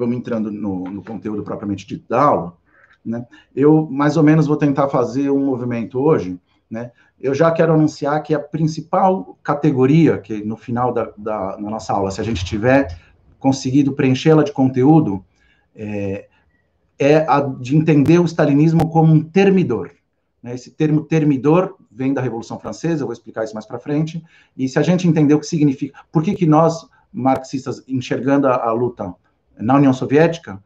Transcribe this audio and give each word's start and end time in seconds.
vamos 0.00 0.16
entrando 0.16 0.50
no, 0.50 0.84
no 0.84 1.04
conteúdo 1.04 1.42
propriamente 1.42 1.86
dito 1.86 2.08
da 2.08 2.22
aula, 2.22 2.56
né, 3.04 3.24
eu 3.54 3.86
mais 3.90 4.16
ou 4.16 4.22
menos 4.22 4.46
vou 4.46 4.56
tentar 4.56 4.88
fazer 4.88 5.30
um 5.30 5.44
movimento 5.44 5.98
hoje, 5.98 6.38
né, 6.70 6.90
eu 7.20 7.34
já 7.34 7.50
quero 7.52 7.74
anunciar 7.74 8.22
que 8.22 8.34
a 8.34 8.40
principal 8.40 9.38
categoria, 9.42 10.18
que 10.18 10.42
no 10.42 10.56
final 10.56 10.92
da, 10.92 11.12
da 11.16 11.58
nossa 11.58 11.92
aula, 11.92 12.10
se 12.10 12.20
a 12.20 12.24
gente 12.24 12.44
tiver 12.44 12.98
conseguido 13.38 13.92
preenchê-la 13.92 14.42
de 14.42 14.52
conteúdo, 14.52 15.24
é, 15.74 16.28
é 16.98 17.16
a 17.28 17.40
de 17.40 17.76
entender 17.76 18.18
o 18.18 18.24
stalinismo 18.24 18.88
como 18.88 19.12
um 19.12 19.22
termidor. 19.22 19.90
Né? 20.42 20.54
Esse 20.54 20.70
termo 20.70 21.02
termidor 21.02 21.76
vem 21.90 22.14
da 22.14 22.22
Revolução 22.22 22.58
Francesa, 22.58 23.02
eu 23.02 23.06
vou 23.06 23.12
explicar 23.12 23.44
isso 23.44 23.54
mais 23.54 23.66
para 23.66 23.78
frente, 23.78 24.22
e 24.56 24.68
se 24.68 24.78
a 24.78 24.82
gente 24.82 25.06
entender 25.06 25.34
o 25.34 25.40
que 25.40 25.46
significa, 25.46 25.98
por 26.10 26.22
que, 26.22 26.34
que 26.34 26.46
nós, 26.46 26.86
marxistas, 27.12 27.82
enxergando 27.86 28.46
a, 28.46 28.68
a 28.68 28.72
luta 28.72 29.14
na 29.60 29.76
União 29.76 29.92
Soviética, 29.92 30.62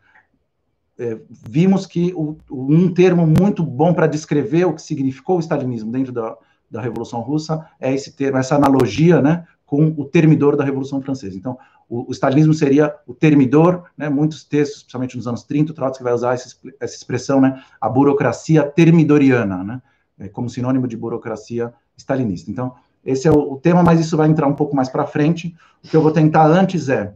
é, 0.98 1.18
vimos 1.28 1.86
que 1.86 2.12
o, 2.14 2.36
um 2.50 2.92
termo 2.92 3.26
muito 3.26 3.62
bom 3.62 3.92
para 3.92 4.06
descrever 4.06 4.64
o 4.64 4.74
que 4.74 4.82
significou 4.82 5.36
o 5.36 5.40
stalinismo 5.40 5.90
dentro 5.90 6.12
da, 6.12 6.36
da 6.70 6.80
Revolução 6.80 7.20
Russa 7.20 7.66
é 7.80 7.92
esse 7.92 8.12
termo, 8.12 8.38
essa 8.38 8.54
analogia, 8.54 9.20
né, 9.20 9.44
com 9.66 9.94
o 9.96 10.04
termidor 10.04 10.56
da 10.56 10.64
Revolução 10.64 11.02
Francesa. 11.02 11.36
Então, 11.36 11.58
o, 11.88 12.08
o 12.08 12.12
stalinismo 12.12 12.54
seria 12.54 12.94
o 13.06 13.14
termidor, 13.14 13.84
né, 13.96 14.08
muitos 14.08 14.44
textos, 14.44 14.82
principalmente 14.82 15.16
nos 15.16 15.26
anos 15.26 15.42
30, 15.42 15.72
o 15.72 15.74
Trotsky 15.74 16.04
vai 16.04 16.12
usar 16.12 16.34
essa, 16.34 16.56
essa 16.80 16.94
expressão, 16.94 17.40
né, 17.40 17.62
a 17.80 17.88
burocracia 17.88 18.62
termidoriana, 18.62 19.64
né, 19.64 19.82
é, 20.18 20.28
como 20.28 20.48
sinônimo 20.48 20.86
de 20.86 20.96
burocracia 20.96 21.72
stalinista. 21.96 22.50
Então, 22.50 22.74
esse 23.04 23.28
é 23.28 23.30
o, 23.30 23.52
o 23.52 23.56
tema, 23.58 23.82
mas 23.82 24.00
isso 24.00 24.16
vai 24.16 24.28
entrar 24.28 24.46
um 24.46 24.54
pouco 24.54 24.74
mais 24.74 24.88
para 24.88 25.06
frente. 25.06 25.54
O 25.84 25.88
que 25.88 25.96
eu 25.96 26.02
vou 26.02 26.12
tentar 26.12 26.46
antes 26.46 26.88
é 26.88 27.14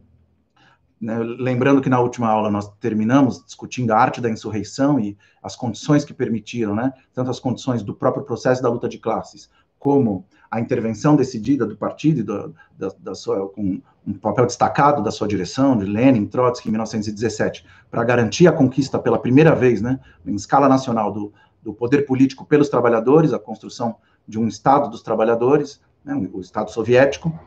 né, 0.99 1.17
lembrando 1.19 1.81
que 1.81 1.89
na 1.89 1.99
última 1.99 2.27
aula 2.27 2.49
nós 2.49 2.69
terminamos 2.79 3.43
discutindo 3.45 3.91
a 3.91 3.97
arte 3.97 4.19
da 4.19 4.29
insurreição 4.29 4.99
e 4.99 5.17
as 5.41 5.55
condições 5.55 6.03
que 6.03 6.13
permitiram, 6.13 6.75
né, 6.75 6.91
tanto 7.13 7.29
as 7.29 7.39
condições 7.39 7.81
do 7.81 7.93
próprio 7.93 8.23
processo 8.23 8.61
da 8.61 8.69
luta 8.69 8.89
de 8.89 8.97
classes, 8.97 9.49
como 9.77 10.25
a 10.51 10.59
intervenção 10.59 11.15
decidida 11.15 11.65
do 11.65 11.77
partido, 11.77 12.23
do, 12.23 12.55
da, 12.77 12.91
da 12.99 13.15
sua, 13.15 13.47
com 13.49 13.81
um 14.05 14.13
papel 14.13 14.45
destacado 14.45 15.01
da 15.01 15.11
sua 15.11 15.27
direção, 15.27 15.77
de 15.77 15.85
Lenin, 15.85 16.25
Trotsky, 16.25 16.67
em 16.67 16.71
1917, 16.71 17.65
para 17.89 18.03
garantir 18.03 18.47
a 18.47 18.51
conquista 18.51 18.99
pela 18.99 19.19
primeira 19.19 19.55
vez, 19.55 19.81
né, 19.81 19.99
em 20.25 20.35
escala 20.35 20.67
nacional, 20.67 21.13
do, 21.13 21.31
do 21.61 21.73
poder 21.73 22.05
político 22.05 22.45
pelos 22.45 22.67
trabalhadores, 22.67 23.31
a 23.31 23.39
construção 23.39 23.95
de 24.27 24.37
um 24.37 24.47
Estado 24.47 24.89
dos 24.89 25.01
trabalhadores, 25.01 25.79
né, 26.03 26.13
o 26.33 26.41
Estado 26.41 26.71
soviético, 26.71 27.37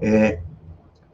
é, 0.00 0.40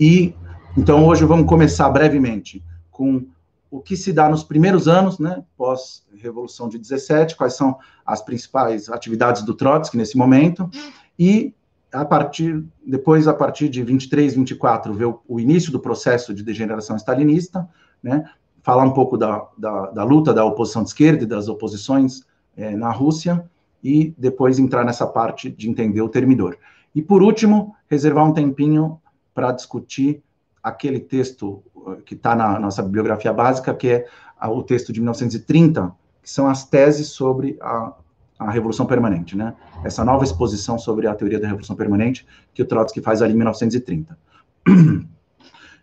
e 0.00 0.34
então, 0.76 1.06
hoje 1.06 1.24
vamos 1.24 1.46
começar 1.46 1.88
brevemente 1.90 2.62
com 2.90 3.26
o 3.70 3.80
que 3.80 3.96
se 3.96 4.12
dá 4.12 4.28
nos 4.28 4.44
primeiros 4.44 4.86
anos, 4.86 5.18
né, 5.18 5.42
pós-revolução 5.56 6.68
de 6.68 6.78
17, 6.78 7.36
quais 7.36 7.54
são 7.54 7.76
as 8.06 8.22
principais 8.22 8.88
atividades 8.88 9.42
do 9.42 9.54
Trotsky 9.54 9.96
nesse 9.96 10.16
momento, 10.16 10.70
e 11.18 11.52
a 11.92 12.04
partir, 12.04 12.64
depois, 12.86 13.26
a 13.26 13.34
partir 13.34 13.68
de 13.68 13.82
23, 13.82 14.34
24, 14.34 14.92
ver 14.94 15.06
o, 15.06 15.20
o 15.28 15.40
início 15.40 15.72
do 15.72 15.80
processo 15.80 16.34
de 16.34 16.42
degeneração 16.42 16.96
stalinista, 16.96 17.68
né, 18.02 18.28
falar 18.62 18.84
um 18.84 18.92
pouco 18.92 19.16
da, 19.16 19.46
da, 19.58 19.86
da, 19.90 20.04
luta 20.04 20.32
da 20.32 20.44
oposição 20.44 20.82
de 20.82 20.88
esquerda 20.88 21.24
e 21.24 21.26
das 21.26 21.48
oposições 21.48 22.22
é, 22.56 22.76
na 22.76 22.90
Rússia, 22.90 23.48
e 23.82 24.14
depois 24.16 24.58
entrar 24.58 24.84
nessa 24.84 25.06
parte 25.06 25.50
de 25.50 25.68
entender 25.68 26.00
o 26.00 26.08
termidor. 26.08 26.56
E, 26.94 27.02
por 27.02 27.22
último, 27.22 27.74
reservar 27.88 28.24
um 28.24 28.32
tempinho 28.32 28.98
para 29.34 29.52
discutir 29.52 30.22
aquele 30.64 30.98
texto 30.98 31.62
uh, 31.76 31.96
que 32.04 32.14
está 32.14 32.34
na 32.34 32.58
nossa 32.58 32.82
bibliografia 32.82 33.32
básica, 33.32 33.74
que 33.74 33.88
é 33.88 34.06
o 34.48 34.62
texto 34.62 34.92
de 34.92 35.00
1930, 35.00 35.94
que 36.22 36.30
são 36.30 36.48
as 36.48 36.64
teses 36.64 37.08
sobre 37.08 37.58
a, 37.60 37.92
a 38.38 38.50
Revolução 38.50 38.86
Permanente, 38.86 39.36
né? 39.36 39.54
Essa 39.84 40.04
nova 40.04 40.24
exposição 40.24 40.78
sobre 40.78 41.06
a 41.06 41.14
teoria 41.14 41.38
da 41.38 41.46
Revolução 41.46 41.76
Permanente 41.76 42.26
que 42.54 42.62
o 42.62 42.66
Trotsky 42.66 43.02
faz 43.02 43.20
ali 43.20 43.34
em 43.34 43.36
1930. 43.36 44.18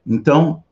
Então, 0.04 0.64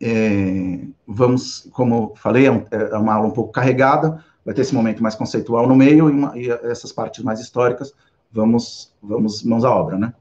é, 0.00 0.78
vamos, 1.04 1.68
como 1.72 2.14
falei, 2.14 2.46
é, 2.46 2.66
é, 2.70 2.96
uma 2.96 3.14
aula 3.14 3.26
um 3.26 3.32
pouco 3.32 3.50
carregada, 3.50 4.24
vai 4.44 4.54
ter 4.54 4.60
esse 4.60 4.72
momento 4.72 5.02
mais 5.02 5.16
conceitual 5.16 5.66
no 5.66 5.74
meio 5.74 6.08
e, 6.08 6.12
uma, 6.12 6.38
e 6.38 6.48
essas 6.48 6.92
partes 6.92 7.24
mais 7.24 7.40
históricas, 7.40 7.92
vamos, 8.30 8.94
vamos 9.02 9.42
mãos 9.42 9.64
à 9.64 9.74
obra, 9.74 9.98
né? 9.98 10.14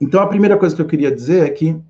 Então, 0.00 0.20
a 0.20 0.26
primeira 0.26 0.58
coisa 0.58 0.74
que 0.74 0.82
eu 0.82 0.86
queria 0.86 1.14
dizer 1.14 1.46
é 1.46 1.50
que 1.50 1.80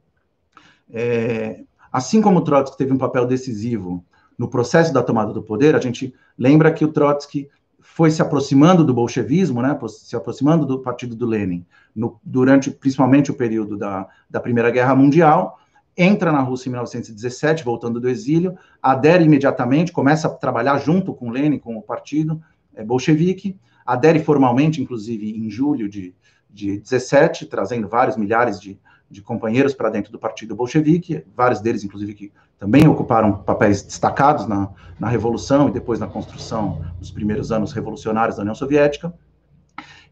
é, 0.93 1.63
assim 1.93 2.21
como 2.21 2.39
o 2.39 2.45
Trotsky 2.45 2.77
teve 2.77 2.93
um 2.93 2.99
papel 2.99 3.27
decisivo 3.27 4.05
no 4.39 4.49
processo 4.49 4.93
da 4.93 5.03
tomada 5.03 5.33
do 5.33 5.43
poder, 5.43 5.77
a 5.77 5.81
gente 5.81 6.13
lembra 6.37 6.73
que 6.73 6.85
o 6.85 6.93
Trotsky 6.93 7.49
foi 7.81 8.11
se 8.11 8.21
aproximando 8.21 8.85
do 8.85 8.95
bolchevismo, 8.95 9.63
né, 9.63 9.79
se 9.89 10.17
aproximando 10.17 10.67
do 10.67 10.81
partido 10.81 11.15
do 11.15 11.27
Lenin, 11.27 11.65
no, 11.95 12.19
durante 12.25 12.71
principalmente 12.71 13.31
o 13.31 13.35
período 13.35 13.77
da, 13.77 14.09
da 14.29 14.41
Primeira 14.41 14.71
Guerra 14.71 14.95
Mundial, 14.97 15.59
entra 15.97 16.33
na 16.33 16.41
Rússia 16.41 16.69
em 16.69 16.73
1917, 16.73 17.63
voltando 17.63 18.01
do 18.01 18.09
exílio, 18.09 18.57
adere 18.83 19.25
imediatamente, 19.25 19.93
começa 19.93 20.27
a 20.27 20.31
trabalhar 20.31 20.79
junto 20.79 21.15
com 21.15 21.31
Lenin, 21.31 21.59
com 21.59 21.77
o 21.77 21.83
partido 21.83 22.43
é, 22.75 22.83
bolchevique, 22.85 23.57
adere 23.87 24.19
formalmente, 24.19 24.83
inclusive, 24.83 25.31
em 25.39 25.49
julho 25.49 25.89
de, 25.89 26.15
de 26.51 26.79
17, 26.81 27.47
trazendo 27.47 27.87
vários 27.87 28.17
milhares 28.17 28.59
de, 28.61 28.81
de 29.15 29.23
companheiros 29.23 29.73
para 29.73 29.89
dentro 29.89 30.11
do 30.11 30.19
partido 30.19 30.57
bolchevique, 30.57 31.25
vários 31.37 31.61
deles, 31.61 31.85
inclusive, 31.85 32.15
que 32.15 32.33
também 32.59 32.89
ocuparam 32.89 33.39
papéis 33.39 33.81
destacados 33.81 34.45
na, 34.49 34.69
na 34.99 35.09
Revolução 35.09 35.69
e 35.69 35.73
depois 35.73 36.01
na 36.01 36.09
construção 36.09 36.85
dos 36.99 37.13
primeiros 37.13 37.53
anos 37.53 37.73
revolucionários 37.73 38.37
da 38.37 38.43
União 38.43 38.57
Soviética. 38.57 39.15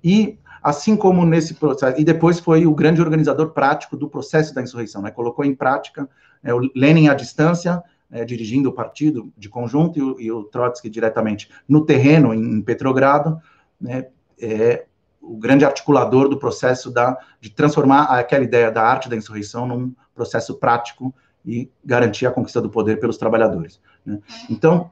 E, 0.04 0.38
assim 0.62 0.96
como 0.96 1.26
nesse 1.26 1.54
processo, 1.54 2.00
e 2.00 2.04
depois 2.04 2.38
foi 2.38 2.64
o 2.64 2.72
grande 2.72 3.02
organizador 3.02 3.50
prático 3.50 3.96
do 3.96 4.08
processo 4.08 4.54
da 4.54 4.62
insurreição, 4.62 5.02
né, 5.02 5.10
colocou 5.10 5.44
em 5.44 5.54
prática 5.54 6.08
é, 6.40 6.54
o 6.54 6.60
Lenin 6.72 7.08
à 7.08 7.14
distância, 7.14 7.82
é, 8.08 8.24
dirigindo 8.24 8.68
o 8.68 8.72
partido 8.72 9.32
de 9.36 9.48
conjunto, 9.48 9.98
e 9.98 10.02
o, 10.02 10.20
e 10.20 10.30
o 10.30 10.44
Trotsky 10.44 10.88
diretamente 10.88 11.50
no 11.68 11.84
terreno, 11.84 12.32
em, 12.32 12.62
Petrogrado, 12.62 13.36
né, 13.80 14.06
é, 14.40 14.84
o 15.22 15.36
grande 15.36 15.64
articulador 15.64 16.28
do 16.28 16.36
processo 16.36 16.90
da, 16.90 17.16
de 17.40 17.50
transformar 17.50 18.04
aquela 18.04 18.44
ideia 18.44 18.70
da 18.70 18.82
arte 18.82 19.08
da 19.08 19.16
insurreição 19.16 19.66
num 19.66 19.94
processo 20.14 20.58
prático 20.58 21.14
e 21.46 21.70
garantir 21.84 22.26
a 22.26 22.30
conquista 22.30 22.60
do 22.60 22.68
poder 22.68 22.98
pelos 22.98 23.16
trabalhadores. 23.16 23.80
Né? 24.04 24.18
Então, 24.50 24.90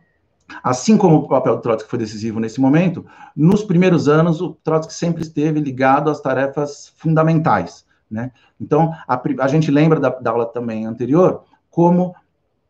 assim 0.63 0.97
como 0.97 1.17
o 1.17 1.29
papel 1.29 1.57
do 1.57 1.63
Trotsky 1.63 1.91
foi 1.91 1.99
decisivo 1.99 2.41
nesse 2.41 2.61
momento, 2.61 3.05
nos 3.37 3.65
primeiros 3.65 4.09
anos 4.09 4.41
o 4.41 4.55
Trotsky 4.63 4.95
sempre 4.95 5.23
esteve 5.23 5.61
ligado 5.61 6.11
às 6.11 6.21
tarefas 6.21 6.93
fundamentais. 6.97 7.85
Né? 8.11 8.33
Então, 8.61 8.93
a, 9.07 9.21
a 9.41 9.49
gente 9.49 9.71
lembra 9.71 10.01
da, 10.01 10.09
da 10.11 10.31
aula 10.31 10.47
também 10.47 10.87
anterior 10.87 11.45
como 11.71 12.15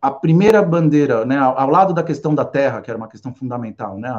a 0.01 0.11
primeira 0.11 0.63
bandeira, 0.63 1.27
né, 1.27 1.37
ao, 1.37 1.69
lado 1.69 1.93
da 1.93 2.03
questão 2.03 2.35
da 2.35 2.45
terra, 2.45 2.81
que 2.81 2.91
era 2.91 2.97
uma 2.97 3.09
questão 3.09 3.35
fundamental, 3.35 3.99
né, 3.99 4.11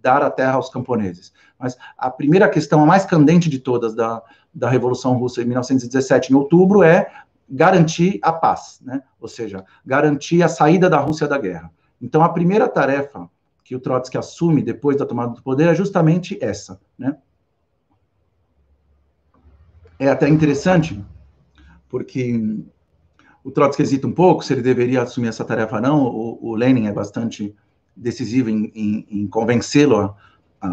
dar 0.00 0.22
a 0.22 0.30
terra 0.30 0.54
aos 0.54 0.70
camponeses, 0.70 1.32
mas 1.58 1.76
a 1.98 2.08
primeira 2.08 2.48
questão, 2.48 2.82
a 2.82 2.86
mais 2.86 3.04
candente 3.04 3.50
de 3.50 3.58
todas 3.58 3.94
da, 3.94 4.22
da 4.54 4.70
Revolução 4.70 5.14
Russa 5.14 5.42
em 5.42 5.46
1917, 5.46 6.32
em 6.32 6.36
outubro, 6.36 6.82
é 6.84 7.10
garantir 7.48 8.20
a 8.22 8.32
paz, 8.32 8.80
né, 8.82 9.02
ou 9.20 9.26
seja, 9.26 9.64
garantir 9.84 10.42
a 10.44 10.48
saída 10.48 10.88
da 10.88 10.98
Rússia 10.98 11.26
da 11.26 11.38
guerra. 11.38 11.72
Então, 12.00 12.22
a 12.22 12.28
primeira 12.28 12.68
tarefa 12.68 13.28
que 13.64 13.74
o 13.74 13.80
Trotsky 13.80 14.16
assume 14.16 14.62
depois 14.62 14.96
da 14.96 15.04
tomada 15.04 15.34
do 15.34 15.42
poder 15.42 15.68
é 15.68 15.74
justamente 15.74 16.38
essa, 16.40 16.80
né. 16.96 17.16
É 19.98 20.08
até 20.08 20.28
interessante, 20.28 21.02
porque 21.88 22.64
o 23.46 23.52
Trotsky 23.52 23.80
hesita 23.80 24.08
um 24.08 24.12
pouco 24.12 24.44
se 24.44 24.52
ele 24.52 24.60
deveria 24.60 25.02
assumir 25.02 25.28
essa 25.28 25.44
tarefa 25.44 25.76
ou 25.76 25.80
não. 25.80 26.04
O, 26.04 26.50
o 26.50 26.54
Lenin 26.56 26.88
é 26.88 26.92
bastante 26.92 27.54
decisivo 27.94 28.50
em, 28.50 28.72
em, 28.74 29.06
em 29.08 29.26
convencê-lo, 29.28 30.16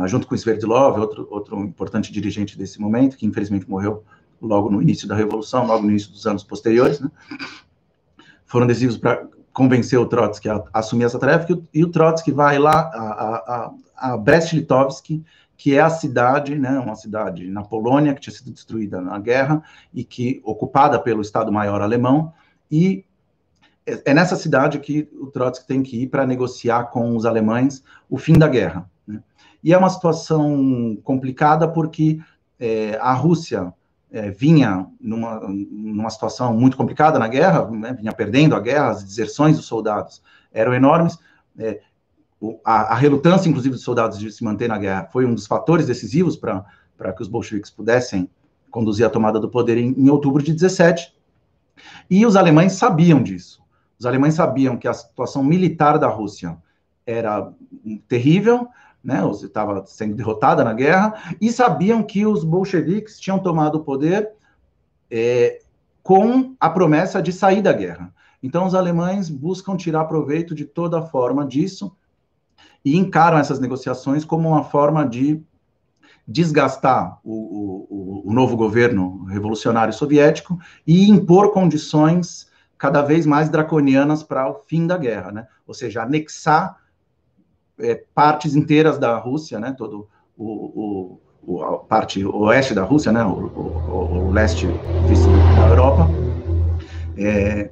junto 0.08 0.26
com 0.26 0.34
Sverdlov, 0.34 1.00
outro, 1.00 1.28
outro 1.30 1.60
importante 1.60 2.12
dirigente 2.12 2.58
desse 2.58 2.82
momento, 2.82 3.16
que 3.16 3.28
infelizmente 3.28 3.70
morreu 3.70 4.04
logo 4.42 4.72
no 4.72 4.82
início 4.82 5.08
da 5.08 5.16
Revolução, 5.16 5.68
logo 5.68 5.84
no 5.84 5.92
início 5.92 6.12
dos 6.12 6.26
anos 6.26 6.44
posteriores, 6.44 7.00
né? 7.00 7.12
foram 8.44 8.66
decisivos 8.66 8.98
para 8.98 9.24
convencer 9.54 10.00
o 10.00 10.08
Trotsky 10.08 10.50
a, 10.50 10.56
a, 10.56 10.80
assumir 10.80 11.04
essa 11.04 11.20
tarefa, 11.20 11.46
e 11.52 11.54
o, 11.54 11.64
e 11.76 11.84
o 11.84 11.90
Trotsky 11.90 12.32
vai 12.32 12.58
lá 12.58 12.90
a, 12.92 13.72
a, 14.02 14.14
a 14.14 14.18
Brest-Litovsk, 14.18 15.22
que 15.56 15.76
é 15.76 15.80
a 15.80 15.92
cidade, 15.92 16.56
né, 16.56 16.80
uma 16.80 16.96
cidade 16.96 17.48
na 17.52 17.64
Polônia, 17.64 18.16
que 18.16 18.22
tinha 18.22 18.34
sido 18.34 18.52
destruída 18.52 19.00
na 19.00 19.20
guerra, 19.20 19.62
e 19.94 20.04
que 20.04 20.42
ocupada 20.44 20.98
pelo 20.98 21.22
Estado-Maior 21.22 21.80
alemão, 21.80 22.34
e 22.72 23.06
é, 23.86 24.02
é 24.06 24.14
nessa 24.14 24.36
cidade 24.36 24.80
que 24.80 25.10
o 25.20 25.28
Trotsky 25.28 25.68
tem 25.68 25.84
que 25.84 26.04
ir 26.04 26.08
para 26.08 26.26
negociar 26.26 26.86
com 26.86 27.16
os 27.16 27.26
alemães 27.26 27.84
o 28.10 28.18
fim 28.18 28.34
da 28.34 28.48
guerra. 28.48 28.90
Né? 29.08 29.22
E 29.64 29.74
é 29.74 29.78
uma 29.78 29.90
situação 29.90 30.98
complicada 31.04 31.68
porque 31.68 32.20
é, 32.60 32.98
a 33.02 33.14
Rússia 33.14 33.74
é, 34.12 34.30
vinha 34.30 34.86
numa, 35.02 35.40
numa 35.40 36.10
situação 36.10 36.54
muito 36.54 36.78
complicada 36.78 37.18
na 37.18 37.28
guerra, 37.28 37.70
né, 37.72 37.94
vinha 37.94 38.14
perdendo 38.14 38.56
a 38.56 38.60
guerra, 38.60 38.92
as 38.92 39.04
deserções 39.04 39.58
dos 39.58 39.66
soldados 39.66 40.22
eram 40.52 40.74
enormes. 40.74 41.18
É, 41.58 41.82
a, 42.64 42.94
a, 42.94 42.96
relutância, 42.96 43.50
inclusive, 43.50 43.74
dos 43.74 43.84
soldados 43.84 44.20
de 44.20 44.32
se 44.32 44.44
manter 44.44 44.68
na 44.68 44.78
guerra 44.78 45.10
foi 45.12 45.26
um 45.26 45.34
dos 45.34 45.48
fatores 45.48 45.88
decisivos 45.88 46.38
para 46.38 47.14
que 47.16 47.22
os 47.22 47.28
bolcheviques 47.28 47.72
pudessem 47.72 48.30
conduzir 48.70 49.06
a 49.06 49.10
tomada 49.10 49.40
do 49.40 49.50
poder 49.50 49.78
em, 49.78 49.94
em 49.98 50.10
outubro 50.10 50.44
de 50.44 50.54
17. 50.54 51.14
E 52.10 52.26
os 52.26 52.36
alemães 52.36 52.74
sabiam 52.74 53.22
disso. 53.22 53.62
Os 54.00 54.06
alemães 54.06 54.34
sabiam 54.34 54.78
que 54.78 54.88
a 54.88 54.94
situação 54.94 55.44
militar 55.44 55.98
da 55.98 56.08
Rússia 56.08 56.58
era 57.06 57.52
terrível, 58.08 58.68
né, 59.04 59.22
estava 59.44 59.86
sendo 59.86 60.16
derrotada 60.16 60.64
na 60.64 60.74
guerra, 60.74 61.36
e 61.42 61.52
sabiam 61.52 62.02
que 62.02 62.26
os 62.26 62.44
bolcheviques 62.44 63.20
tinham 63.20 63.40
tomado 63.40 63.76
o 63.76 63.84
poder 63.84 64.32
é, 65.12 65.60
com 66.02 66.56
a 66.60 66.70
promessa 66.70 67.22
de 67.22 67.32
sair 67.32 67.62
da 67.62 67.74
guerra. 67.74 68.14
Então, 68.42 68.66
os 68.66 68.76
alemães 68.76 69.30
buscam 69.30 69.78
tirar 69.78 70.06
proveito 70.06 70.54
de 70.54 70.66
toda 70.66 71.02
forma 71.02 71.46
disso 71.46 71.96
e 72.84 72.98
encaram 72.98 73.38
essas 73.38 73.60
negociações 73.60 74.26
como 74.26 74.50
uma 74.50 74.66
forma 74.66 75.08
de 75.08 75.42
desgastar 76.28 77.20
o, 77.24 77.34
o, 77.34 78.30
o 78.30 78.34
novo 78.34 78.56
governo 78.56 79.26
revolucionário 79.26 79.94
soviético 79.94 80.58
e 80.88 81.10
impor 81.10 81.52
condições 81.52 82.48
cada 82.78 83.02
vez 83.02 83.26
mais 83.26 83.50
draconianas 83.50 84.24
para 84.24 84.50
o 84.50 84.56
fim 84.68 84.88
da 84.88 84.98
guerra, 84.98 85.32
né? 85.32 85.48
Ou 85.66 85.74
seja, 85.74 86.04
anexar 86.04 86.78
é, 87.80 88.04
partes 88.14 88.56
inteiras 88.56 88.98
da 88.98 89.18
Rússia, 89.18 89.60
né? 89.60 89.74
Todo 89.78 90.08
o, 90.38 91.20
o, 91.46 91.64
a 91.64 91.78
parte 91.80 92.26
oeste 92.26 92.74
da 92.74 92.84
Rússia, 92.84 93.12
né? 93.12 93.24
O, 93.24 94.32
leste 94.32 94.68
da 94.68 95.68
Europa, 95.68 96.08
é, 97.18 97.70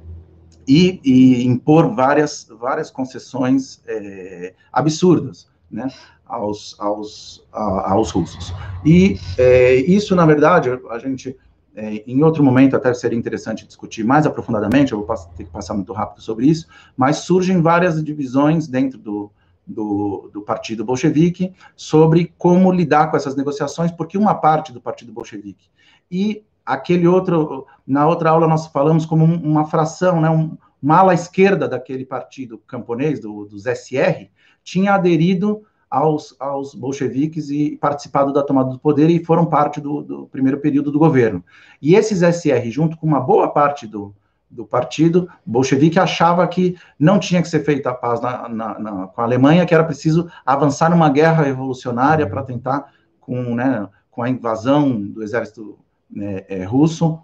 e, 0.66 1.00
e, 1.04 1.46
impor 1.46 1.94
várias 1.94 2.46
várias 2.58 2.90
concessões 2.90 3.82
é, 3.86 4.54
absurdas, 4.72 5.48
né? 5.70 5.88
Aos, 6.32 6.74
aos, 6.78 7.46
a, 7.52 7.92
aos 7.92 8.10
russos. 8.10 8.54
E 8.84 9.18
é, 9.36 9.74
isso, 9.74 10.16
na 10.16 10.24
verdade, 10.24 10.70
a 10.90 10.98
gente 10.98 11.36
é, 11.74 12.02
em 12.06 12.22
outro 12.22 12.42
momento 12.42 12.76
até 12.76 12.92
seria 12.92 13.18
interessante 13.18 13.66
discutir 13.66 14.04
mais 14.04 14.26
aprofundadamente, 14.26 14.92
eu 14.92 15.04
vou 15.04 15.16
ter 15.36 15.44
que 15.44 15.50
passar 15.50 15.74
muito 15.74 15.92
rápido 15.92 16.22
sobre 16.22 16.46
isso, 16.46 16.66
mas 16.96 17.18
surgem 17.18 17.60
várias 17.62 18.02
divisões 18.02 18.68
dentro 18.68 18.98
do, 18.98 19.30
do, 19.66 20.30
do, 20.32 20.42
partido 20.42 20.84
bolchevique 20.84 21.52
sobre 21.76 22.32
como 22.36 22.70
lidar 22.70 23.10
com 23.10 23.16
essas 23.16 23.36
negociações, 23.36 23.90
porque 23.90 24.18
uma 24.18 24.34
parte 24.34 24.72
do 24.72 24.80
partido 24.80 25.12
bolchevique 25.12 25.68
e 26.10 26.44
aquele 26.64 27.06
outro, 27.06 27.66
na 27.86 28.06
outra 28.06 28.30
aula 28.30 28.46
nós 28.46 28.66
falamos 28.66 29.06
como 29.06 29.24
uma 29.24 29.64
fração, 29.64 30.20
né, 30.20 30.28
um, 30.28 30.56
uma 30.82 30.98
ala 30.98 31.14
esquerda 31.14 31.66
daquele 31.66 32.04
partido 32.04 32.58
camponês, 32.66 33.20
do, 33.20 33.46
dos 33.46 33.64
SR, 33.64 34.28
tinha 34.62 34.94
aderido 34.94 35.62
aos, 35.92 36.34
aos 36.40 36.74
bolcheviques 36.74 37.50
e 37.50 37.76
participado 37.76 38.32
da 38.32 38.42
tomada 38.42 38.70
do 38.70 38.78
poder 38.78 39.10
e 39.10 39.22
foram 39.22 39.44
parte 39.44 39.78
do, 39.78 40.00
do, 40.00 40.26
primeiro 40.26 40.58
período 40.58 40.90
do 40.90 40.98
governo. 40.98 41.44
E 41.82 41.94
esses 41.94 42.20
SR, 42.20 42.70
junto 42.70 42.96
com 42.96 43.06
uma 43.06 43.20
boa 43.20 43.50
parte 43.50 43.86
do, 43.86 44.14
do 44.50 44.64
partido 44.64 45.28
bolchevique, 45.44 45.98
achava 45.98 46.48
que 46.48 46.78
não 46.98 47.18
tinha 47.18 47.42
que 47.42 47.48
ser 47.48 47.62
feita 47.62 47.90
a 47.90 47.94
paz 47.94 48.22
na, 48.22 48.48
na, 48.48 48.78
na, 48.78 49.06
com 49.08 49.20
a 49.20 49.24
Alemanha, 49.24 49.66
que 49.66 49.74
era 49.74 49.84
preciso 49.84 50.30
avançar 50.46 50.88
numa 50.88 51.10
guerra 51.10 51.42
revolucionária 51.42 52.26
para 52.26 52.42
tentar, 52.42 52.90
com, 53.20 53.54
né, 53.54 53.86
com 54.10 54.22
a 54.22 54.30
invasão 54.30 54.98
do 54.98 55.22
exército 55.22 55.78
né, 56.10 56.42
é, 56.48 56.64
russo, 56.64 57.18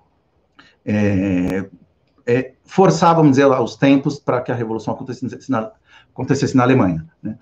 é, 0.85 1.64
é, 2.26 2.53
forçar, 2.67 3.14
vamos 3.14 3.31
dizer, 3.31 3.47
os 3.47 3.76
tempos 3.76 4.19
para 4.19 4.43
que 4.43 4.53
a 4.53 4.55
revolução 4.55 4.93
acontecesse 4.93 5.50
na, 5.50 5.73
acontecesse 6.12 6.55
na 6.55 6.64
Alemanha. 6.64 7.06
Né? 7.23 7.38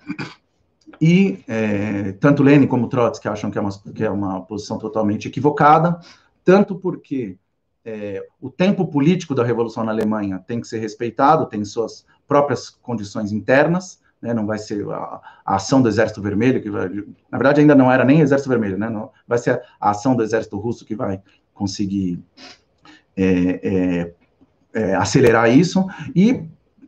E 1.01 1.43
é, 1.47 2.13
tanto 2.13 2.43
Lenin 2.43 2.67
como 2.67 2.87
Trotsky 2.87 3.27
acham 3.27 3.51
que 3.51 3.57
é, 3.57 3.61
uma, 3.61 3.71
que 3.93 4.03
é 4.03 4.09
uma 4.09 4.41
posição 4.41 4.77
totalmente 4.77 5.27
equivocada, 5.27 5.99
tanto 6.43 6.75
porque 6.75 7.37
é, 7.85 8.25
o 8.41 8.49
tempo 8.49 8.87
político 8.87 9.35
da 9.35 9.43
Revolução 9.43 9.83
na 9.83 9.91
Alemanha 9.91 10.43
tem 10.45 10.59
que 10.59 10.67
ser 10.67 10.79
respeitado, 10.79 11.45
tem 11.45 11.63
suas 11.63 12.05
próprias 12.27 12.69
condições 12.69 13.31
internas, 13.31 14.01
né, 14.21 14.33
não 14.33 14.45
vai 14.45 14.57
ser 14.57 14.85
a, 14.89 15.21
a, 15.45 15.55
ação 15.55 15.81
do 15.81 15.87
Exército 15.87 16.21
Vermelho, 16.21 16.61
que 16.61 16.69
vai, 16.69 16.89
na 16.89 17.37
verdade 17.37 17.61
ainda 17.61 17.75
não 17.75 17.91
era 17.91 18.03
nem 18.03 18.19
Exército 18.19 18.49
Vermelho, 18.49 18.77
né, 18.77 18.89
não, 18.89 19.11
vai 19.27 19.37
ser 19.37 19.61
a, 19.79 19.91
ação 19.91 20.15
do 20.15 20.23
Exército 20.23 20.57
Russo 20.57 20.85
que 20.85 20.95
vai 20.95 21.21
conseguir 21.53 22.19
é, 23.15 23.59
é, 23.63 24.13
é 24.73 24.95
acelerar 24.95 25.49
isso, 25.49 25.85
e 26.15 26.43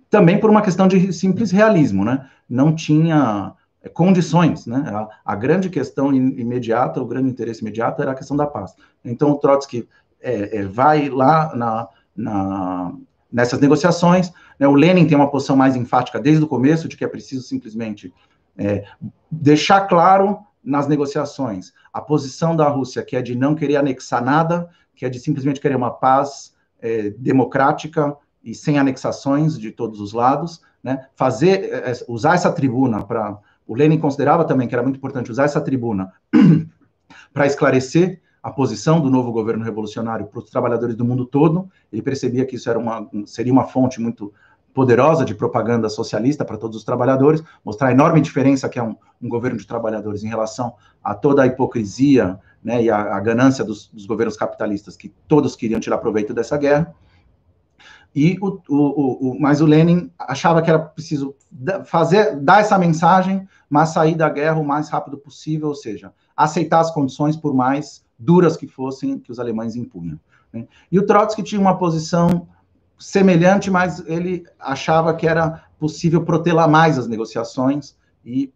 também 0.10 0.40
por 0.40 0.50
uma 0.50 0.62
questão 0.62 0.88
de 0.88 1.14
simples 1.14 1.52
realismo, 1.52 2.04
né, 2.04 2.28
não 2.50 2.74
tinha 2.74 3.54
condições, 3.88 4.66
né? 4.66 4.84
A, 4.88 5.34
a, 5.34 5.36
grande 5.36 5.70
questão 5.70 6.14
imediata, 6.14 7.02
o 7.02 7.06
grande 7.06 7.30
interesse 7.30 7.62
imediato 7.62 8.02
era 8.02 8.12
a 8.12 8.16
questão 8.16 8.36
da 8.36 8.46
paz. 8.46 8.76
Então, 9.06 9.32
o 9.32 9.38
Trotsky 9.38 9.88
é, 10.22 10.58
é, 10.58 10.66
vai 10.66 11.08
lá 11.10 11.56
na, 11.56 11.88
na, 12.16 12.94
nessas 13.32 13.60
negociações, 13.60 14.34
né? 14.60 14.68
o 14.68 14.74
Lenin 14.74 15.08
tem 15.08 15.16
uma 15.16 15.32
posição 15.32 15.56
mais 15.56 15.76
enfática 15.76 16.20
desde 16.20 16.44
o 16.44 16.48
começo, 16.48 16.90
de 16.90 16.98
que 16.98 17.06
é 17.06 17.08
preciso 17.08 17.44
simplesmente 17.44 18.14
é, 18.58 18.84
deixar 19.32 19.82
claro 19.88 20.40
nas 20.62 20.88
negociações 20.88 21.72
a 21.94 22.02
posição 22.02 22.56
da 22.56 22.68
Rússia, 22.68 23.04
que 23.04 23.16
é 23.16 23.22
de 23.22 23.34
não 23.34 23.56
querer 23.56 23.78
anexar 23.78 24.24
nada, 24.24 24.70
que 24.94 25.06
é 25.06 25.10
de 25.10 25.20
simplesmente 25.20 25.62
querer 25.62 25.76
uma 25.76 25.92
paz 25.92 26.54
é, 26.82 27.12
democrática 27.12 28.16
e 28.44 28.54
sem 28.54 28.78
anexações 28.78 29.58
de 29.58 29.72
todos 29.72 30.02
os 30.02 30.12
lados, 30.12 30.62
né? 30.84 31.08
fazer, 31.16 31.74
é, 31.74 31.94
usar 32.08 32.36
essa 32.36 32.52
tribuna 32.52 33.04
para 33.04 33.40
o 33.70 33.76
Lenin 33.76 34.00
considerava 34.00 34.44
também 34.44 34.68
que 34.68 34.74
era 34.74 34.82
muito 34.82 34.98
importante 34.98 35.30
usar 35.30 35.44
essa 35.44 35.62
tribuna 35.62 36.12
para 37.32 37.46
esclarecer 37.46 38.20
a 38.42 38.50
posição 38.50 39.00
do 39.00 39.12
novo 39.12 39.32
governo 39.32 39.64
revolucionário 39.64 40.26
para 40.26 40.40
os 40.40 40.50
trabalhadores 40.50 40.96
do 40.96 41.06
mundo 41.06 41.24
todo. 41.24 41.70
Ele 41.94 42.02
percebia 42.02 42.48
que 42.48 42.56
isso 42.56 42.68
era 42.68 42.80
uma, 42.80 43.08
seria 43.28 43.54
uma 43.54 43.66
fonte 43.66 44.02
muito 44.02 44.34
poderosa 44.74 45.24
de 45.24 45.36
propaganda 45.36 45.88
socialista 45.88 46.44
para 46.44 46.58
todos 46.58 46.78
os 46.78 46.84
trabalhadores, 46.84 47.44
mostrar 47.64 47.90
a 47.90 47.92
enorme 47.92 48.22
diferença 48.22 48.68
que 48.68 48.80
é 48.80 48.84
um, 48.84 48.96
um 49.22 49.30
governo 49.30 49.60
de 49.60 49.68
trabalhadores 49.68 50.24
em 50.24 50.28
relação 50.28 50.74
a 51.04 51.14
toda 51.14 51.44
a 51.44 51.46
hipocrisia 51.46 52.40
né, 52.64 52.82
e 52.82 52.90
a, 52.90 53.18
a 53.18 53.20
ganância 53.20 53.64
dos, 53.64 53.88
dos, 53.88 54.08
governos 54.08 54.36
capitalistas, 54.36 54.98
que 54.98 55.10
todos 55.28 55.56
queriam 55.56 55.80
tirar 55.80 56.00
proveito 56.00 56.34
dessa 56.34 56.58
guerra. 56.58 56.92
E 58.16 58.38
o, 58.42 58.60
o, 58.68 59.32
o, 59.32 59.40
mas 59.40 59.62
o 59.62 59.66
Lenin 59.66 60.10
achava 60.18 60.62
que 60.62 60.70
era 60.70 60.80
preciso 60.80 61.36
fazer, 61.86 62.36
dar 62.38 62.62
essa 62.62 62.78
mensagem, 62.78 63.48
mas 63.70 63.90
sair 63.90 64.16
da 64.16 64.30
guerra 64.30 64.60
o 64.60 64.66
mais 64.66 64.90
rápido 64.90 65.18
possível, 65.18 65.68
ou 65.70 65.76
seja, 65.76 66.12
aceitar 66.36 66.80
as 66.80 66.92
condições 66.92 67.36
por 67.36 67.54
mais 67.54 68.04
duras 68.18 68.58
que 68.58 68.68
fossem 68.68 69.20
que 69.20 69.32
os 69.32 69.40
alemães 69.40 69.76
impunham. 69.76 70.20
Né? 70.52 70.68
E 70.92 70.98
o 70.98 71.06
Trotsky 71.06 71.44
tinha 71.44 71.62
uma 71.62 71.78
posição 71.78 72.48
semelhante, 72.98 73.70
mas 73.70 74.04
ele 74.08 74.44
achava 74.60 75.14
que 75.14 75.28
era 75.28 75.64
possível 75.80 76.24
protelar 76.24 76.70
mais 76.70 76.98
as 76.98 77.08
negociações 77.08 77.96
e 78.26 78.52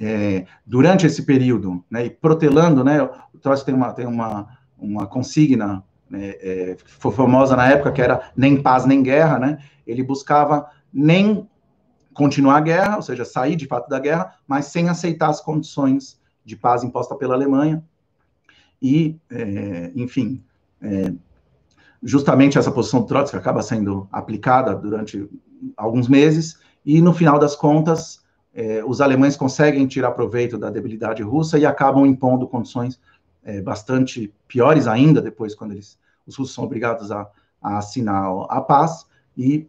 é, 0.00 0.46
durante 0.64 1.06
esse 1.06 1.22
período, 1.22 1.82
né, 1.90 2.06
e 2.06 2.10
protelando, 2.10 2.84
né, 2.84 3.02
o 3.02 3.38
Trotsky 3.40 3.66
tem 3.66 3.74
uma, 3.74 3.92
tem 3.92 4.06
uma, 4.06 4.46
uma 4.78 5.06
consigna 5.06 5.82
é, 6.12 6.70
é, 6.72 6.76
foi 6.84 7.12
famosa 7.12 7.56
na 7.56 7.68
época, 7.68 7.92
que 7.92 8.02
era 8.02 8.30
nem 8.36 8.60
paz 8.60 8.84
nem 8.84 9.02
guerra, 9.02 9.38
né? 9.38 9.58
Ele 9.86 10.02
buscava 10.02 10.70
nem 10.92 11.48
continuar 12.14 12.56
a 12.56 12.60
guerra, 12.60 12.96
ou 12.96 13.02
seja, 13.02 13.24
sair 13.24 13.56
de 13.56 13.66
fato 13.66 13.88
da 13.88 13.98
guerra, 13.98 14.34
mas 14.46 14.66
sem 14.66 14.88
aceitar 14.88 15.28
as 15.28 15.40
condições 15.40 16.18
de 16.44 16.56
paz 16.56 16.82
imposta 16.82 17.14
pela 17.14 17.34
Alemanha. 17.34 17.84
E, 18.80 19.16
é, 19.30 19.90
enfim, 19.94 20.42
é, 20.80 21.12
justamente 22.02 22.56
essa 22.56 22.70
posição 22.70 23.00
do 23.00 23.06
Trotsky 23.06 23.36
acaba 23.36 23.62
sendo 23.62 24.08
aplicada 24.10 24.74
durante 24.74 25.28
alguns 25.76 26.08
meses, 26.08 26.58
e 26.84 27.00
no 27.00 27.12
final 27.12 27.38
das 27.38 27.56
contas, 27.56 28.24
é, 28.54 28.82
os 28.84 29.00
alemães 29.00 29.36
conseguem 29.36 29.86
tirar 29.86 30.12
proveito 30.12 30.56
da 30.56 30.70
debilidade 30.70 31.22
russa 31.22 31.58
e 31.58 31.66
acabam 31.66 32.06
impondo 32.06 32.46
condições 32.46 32.98
é, 33.46 33.62
bastante 33.62 34.34
piores 34.48 34.88
ainda 34.88 35.22
depois, 35.22 35.54
quando 35.54 35.72
eles, 35.72 35.96
os 36.26 36.36
russos 36.36 36.54
são 36.54 36.64
obrigados 36.64 37.12
a, 37.12 37.26
a 37.62 37.78
assinar 37.78 38.26
a 38.48 38.60
paz. 38.60 39.06
E 39.36 39.66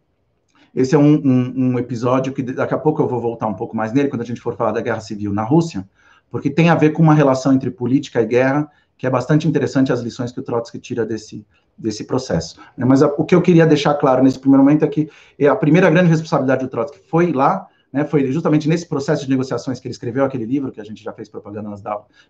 esse 0.75 0.95
é 0.95 0.97
um, 0.97 1.13
um, 1.23 1.53
um, 1.55 1.79
episódio 1.79 2.33
que 2.33 2.41
daqui 2.41 2.73
a 2.73 2.77
pouco 2.77 3.01
eu 3.01 3.07
vou 3.07 3.21
voltar 3.21 3.45
um 3.45 3.53
pouco 3.53 3.75
mais 3.75 3.93
nele, 3.93 4.09
quando 4.09 4.23
a 4.23 4.25
gente 4.25 4.41
for 4.41 4.55
falar 4.55 4.71
da 4.71 4.81
guerra 4.81 4.99
civil 4.99 5.31
na 5.31 5.43
Rússia, 5.43 5.87
porque 6.31 6.49
tem 6.49 6.69
a 6.69 6.75
ver 6.75 6.89
com 6.89 7.03
uma 7.03 7.13
relação 7.13 7.53
entre 7.53 7.69
política 7.69 8.19
e 8.21 8.25
guerra, 8.25 8.69
que 8.97 9.05
é 9.05 9.09
bastante 9.09 9.47
interessante 9.47 9.93
as 9.93 10.01
lições 10.01 10.31
que 10.31 10.39
o 10.39 10.43
Trotsky 10.43 10.79
tira 10.79 11.05
desse, 11.05 11.45
desse 11.77 12.03
processo. 12.03 12.59
Mas 12.75 13.03
o 13.03 13.23
que 13.23 13.35
eu 13.35 13.41
queria 13.43 13.65
deixar 13.67 13.93
claro 13.93 14.23
nesse 14.23 14.39
primeiro 14.39 14.63
momento 14.63 14.83
é 14.83 14.87
que 14.87 15.07
a 15.47 15.55
primeira 15.55 15.87
grande 15.89 16.09
responsabilidade 16.09 16.65
do 16.65 16.69
Trotsky 16.69 16.99
foi 17.07 17.31
lá 17.31 17.67
né, 17.91 18.03
foi 18.05 18.31
justamente 18.31 18.67
nesse 18.67 18.87
processo 18.87 19.23
de 19.23 19.29
negociações 19.29 19.79
que 19.79 19.87
ele 19.87 19.93
escreveu 19.93 20.25
aquele 20.25 20.45
livro, 20.45 20.71
que 20.71 20.81
a 20.81 20.83
gente 20.83 21.03
já 21.03 21.13
fez 21.13 21.29
propaganda 21.29 21.69
nas, 21.69 21.81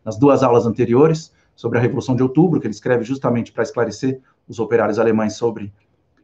nas 0.04 0.18
duas 0.18 0.44
aulas 0.44 0.66
anteriores, 0.66 1.34
sobre 1.56 1.80
a 1.80 1.82
Revolução 1.82 2.16
de 2.16 2.22
Outubro, 2.22 2.60
que 2.60 2.68
ele 2.68 2.74
escreve 2.74 3.04
justamente 3.04 3.52
para 3.52 3.64
esclarecer 3.64 4.22
os 4.48 4.60
operários 4.60 5.00
alemães 5.00 5.34
sobre 5.36 5.74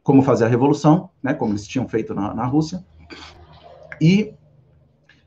como 0.02 0.22
fazer 0.22 0.44
a 0.44 0.48
revolução, 0.48 1.10
né, 1.22 1.34
como 1.34 1.52
eles 1.52 1.66
tinham 1.66 1.88
feito 1.88 2.14
na, 2.14 2.32
na 2.32 2.46
Rússia. 2.46 2.84
E 4.00 4.32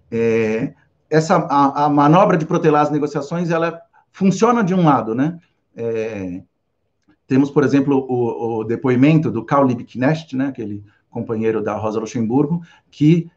é, 0.09 0.73
essa 1.09 1.35
a, 1.35 1.85
a, 1.85 1.89
manobra 1.89 2.37
de 2.37 2.45
protelar 2.45 2.83
as 2.83 2.91
negociações, 2.91 3.49
ela 3.49 3.81
funciona 4.11 4.63
de 4.63 4.73
um 4.73 4.85
lado, 4.85 5.13
né? 5.13 5.39
É, 5.75 6.41
temos, 7.27 7.51
por 7.51 7.63
exemplo, 7.63 8.05
o, 8.07 8.59
o, 8.59 8.63
depoimento 8.63 9.29
do 9.29 9.43
Karl 9.43 9.67
Liebknecht, 9.67 10.35
né, 10.35 10.47
aquele 10.47 10.83
companheiro 11.09 11.61
da 11.61 11.75
Rosa 11.75 11.99
Luxemburgo, 11.99 12.61
que 12.89 13.29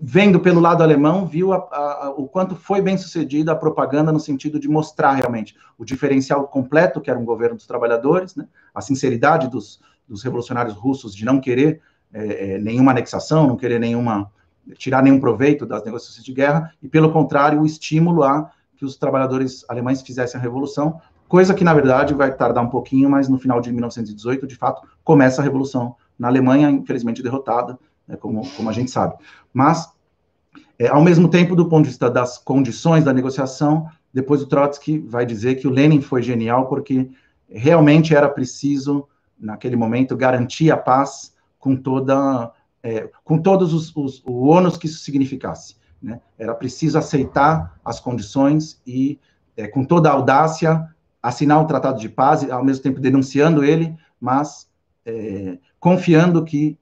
vendo 0.00 0.40
pelo 0.40 0.60
lado 0.60 0.82
alemão, 0.82 1.26
viu 1.26 1.52
a, 1.52 1.56
a, 1.56 2.14
o 2.16 2.26
quanto 2.26 2.54
foi 2.54 2.80
bem 2.80 2.96
sucedida 2.96 3.52
a 3.52 3.56
propaganda 3.56 4.12
no 4.12 4.20
sentido 4.20 4.58
de 4.58 4.68
mostrar 4.68 5.12
realmente 5.12 5.56
o 5.78 5.84
diferencial 5.84 6.46
completo 6.48 7.00
que 7.00 7.10
era 7.10 7.18
um 7.18 7.24
governo 7.24 7.56
dos 7.56 7.66
trabalhadores, 7.66 8.34
né, 8.34 8.46
a 8.74 8.80
sinceridade 8.80 9.48
dos, 9.48 9.80
dos 10.08 10.22
revolucionários 10.22 10.74
russos 10.74 11.14
de 11.14 11.24
não 11.24 11.40
querer 11.40 11.80
é, 12.12 12.54
é 12.54 12.58
nenhuma 12.58 12.90
anexação, 12.90 13.46
não 13.46 13.56
querer 13.56 13.78
nenhuma 13.78 14.30
tirar 14.76 15.02
nenhum 15.02 15.20
proveito 15.20 15.66
das 15.66 15.84
negociações 15.84 16.24
de 16.24 16.32
guerra, 16.32 16.72
e 16.82 16.88
pelo 16.88 17.12
contrário, 17.12 17.60
o 17.60 17.66
estímulo 17.66 18.22
a 18.22 18.50
que 18.76 18.84
os 18.84 18.96
trabalhadores 18.96 19.64
alemães 19.68 20.02
fizessem 20.02 20.38
a 20.38 20.42
revolução, 20.42 21.00
coisa 21.28 21.54
que 21.54 21.64
na 21.64 21.74
verdade 21.74 22.14
vai 22.14 22.34
tardar 22.34 22.64
um 22.64 22.68
pouquinho, 22.68 23.08
mas 23.08 23.28
no 23.28 23.38
final 23.38 23.60
de 23.60 23.72
1918, 23.72 24.46
de 24.46 24.56
fato, 24.56 24.86
começa 25.04 25.40
a 25.40 25.44
revolução 25.44 25.96
na 26.18 26.28
Alemanha, 26.28 26.70
infelizmente 26.70 27.22
derrotada, 27.22 27.78
né, 28.10 28.16
como, 28.16 28.42
como 28.56 28.68
a 28.68 28.72
gente 28.72 28.90
sabe. 28.90 29.14
Mas, 29.52 29.88
é, 30.78 30.88
ao 30.88 31.02
mesmo 31.02 31.28
tempo, 31.28 31.54
do 31.54 31.68
ponto 31.68 31.84
de 31.84 31.90
vista 31.90 32.10
das 32.10 32.36
condições 32.36 33.04
da 33.04 33.12
negociação, 33.12 33.88
depois 34.12 34.42
o 34.42 34.46
Trotsky 34.46 34.98
vai 34.98 35.24
dizer 35.24 35.54
que 35.54 35.68
o 35.68 35.70
Lenin 35.70 36.00
foi 36.00 36.22
genial 36.22 36.66
porque 36.66 37.08
realmente 37.48 38.14
era 38.14 38.28
preciso, 38.28 39.06
naquele 39.38 39.76
momento, 39.76 40.16
garantir 40.16 40.70
a 40.70 40.76
paz 40.76 41.32
com 41.58 41.76
toda 41.76 42.52
é, 42.82 43.10
com 43.22 43.38
todos 43.38 43.74
os, 43.74 43.94
os 43.94 44.22
o 44.24 44.46
ônus 44.46 44.76
que 44.76 44.86
isso 44.86 45.00
significasse. 45.00 45.76
Né? 46.02 46.20
Era 46.38 46.54
preciso 46.54 46.98
aceitar 46.98 47.78
as 47.84 48.00
condições 48.00 48.80
e, 48.86 49.18
é, 49.56 49.68
com 49.68 49.84
toda 49.84 50.08
a 50.08 50.12
audácia, 50.12 50.88
assinar 51.22 51.62
o 51.62 51.66
tratado 51.66 52.00
de 52.00 52.08
paz, 52.08 52.48
ao 52.50 52.64
mesmo 52.64 52.82
tempo 52.82 52.98
denunciando 52.98 53.62
ele, 53.62 53.94
mas 54.18 54.66
é, 55.04 55.58
confiando 55.78 56.42
que 56.42 56.78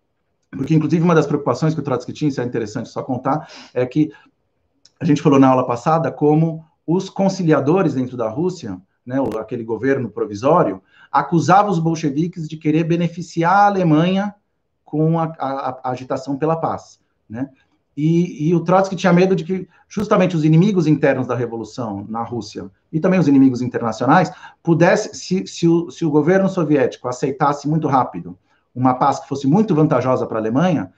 porque, 0.50 0.74
inclusive, 0.74 1.02
uma 1.02 1.14
das 1.14 1.26
preocupações 1.26 1.74
que 1.74 1.80
o 1.80 1.82
Trotsky 1.82 2.12
tinha, 2.12 2.28
isso 2.28 2.40
é 2.40 2.44
interessante 2.44 2.88
só 2.88 3.02
contar, 3.02 3.48
é 3.74 3.84
que 3.84 4.10
a 5.00 5.04
gente 5.04 5.22
falou 5.22 5.38
na 5.38 5.48
aula 5.48 5.66
passada 5.66 6.10
como 6.10 6.64
os 6.86 7.10
conciliadores 7.10 7.94
dentro 7.94 8.16
da 8.16 8.28
Rússia, 8.28 8.80
né, 9.04 9.16
aquele 9.38 9.62
governo 9.62 10.08
provisório, 10.08 10.82
acusavam 11.12 11.70
os 11.70 11.78
bolcheviques 11.78 12.48
de 12.48 12.56
querer 12.56 12.84
beneficiar 12.84 13.52
a 13.52 13.66
Alemanha 13.66 14.34
com 14.84 15.18
a, 15.18 15.24
a, 15.38 15.80
a 15.84 15.90
agitação 15.90 16.36
pela 16.36 16.56
paz, 16.56 16.98
né? 17.28 17.50
E, 18.00 18.48
e, 18.48 18.54
o 18.54 18.60
Trotsky 18.60 18.94
tinha 18.94 19.12
medo 19.12 19.34
de 19.34 19.42
que 19.42 19.68
justamente 19.88 20.36
os 20.36 20.44
inimigos 20.44 20.86
internos 20.86 21.26
da 21.26 21.34
revolução 21.34 22.06
na 22.08 22.22
Rússia 22.22 22.70
e 22.92 23.00
também 23.00 23.18
os 23.18 23.26
inimigos 23.26 23.60
internacionais 23.60 24.30
pudessem, 24.62 25.12
se, 25.12 25.46
se, 25.48 25.66
se 25.90 26.04
o 26.04 26.10
governo 26.10 26.48
soviético 26.48 27.08
aceitasse 27.08 27.68
muito 27.68 27.88
rápido 27.88 28.38
uma 28.74 28.94
paz 28.94 29.20
que 29.20 29.28
fosse 29.28 29.46
muito 29.46 29.74
vantajosa 29.74 30.26
para 30.26 30.38
a 30.38 30.40
Alemanha, 30.40 30.92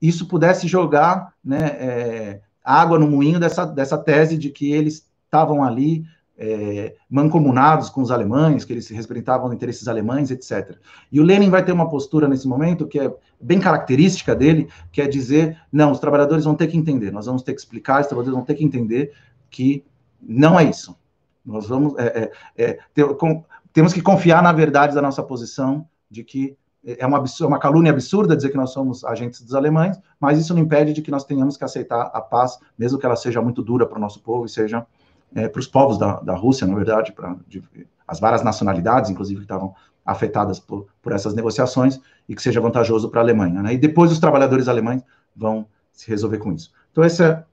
isso 0.00 0.26
pudesse 0.26 0.68
jogar 0.68 1.32
né, 1.44 1.66
é, 1.78 2.40
água 2.62 2.98
no 2.98 3.08
moinho 3.08 3.40
dessa, 3.40 3.64
dessa 3.64 3.96
tese 3.96 4.36
de 4.36 4.50
que 4.50 4.72
eles 4.72 5.10
estavam 5.26 5.62
ali 5.62 6.04
é, 6.38 6.94
mancomunados 7.08 7.88
com 7.88 8.02
os 8.02 8.10
alemães, 8.10 8.64
que 8.64 8.72
eles 8.72 8.88
respeitavam 8.90 9.52
interesses 9.52 9.88
alemães, 9.88 10.30
etc. 10.30 10.76
E 11.10 11.18
o 11.18 11.22
Lenin 11.22 11.48
vai 11.48 11.64
ter 11.64 11.72
uma 11.72 11.88
postura 11.88 12.28
nesse 12.28 12.46
momento 12.46 12.86
que 12.86 13.00
é 13.00 13.12
bem 13.40 13.58
característica 13.58 14.34
dele, 14.34 14.68
que 14.92 15.00
é 15.00 15.06
dizer, 15.06 15.58
não, 15.72 15.92
os 15.92 15.98
trabalhadores 15.98 16.44
vão 16.44 16.54
ter 16.54 16.66
que 16.66 16.76
entender, 16.76 17.10
nós 17.10 17.26
vamos 17.26 17.42
ter 17.42 17.54
que 17.54 17.60
explicar, 17.60 18.02
os 18.02 18.06
trabalhadores 18.06 18.36
vão 18.36 18.44
ter 18.44 18.54
que 18.54 18.64
entender 18.64 19.12
que 19.50 19.84
não 20.20 20.58
é 20.58 20.64
isso. 20.64 20.96
Nós 21.44 21.66
vamos, 21.66 21.94
é, 21.96 22.30
é, 22.56 22.64
é 22.64 22.78
ter, 22.92 23.06
com, 23.14 23.44
temos 23.72 23.92
que 23.92 24.02
confiar 24.02 24.42
na 24.42 24.52
verdade 24.52 24.94
da 24.94 25.02
nossa 25.02 25.22
posição 25.22 25.88
de 26.10 26.22
que 26.22 26.56
é 26.86 27.04
uma, 27.04 27.24
uma 27.40 27.58
calúnia 27.58 27.90
absurda 27.90 28.36
dizer 28.36 28.50
que 28.50 28.56
nós 28.56 28.70
somos 28.70 29.04
agentes 29.04 29.42
dos 29.42 29.54
alemães, 29.54 29.98
mas 30.20 30.38
isso 30.38 30.54
não 30.54 30.62
impede 30.62 30.92
de 30.92 31.02
que 31.02 31.10
nós 31.10 31.24
tenhamos 31.24 31.56
que 31.56 31.64
aceitar 31.64 32.10
a 32.14 32.20
paz, 32.20 32.58
mesmo 32.78 32.96
que 32.96 33.04
ela 33.04 33.16
seja 33.16 33.42
muito 33.42 33.60
dura 33.60 33.84
para 33.84 33.98
o 33.98 34.00
nosso 34.00 34.20
povo 34.20 34.46
e 34.46 34.48
seja 34.48 34.86
é, 35.34 35.48
para 35.48 35.58
os 35.58 35.66
povos 35.66 35.98
da, 35.98 36.20
da 36.20 36.34
Rússia, 36.34 36.66
na 36.66 36.74
verdade, 36.74 37.12
para 37.12 37.36
as 38.06 38.20
várias 38.20 38.44
nacionalidades, 38.44 39.10
inclusive, 39.10 39.40
que 39.40 39.44
estavam 39.44 39.74
afetadas 40.04 40.60
por, 40.60 40.86
por 41.02 41.12
essas 41.12 41.34
negociações, 41.34 42.00
e 42.28 42.34
que 42.34 42.42
seja 42.42 42.60
vantajoso 42.60 43.08
para 43.08 43.20
a 43.20 43.24
Alemanha. 43.24 43.62
Né? 43.62 43.74
E 43.74 43.78
depois 43.78 44.12
os 44.12 44.20
trabalhadores 44.20 44.68
alemães 44.68 45.02
vão 45.34 45.66
se 45.92 46.08
resolver 46.08 46.38
com 46.38 46.52
isso. 46.52 46.70
Então, 46.92 47.02
essa 47.02 47.24
é 47.24 47.44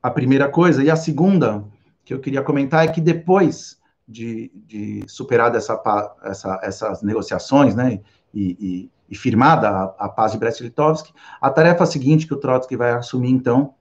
a 0.00 0.10
primeira 0.10 0.48
coisa. 0.48 0.82
E 0.82 0.90
a 0.90 0.96
segunda 0.96 1.64
que 2.04 2.14
eu 2.14 2.20
queria 2.20 2.42
comentar 2.42 2.84
é 2.84 2.88
que 2.88 3.00
depois 3.00 3.78
de, 4.06 4.52
de 4.66 5.04
superar 5.06 5.54
essa, 5.54 5.80
essa, 6.22 6.60
essas 6.62 7.02
negociações, 7.02 7.74
né, 7.74 8.00
e, 8.32 8.56
e, 8.60 8.90
e 9.10 9.16
firmada 9.16 9.68
a, 9.68 9.84
a, 10.06 10.08
paz 10.08 10.32
de 10.32 10.38
Brest-Litovsk, 10.38 11.10
a 11.40 11.50
tarefa 11.50 11.86
seguinte 11.86 12.26
que 12.26 12.34
o 12.34 12.38
Trotsky 12.38 12.76
vai 12.76 12.92
assumir, 12.92 13.30
então, 13.30 13.74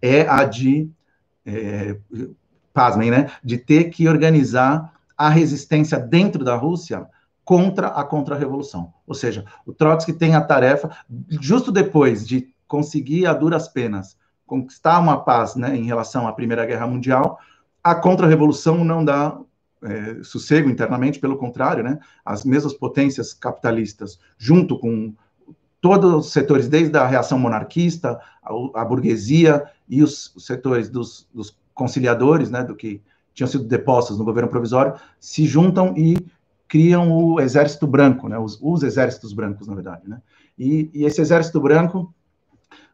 é 0.00 0.22
a 0.22 0.44
de, 0.44 0.88
é, 1.44 1.96
pasmem, 2.72 3.10
né, 3.10 3.30
de 3.42 3.58
ter 3.58 3.84
que 3.84 4.08
organizar 4.08 4.92
a 5.16 5.28
resistência 5.28 5.98
dentro 5.98 6.44
da 6.44 6.56
Rússia 6.56 7.06
contra 7.44 7.88
a 7.88 8.04
contra-revolução. 8.04 8.92
Ou 9.06 9.14
seja, 9.14 9.44
o 9.64 9.72
Trotsky 9.72 10.12
tem 10.12 10.34
a 10.34 10.40
tarefa, 10.40 10.90
justo 11.28 11.70
depois 11.70 12.26
de 12.26 12.48
conseguir 12.66 13.26
a 13.26 13.32
duras 13.32 13.68
penas 13.68 14.16
conquistar 14.46 14.98
uma 15.00 15.22
paz 15.22 15.56
né, 15.56 15.76
em 15.76 15.84
relação 15.84 16.26
à 16.26 16.32
Primeira 16.32 16.64
Guerra 16.64 16.86
Mundial, 16.86 17.38
a 17.82 17.94
contra-revolução 17.94 18.84
não 18.84 19.04
dá 19.04 19.36
é, 19.86 20.22
sossego 20.22 20.68
internamente, 20.68 21.20
pelo 21.20 21.36
contrário, 21.36 21.84
né, 21.84 21.98
as 22.24 22.44
mesmas 22.44 22.74
potências 22.74 23.32
capitalistas, 23.32 24.18
junto 24.36 24.78
com 24.78 25.14
todos 25.80 26.26
os 26.26 26.32
setores, 26.32 26.68
desde 26.68 26.96
a 26.98 27.06
reação 27.06 27.38
monarquista, 27.38 28.20
a, 28.42 28.80
a 28.80 28.84
burguesia 28.84 29.64
e 29.88 30.02
os, 30.02 30.34
os 30.34 30.44
setores 30.44 30.88
dos, 30.88 31.28
dos, 31.32 31.56
conciliadores, 31.72 32.50
né, 32.50 32.64
do 32.64 32.74
que 32.74 33.02
tinham 33.34 33.46
sido 33.46 33.64
depostos 33.64 34.18
no 34.18 34.24
governo 34.24 34.48
provisório, 34.48 34.94
se 35.20 35.44
juntam 35.44 35.94
e 35.96 36.16
criam 36.66 37.12
o 37.12 37.38
exército 37.38 37.86
branco, 37.86 38.28
né, 38.28 38.38
os, 38.38 38.58
os 38.62 38.82
exércitos 38.82 39.32
brancos, 39.32 39.68
na 39.68 39.74
verdade, 39.74 40.08
né, 40.08 40.20
e, 40.58 40.90
e 40.92 41.04
esse 41.04 41.20
exército 41.20 41.60
branco 41.60 42.12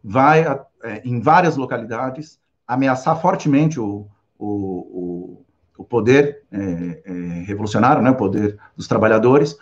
vai 0.03 0.45
é, 0.83 1.01
em 1.05 1.21
várias 1.21 1.57
localidades 1.57 2.41
ameaçar 2.67 3.21
fortemente 3.21 3.79
o, 3.79 4.09
o, 4.37 4.49
o 4.49 5.45
o 5.77 5.85
poder 5.85 6.43
é, 6.51 7.03
é, 7.05 7.13
revolucionário, 7.47 8.03
né, 8.03 8.11
o 8.11 8.17
poder 8.17 8.59
dos 8.77 8.87
trabalhadores, 8.87 9.57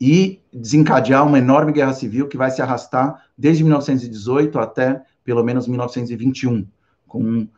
e 0.00 0.40
desencadear 0.52 1.26
uma 1.26 1.38
enorme 1.38 1.72
guerra 1.72 1.92
civil 1.92 2.28
que 2.28 2.36
vai 2.36 2.50
se 2.50 2.60
arrastar 2.60 3.24
desde 3.38 3.62
1918 3.62 4.58
até 4.58 5.02
pelo 5.24 5.42
menos 5.42 5.66
1921, 5.66 6.66
com 7.08 7.48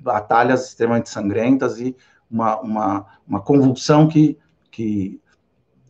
batalhas 0.00 0.68
extremamente 0.68 1.10
sangrentas 1.10 1.78
e 1.78 1.94
uma, 2.30 2.58
uma, 2.60 3.06
uma 3.26 3.40
convulsão 3.40 4.08
que, 4.08 4.38
que 4.70 5.20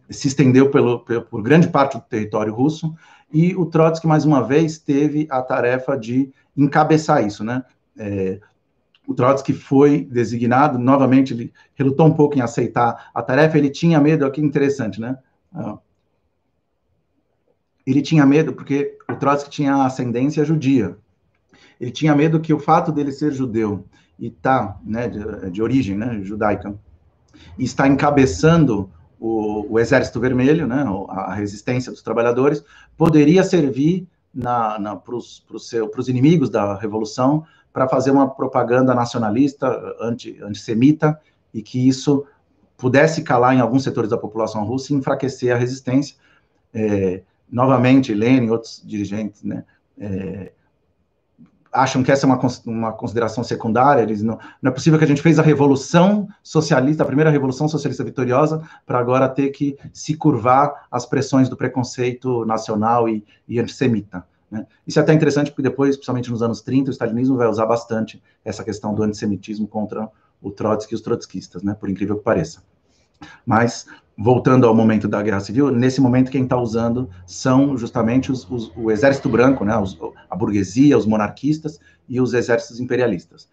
se 0.08 0.26
estendeu 0.26 0.70
pelo, 0.70 1.00
pelo, 1.00 1.22
por 1.22 1.42
grande 1.42 1.68
parte 1.68 1.96
do 1.96 2.02
território 2.02 2.52
russo, 2.52 2.94
e 3.32 3.54
o 3.54 3.64
Trotsky, 3.66 4.08
mais 4.08 4.24
uma 4.24 4.42
vez, 4.42 4.78
teve 4.78 5.28
a 5.30 5.40
tarefa 5.40 5.96
de 5.96 6.32
encabeçar 6.56 7.24
isso, 7.24 7.44
né? 7.44 7.64
É, 7.96 8.40
o 9.10 9.14
Trotsky 9.14 9.52
foi 9.52 10.04
designado, 10.04 10.78
novamente 10.78 11.34
ele 11.34 11.52
relutou 11.74 12.06
um 12.06 12.14
pouco 12.14 12.38
em 12.38 12.40
aceitar 12.40 13.10
a 13.12 13.20
tarefa, 13.20 13.58
ele 13.58 13.68
tinha 13.68 13.98
medo, 13.98 14.24
aqui 14.24 14.40
interessante, 14.40 15.00
né? 15.00 15.18
Ah. 15.52 15.78
Ele 17.84 18.00
tinha 18.02 18.24
medo 18.24 18.52
porque 18.52 18.96
o 19.10 19.16
Trotsky 19.16 19.50
tinha 19.50 19.84
ascendência 19.84 20.44
judia. 20.44 20.96
Ele 21.80 21.90
tinha 21.90 22.14
medo 22.14 22.38
que 22.38 22.54
o 22.54 22.60
fato 22.60 22.92
dele 22.92 23.10
ser 23.10 23.32
judeu 23.32 23.84
e 24.16 24.30
tá, 24.30 24.78
né, 24.84 25.08
de, 25.08 25.50
de 25.50 25.60
origem, 25.60 25.96
né, 25.96 26.20
judaica, 26.22 26.72
e 27.58 27.64
está 27.64 27.88
encabeçando 27.88 28.92
o, 29.18 29.72
o, 29.72 29.80
Exército 29.80 30.20
Vermelho, 30.20 30.68
né, 30.68 30.84
a 31.08 31.34
resistência 31.34 31.90
dos 31.90 32.00
trabalhadores, 32.00 32.62
poderia 32.96 33.42
servir 33.42 34.06
para 34.32 35.16
os 35.16 36.08
inimigos 36.08 36.48
da 36.48 36.76
revolução 36.76 37.44
para 37.72 37.88
fazer 37.88 38.10
uma 38.10 38.28
propaganda 38.28 38.94
nacionalista, 38.94 39.96
anti, 40.00 40.38
antissemita, 40.42 41.20
e 41.52 41.62
que 41.62 41.88
isso 41.88 42.26
pudesse 42.76 43.22
calar 43.22 43.54
em 43.54 43.60
alguns 43.60 43.84
setores 43.84 44.10
da 44.10 44.16
população 44.16 44.64
russa 44.64 44.92
e 44.92 44.96
enfraquecer 44.96 45.54
a 45.54 45.58
resistência. 45.58 46.16
É, 46.72 47.22
novamente, 47.50 48.14
Lenin 48.14 48.46
e 48.46 48.50
outros 48.50 48.82
dirigentes 48.84 49.42
né, 49.42 49.64
é, 49.98 50.52
acham 51.72 52.02
que 52.02 52.10
essa 52.10 52.26
é 52.26 52.28
uma, 52.28 52.40
uma 52.66 52.92
consideração 52.92 53.44
secundária, 53.44 54.02
eles 54.02 54.22
não, 54.22 54.38
não 54.60 54.70
é 54.70 54.74
possível 54.74 54.98
que 54.98 55.04
a 55.04 55.08
gente 55.08 55.22
fez 55.22 55.38
a 55.38 55.42
revolução 55.42 56.28
socialista, 56.42 57.02
a 57.02 57.06
primeira 57.06 57.30
revolução 57.30 57.68
socialista 57.68 58.02
vitoriosa, 58.02 58.62
para 58.84 58.98
agora 58.98 59.28
ter 59.28 59.50
que 59.50 59.76
se 59.92 60.16
curvar 60.16 60.86
às 60.90 61.06
pressões 61.06 61.48
do 61.48 61.56
preconceito 61.56 62.44
nacional 62.44 63.08
e, 63.08 63.24
e 63.46 63.60
antissemita. 63.60 64.24
Né? 64.50 64.66
Isso 64.86 64.98
é 64.98 65.02
até 65.02 65.12
interessante, 65.12 65.50
porque 65.50 65.62
depois, 65.62 65.96
principalmente 65.96 66.30
nos 66.30 66.42
anos 66.42 66.60
30, 66.60 66.90
o 66.90 66.92
stalinismo 66.92 67.36
vai 67.36 67.48
usar 67.48 67.66
bastante 67.66 68.22
essa 68.44 68.64
questão 68.64 68.94
do 68.94 69.02
antissemitismo 69.02 69.68
contra 69.68 70.08
o 70.42 70.50
Trotsky 70.50 70.94
e 70.94 70.96
os 70.96 71.00
trotskistas, 71.00 71.62
né? 71.62 71.74
por 71.74 71.88
incrível 71.88 72.16
que 72.16 72.24
pareça. 72.24 72.62
Mas, 73.44 73.86
voltando 74.16 74.66
ao 74.66 74.74
momento 74.74 75.06
da 75.06 75.22
Guerra 75.22 75.40
Civil, 75.40 75.70
nesse 75.70 76.00
momento 76.00 76.30
quem 76.30 76.44
está 76.44 76.56
usando 76.56 77.08
são 77.26 77.76
justamente 77.76 78.32
os, 78.32 78.48
os, 78.50 78.72
o 78.76 78.90
exército 78.90 79.28
branco, 79.28 79.64
né, 79.64 79.76
os, 79.76 79.98
a 80.28 80.34
burguesia, 80.34 80.96
os 80.96 81.06
monarquistas 81.06 81.78
e 82.08 82.20
os 82.20 82.32
exércitos 82.32 82.80
imperialistas. 82.80 83.48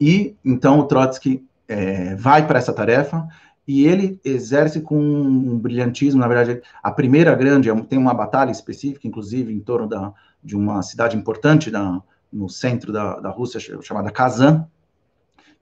E, 0.00 0.36
então, 0.44 0.80
o 0.80 0.84
Trotsky 0.84 1.46
é, 1.68 2.14
vai 2.16 2.46
para 2.46 2.58
essa 2.58 2.72
tarefa 2.72 3.26
e 3.66 3.86
ele 3.86 4.20
exerce 4.24 4.80
com 4.80 4.98
um 4.98 5.58
brilhantismo, 5.58 6.20
na 6.20 6.28
verdade, 6.28 6.62
a 6.82 6.90
primeira 6.90 7.34
grande, 7.34 7.70
tem 7.84 7.98
uma 7.98 8.12
batalha 8.12 8.50
específica, 8.50 9.08
inclusive, 9.08 9.52
em 9.52 9.60
torno 9.60 9.88
da, 9.88 10.12
de 10.42 10.54
uma 10.54 10.82
cidade 10.82 11.16
importante 11.16 11.70
na, 11.70 12.02
no 12.30 12.48
centro 12.48 12.92
da, 12.92 13.18
da 13.20 13.30
Rússia, 13.30 13.60
chamada 13.80 14.10
Kazan, 14.10 14.66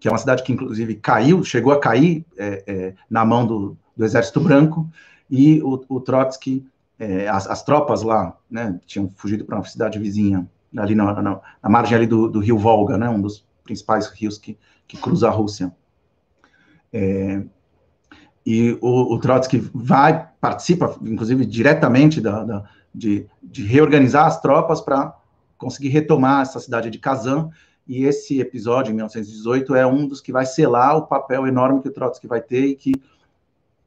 que 0.01 0.09
é 0.09 0.11
uma 0.11 0.19
cidade 0.19 0.43
que, 0.43 0.53
inclusive, 0.53 0.97
caiu, 0.97 1.45
chegou 1.45 1.73
a 1.73 1.79
cair 1.79 2.27
é, 2.37 2.65
é, 2.67 2.95
na 3.09 3.25
mão 3.25 3.47
do, 3.47 3.77
do, 3.97 4.05
Exército 4.05 4.41
Branco, 4.41 4.91
e 5.31 5.63
o, 5.63 5.81
o 5.89 6.01
Trotsky, 6.01 6.67
é, 6.99 7.29
as, 7.29 7.47
as, 7.47 7.63
tropas 7.63 8.03
lá, 8.03 8.37
né, 8.51 8.81
tinham 8.85 9.09
fugido 9.15 9.45
para 9.45 9.57
uma 9.57 9.65
cidade 9.65 10.01
vizinha, 10.01 10.49
ali 10.77 10.97
na, 10.97 11.23
na, 11.23 11.41
na 11.63 11.69
margem 11.69 11.97
ali 11.97 12.07
do, 12.09 12.29
do, 12.29 12.41
rio 12.41 12.59
Volga, 12.59 12.99
né, 12.99 13.09
um 13.09 13.21
dos 13.21 13.47
principais 13.63 14.09
rios 14.09 14.39
que, 14.39 14.59
que 14.89 14.97
cruza 14.97 15.29
a 15.29 15.31
Rússia. 15.31 15.73
É, 16.93 17.43
e 18.45 18.77
o, 18.81 19.15
o, 19.15 19.19
Trotsky 19.19 19.59
vai, 19.73 20.29
participa, 20.41 20.97
inclusive, 21.03 21.47
diretamente 21.47 22.21
da, 22.21 22.45
da 22.45 22.65
de, 22.95 23.27
de 23.43 23.65
reorganizar 23.65 24.27
as 24.27 24.41
tropas 24.41 24.81
para 24.81 25.17
conseguir 25.57 25.89
retomar 25.89 26.43
essa 26.43 26.61
cidade 26.61 26.91
de 26.91 26.99
Kazan, 26.99 27.51
e 27.87 28.05
esse 28.05 28.41
episódio, 28.41 28.91
em 28.91 28.95
1918, 28.95 29.75
é 29.75 29.87
um 29.87 30.07
dos 30.07 30.21
que 30.21 30.33
vai 30.33 30.47
selar 30.47 30.97
o 30.97 31.07
papel 31.07 31.47
enorme 31.47 31.81
que 31.81 31.89
o 31.89 31.93
Trotsky 31.93 32.27
vai 32.27 32.41
ter 32.41 32.67
e 32.67 32.77
que 32.77 32.93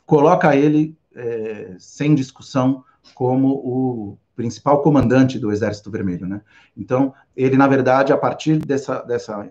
coloca 0.05 0.55
ele, 0.55 0.95
é, 1.15 1.75
sem 1.79 2.13
discussão, 2.13 2.83
como 3.13 3.49
o 3.49 4.17
principal 4.35 4.81
comandante 4.81 5.39
do 5.39 5.51
Exército 5.51 5.89
Vermelho, 5.89 6.27
né? 6.27 6.41
Então, 6.75 7.13
ele, 7.35 7.55
na 7.55 7.67
verdade, 7.67 8.11
a 8.11 8.17
partir 8.17 8.57
dessa, 8.57 9.01
dessa 9.01 9.49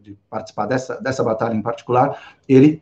de 0.00 0.16
participar 0.28 0.66
dessa, 0.66 1.00
dessa 1.00 1.24
batalha 1.24 1.54
em 1.54 1.62
particular, 1.62 2.36
ele 2.48 2.80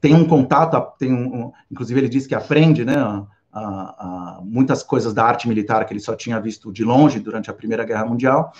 tem 0.00 0.14
um 0.14 0.26
contato, 0.26 0.96
tem 0.98 1.12
um, 1.12 1.52
inclusive 1.70 2.00
ele 2.00 2.08
diz 2.08 2.26
que 2.26 2.34
aprende, 2.34 2.84
né, 2.84 2.96
a, 2.96 3.26
a, 3.52 4.40
muitas 4.42 4.82
coisas 4.82 5.14
da 5.14 5.24
arte 5.24 5.48
militar 5.48 5.84
que 5.84 5.92
ele 5.92 6.00
só 6.00 6.14
tinha 6.14 6.40
visto 6.40 6.72
de 6.72 6.84
longe 6.84 7.20
durante 7.20 7.50
a 7.50 7.54
Primeira 7.54 7.84
Guerra 7.84 8.04
Mundial, 8.04 8.52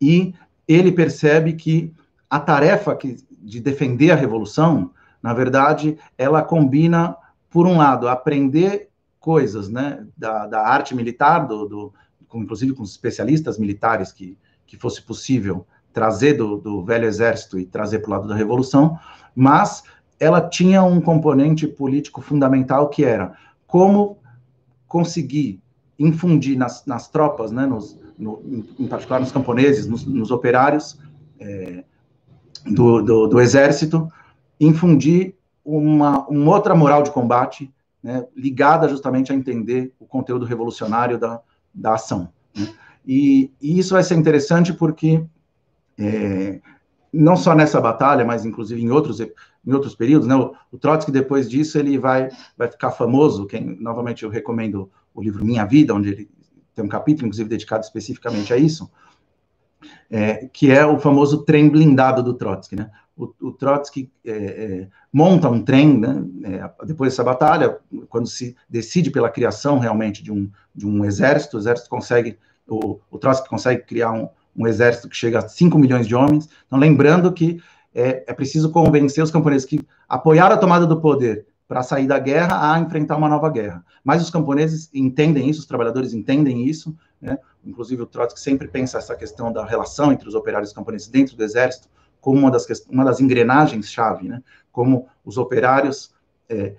e 0.00 0.34
ele 0.66 0.90
percebe 0.90 1.52
que 1.52 1.92
a 2.28 2.40
tarefa 2.40 2.94
que, 2.94 3.16
de 3.30 3.60
defender 3.60 4.10
a 4.10 4.16
revolução, 4.16 4.90
na 5.22 5.32
verdade, 5.32 5.96
ela 6.18 6.42
combina, 6.42 7.16
por 7.48 7.66
um 7.66 7.78
lado, 7.78 8.08
aprender 8.08 8.88
coisas 9.20 9.68
né, 9.68 10.06
da, 10.16 10.46
da 10.46 10.66
arte 10.66 10.94
militar, 10.94 11.46
do, 11.46 11.66
do, 11.66 11.94
com, 12.28 12.42
inclusive 12.42 12.74
com 12.74 12.82
especialistas 12.82 13.58
militares 13.58 14.12
que, 14.12 14.36
que 14.66 14.76
fosse 14.76 15.00
possível 15.02 15.66
trazer 15.92 16.34
do, 16.34 16.58
do 16.58 16.84
velho 16.84 17.06
exército 17.06 17.58
e 17.58 17.64
trazer 17.64 18.00
para 18.00 18.08
o 18.08 18.12
lado 18.12 18.28
da 18.28 18.34
revolução, 18.34 18.98
mas 19.34 19.82
ela 20.18 20.40
tinha 20.40 20.82
um 20.82 21.00
componente 21.00 21.66
político 21.66 22.20
fundamental 22.20 22.88
que 22.88 23.04
era 23.04 23.34
como 23.66 24.18
conseguir 24.86 25.60
infundir 25.98 26.56
nas, 26.56 26.84
nas 26.86 27.08
tropas, 27.08 27.50
né, 27.50 27.66
nos, 27.66 27.98
no, 28.18 28.64
em 28.78 28.86
particular 28.86 29.20
nos 29.20 29.32
camponeses, 29.32 29.86
nos, 29.86 30.04
nos 30.04 30.30
operários 30.30 30.98
é, 31.40 31.84
do, 32.64 33.02
do, 33.02 33.26
do, 33.26 33.40
exército, 33.40 34.10
infundir 34.60 35.34
uma, 35.64 36.26
uma 36.28 36.54
outra 36.54 36.74
moral 36.74 37.02
de 37.02 37.10
combate 37.10 37.72
né, 38.02 38.26
ligada 38.36 38.88
justamente 38.88 39.32
a 39.32 39.34
entender 39.34 39.92
o 39.98 40.06
conteúdo 40.06 40.44
revolucionário 40.44 41.18
da, 41.18 41.40
da 41.74 41.94
ação. 41.94 42.28
Né? 42.54 42.68
E, 43.06 43.50
e, 43.60 43.78
isso 43.78 43.94
vai 43.94 44.02
ser 44.02 44.14
interessante 44.14 44.72
porque 44.72 45.24
é, 45.98 46.60
não 47.16 47.36
só 47.36 47.54
nessa 47.54 47.80
batalha, 47.80 48.24
mas 48.24 48.44
inclusive 48.44 48.82
em 48.82 48.90
outros 48.90 49.20
em 49.20 49.72
outros 49.72 49.94
períodos, 49.94 50.28
né? 50.28 50.36
O, 50.36 50.54
o, 50.70 50.78
Trotsky 50.78 51.10
depois 51.10 51.48
disso 51.48 51.78
ele 51.78 51.98
vai 51.98 52.28
vai 52.56 52.68
ficar 52.68 52.92
famoso. 52.92 53.46
Quem 53.46 53.64
novamente 53.80 54.22
eu 54.22 54.30
recomendo 54.30 54.90
o 55.14 55.22
livro 55.22 55.44
Minha 55.44 55.64
Vida, 55.64 55.94
onde 55.94 56.10
ele 56.10 56.30
tem 56.74 56.84
um 56.84 56.88
capítulo, 56.88 57.26
inclusive, 57.26 57.48
dedicado 57.48 57.82
especificamente 57.82 58.52
a 58.52 58.56
isso, 58.58 58.90
é, 60.10 60.46
que 60.52 60.70
é 60.70 60.84
o 60.84 60.98
famoso 60.98 61.42
trem 61.42 61.68
blindado 61.68 62.22
do 62.22 62.34
Trotsky, 62.34 62.76
né? 62.76 62.90
O, 63.16 63.32
o 63.40 63.52
Trotsky 63.52 64.12
é, 64.24 64.30
é, 64.30 64.88
monta 65.10 65.48
um 65.48 65.62
trem, 65.64 65.98
né? 65.98 66.22
É, 66.44 66.84
depois 66.84 67.12
dessa 67.12 67.24
batalha, 67.24 67.78
quando 68.10 68.28
se 68.28 68.54
decide 68.68 69.10
pela 69.10 69.30
criação 69.30 69.78
realmente 69.78 70.22
de 70.22 70.30
um, 70.30 70.50
de 70.74 70.86
um 70.86 71.02
exército, 71.02 71.56
o 71.56 71.60
exército 71.60 71.88
consegue, 71.88 72.38
o, 72.68 73.00
o 73.10 73.18
Trotsky 73.18 73.48
consegue 73.48 73.82
criar 73.84 74.12
um, 74.12 74.28
um 74.56 74.66
exército 74.66 75.08
que 75.08 75.16
chega 75.16 75.38
a 75.38 75.48
5 75.48 75.78
milhões 75.78 76.06
de 76.06 76.14
homens. 76.14 76.48
Então, 76.66 76.78
lembrando 76.78 77.32
que 77.32 77.60
é, 77.94 78.24
é 78.26 78.34
preciso 78.34 78.70
convencer 78.70 79.22
os 79.22 79.30
camponeses 79.30 79.66
que 79.66 79.80
apoiaram 80.08 80.54
a 80.54 80.58
tomada 80.58 80.86
do 80.86 81.00
poder 81.00 81.46
para 81.68 81.82
sair 81.82 82.06
da 82.06 82.18
guerra 82.18 82.72
a 82.72 82.78
enfrentar 82.78 83.16
uma 83.16 83.28
nova 83.28 83.50
guerra. 83.50 83.84
Mas 84.04 84.22
os 84.22 84.30
camponeses 84.30 84.88
entendem 84.94 85.48
isso, 85.48 85.60
os 85.60 85.66
trabalhadores 85.66 86.14
entendem 86.14 86.64
isso, 86.64 86.96
né? 87.20 87.38
inclusive 87.64 88.02
o 88.02 88.06
Trotsky 88.06 88.38
sempre 88.38 88.68
pensa 88.68 88.98
essa 88.98 89.16
questão 89.16 89.52
da 89.52 89.64
relação 89.64 90.12
entre 90.12 90.28
os 90.28 90.34
operários 90.34 90.70
os 90.70 90.74
camponeses 90.74 91.08
dentro 91.08 91.36
do 91.36 91.42
exército 91.42 91.88
como 92.20 92.38
uma 92.38 92.50
das, 92.50 92.66
uma 92.88 93.04
das 93.04 93.20
engrenagens-chave, 93.20 94.28
né? 94.28 94.42
como 94.70 95.08
os 95.24 95.38
operários 95.38 96.14
é, 96.48 96.74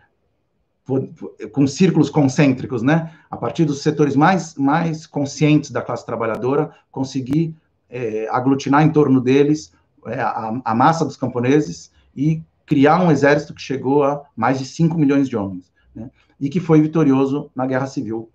com 1.51 1.67
círculos 1.67 2.09
concêntricos, 2.09 2.81
né? 2.81 3.13
a 3.29 3.35
partir 3.35 3.65
dos 3.65 3.81
setores 3.81 4.15
mais, 4.15 4.55
mais 4.55 5.05
conscientes 5.05 5.69
da 5.69 5.81
classe 5.81 6.05
trabalhadora, 6.05 6.71
conseguir 6.91 7.53
é, 7.89 8.27
aglutinar 8.29 8.83
em 8.83 8.91
torno 8.91 9.21
deles 9.21 9.71
é, 10.05 10.19
a, 10.19 10.61
a 10.63 10.75
massa 10.75 11.05
dos 11.05 11.17
camponeses 11.17 11.91
e 12.15 12.41
criar 12.65 13.01
um 13.01 13.11
exército 13.11 13.53
que 13.53 13.61
chegou 13.61 14.03
a 14.03 14.23
mais 14.35 14.59
de 14.59 14.65
5 14.65 14.97
milhões 14.97 15.29
de 15.29 15.37
homens, 15.37 15.71
né? 15.95 16.09
e 16.39 16.49
que 16.49 16.59
foi 16.59 16.81
vitorioso 16.81 17.49
na 17.55 17.65
Guerra 17.65 17.87
Civil. 17.87 18.29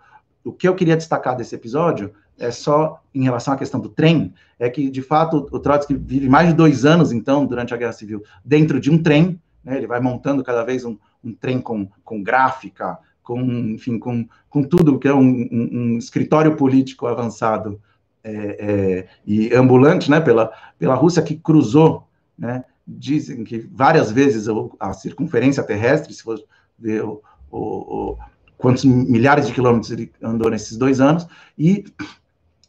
O 0.44 0.52
que 0.52 0.66
eu 0.66 0.74
queria 0.74 0.96
destacar 0.96 1.36
desse 1.36 1.54
episódio 1.54 2.12
é 2.38 2.50
só 2.50 3.00
em 3.14 3.22
relação 3.22 3.54
à 3.54 3.56
questão 3.56 3.78
do 3.78 3.88
trem, 3.88 4.32
é 4.58 4.68
que, 4.68 4.90
de 4.90 5.02
fato, 5.02 5.48
o 5.52 5.58
Trotsky 5.58 5.94
vive 5.94 6.28
mais 6.28 6.48
de 6.48 6.54
dois 6.54 6.84
anos, 6.84 7.12
então, 7.12 7.46
durante 7.46 7.74
a 7.74 7.76
Guerra 7.76 7.92
Civil, 7.92 8.22
dentro 8.44 8.80
de 8.80 8.90
um 8.90 9.00
trem, 9.00 9.40
né? 9.62 9.76
ele 9.76 9.86
vai 9.86 10.00
montando 10.00 10.42
cada 10.42 10.64
vez 10.64 10.84
um, 10.84 10.96
um 11.22 11.32
trem 11.32 11.60
com, 11.60 11.88
com 12.02 12.22
gráfica, 12.22 12.98
com, 13.22 13.40
enfim, 13.40 13.98
com, 13.98 14.26
com 14.48 14.62
tudo 14.62 14.98
que 14.98 15.06
é 15.06 15.14
um, 15.14 15.48
um, 15.52 15.68
um 15.72 15.98
escritório 15.98 16.56
político 16.56 17.06
avançado 17.06 17.80
é, 18.24 18.32
é, 18.32 19.08
e 19.26 19.54
ambulante, 19.54 20.10
né, 20.10 20.20
pela, 20.20 20.52
pela 20.78 20.94
Rússia 20.94 21.22
que 21.22 21.36
cruzou, 21.36 22.06
né, 22.38 22.64
dizem 22.86 23.44
que 23.44 23.58
várias 23.72 24.10
vezes 24.10 24.46
a 24.78 24.92
circunferência 24.92 25.62
terrestre, 25.62 26.12
se 26.12 26.22
for 26.22 26.42
ver 26.78 27.04
o, 27.04 27.22
o, 27.50 28.16
quantos 28.58 28.84
milhares 28.84 29.46
de 29.46 29.52
quilômetros 29.52 29.90
ele 29.90 30.12
andou 30.22 30.50
nesses 30.50 30.76
dois 30.76 31.00
anos, 31.00 31.26
e 31.58 31.84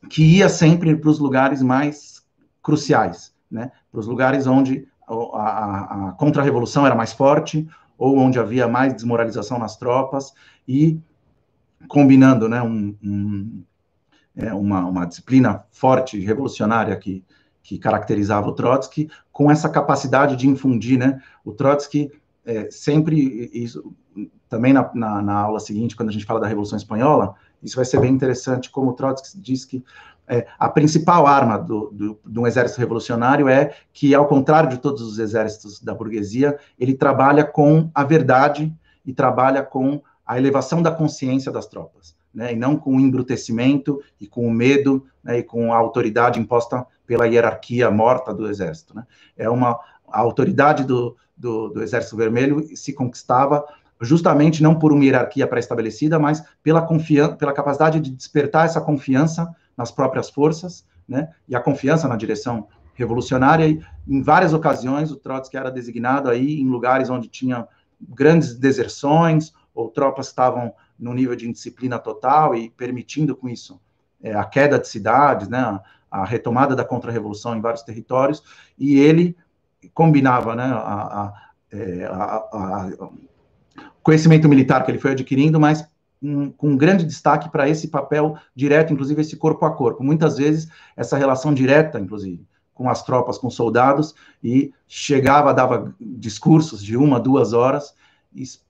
que 0.10 0.24
ia 0.24 0.50
sempre 0.50 0.96
para 0.96 1.10
os 1.10 1.20
lugares 1.20 1.62
mais 1.62 2.24
cruciais, 2.62 3.34
né? 3.50 3.72
para 3.92 4.00
os 4.00 4.08
lugares 4.08 4.48
onde 4.48 4.88
a, 5.08 5.14
a, 5.14 6.10
a 6.10 6.12
contra-revolução 6.14 6.86
era 6.86 6.96
mais 6.96 7.14
forte, 7.14 7.68
ou 7.98 8.18
onde 8.18 8.40
havia 8.40 8.68
mais 8.68 8.94
desmoralização 8.94 9.60
nas 9.60 9.78
tropas, 9.78 10.34
e 10.68 11.00
combinando 11.88 12.48
né, 12.48 12.62
um, 12.62 12.96
é, 14.36 14.54
uma, 14.54 14.86
uma 14.86 15.06
disciplina 15.06 15.64
forte, 15.72 16.20
revolucionária 16.20 16.96
que 16.96 17.24
que 17.64 17.80
caracterizava 17.80 18.50
o 18.50 18.52
Trotsky, 18.52 19.10
com 19.32 19.50
essa 19.50 19.70
capacidade 19.70 20.36
de 20.36 20.48
infundir, 20.48 21.00
né? 21.00 21.22
O 21.46 21.54
Trotsky 21.54 22.12
é, 22.46 22.70
sempre, 22.70 23.50
isso, 23.54 23.96
também 24.50 24.74
na, 24.74 24.92
na, 24.94 25.22
na, 25.22 25.34
aula 25.34 25.62
seguinte, 25.62 25.96
quando 25.96 26.10
a 26.10 26.12
gente 26.12 26.26
fala 26.26 26.42
da 26.42 26.48
Revolução 26.48 26.78
Espanhola, 26.78 27.36
isso 27.64 27.78
vai 27.78 27.86
ser 27.86 28.02
bem 28.02 28.12
interessante, 28.12 28.70
como 28.70 28.92
o 28.92 28.94
Trotsky 28.94 29.40
diz 29.40 29.64
que 29.64 29.82
é, 30.28 30.46
a 30.60 30.70
principal 30.70 31.26
arma 31.26 31.58
do, 31.58 31.90
do, 31.92 32.20
de 32.26 32.40
um 32.40 32.48
exército 32.48 32.80
revolucionário 32.80 33.48
é 33.48 33.74
que, 33.92 34.14
ao 34.14 34.28
contrário 34.28 34.70
de 34.70 34.78
todos 34.78 35.02
os 35.02 35.20
exércitos 35.20 35.82
da 35.82 35.94
burguesia, 35.94 36.58
ele 36.78 36.94
trabalha 36.94 37.44
com 37.46 37.90
a 37.94 38.04
verdade 38.04 38.74
e 39.06 39.14
trabalha 39.14 39.64
com 39.64 40.02
a 40.26 40.38
elevação 40.38 40.82
da 40.82 40.92
consciência 40.92 41.52
das 41.52 41.66
tropas. 41.66 42.16
Né, 42.34 42.54
e 42.54 42.56
não 42.56 42.76
com 42.76 42.96
o 42.96 43.00
embrutecimento 43.00 44.02
e 44.20 44.28
com 44.28 44.48
o 44.48 44.52
medo 44.52 45.06
né, 45.24 45.40
e 45.40 45.44
com 45.44 45.72
a 45.74 45.78
autoridade 45.78 46.40
imposta 46.40 46.86
pela 47.06 47.28
hierarquia 47.28 47.92
morta 47.92 48.34
do 48.34 48.50
exército. 48.50 48.96
Né. 48.96 49.06
É 49.38 49.50
uma 49.50 49.80
a 50.14 50.20
autoridade 50.20 50.84
do, 50.84 51.18
do, 51.36 51.70
do 51.70 51.82
Exército 51.82 52.16
Vermelho 52.16 52.64
se 52.78 52.94
conquistava 52.94 53.66
justamente 54.00 54.62
não 54.62 54.78
por 54.78 54.92
uma 54.92 55.04
hierarquia 55.04 55.48
pré-estabelecida, 55.48 56.20
mas 56.20 56.44
pela, 56.62 56.82
confiança, 56.82 57.36
pela 57.36 57.54
capacidade 57.54 58.00
de 58.00 58.12
despertar 58.12 58.66
essa 58.66 58.80
confiança 58.80 59.54
nas 59.76 59.92
próprias 59.92 60.30
forças, 60.30 60.86
né, 61.08 61.30
e 61.48 61.56
a 61.56 61.60
confiança 61.60 62.08
na 62.08 62.16
direção 62.16 62.68
revolucionária. 62.94 63.68
E, 63.68 63.82
em 64.08 64.22
várias 64.22 64.54
ocasiões, 64.54 65.12
o 65.12 65.16
Trotsky 65.16 65.58
era 65.58 65.72
designado 65.72 66.30
aí 66.30 66.60
em 66.60 66.70
lugares 66.70 67.10
onde 67.10 67.28
tinha 67.28 67.68
grandes 68.00 68.56
deserções, 68.56 69.54
ou 69.74 69.90
tropas 69.90 70.28
estavam 70.28 70.74
no 71.00 71.14
nível 71.14 71.36
de 71.36 71.48
indisciplina 71.48 72.00
total 72.00 72.56
e 72.56 72.70
permitindo 72.70 73.36
com 73.36 73.50
isso 73.50 73.80
é, 74.22 74.34
a 74.34 74.46
queda 74.46 74.80
de 74.80 74.88
cidades, 74.88 75.50
né, 75.50 75.80
a, 76.10 76.24
retomada 76.24 76.76
da 76.76 76.86
contra-revolução 76.86 77.56
em 77.56 77.62
vários 77.62 77.84
territórios, 77.84 78.42
e 78.78 79.00
ele 79.00 79.36
combinava 79.94 80.56
né, 80.56 80.64
a, 80.64 81.34
é, 81.72 82.06
a, 82.06 82.36
a, 82.36 83.10
conhecimento 84.02 84.48
militar 84.48 84.86
que 84.86 84.92
ele 84.92 85.00
foi 85.00 85.12
adquirindo, 85.12 85.60
mas 85.60 85.86
um, 86.22 86.50
com 86.50 86.70
um 86.70 86.78
grande 86.78 87.06
destaque 87.06 87.50
para 87.50 87.68
esse 87.68 87.90
papel 87.90 88.38
direto, 88.56 88.94
inclusive 88.94 89.22
esse 89.22 89.36
corpo 89.36 89.66
a 89.66 89.72
corpo. 89.76 90.04
Muitas 90.04 90.38
vezes, 90.38 90.70
essa 90.96 91.18
relação 91.18 91.54
direta, 91.54 92.00
inclusive, 92.00 92.46
com 92.74 92.90
as 92.90 93.04
tropas, 93.04 93.38
com 93.38 93.50
soldados, 93.50 94.16
e 94.42 94.74
chegava, 94.88 95.54
dava 95.54 95.94
discursos 96.00 96.84
de 96.84 96.96
uma, 96.96 97.20
duas 97.20 97.52
horas, 97.52 97.94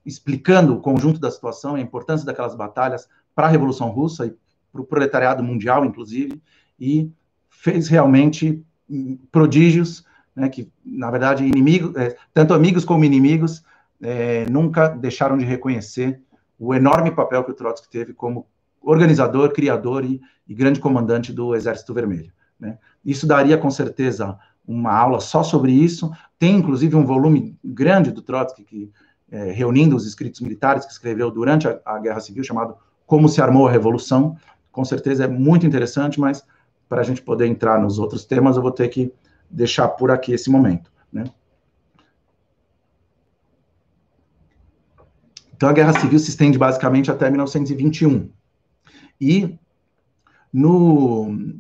explicando 0.06 0.74
o 0.74 0.80
conjunto 0.80 1.20
da 1.20 1.32
situação, 1.32 1.76
a 1.76 1.80
importância 1.80 2.26
daquelas 2.26 2.56
batalhas 2.56 3.08
para 3.36 3.48
a 3.48 3.50
Revolução 3.50 3.90
Russa 3.90 4.26
e 4.26 4.36
para 4.72 4.82
o 4.82 4.86
proletariado 4.86 5.44
mundial, 5.44 5.86
inclusive, 5.86 6.42
e 6.80 7.12
fez 7.50 7.88
realmente 7.88 8.64
hum, 8.90 9.18
prodígios, 9.32 10.06
né, 10.36 10.50
que, 10.50 10.72
na 10.84 11.10
verdade, 11.12 11.46
inimigos, 11.46 11.96
é, 11.96 12.18
tanto 12.34 12.54
amigos 12.54 12.84
como 12.84 13.06
inimigos, 13.06 13.64
é, 14.02 14.46
nunca 14.50 14.90
deixaram 14.90 15.38
de 15.38 15.46
reconhecer 15.46 16.20
o 16.60 16.74
enorme 16.74 17.12
papel 17.12 17.44
que 17.44 17.52
o 17.52 17.54
Trotsky 17.54 17.90
teve 17.90 18.14
como 18.14 18.48
organizador, 18.82 19.54
criador 19.54 20.04
e, 20.04 20.22
e 20.48 20.54
grande 20.54 20.80
comandante 20.80 21.32
do 21.32 21.56
Exército 21.56 21.94
Vermelho. 21.94 22.34
Né? 22.60 22.78
Isso 23.04 23.26
daria, 23.26 23.58
com 23.58 23.70
certeza, 23.70 24.38
uma 24.68 24.94
aula 24.94 25.20
só 25.20 25.44
sobre 25.44 25.72
isso. 25.72 26.12
Tem, 26.38 26.56
inclusive, 26.56 26.96
um 26.96 27.06
volume 27.06 27.58
grande 27.64 28.12
do 28.12 28.22
Trotsky, 28.22 28.64
que, 28.64 28.92
é, 29.34 29.52
reunindo 29.52 29.96
os 29.96 30.06
escritos 30.06 30.40
militares 30.42 30.86
que 30.86 30.92
escreveu 30.92 31.32
durante 31.32 31.68
a, 31.68 31.80
a 31.84 31.98
Guerra 31.98 32.20
Civil, 32.20 32.44
chamado 32.44 32.76
Como 33.08 33.28
se 33.28 33.42
Armou 33.42 33.68
a 33.68 33.72
Revolução. 33.72 34.38
Com 34.72 34.86
certeza 34.86 35.24
é 35.24 35.28
muito 35.28 35.66
interessante, 35.66 36.20
mas 36.20 36.46
para 36.88 37.02
a 37.02 37.04
gente 37.04 37.20
poder 37.20 37.48
entrar 37.48 37.82
nos 37.82 37.98
outros 37.98 38.26
temas, 38.26 38.56
eu 38.56 38.62
vou 38.62 38.72
ter 38.72 38.90
que 38.90 39.12
deixar 39.50 39.88
por 39.88 40.12
aqui 40.12 40.34
esse 40.34 40.52
momento. 40.52 40.92
Né? 41.12 41.24
Então, 45.56 45.68
a 45.68 45.74
Guerra 45.74 46.00
Civil 46.00 46.20
se 46.20 46.30
estende 46.30 46.60
basicamente 46.60 47.10
até 47.10 47.28
1921. 47.28 48.30
E, 49.20 49.58
no, 50.52 51.56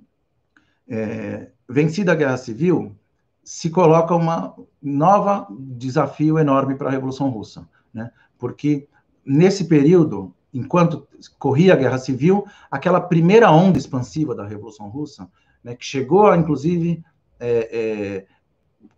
é, 0.87 1.47
vencida 1.67 2.11
a 2.11 2.15
Guerra 2.15 2.37
Civil, 2.37 2.95
se 3.43 3.69
coloca 3.69 4.15
um 4.15 4.65
nova 4.81 5.47
desafio 5.51 6.39
enorme 6.39 6.75
para 6.75 6.87
a 6.87 6.91
Revolução 6.91 7.29
Russa, 7.29 7.67
né? 7.93 8.09
porque 8.37 8.87
nesse 9.25 9.65
período, 9.65 10.33
enquanto 10.53 11.07
corria 11.39 11.73
a 11.73 11.77
Guerra 11.77 11.97
Civil, 11.97 12.45
aquela 12.69 13.01
primeira 13.01 13.51
onda 13.51 13.77
expansiva 13.77 14.35
da 14.35 14.45
Revolução 14.45 14.87
Russa, 14.89 15.29
né, 15.63 15.75
que 15.75 15.85
chegou, 15.85 16.27
a, 16.27 16.37
inclusive, 16.37 17.03
é, 17.39 17.69
é, 17.71 18.25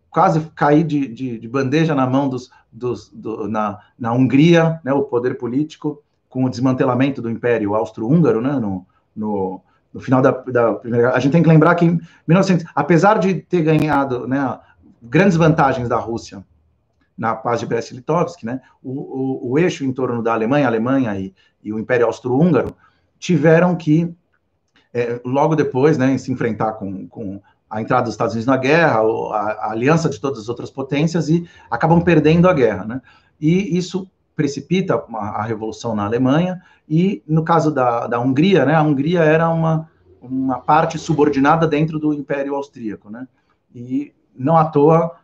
quase 0.09 0.39
cair 0.55 0.83
de, 0.83 1.07
de, 1.07 1.39
de, 1.39 1.47
bandeja 1.47 1.93
na 1.93 2.07
mão 2.07 2.27
dos, 2.27 2.49
dos 2.71 3.09
do, 3.09 3.47
na, 3.47 3.79
na 3.97 4.13
Hungria, 4.13 4.79
né, 4.83 4.93
o 4.93 5.03
poder 5.03 5.37
político, 5.37 6.03
com 6.27 6.43
o 6.43 6.49
desmantelamento 6.49 7.21
do 7.21 7.29
Império 7.29 7.75
Austro-Húngaro, 7.75 8.41
né, 8.41 8.53
no, 8.53 8.85
no, 9.15 9.61
no, 9.95 10.01
final 10.01 10.21
da, 10.21 10.31
da 10.31 10.73
primeira. 10.73 11.15
A 11.15 11.19
gente 11.19 11.31
tem 11.31 11.41
que 11.41 11.47
lembrar 11.47 11.73
que, 11.75 11.85
em 11.85 12.01
1900, 12.27 12.65
apesar 12.75 13.17
de 13.17 13.35
ter 13.35 13.61
ganhado 13.61 14.27
né, 14.27 14.59
grandes 15.01 15.37
vantagens 15.37 15.87
da 15.87 15.97
Rússia 15.97 16.45
na 17.17 17.33
paz 17.33 17.61
de 17.61 17.65
Brest-Litovsk, 17.65 18.43
né, 18.43 18.59
o, 18.83 18.91
o, 18.91 19.51
o, 19.51 19.59
eixo 19.59 19.85
em 19.85 19.93
torno 19.93 20.21
da 20.21 20.33
Alemanha, 20.33 20.65
a 20.65 20.69
Alemanha 20.69 21.17
e, 21.17 21.33
e 21.63 21.71
o 21.71 21.79
Império 21.79 22.05
Austro-Húngaro 22.07 22.75
tiveram 23.17 23.73
que 23.73 24.13
é, 24.93 25.21
logo 25.23 25.55
depois, 25.55 25.97
né, 25.97 26.17
se 26.17 26.29
enfrentar 26.29 26.73
com, 26.73 27.07
com 27.07 27.41
a 27.69 27.81
entrada 27.81 28.03
dos 28.03 28.13
Estados 28.13 28.33
Unidos 28.33 28.47
na 28.47 28.57
guerra, 28.57 28.99
a, 28.99 29.01
a, 29.01 29.71
aliança 29.71 30.09
de 30.09 30.19
todas 30.19 30.39
as 30.39 30.49
outras 30.49 30.69
potências 30.69 31.29
e 31.29 31.47
acabam 31.71 32.01
perdendo 32.01 32.49
a 32.49 32.53
guerra, 32.53 32.83
né? 32.83 33.01
E 33.39 33.77
isso 33.77 34.09
precipita 34.35 35.03
a, 35.13 35.41
a 35.41 35.43
revolução 35.43 35.95
na 35.95 36.05
Alemanha 36.05 36.61
e 36.87 37.23
no 37.27 37.43
caso 37.43 37.71
da, 37.71 38.07
da 38.07 38.19
Hungria, 38.19 38.65
né? 38.65 38.75
A 38.75 38.83
Hungria 38.83 39.21
era 39.21 39.49
uma 39.49 39.89
uma 40.21 40.59
parte 40.59 40.97
subordinada 40.97 41.67
dentro 41.67 41.99
do 41.99 42.11
Império 42.11 42.55
Austríaco, 42.55 43.11
né? 43.11 43.27
E 43.73 44.11
não 44.35 44.57
à 44.57 44.65
toa 44.65 45.15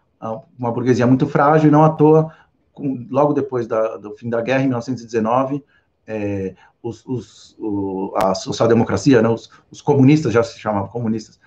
uma 0.58 0.72
burguesia 0.72 1.08
muito 1.08 1.26
frágil, 1.26 1.72
não 1.72 1.84
à 1.84 1.90
toa 1.90 2.32
logo 3.10 3.34
depois 3.34 3.66
da, 3.66 3.98
do 3.98 4.12
fim 4.12 4.30
da 4.30 4.42
guerra 4.42 4.62
em 4.62 4.68
1919 4.68 5.64
é, 6.08 6.56
os, 6.82 7.06
os, 7.06 7.56
o, 7.60 8.14
a 8.16 8.34
social-democracia, 8.34 9.22
né, 9.22 9.30
os, 9.30 9.50
os, 9.70 9.82
comunistas, 9.82 10.34
já 10.34 10.44
se 10.44 10.60
chamavam 10.60 10.90
comunistas, 10.90 11.40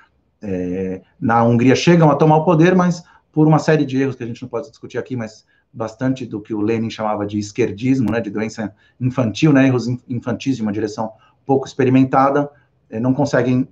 é, 0.43 1.03
na 1.21 1.43
Hungria 1.43 1.75
chegam 1.75 2.11
a 2.11 2.17
tomar 2.17 2.37
o 2.37 2.45
poder, 2.45 2.75
mas 2.75 3.03
por 3.33 3.47
uma 3.47 3.59
série 3.59 3.85
de 3.85 4.01
erros 4.01 4.15
que 4.15 4.23
a 4.23 4.27
gente 4.27 4.43
não 4.43 4.49
pode 4.49 4.71
discutir 4.71 4.99
aqui, 4.99 5.17
mas 5.17 5.45
bastante 5.75 6.25
do 6.25 6.41
que 6.41 6.55
o 6.55 6.61
Lenin 6.61 6.89
chamava 6.89 7.27
de 7.27 7.39
esquerdismo, 7.39 8.11
né, 8.11 8.21
de 8.21 8.31
doença 8.31 8.75
infantil, 9.01 9.53
né, 9.53 9.67
erros 9.67 9.89
infantis 10.09 10.57
de 10.57 10.63
uma 10.63 10.73
direção 10.73 11.13
pouco 11.45 11.67
experimentada, 11.67 12.49
é, 12.89 13.01
não 13.01 13.13
conseguem 13.13 13.69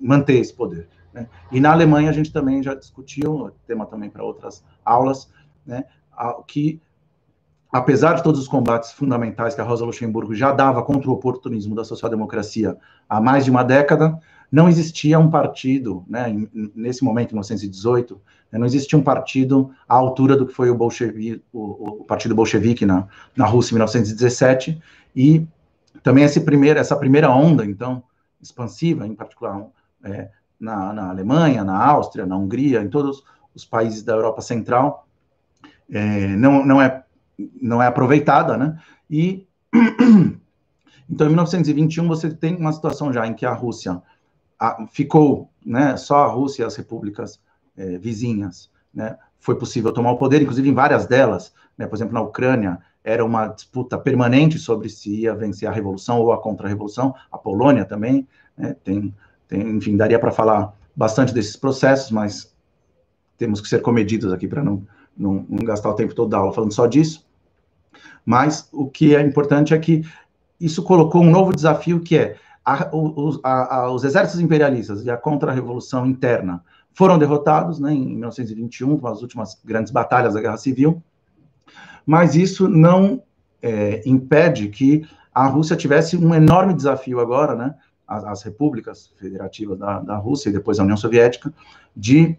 manter 0.00 0.34
esse 0.34 0.52
poder. 0.52 0.88
Né? 1.12 1.28
E 1.52 1.60
na 1.60 1.70
Alemanha 1.70 2.10
a 2.10 2.12
gente 2.12 2.32
também 2.32 2.62
já 2.62 2.74
discutiu, 2.74 3.52
tema 3.66 3.86
também 3.86 4.10
para 4.10 4.24
outras 4.24 4.64
aulas, 4.84 5.30
né, 5.64 5.84
que 6.46 6.80
apesar 7.72 8.14
de 8.14 8.22
todos 8.22 8.40
os 8.40 8.48
combates 8.48 8.92
fundamentais 8.92 9.54
que 9.54 9.60
a 9.60 9.64
Rosa 9.64 9.84
Luxemburgo 9.84 10.34
já 10.34 10.52
dava 10.52 10.82
contra 10.82 11.08
o 11.08 11.12
oportunismo 11.12 11.74
da 11.74 11.84
social-democracia 11.84 12.76
há 13.08 13.20
mais 13.20 13.44
de 13.44 13.50
uma 13.50 13.62
década, 13.62 14.18
não 14.50 14.68
existia 14.68 15.18
um 15.18 15.30
partido, 15.30 16.04
né, 16.06 16.26
nesse 16.74 17.02
momento, 17.02 17.30
em 17.30 17.34
1918, 17.34 18.14
né, 18.14 18.20
não 18.58 18.66
existia 18.66 18.98
um 18.98 19.02
partido 19.02 19.70
à 19.88 19.94
altura 19.94 20.36
do 20.36 20.46
que 20.46 20.52
foi 20.52 20.70
o, 20.70 20.74
Bolchevi, 20.74 21.42
o, 21.52 22.00
o 22.00 22.04
Partido 22.04 22.34
Bolchevique 22.34 22.86
na, 22.86 23.06
na 23.36 23.46
Rússia 23.46 23.72
em 23.72 23.76
1917, 23.76 24.80
e 25.14 25.46
também 26.02 26.24
esse 26.24 26.40
primeiro, 26.40 26.78
essa 26.78 26.96
primeira 26.96 27.30
onda, 27.30 27.64
então, 27.64 28.02
expansiva, 28.40 29.06
em 29.06 29.14
particular 29.14 29.66
é, 30.04 30.28
na, 30.60 30.92
na, 30.92 31.10
Alemanha, 31.10 31.64
na 31.64 31.84
Áustria, 31.84 32.26
na 32.26 32.36
Hungria, 32.36 32.82
em 32.82 32.88
todos 32.88 33.24
os 33.54 33.64
países 33.64 34.02
da 34.02 34.12
Europa 34.12 34.42
Central, 34.42 35.06
é, 35.90 36.28
não, 36.28 36.64
não, 36.64 36.80
é, 36.80 37.04
não 37.60 37.82
é 37.82 37.86
aproveitada, 37.86 38.56
né, 38.56 38.78
e 39.10 39.46
então, 41.10 41.26
em 41.26 41.30
1921, 41.30 42.06
você 42.06 42.30
tem 42.30 42.56
uma 42.56 42.72
situação 42.72 43.12
já 43.12 43.26
em 43.26 43.34
que 43.34 43.44
a 43.44 43.52
Rússia 43.52 44.00
a, 44.58 44.86
ficou 44.86 45.50
né, 45.64 45.96
só 45.96 46.24
a 46.24 46.28
Rússia 46.28 46.62
e 46.62 46.66
as 46.66 46.76
repúblicas 46.76 47.40
é, 47.76 47.98
vizinhas, 47.98 48.70
né, 48.92 49.16
foi 49.40 49.56
possível 49.56 49.92
tomar 49.92 50.12
o 50.12 50.16
poder, 50.16 50.40
inclusive 50.40 50.68
em 50.68 50.74
várias 50.74 51.06
delas, 51.06 51.52
né, 51.76 51.86
por 51.86 51.96
exemplo, 51.96 52.14
na 52.14 52.22
Ucrânia, 52.22 52.78
era 53.02 53.24
uma 53.24 53.48
disputa 53.48 53.98
permanente 53.98 54.58
sobre 54.58 54.88
se 54.88 55.22
ia 55.22 55.34
vencer 55.34 55.68
a 55.68 55.72
revolução 55.72 56.20
ou 56.20 56.32
a 56.32 56.40
contra-revolução, 56.40 57.14
a 57.30 57.36
Polônia 57.36 57.84
também, 57.84 58.26
né, 58.56 58.74
tem, 58.82 59.14
tem, 59.46 59.60
enfim, 59.76 59.96
daria 59.96 60.18
para 60.18 60.30
falar 60.30 60.74
bastante 60.96 61.34
desses 61.34 61.56
processos, 61.56 62.10
mas 62.10 62.54
temos 63.36 63.60
que 63.60 63.68
ser 63.68 63.82
comedidos 63.82 64.32
aqui 64.32 64.46
para 64.46 64.62
não, 64.62 64.82
não, 65.16 65.44
não, 65.48 65.64
gastar 65.64 65.90
o 65.90 65.94
tempo 65.94 66.14
todo 66.14 66.30
da 66.30 66.38
aula 66.38 66.52
falando 66.52 66.72
só 66.72 66.86
disso. 66.86 67.26
Mas 68.24 68.68
o 68.72 68.88
que 68.88 69.14
é 69.14 69.20
importante 69.20 69.74
é 69.74 69.78
que 69.78 70.02
isso 70.60 70.82
colocou 70.82 71.22
um 71.22 71.30
novo 71.30 71.54
desafio 71.54 72.00
que 72.00 72.16
é 72.16 72.36
a, 72.64 72.88
os, 72.96 73.38
a, 73.42 73.90
os, 73.90 74.04
exércitos 74.04 74.40
imperialistas 74.40 75.04
e 75.04 75.10
a 75.10 75.16
contra-revolução 75.16 76.06
interna 76.06 76.64
foram 76.94 77.18
derrotados 77.18 77.78
né, 77.78 77.92
em 77.92 78.06
1921, 78.06 78.98
com 78.98 79.06
as 79.06 79.20
últimas 79.20 79.60
grandes 79.64 79.92
batalhas 79.92 80.34
da 80.34 80.40
Guerra 80.40 80.56
Civil, 80.56 81.02
mas 82.06 82.34
isso 82.34 82.68
não 82.68 83.22
é, 83.60 84.02
impede 84.06 84.68
que 84.68 85.06
a 85.34 85.46
Rússia 85.46 85.76
tivesse 85.76 86.16
um 86.16 86.34
enorme 86.34 86.72
desafio 86.72 87.20
agora, 87.20 87.54
né, 87.54 87.74
as, 88.06 88.24
as 88.24 88.42
repúblicas 88.42 89.12
federativas 89.18 89.78
da, 89.78 90.00
da 90.00 90.16
Rússia 90.16 90.48
e 90.48 90.52
depois 90.52 90.78
a 90.78 90.84
União 90.84 90.96
Soviética, 90.96 91.52
de 91.96 92.36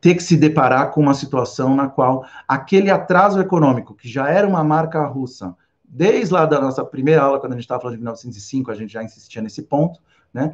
ter 0.00 0.14
que 0.14 0.22
se 0.22 0.36
deparar 0.36 0.90
com 0.90 1.02
uma 1.02 1.12
situação 1.12 1.74
na 1.76 1.88
qual 1.88 2.24
aquele 2.48 2.90
atraso 2.90 3.40
econômico, 3.40 3.94
que 3.94 4.08
já 4.08 4.30
era 4.30 4.48
uma 4.48 4.64
marca 4.64 5.04
russa 5.06 5.54
desde 5.84 6.32
lá 6.32 6.46
da 6.46 6.60
nossa 6.60 6.84
primeira 6.84 7.22
aula, 7.22 7.38
quando 7.38 7.52
a 7.52 7.56
gente 7.56 7.64
estava 7.64 7.80
falando 7.80 7.96
de 7.96 8.02
1905, 8.02 8.70
a 8.70 8.74
gente 8.74 8.92
já 8.92 9.02
insistia 9.02 9.40
nesse 9.40 9.62
ponto, 9.62 10.00
né? 10.32 10.52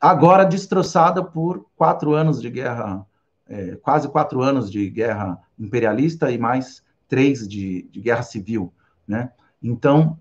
Agora 0.00 0.44
destroçada 0.44 1.22
por 1.22 1.66
quatro 1.76 2.14
anos 2.14 2.40
de 2.40 2.48
guerra, 2.50 3.04
é, 3.48 3.76
quase 3.76 4.08
quatro 4.08 4.40
anos 4.42 4.70
de 4.70 4.88
guerra 4.88 5.38
imperialista 5.58 6.30
e 6.30 6.38
mais 6.38 6.82
três 7.08 7.48
de, 7.48 7.88
de 7.90 8.00
guerra 8.00 8.22
civil, 8.22 8.72
né? 9.06 9.32
Então, 9.62 10.16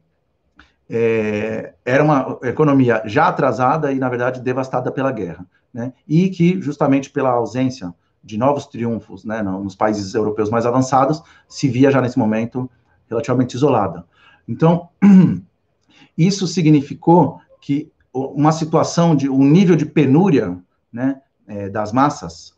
é, 0.90 1.74
era 1.86 2.04
uma 2.04 2.40
economia 2.44 3.04
já 3.06 3.28
atrasada 3.28 3.92
e, 3.92 4.00
na 4.00 4.10
verdade, 4.10 4.42
devastada 4.42 4.92
pela 4.92 5.12
guerra, 5.12 5.46
né? 5.74 5.94
E 6.08 6.30
que, 6.30 6.60
justamente 6.62 7.10
pela 7.10 7.30
ausência 7.30 7.94
de 8.24 8.38
novos 8.38 8.66
triunfos, 8.66 9.24
né, 9.24 9.42
nos 9.42 9.76
países 9.76 10.14
europeus 10.14 10.50
mais 10.50 10.66
avançados, 10.66 11.24
se 11.48 11.68
via 11.68 11.90
já 11.90 12.02
nesse 12.02 12.20
momento 12.20 12.70
relativamente 13.10 13.54
isolada. 13.54 14.06
Então, 14.48 14.90
isso 16.18 16.46
significou 16.46 17.40
que 17.62 17.90
uma 18.26 18.52
situação 18.52 19.16
de 19.16 19.30
um 19.30 19.44
nível 19.44 19.76
de 19.76 19.86
penúria, 19.86 20.58
né, 20.92 21.22
é, 21.48 21.70
das 21.70 21.92
massas 21.92 22.58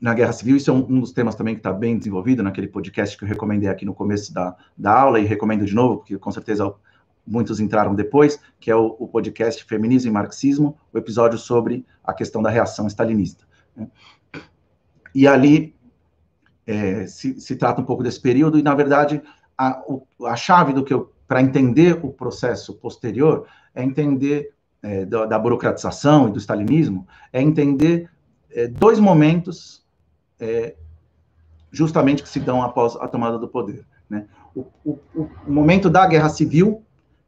na 0.00 0.14
Guerra 0.14 0.32
Civil, 0.32 0.56
isso 0.56 0.70
é 0.70 0.74
um, 0.74 0.86
um 0.88 1.00
dos 1.00 1.12
temas 1.12 1.34
também 1.34 1.54
que 1.54 1.60
está 1.60 1.72
bem 1.72 1.98
desenvolvido 1.98 2.42
naquele 2.42 2.68
podcast 2.68 3.18
que 3.18 3.24
eu 3.24 3.28
recomendei 3.28 3.68
aqui 3.68 3.84
no 3.84 3.94
começo 3.94 4.32
da, 4.32 4.56
da 4.76 4.98
aula 4.98 5.20
e 5.20 5.26
recomendo 5.26 5.66
de 5.66 5.74
novo, 5.74 5.98
porque 5.98 6.16
com 6.16 6.32
certeza 6.32 6.72
muitos 7.26 7.60
entraram 7.60 7.94
depois, 7.94 8.40
que 8.58 8.70
é 8.70 8.74
o, 8.74 8.96
o 8.98 9.06
podcast 9.06 9.62
Feminismo 9.64 10.10
e 10.10 10.12
Marxismo, 10.12 10.78
o 10.92 10.96
episódio 10.96 11.38
sobre 11.38 11.84
a 12.02 12.14
questão 12.14 12.40
da 12.40 12.48
reação 12.48 12.86
stalinista. 12.86 13.44
Né? 13.76 13.88
E 15.14 15.26
ali 15.28 15.74
é, 16.66 17.06
se, 17.06 17.38
se, 17.38 17.56
trata 17.56 17.82
um 17.82 17.84
pouco 17.84 18.02
desse 18.02 18.20
período, 18.20 18.58
e 18.58 18.62
na 18.62 18.74
verdade 18.74 19.20
a, 19.56 19.82
a 20.24 20.36
chave 20.36 20.72
do 20.72 20.82
que 20.82 20.94
eu, 20.94 21.12
para 21.28 21.42
entender 21.42 22.00
o 22.02 22.10
processo 22.10 22.74
posterior, 22.74 23.46
é 23.74 23.82
entender 23.82 24.52
é, 24.82 25.04
da, 25.04 25.26
da, 25.26 25.38
burocratização 25.38 26.28
e 26.28 26.32
do 26.32 26.38
stalinismo, 26.38 27.06
é 27.32 27.40
entender 27.40 28.08
é, 28.50 28.66
dois 28.66 28.98
momentos 28.98 29.84
é, 30.38 30.74
justamente 31.70 32.22
que 32.22 32.28
se 32.28 32.40
dão 32.40 32.62
após 32.62 32.96
a 32.96 33.06
tomada 33.06 33.38
do 33.38 33.48
poder. 33.48 33.84
Né? 34.08 34.26
O, 34.54 34.66
o, 34.84 34.98
o, 35.14 35.30
momento 35.46 35.88
da 35.88 36.06
guerra 36.06 36.28
civil, 36.28 36.82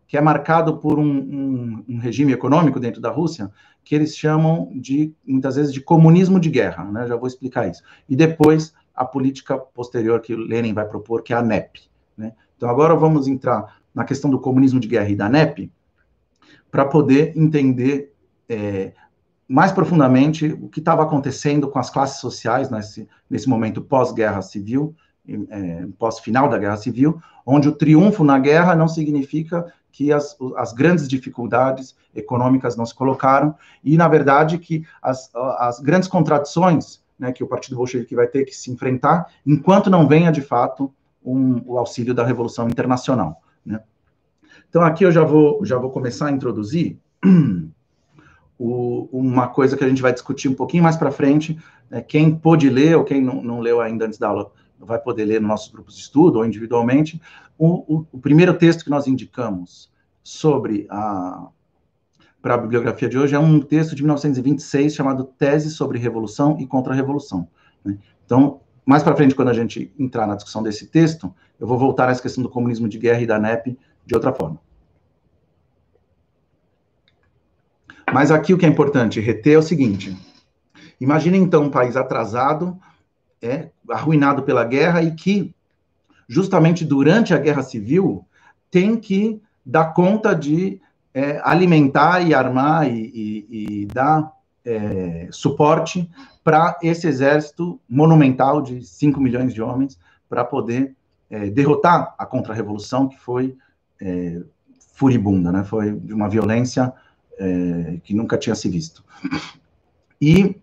que 0.08 0.16
é 0.16 0.20
marcado 0.20 0.78
por 0.78 0.98
um, 0.98 1.04
um, 1.04 1.84
um, 1.88 1.98
regime 1.98 2.32
econômico 2.32 2.80
dentro 2.80 3.00
da 3.00 3.10
Rússia, 3.10 3.50
que 3.84 3.94
eles 3.94 4.16
chamam 4.16 4.70
de, 4.74 5.14
muitas 5.24 5.56
vezes, 5.56 5.72
de 5.72 5.80
comunismo 5.80 6.40
de 6.40 6.50
guerra, 6.50 6.84
né? 6.84 7.06
já 7.06 7.16
vou 7.16 7.26
explicar 7.26 7.68
isso. 7.68 7.82
E 8.08 8.16
depois, 8.16 8.74
a 8.94 9.04
política 9.04 9.56
posterior 9.56 10.20
que 10.20 10.34
Lenin 10.34 10.74
vai 10.74 10.86
propor, 10.86 11.22
que 11.22 11.32
é 11.32 11.36
a 11.36 11.42
NEP. 11.42 11.82
Né? 12.16 12.32
Então, 12.56 12.68
agora 12.68 12.94
vamos 12.94 13.26
entrar 13.26 13.76
na 13.94 14.04
questão 14.04 14.30
do 14.30 14.40
comunismo 14.40 14.80
de 14.80 14.88
guerra 14.88 15.08
e 15.08 15.16
da 15.16 15.28
NEP, 15.28 15.70
para 16.72 16.86
poder 16.86 17.34
entender 17.36 18.14
é, 18.48 18.92
mais 19.46 19.70
profundamente 19.70 20.46
o 20.46 20.68
que 20.68 20.78
estava 20.78 21.02
acontecendo 21.02 21.68
com 21.68 21.78
as 21.78 21.90
classes 21.90 22.18
sociais 22.18 22.70
nesse, 22.70 23.06
nesse 23.28 23.46
momento 23.46 23.82
pós-guerra 23.82 24.40
civil, 24.40 24.96
é, 25.28 25.86
pós-final 25.98 26.48
da 26.48 26.56
guerra 26.56 26.78
civil, 26.78 27.20
onde 27.44 27.68
o 27.68 27.72
triunfo 27.72 28.24
na 28.24 28.38
guerra 28.38 28.74
não 28.74 28.88
significa 28.88 29.70
que 29.92 30.10
as, 30.10 30.34
as 30.56 30.72
grandes 30.72 31.06
dificuldades 31.06 31.94
econômicas 32.14 32.74
não 32.74 32.86
se 32.86 32.94
colocaram, 32.94 33.54
e, 33.84 33.98
na 33.98 34.08
verdade, 34.08 34.56
que 34.56 34.86
as, 35.02 35.30
as 35.58 35.78
grandes 35.78 36.08
contradições 36.08 37.02
né, 37.18 37.30
que 37.30 37.44
o 37.44 37.46
Partido 37.46 37.76
Bolchevique 37.76 38.16
vai 38.16 38.26
ter 38.26 38.46
que 38.46 38.56
se 38.56 38.70
enfrentar, 38.70 39.26
enquanto 39.44 39.90
não 39.90 40.08
venha, 40.08 40.32
de 40.32 40.40
fato, 40.40 40.90
um, 41.22 41.60
o 41.66 41.76
auxílio 41.76 42.14
da 42.14 42.24
Revolução 42.24 42.66
Internacional. 42.66 43.41
Né? 44.72 44.78
Então, 44.80 44.82
aqui 44.82 45.04
eu 45.04 45.12
já 45.12 45.22
vou, 45.22 45.64
já 45.64 45.76
vou 45.76 45.90
começar 45.90 46.28
a 46.28 46.30
introduzir 46.30 46.98
o, 48.58 49.08
uma 49.12 49.48
coisa 49.48 49.76
que 49.76 49.84
a 49.84 49.88
gente 49.88 50.00
vai 50.00 50.12
discutir 50.12 50.48
um 50.48 50.54
pouquinho 50.54 50.82
mais 50.82 50.96
para 50.96 51.10
frente. 51.10 51.58
É, 51.90 52.00
quem 52.00 52.34
pôde 52.34 52.70
ler, 52.70 52.96
ou 52.96 53.04
quem 53.04 53.20
não, 53.20 53.42
não, 53.42 53.60
leu 53.60 53.80
ainda 53.80 54.06
antes 54.06 54.18
da 54.18 54.28
aula, 54.28 54.50
vai 54.80 54.98
poder 54.98 55.26
ler 55.26 55.40
nos 55.40 55.48
nossos 55.48 55.72
grupos 55.72 55.94
de 55.94 56.00
estudo 56.00 56.38
ou 56.38 56.46
individualmente. 56.46 57.20
O, 57.58 57.96
o, 57.96 58.06
o 58.12 58.18
primeiro 58.18 58.54
texto 58.54 58.82
que 58.82 58.90
nós 58.90 59.06
indicamos 59.06 59.92
sobre 60.24 60.86
a 60.90 61.48
para 62.40 62.54
a 62.54 62.58
bibliografia 62.58 63.08
de 63.08 63.16
hoje 63.16 63.36
é 63.36 63.38
um 63.38 63.60
texto 63.60 63.94
de 63.94 64.02
1926 64.02 64.92
chamado 64.92 65.22
Tese 65.22 65.70
sobre 65.70 65.96
Revolução 65.96 66.56
e 66.58 66.66
Contra-Revolução. 66.66 67.46
Né? 67.84 67.96
Então, 68.26 68.60
mais 68.84 69.04
para 69.04 69.14
frente, 69.14 69.32
quando 69.32 69.50
a 69.50 69.52
gente 69.52 69.94
entrar 69.96 70.26
na 70.26 70.34
discussão 70.34 70.60
desse 70.60 70.88
texto, 70.88 71.32
eu 71.60 71.68
vou 71.68 71.78
voltar 71.78 72.08
nessa 72.08 72.20
questão 72.20 72.42
do 72.42 72.48
comunismo 72.48 72.88
de 72.88 72.98
guerra 72.98 73.20
e 73.20 73.26
da 73.26 73.38
NEP 73.38 73.78
de 74.06 74.14
outra 74.14 74.32
forma. 74.32 74.58
Mas 78.12 78.30
aqui 78.30 78.52
o 78.52 78.58
que 78.58 78.66
é 78.66 78.68
importante 78.68 79.20
reter 79.20 79.54
é 79.54 79.58
o 79.58 79.62
seguinte: 79.62 80.16
imagine 81.00 81.38
então 81.38 81.64
um 81.64 81.70
país 81.70 81.96
atrasado, 81.96 82.78
é, 83.40 83.70
arruinado 83.88 84.42
pela 84.42 84.64
guerra 84.64 85.02
e 85.02 85.14
que, 85.14 85.54
justamente 86.28 86.84
durante 86.84 87.32
a 87.32 87.38
guerra 87.38 87.62
civil, 87.62 88.26
tem 88.70 88.96
que 88.96 89.40
dar 89.64 89.92
conta 89.92 90.34
de 90.34 90.80
é, 91.14 91.40
alimentar 91.44 92.20
e 92.20 92.34
armar 92.34 92.88
e, 92.88 93.00
e, 93.14 93.82
e 93.82 93.86
dar 93.86 94.32
é, 94.64 95.28
suporte 95.30 96.08
para 96.42 96.78
esse 96.82 97.06
exército 97.06 97.80
monumental 97.88 98.60
de 98.60 98.84
5 98.84 99.20
milhões 99.20 99.54
de 99.54 99.62
homens 99.62 99.98
para 100.28 100.44
poder 100.44 100.94
é, 101.30 101.50
derrotar 101.50 102.14
a 102.18 102.26
contra-revolução 102.26 103.08
que 103.08 103.18
foi 103.18 103.56
é, 104.02 104.42
furibunda, 104.94 105.52
né? 105.52 105.64
Foi 105.64 105.92
de 105.92 106.12
uma 106.12 106.28
violência 106.28 106.92
é, 107.38 107.98
que 108.02 108.14
nunca 108.14 108.36
tinha 108.36 108.54
se 108.54 108.68
visto. 108.68 109.04
E 110.20 110.56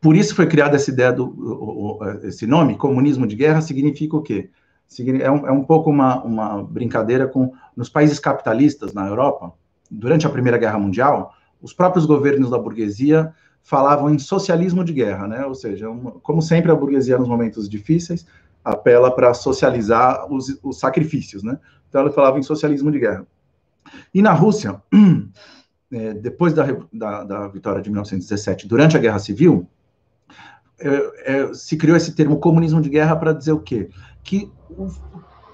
por 0.00 0.14
isso 0.14 0.34
foi 0.34 0.46
criada 0.46 0.76
essa 0.76 0.90
ideia 0.90 1.12
do 1.12 1.98
esse 2.24 2.46
nome, 2.46 2.76
comunismo 2.76 3.26
de 3.26 3.36
guerra, 3.36 3.60
significa 3.60 4.16
o 4.16 4.22
quê? 4.22 4.50
É 5.20 5.30
um, 5.30 5.48
é 5.48 5.52
um 5.52 5.64
pouco 5.64 5.90
uma, 5.90 6.22
uma 6.22 6.62
brincadeira 6.62 7.26
com 7.26 7.52
nos 7.74 7.88
países 7.88 8.18
capitalistas 8.18 8.92
na 8.92 9.06
Europa, 9.06 9.52
durante 9.90 10.26
a 10.26 10.30
Primeira 10.30 10.58
Guerra 10.58 10.78
Mundial, 10.78 11.32
os 11.62 11.72
próprios 11.72 12.04
governos 12.04 12.50
da 12.50 12.58
burguesia 12.58 13.32
falavam 13.62 14.10
em 14.10 14.18
socialismo 14.18 14.84
de 14.84 14.92
guerra, 14.92 15.26
né? 15.26 15.46
Ou 15.46 15.54
seja, 15.54 15.86
como 16.22 16.42
sempre 16.42 16.70
a 16.70 16.74
burguesia 16.74 17.18
nos 17.18 17.28
momentos 17.28 17.68
difíceis 17.68 18.26
apela 18.64 19.10
para 19.10 19.34
socializar 19.34 20.30
os, 20.32 20.58
os, 20.62 20.78
sacrifícios, 20.78 21.42
né? 21.42 21.58
Então 21.94 22.02
ela 22.02 22.10
falava 22.10 22.40
em 22.40 22.42
socialismo 22.42 22.90
de 22.90 22.98
guerra. 22.98 23.24
E 24.12 24.20
na 24.20 24.32
Rússia, 24.32 24.82
é, 25.92 26.12
depois 26.18 26.52
da, 26.52 26.66
da, 26.92 27.22
da, 27.22 27.46
vitória 27.46 27.80
de 27.80 27.88
1917, 27.88 28.66
durante 28.66 28.96
a 28.96 29.00
Guerra 29.00 29.20
Civil, 29.20 29.68
é, 30.80 30.88
é, 31.36 31.54
se 31.54 31.76
criou 31.76 31.96
esse 31.96 32.12
termo 32.12 32.40
comunismo 32.40 32.82
de 32.82 32.88
guerra 32.90 33.14
para 33.14 33.32
dizer 33.32 33.52
o 33.52 33.60
quê? 33.60 33.90
Que 34.24 34.50
o, 34.68 34.88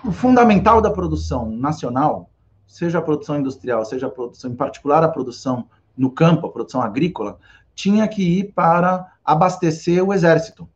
o, 0.03 0.13
fundamental 0.13 0.81
da 0.81 0.91
produção 0.91 1.51
nacional, 1.51 2.31
seja 2.67 3.01
a 3.01 3.03
produção 3.03 3.39
industrial, 3.39 3.85
seja 3.85 4.07
a 4.07 4.11
produção, 4.11 4.51
em 4.51 4.57
particular 4.57 5.05
a 5.05 5.09
produção 5.09 5.69
no 5.95 6.11
campo, 6.11 6.47
a 6.47 6.51
produção 6.51 6.81
agrícola, 6.81 7.39
tinha 7.75 8.09
que 8.09 8.23
ir 8.23 8.55
para 8.55 9.13
abastecer 9.23 10.03
o 10.03 10.15
exército. 10.15 10.67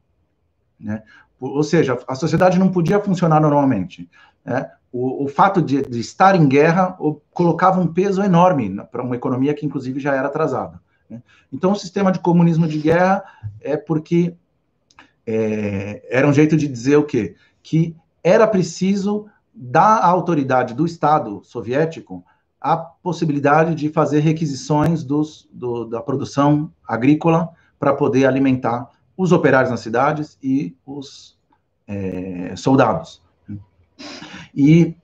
Né? 0.78 1.02
Ou 1.40 1.62
seja, 1.62 1.98
a 2.06 2.14
sociedade 2.14 2.58
não 2.58 2.70
podia 2.70 3.00
funcionar 3.00 3.40
normalmente. 3.40 4.10
Né? 4.44 4.70
O, 4.94 5.24
o 5.24 5.28
fato 5.28 5.60
de, 5.60 5.82
de, 5.82 5.98
estar 5.98 6.36
em 6.36 6.46
guerra 6.46 6.96
colocava 7.32 7.80
um 7.80 7.86
peso 7.92 8.22
enorme 8.22 8.76
para 8.92 9.02
uma 9.02 9.16
economia 9.16 9.52
que, 9.52 9.66
inclusive, 9.66 9.98
já 9.98 10.14
era 10.14 10.28
atrasada. 10.28 10.80
Né? 11.10 11.20
Então, 11.52 11.72
o 11.72 11.76
sistema 11.76 12.12
de 12.12 12.20
comunismo 12.20 12.68
de 12.68 12.78
guerra 12.78 13.24
é 13.60 13.76
porque 13.76 14.36
é, 15.26 16.06
era 16.08 16.28
um 16.28 16.32
jeito 16.32 16.56
de 16.56 16.68
dizer 16.68 16.96
o 16.96 17.02
quê? 17.02 17.34
Que 17.60 17.96
era 18.22 18.46
preciso 18.46 19.26
dar 19.52 19.96
à 19.96 20.06
autoridade 20.06 20.74
do 20.74 20.86
Estado 20.86 21.40
soviético 21.42 22.24
a 22.60 22.76
possibilidade 22.76 23.74
de 23.74 23.88
fazer 23.88 24.20
requisições 24.20 25.02
dos, 25.02 25.48
do, 25.52 25.86
da 25.86 26.00
produção 26.00 26.70
agrícola 26.86 27.50
para 27.80 27.92
poder 27.94 28.26
alimentar 28.26 28.88
os 29.16 29.32
operários 29.32 29.72
nas 29.72 29.80
cidades 29.80 30.38
e 30.40 30.76
os 30.86 31.36
é, 31.88 32.54
soldados. 32.54 33.23
E, 34.54 34.94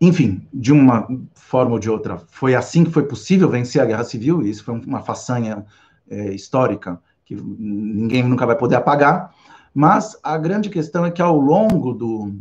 enfim, 0.00 0.46
de 0.52 0.72
uma 0.72 1.08
forma 1.34 1.72
ou 1.72 1.78
de 1.78 1.90
outra, 1.90 2.18
foi 2.18 2.54
assim 2.54 2.84
que 2.84 2.90
foi 2.90 3.04
possível 3.04 3.48
vencer 3.48 3.80
a 3.80 3.86
Guerra 3.86 4.04
Civil, 4.04 4.42
e 4.42 4.50
isso 4.50 4.64
foi 4.64 4.74
uma 4.74 5.00
façanha 5.00 5.64
é, 6.08 6.32
histórica 6.32 7.00
que 7.24 7.34
ninguém 7.34 8.22
nunca 8.22 8.46
vai 8.46 8.56
poder 8.56 8.76
apagar. 8.76 9.34
Mas 9.74 10.18
a 10.22 10.36
grande 10.36 10.68
questão 10.68 11.04
é 11.04 11.10
que 11.10 11.22
ao 11.22 11.38
longo 11.38 11.92
do, 11.92 12.32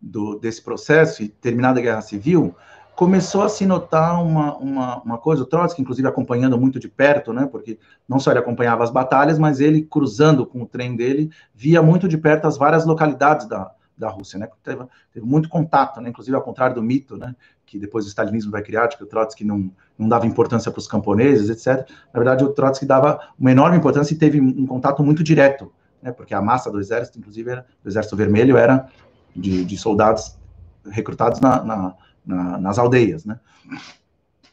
do 0.00 0.38
desse 0.38 0.62
processo, 0.62 1.22
e 1.22 1.28
terminada 1.28 1.80
a 1.80 1.82
Guerra 1.82 2.00
Civil, 2.02 2.54
começou 2.94 3.42
a 3.42 3.48
se 3.48 3.64
notar 3.64 4.22
uma, 4.22 4.56
uma, 4.56 5.02
uma, 5.02 5.18
coisa, 5.18 5.44
o 5.44 5.46
Trotsky, 5.46 5.80
inclusive, 5.80 6.08
acompanhando 6.08 6.58
muito 6.58 6.80
de 6.80 6.88
perto, 6.88 7.32
né, 7.32 7.46
porque 7.46 7.78
não 8.08 8.18
só 8.18 8.32
ele 8.32 8.40
acompanhava 8.40 8.82
as 8.82 8.90
batalhas, 8.90 9.38
mas 9.38 9.60
ele, 9.60 9.82
cruzando 9.82 10.44
com 10.44 10.62
o 10.62 10.66
trem 10.66 10.96
dele, 10.96 11.30
via 11.54 11.80
muito 11.80 12.08
de 12.08 12.18
perto 12.18 12.46
as 12.46 12.58
várias 12.58 12.84
localidades 12.84 13.46
da, 13.46 13.70
da 13.98 14.08
Rússia, 14.08 14.38
né? 14.38 14.48
Teve, 14.62 14.84
teve, 15.12 15.26
muito 15.26 15.48
contato, 15.48 16.00
né? 16.00 16.08
Inclusive 16.10 16.36
ao 16.36 16.42
contrário 16.42 16.74
do 16.74 16.82
mito, 16.82 17.16
né? 17.16 17.34
Que 17.66 17.78
depois 17.78 18.04
o 18.04 18.08
stalinismo 18.08 18.50
vai 18.50 18.62
criar, 18.62 18.86
de 18.86 18.96
que 18.96 19.02
o 19.02 19.06
Trotsky 19.06 19.44
não, 19.44 19.70
não 19.98 20.08
dava 20.08 20.26
importância 20.26 20.70
para 20.70 20.78
os 20.78 20.86
camponeses, 20.86 21.50
etc. 21.50 21.88
Na 22.12 22.20
verdade, 22.20 22.44
o 22.44 22.50
Trotsky 22.50 22.86
dava 22.86 23.20
uma 23.38 23.50
enorme 23.50 23.76
importância 23.76 24.14
e 24.14 24.18
teve 24.18 24.40
um 24.40 24.66
contato 24.66 25.02
muito 25.02 25.22
direto, 25.22 25.72
né? 26.02 26.12
Porque 26.12 26.34
a 26.34 26.40
massa 26.40 26.70
do 26.70 26.80
exército, 26.80 27.18
inclusive, 27.18 27.50
era, 27.50 27.66
do 27.82 27.88
exército 27.88 28.16
vermelho 28.16 28.56
era 28.56 28.88
de, 29.34 29.64
de 29.64 29.76
soldados 29.76 30.38
recrutados 30.86 31.40
na, 31.40 31.62
na, 31.62 31.94
na, 32.24 32.58
nas 32.58 32.78
aldeias, 32.78 33.24
né? 33.24 33.38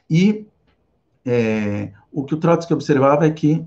E 0.10 0.48
é, 1.26 1.92
o 2.12 2.24
que 2.24 2.34
o 2.34 2.38
Trotsky 2.38 2.74
observava 2.74 3.26
é 3.26 3.32
que 3.32 3.66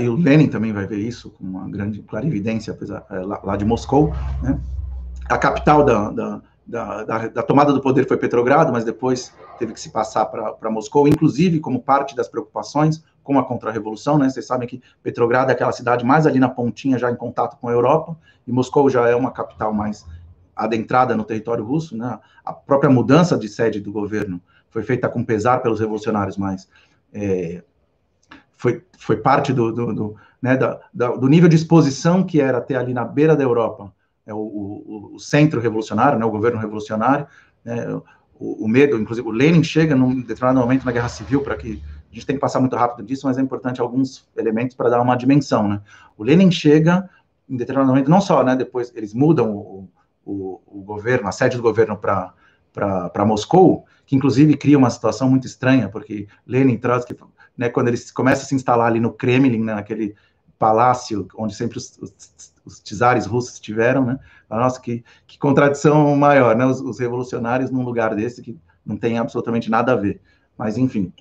e 0.00 0.08
o 0.08 0.16
Lenin 0.16 0.48
também 0.48 0.72
vai 0.72 0.86
ver 0.86 0.98
isso 0.98 1.30
com 1.30 1.44
uma 1.44 1.68
grande 1.70 2.02
clarividência, 2.02 2.72
apesar, 2.72 3.06
é, 3.08 3.20
lá, 3.20 3.40
lá 3.44 3.56
de 3.56 3.64
Moscou, 3.64 4.12
né? 4.42 4.58
A 5.28 5.38
capital 5.38 5.84
da, 5.84 6.10
da, 6.10 6.42
da, 6.66 7.04
da, 7.04 7.28
da 7.28 7.42
tomada 7.42 7.72
do 7.72 7.80
poder 7.80 8.06
foi 8.06 8.16
Petrogrado, 8.16 8.72
mas 8.72 8.84
depois 8.84 9.32
teve 9.58 9.72
que 9.72 9.80
se 9.80 9.90
passar 9.90 10.26
para 10.26 10.70
Moscou, 10.70 11.06
inclusive 11.06 11.60
como 11.60 11.80
parte 11.80 12.16
das 12.16 12.28
preocupações 12.28 13.02
com 13.22 13.38
a 13.38 13.44
contra-revolução, 13.44 14.18
né? 14.18 14.28
Vocês 14.28 14.46
sabem 14.46 14.68
que 14.68 14.82
Petrogrado 15.02 15.50
é 15.50 15.54
aquela 15.54 15.72
cidade 15.72 16.04
mais 16.04 16.26
ali 16.26 16.38
na 16.40 16.48
pontinha, 16.48 16.98
já 16.98 17.10
em 17.10 17.16
contato 17.16 17.56
com 17.60 17.68
a 17.68 17.72
Europa, 17.72 18.16
e 18.46 18.52
Moscou 18.52 18.90
já 18.90 19.08
é 19.08 19.14
uma 19.14 19.30
capital 19.30 19.72
mais 19.72 20.04
adentrada 20.54 21.16
no 21.16 21.24
território 21.24 21.64
russo, 21.64 21.96
né? 21.96 22.18
A 22.44 22.52
própria 22.52 22.90
mudança 22.90 23.36
de 23.36 23.48
sede 23.48 23.80
do 23.80 23.92
governo 23.92 24.40
foi 24.70 24.82
feita 24.82 25.08
com 25.08 25.24
pesar 25.24 25.62
pelos 25.62 25.80
revolucionários, 25.80 26.36
mas 26.36 26.68
é, 27.12 27.62
foi, 28.56 28.82
foi 28.98 29.16
parte 29.16 29.52
do, 29.52 29.72
do, 29.72 29.94
do, 29.94 30.16
né, 30.40 30.56
da, 30.56 30.80
da, 30.92 31.10
do 31.10 31.28
nível 31.28 31.48
de 31.48 31.56
exposição 31.56 32.24
que 32.24 32.40
era 32.40 32.60
ter 32.60 32.76
ali 32.76 32.92
na 32.94 33.04
beira 33.04 33.36
da 33.36 33.42
Europa 33.42 33.92
é, 34.26 34.34
o, 34.34 34.38
o, 34.38 35.14
o 35.14 35.18
centro 35.20 35.60
revolucionário, 35.60 36.18
né, 36.18 36.24
o 36.24 36.30
governo 36.30 36.58
revolucionário, 36.58 37.26
né, 37.64 37.88
o, 38.38 38.64
o, 38.64 38.68
medo, 38.68 38.98
inclusive 38.98 39.26
o 39.26 39.30
Lenin 39.30 39.62
chega 39.62 39.94
num 39.94 40.20
determinado 40.20 40.58
momento 40.58 40.84
na 40.84 40.92
Guerra 40.92 41.08
Civil, 41.08 41.42
para 41.42 41.56
que 41.56 41.80
a 42.10 42.14
gente 42.14 42.26
tem 42.26 42.36
que 42.36 42.40
passar 42.40 42.60
muito 42.60 42.74
rápido 42.74 43.06
disso, 43.06 43.26
mas 43.26 43.38
é 43.38 43.40
importante 43.40 43.80
alguns 43.80 44.28
elementos 44.36 44.74
para 44.74 44.90
dar 44.90 45.00
uma 45.00 45.16
dimensão, 45.16 45.68
né? 45.68 45.80
O 46.16 46.24
Lenin 46.24 46.50
chega 46.50 47.08
em 47.48 47.56
determinado 47.56 47.88
momento, 47.88 48.10
não 48.10 48.20
só, 48.20 48.42
né, 48.42 48.56
depois 48.56 48.92
eles 48.96 49.14
mudam 49.14 49.54
o, 49.54 49.88
o, 50.24 50.60
o 50.66 50.82
governo, 50.82 51.28
a 51.28 51.32
sede 51.32 51.56
do 51.56 51.62
governo 51.62 51.96
para 51.96 53.24
Moscou, 53.24 53.84
que 54.04 54.16
inclusive 54.16 54.56
cria 54.56 54.76
uma 54.76 54.90
situação 54.90 55.30
muito 55.30 55.46
estranha, 55.46 55.88
porque 55.88 56.26
Lenin 56.46 56.74
e 56.74 56.78
Trotsky 56.78 57.16
né, 57.56 57.68
quando 57.68 57.88
eles 57.88 58.10
começam 58.10 58.44
a 58.44 58.48
se 58.48 58.54
instalar 58.54 58.88
ali 58.88 59.00
no 59.00 59.12
Kremlin, 59.12 59.62
né, 59.62 59.74
naquele 59.74 60.14
palácio 60.58 61.26
onde 61.36 61.54
sempre 61.54 61.78
os, 61.78 61.98
os, 61.98 62.42
os 62.64 63.26
russos 63.26 63.54
estiveram, 63.54 64.04
né? 64.04 64.18
Nossa, 64.48 64.80
que, 64.80 65.04
que 65.26 65.38
contradição 65.38 66.16
maior, 66.16 66.56
né? 66.56 66.64
Os, 66.64 66.80
os, 66.80 66.98
revolucionários 66.98 67.70
num 67.70 67.82
lugar 67.82 68.14
desse 68.14 68.42
que 68.42 68.58
não 68.84 68.96
tem 68.96 69.18
absolutamente 69.18 69.70
nada 69.70 69.92
a 69.92 69.96
ver. 69.96 70.20
Mas, 70.56 70.78
enfim, 70.78 71.12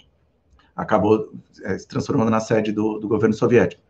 acabou 0.76 1.32
é, 1.64 1.78
se 1.78 1.88
transformando 1.88 2.32
na 2.32 2.40
sede 2.40 2.72
do, 2.72 3.00
do 3.00 3.08
governo 3.08 3.36
soviético. 3.36 3.82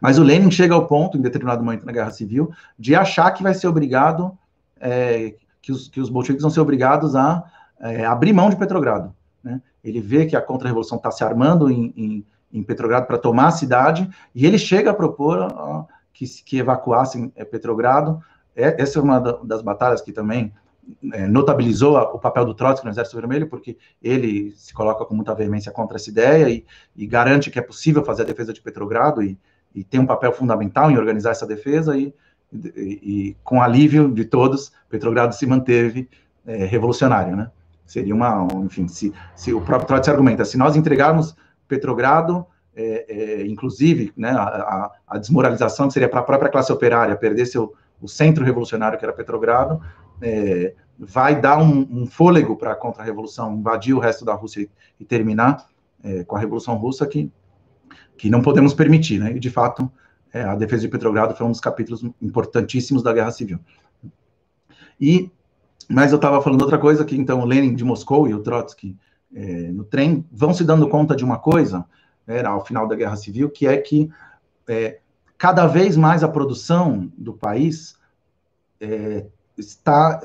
Mas 0.00 0.18
o 0.18 0.22
Lenin 0.22 0.50
chega 0.50 0.74
ao 0.74 0.86
ponto, 0.86 1.16
em 1.16 1.22
determinado 1.22 1.64
momento 1.64 1.86
na 1.86 1.92
Guerra 1.92 2.10
Civil, 2.10 2.52
de 2.78 2.94
achar 2.94 3.30
que 3.32 3.42
vai 3.42 3.54
ser 3.54 3.66
obrigado, 3.66 4.36
é, 4.78 5.34
que, 5.62 5.72
os, 5.72 5.88
que 5.88 6.00
os 6.00 6.10
bolcheviques 6.10 6.42
vão 6.42 6.50
ser 6.50 6.60
obrigados 6.60 7.16
a 7.16 7.44
é, 7.80 8.04
abrir 8.04 8.32
mão 8.32 8.50
de 8.50 8.56
Petrogrado. 8.56 9.14
Né? 9.42 9.60
Ele 9.82 10.00
vê 10.00 10.26
que 10.26 10.36
a 10.36 10.40
contra-revolução 10.40 10.98
está 10.98 11.10
se 11.10 11.24
armando 11.24 11.70
em, 11.70 11.92
em, 11.96 12.26
em 12.52 12.62
Petrogrado 12.62 13.06
para 13.06 13.18
tomar 13.18 13.48
a 13.48 13.52
cidade, 13.52 14.08
e 14.34 14.46
ele 14.46 14.58
chega 14.58 14.90
a 14.90 14.94
propor 14.94 15.48
que, 16.12 16.26
que 16.44 16.58
evacuassem 16.58 17.32
é, 17.34 17.44
Petrogrado. 17.44 18.22
É, 18.54 18.80
essa 18.82 18.98
é 18.98 19.02
uma 19.02 19.18
das 19.18 19.62
batalhas 19.62 20.00
que 20.00 20.12
também 20.12 20.52
é, 21.12 21.26
notabilizou 21.26 21.96
o 21.96 22.18
papel 22.18 22.44
do 22.44 22.54
Trotsky 22.54 22.84
no 22.84 22.92
Exército 22.92 23.16
Vermelho, 23.16 23.48
porque 23.48 23.78
ele 24.02 24.52
se 24.56 24.74
coloca 24.74 25.04
com 25.04 25.14
muita 25.14 25.34
veemência 25.34 25.72
contra 25.72 25.96
essa 25.96 26.10
ideia 26.10 26.48
e, 26.48 26.64
e 26.96 27.06
garante 27.06 27.50
que 27.50 27.58
é 27.58 27.62
possível 27.62 28.04
fazer 28.04 28.22
a 28.22 28.26
defesa 28.26 28.52
de 28.52 28.60
Petrogrado 28.60 29.22
e, 29.22 29.38
e 29.74 29.84
tem 29.84 30.00
um 30.00 30.06
papel 30.06 30.32
fundamental 30.32 30.90
em 30.90 30.98
organizar 30.98 31.30
essa 31.30 31.46
defesa 31.46 31.96
e, 31.96 32.12
e, 32.52 33.36
com 33.44 33.62
alívio 33.62 34.12
de 34.12 34.24
todos, 34.24 34.72
Petrogrado 34.88 35.34
se 35.34 35.46
manteve 35.46 36.08
é, 36.46 36.64
revolucionário, 36.64 37.36
né? 37.36 37.50
Seria 37.90 38.14
uma, 38.14 38.46
enfim, 38.64 38.86
se, 38.86 39.12
se 39.34 39.52
o 39.52 39.60
próprio 39.60 39.88
Trotsky 39.88 40.10
argumenta, 40.10 40.44
se 40.44 40.56
nós 40.56 40.76
entregarmos 40.76 41.34
Petrogrado, 41.66 42.46
é, 42.72 43.04
é, 43.08 43.46
inclusive, 43.48 44.12
né, 44.16 44.30
a, 44.30 44.92
a, 45.08 45.18
desmoralização 45.18 45.88
que 45.88 45.94
seria 45.94 46.08
para 46.08 46.20
a 46.20 46.22
própria 46.22 46.48
classe 46.48 46.72
operária 46.72 47.16
perder 47.16 47.46
seu, 47.46 47.74
o 48.00 48.06
centro 48.06 48.44
revolucionário 48.44 48.96
que 48.96 49.04
era 49.04 49.12
Petrogrado, 49.12 49.80
é, 50.22 50.72
vai 50.96 51.40
dar 51.40 51.58
um, 51.58 51.84
um 51.90 52.06
fôlego 52.06 52.54
para 52.56 52.70
a 52.70 52.76
contra-revolução, 52.76 53.56
invadir 53.56 53.92
o 53.92 53.98
resto 53.98 54.24
da 54.24 54.34
Rússia 54.34 54.60
e, 54.60 54.70
e 55.00 55.04
terminar 55.04 55.66
é, 56.04 56.22
com 56.22 56.36
a 56.36 56.38
Revolução 56.38 56.76
Russa, 56.76 57.04
que, 57.08 57.28
que 58.16 58.30
não 58.30 58.40
podemos 58.40 58.72
permitir, 58.72 59.18
né? 59.18 59.32
E, 59.32 59.40
de 59.40 59.50
fato, 59.50 59.90
é, 60.32 60.44
a 60.44 60.54
defesa 60.54 60.82
de 60.82 60.88
Petrogrado 60.88 61.34
foi 61.34 61.44
um 61.44 61.50
dos 61.50 61.60
capítulos 61.60 62.04
importantíssimos 62.22 63.02
da 63.02 63.12
Guerra 63.12 63.32
Civil. 63.32 63.58
E 65.00 65.28
mas 65.90 66.12
eu 66.12 66.16
estava 66.16 66.40
falando 66.40 66.62
outra 66.62 66.78
coisa, 66.78 67.04
que 67.04 67.16
então 67.16 67.40
o 67.40 67.44
Lenin 67.44 67.74
de 67.74 67.84
Moscou 67.84 68.28
e 68.28 68.34
o 68.34 68.40
Trotsky 68.40 68.96
é, 69.34 69.72
no 69.72 69.84
trem 69.84 70.24
vão 70.30 70.54
se 70.54 70.62
dando 70.62 70.88
conta 70.88 71.16
de 71.16 71.24
uma 71.24 71.38
coisa, 71.38 71.84
né, 72.26 72.44
ao 72.44 72.64
final 72.64 72.86
da 72.86 72.94
Guerra 72.94 73.16
Civil, 73.16 73.50
que 73.50 73.66
é 73.66 73.76
que 73.76 74.08
é, 74.68 75.00
cada 75.36 75.66
vez 75.66 75.96
mais 75.96 76.22
a 76.22 76.28
produção 76.28 77.10
do 77.18 77.32
país 77.32 77.96
é, 78.80 79.26
está, 79.58 80.20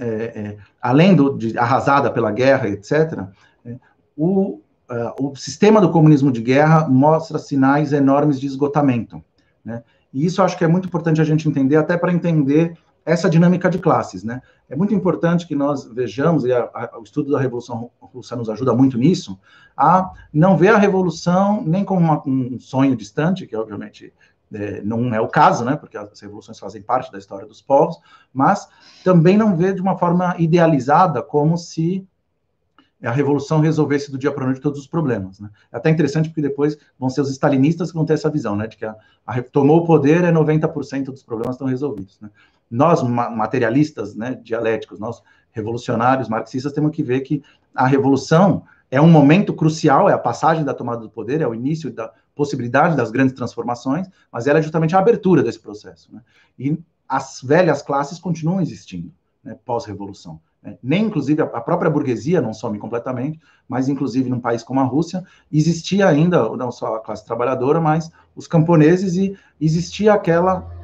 é, 0.00 0.04
é, 0.04 0.56
além 0.80 1.14
do, 1.14 1.36
de 1.36 1.58
arrasada 1.58 2.10
pela 2.10 2.32
guerra, 2.32 2.68
etc., 2.68 3.26
é, 3.64 3.76
o, 4.16 4.60
o 5.20 5.36
sistema 5.36 5.80
do 5.80 5.90
comunismo 5.90 6.32
de 6.32 6.40
guerra 6.40 6.88
mostra 6.88 7.38
sinais 7.38 7.92
enormes 7.92 8.40
de 8.40 8.46
esgotamento. 8.46 9.22
Né? 9.64 9.82
E 10.12 10.24
isso 10.24 10.42
acho 10.42 10.56
que 10.56 10.64
é 10.64 10.68
muito 10.68 10.88
importante 10.88 11.20
a 11.20 11.24
gente 11.24 11.48
entender, 11.48 11.76
até 11.76 11.96
para 11.96 12.12
entender 12.12 12.76
essa 13.04 13.28
dinâmica 13.28 13.68
de 13.70 13.78
classes, 13.78 14.22
né? 14.22 14.42
É 14.68 14.76
muito 14.76 14.94
importante 14.94 15.46
que 15.46 15.54
nós 15.54 15.84
vejamos, 15.84 16.44
e 16.44 16.52
a, 16.52 16.70
a, 16.72 16.98
o 16.98 17.02
estudo 17.02 17.32
da 17.32 17.40
Revolução 17.40 17.90
Russa 18.00 18.36
nos 18.36 18.48
ajuda 18.48 18.74
muito 18.74 18.96
nisso, 18.96 19.38
a 19.76 20.12
não 20.32 20.56
ver 20.56 20.68
a 20.68 20.78
Revolução 20.78 21.62
nem 21.66 21.84
como 21.84 22.00
uma, 22.00 22.22
um 22.26 22.58
sonho 22.60 22.94
distante, 22.94 23.46
que 23.46 23.56
obviamente 23.56 24.12
é, 24.52 24.82
não 24.82 25.14
é 25.14 25.20
o 25.20 25.28
caso, 25.28 25.64
né? 25.64 25.76
Porque 25.76 25.96
as 25.96 26.20
revoluções 26.20 26.58
fazem 26.58 26.82
parte 26.82 27.10
da 27.10 27.18
história 27.18 27.46
dos 27.46 27.62
povos, 27.62 27.98
mas 28.32 28.68
também 29.04 29.36
não 29.36 29.56
ver 29.56 29.74
de 29.74 29.80
uma 29.80 29.96
forma 29.96 30.34
idealizada, 30.38 31.22
como 31.22 31.56
se 31.56 32.06
a 33.02 33.10
revolução 33.10 33.60
resolvesse 33.60 34.10
do 34.10 34.18
dia 34.18 34.30
para 34.30 34.44
a 34.44 34.46
noite 34.46 34.60
todos 34.60 34.78
os 34.78 34.86
problemas. 34.86 35.40
Né? 35.40 35.48
É 35.72 35.76
até 35.76 35.88
interessante 35.88 36.28
porque 36.28 36.42
depois 36.42 36.76
vão 36.98 37.08
ser 37.08 37.22
os 37.22 37.30
stalinistas 37.30 37.90
que 37.90 37.96
vão 37.96 38.04
ter 38.04 38.12
essa 38.12 38.28
visão, 38.28 38.54
né, 38.54 38.66
de 38.66 38.76
que 38.76 38.84
a, 38.84 38.94
a 39.26 39.42
tomou 39.42 39.78
o 39.78 39.86
poder 39.86 40.24
é 40.24 40.30
90% 40.30 41.04
dos 41.04 41.22
problemas 41.22 41.54
estão 41.54 41.66
resolvidos. 41.66 42.20
Né? 42.20 42.28
Nós, 42.70 43.02
materialistas, 43.02 44.14
né, 44.14 44.38
dialéticos, 44.42 44.98
nós 44.98 45.22
revolucionários, 45.50 46.28
marxistas, 46.28 46.72
temos 46.72 46.94
que 46.94 47.02
ver 47.02 47.20
que 47.20 47.42
a 47.74 47.86
revolução 47.86 48.64
é 48.90 49.00
um 49.00 49.10
momento 49.10 49.54
crucial, 49.54 50.08
é 50.08 50.12
a 50.12 50.18
passagem 50.18 50.64
da 50.64 50.74
tomada 50.74 51.02
do 51.02 51.10
poder, 51.10 51.40
é 51.40 51.46
o 51.46 51.54
início 51.54 51.92
da 51.92 52.12
possibilidade 52.34 52.96
das 52.96 53.10
grandes 53.10 53.34
transformações, 53.34 54.08
mas 54.32 54.46
ela 54.46 54.58
é 54.58 54.62
justamente 54.62 54.96
a 54.96 54.98
abertura 54.98 55.42
desse 55.42 55.60
processo. 55.60 56.12
Né? 56.12 56.20
E 56.58 56.78
as 57.08 57.40
velhas 57.42 57.82
classes 57.82 58.18
continuam 58.18 58.60
existindo 58.60 59.12
né, 59.44 59.56
pós-revolução. 59.64 60.40
Né? 60.62 60.76
Nem, 60.82 61.06
inclusive, 61.06 61.42
a 61.42 61.60
própria 61.60 61.90
burguesia 61.90 62.40
não 62.40 62.52
some 62.52 62.78
completamente, 62.78 63.38
mas, 63.68 63.88
inclusive, 63.88 64.28
num 64.28 64.40
país 64.40 64.62
como 64.62 64.80
a 64.80 64.84
Rússia, 64.84 65.24
existia 65.52 66.08
ainda, 66.08 66.48
não 66.56 66.72
só 66.72 66.96
a 66.96 67.00
classe 67.00 67.24
trabalhadora, 67.24 67.80
mas 67.80 68.10
os 68.34 68.46
camponeses, 68.46 69.16
e 69.16 69.36
existia 69.60 70.14
aquela 70.14 70.79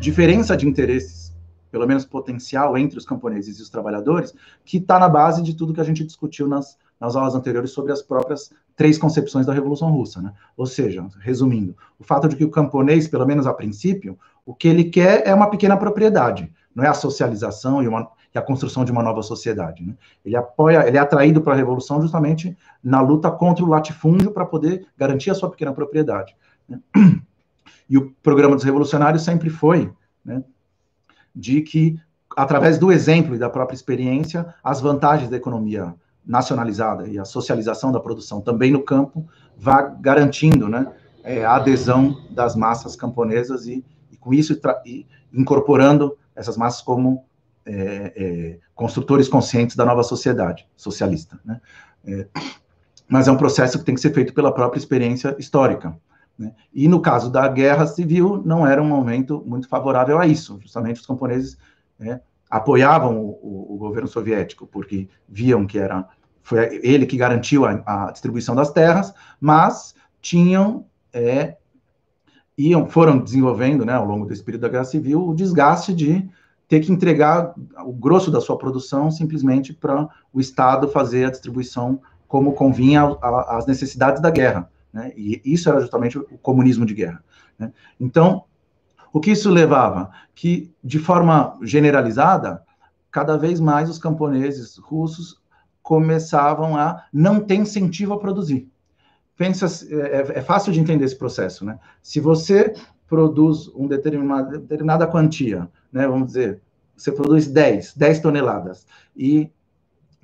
diferença 0.00 0.56
de 0.56 0.66
interesses, 0.66 1.34
pelo 1.70 1.86
menos 1.86 2.04
potencial, 2.04 2.76
entre 2.78 2.98
os 2.98 3.04
camponeses 3.04 3.58
e 3.58 3.62
os 3.62 3.68
trabalhadores, 3.68 4.34
que 4.64 4.78
está 4.78 4.98
na 4.98 5.08
base 5.08 5.42
de 5.42 5.54
tudo 5.54 5.74
que 5.74 5.80
a 5.80 5.84
gente 5.84 6.04
discutiu 6.04 6.48
nas, 6.48 6.78
nas 7.00 7.16
aulas 7.16 7.34
anteriores 7.34 7.70
sobre 7.70 7.92
as 7.92 8.02
próprias 8.02 8.50
três 8.76 8.96
concepções 8.96 9.44
da 9.44 9.52
Revolução 9.52 9.90
Russa. 9.90 10.22
Né? 10.22 10.32
Ou 10.56 10.66
seja, 10.66 11.06
resumindo, 11.20 11.76
o 11.98 12.04
fato 12.04 12.28
de 12.28 12.36
que 12.36 12.44
o 12.44 12.50
camponês, 12.50 13.08
pelo 13.08 13.26
menos 13.26 13.46
a 13.46 13.52
princípio, 13.52 14.18
o 14.46 14.54
que 14.54 14.68
ele 14.68 14.84
quer 14.84 15.26
é 15.26 15.34
uma 15.34 15.50
pequena 15.50 15.76
propriedade, 15.76 16.50
não 16.74 16.84
é 16.84 16.88
a 16.88 16.94
socialização 16.94 17.82
e 17.82 17.88
uma 17.88 18.08
e 18.34 18.38
a 18.38 18.42
construção 18.42 18.84
de 18.84 18.92
uma 18.92 19.02
nova 19.02 19.22
sociedade. 19.22 19.84
Né? 19.84 19.94
Ele 20.24 20.36
apoia, 20.36 20.86
ele 20.86 20.96
é 20.96 21.00
atraído 21.00 21.40
para 21.40 21.54
a 21.54 21.56
revolução 21.56 22.00
justamente 22.02 22.56
na 22.84 23.00
luta 23.00 23.30
contra 23.30 23.64
o 23.64 23.68
latifúndio 23.68 24.30
para 24.30 24.44
poder 24.44 24.86
garantir 24.96 25.30
a 25.30 25.34
sua 25.34 25.50
pequena 25.50 25.72
propriedade. 25.72 26.36
Né? 26.68 26.78
E 27.88 27.96
o 27.96 28.10
programa 28.22 28.54
dos 28.54 28.64
revolucionários 28.64 29.22
sempre 29.22 29.50
foi 29.50 29.92
né, 30.24 30.42
de 31.34 31.60
que, 31.62 31.98
através 32.36 32.78
do 32.78 32.92
exemplo 32.92 33.34
e 33.34 33.38
da 33.38 33.50
própria 33.50 33.74
experiência, 33.74 34.54
as 34.62 34.80
vantagens 34.80 35.30
da 35.30 35.36
economia 35.36 35.94
nacionalizada 36.24 37.08
e 37.08 37.18
a 37.18 37.24
socialização 37.24 37.90
da 37.90 37.98
produção 37.98 38.40
também 38.40 38.70
no 38.70 38.82
campo 38.82 39.26
vá 39.56 39.80
garantindo 39.80 40.68
né, 40.68 40.86
é, 41.24 41.44
a 41.44 41.56
adesão 41.56 42.16
das 42.30 42.54
massas 42.54 42.94
camponesas 42.94 43.66
e, 43.66 43.84
e 44.12 44.16
com 44.16 44.34
isso 44.34 44.58
e 44.84 45.06
incorporando 45.32 46.16
essas 46.36 46.56
massas 46.56 46.82
como 46.82 47.24
é, 47.64 48.12
é, 48.16 48.58
construtores 48.74 49.28
conscientes 49.28 49.76
da 49.76 49.84
nova 49.84 50.02
sociedade 50.02 50.66
socialista. 50.76 51.38
Né? 51.44 51.60
É, 52.06 52.26
mas 53.08 53.26
é 53.26 53.32
um 53.32 53.36
processo 53.36 53.78
que 53.78 53.84
tem 53.84 53.94
que 53.94 54.00
ser 54.00 54.12
feito 54.12 54.32
pela 54.34 54.52
própria 54.52 54.78
experiência 54.78 55.34
histórica. 55.38 55.96
Né? 56.38 56.52
E 56.72 56.86
no 56.86 57.00
caso 57.00 57.30
da 57.30 57.48
guerra 57.48 57.86
civil, 57.86 58.40
não 58.44 58.66
era 58.66 58.80
um 58.80 58.86
momento 58.86 59.42
muito 59.44 59.68
favorável 59.68 60.18
a 60.18 60.26
isso. 60.26 60.58
Justamente 60.62 61.00
os 61.00 61.06
camponeses 61.06 61.58
né, 61.98 62.20
apoiavam 62.48 63.18
o, 63.18 63.74
o, 63.74 63.76
governo 63.76 64.08
soviético, 64.08 64.66
porque 64.66 65.08
viam 65.28 65.66
que 65.66 65.78
era 65.78 66.06
foi 66.42 66.80
ele 66.82 67.04
que 67.04 67.16
garantiu 67.16 67.66
a, 67.66 67.82
a 67.84 68.10
distribuição 68.10 68.54
das 68.54 68.70
terras, 68.70 69.12
mas 69.38 69.94
tinham 70.22 70.86
é, 71.12 71.56
iam 72.56 72.86
foram 72.86 73.18
desenvolvendo, 73.18 73.84
né, 73.84 73.92
ao 73.92 74.06
longo 74.06 74.24
desse 74.24 74.42
período 74.42 74.62
da 74.62 74.68
guerra 74.68 74.84
civil, 74.84 75.28
o 75.28 75.34
desgaste 75.34 75.92
de 75.92 76.28
ter 76.66 76.80
que 76.80 76.92
entregar 76.92 77.54
o 77.84 77.92
grosso 77.92 78.30
da 78.30 78.40
sua 78.40 78.56
produção 78.56 79.10
simplesmente 79.10 79.72
para 79.72 80.08
o 80.32 80.40
Estado 80.40 80.88
fazer 80.88 81.26
a 81.26 81.30
distribuição 81.30 82.00
como 82.26 82.52
convinha 82.52 83.16
às 83.22 83.66
necessidades 83.66 84.20
da 84.20 84.30
guerra. 84.30 84.70
Né? 84.92 85.12
E 85.16 85.40
isso 85.44 85.68
era 85.68 85.80
justamente 85.80 86.18
o 86.18 86.38
comunismo 86.38 86.86
de 86.86 86.94
guerra. 86.94 87.22
Né? 87.58 87.72
Então, 87.98 88.44
o 89.12 89.20
que 89.20 89.30
isso 89.30 89.50
levava? 89.50 90.10
Que, 90.34 90.72
de 90.82 90.98
forma 90.98 91.58
generalizada, 91.62 92.62
cada 93.10 93.36
vez 93.36 93.60
mais 93.60 93.88
os 93.88 93.98
camponeses 93.98 94.76
russos 94.76 95.40
começavam 95.82 96.76
a 96.76 97.04
não 97.12 97.40
ter 97.40 97.56
incentivo 97.56 98.12
a 98.12 98.18
produzir. 98.18 98.68
Pensa, 99.36 99.66
é, 99.90 100.38
é 100.38 100.42
fácil 100.42 100.72
de 100.72 100.80
entender 100.80 101.04
esse 101.04 101.16
processo, 101.16 101.64
né? 101.64 101.78
Se 102.02 102.20
você 102.20 102.74
produz 103.06 103.68
um 103.74 103.86
determinada, 103.86 104.58
determinada 104.58 105.06
quantia 105.06 105.68
né, 105.92 106.06
vamos 106.06 106.28
dizer, 106.28 106.60
você 106.96 107.12
produz 107.12 107.46
10, 107.46 107.94
10 107.94 108.20
toneladas, 108.20 108.86
e, 109.16 109.50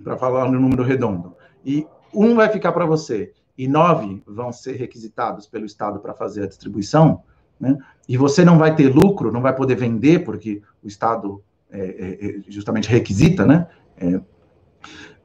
para 0.03 0.17
falar 0.17 0.51
no 0.51 0.61
número 0.61 0.83
redondo, 0.83 1.35
e 1.65 1.87
um 2.13 2.35
vai 2.35 2.49
ficar 2.49 2.73
para 2.73 2.87
você, 2.87 3.33
e 3.57 3.69
nove 3.69 4.23
vão 4.27 4.53
ser 4.53 4.77
requisitados 4.77 5.47
pelo 5.47 5.65
Estado 5.65 6.01
para 6.01 6.15
fazer 6.15 6.43
a 6.43 6.47
distribuição, 6.47 7.23
né, 7.59 7.79
e 8.09 8.17
você 8.17 8.45
não 8.45 8.59
vai 8.59 8.75
ter 8.75 8.93
lucro, 8.93 9.33
não 9.33 9.41
vai 9.41 9.55
poder 9.55 9.77
vender, 9.77 10.25
porque 10.25 10.61
o 10.83 10.89
Estado 10.89 11.43
é, 11.71 11.81
é, 11.81 12.27
é 12.27 12.41
justamente 12.49 12.89
requisita, 12.89 13.47
né? 13.47 13.69
É, 13.97 14.21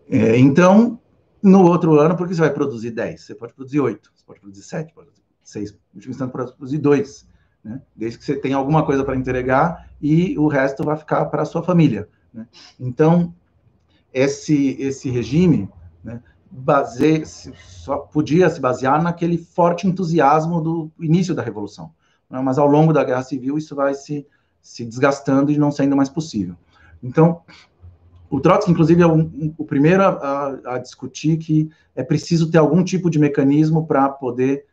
é, 0.10 0.38
então, 0.38 1.00
no 1.42 1.64
outro 1.64 2.00
ano, 2.00 2.16
porque 2.16 2.34
você 2.34 2.42
vai 2.42 2.54
produzir 2.54 2.92
10, 2.92 3.22
você 3.22 3.36
pode 3.36 3.54
produzir 3.54 3.80
8, 3.80 4.12
você 4.16 4.26
pode 4.26 4.40
produzir 4.40 4.64
7, 4.64 4.94
pode 4.94 5.08
produzir 5.08 5.26
6, 5.44 5.72
no 5.72 5.80
último 5.96 6.12
instante 6.12 6.32
pode 6.32 6.54
produzir 6.54 6.78
2 6.78 7.30
né? 7.64 7.82
desde 7.96 8.18
que 8.18 8.26
você 8.26 8.36
tenha 8.36 8.56
alguma 8.56 8.86
coisa 8.86 9.04
para 9.04 9.16
entregar 9.16 9.90
e 10.02 10.38
o 10.38 10.48
resto 10.48 10.84
vai 10.84 10.96
ficar 10.96 11.26
para 11.26 11.42
a 11.42 11.46
sua 11.46 11.64
família. 11.64 12.08
Né? 12.34 12.48
Então, 12.80 13.34
esse, 14.14 14.76
esse 14.80 15.10
regime 15.10 15.70
né, 16.04 16.22
base, 16.52 17.24
só 17.56 17.98
podia 17.98 18.50
se 18.50 18.60
basear 18.60 19.02
naquele 19.02 19.38
forte 19.38 19.88
entusiasmo 19.88 20.62
do 20.62 20.92
início 21.00 21.36
da 21.36 21.44
Revolução. 21.44 21.92
Né? 22.30 22.40
Mas 22.42 22.58
ao 22.58 22.68
longo 22.68 22.92
da 22.92 23.04
Guerra 23.04 23.24
Civil 23.24 23.58
isso 23.58 23.76
vai 23.76 23.94
se, 23.94 24.26
se 24.62 24.86
desgastando 24.86 25.52
e 25.52 25.58
não 25.58 25.72
sendo 25.72 25.96
mais 25.96 26.10
possível. 26.10 26.56
Então, 27.02 27.42
o 28.30 28.40
Trotsky, 28.40 28.72
inclusive, 28.72 29.02
é 29.02 29.08
o, 29.08 29.54
o 29.58 29.66
primeiro 29.66 30.04
a, 30.04 30.60
a, 30.66 30.78
discutir 30.78 31.38
que 31.38 31.70
é 31.96 32.04
preciso 32.04 32.52
ter 32.52 32.58
algum 32.58 32.84
tipo 32.84 33.10
de 33.10 33.18
mecanismo 33.18 33.88
para 33.88 34.08
poder 34.10 34.66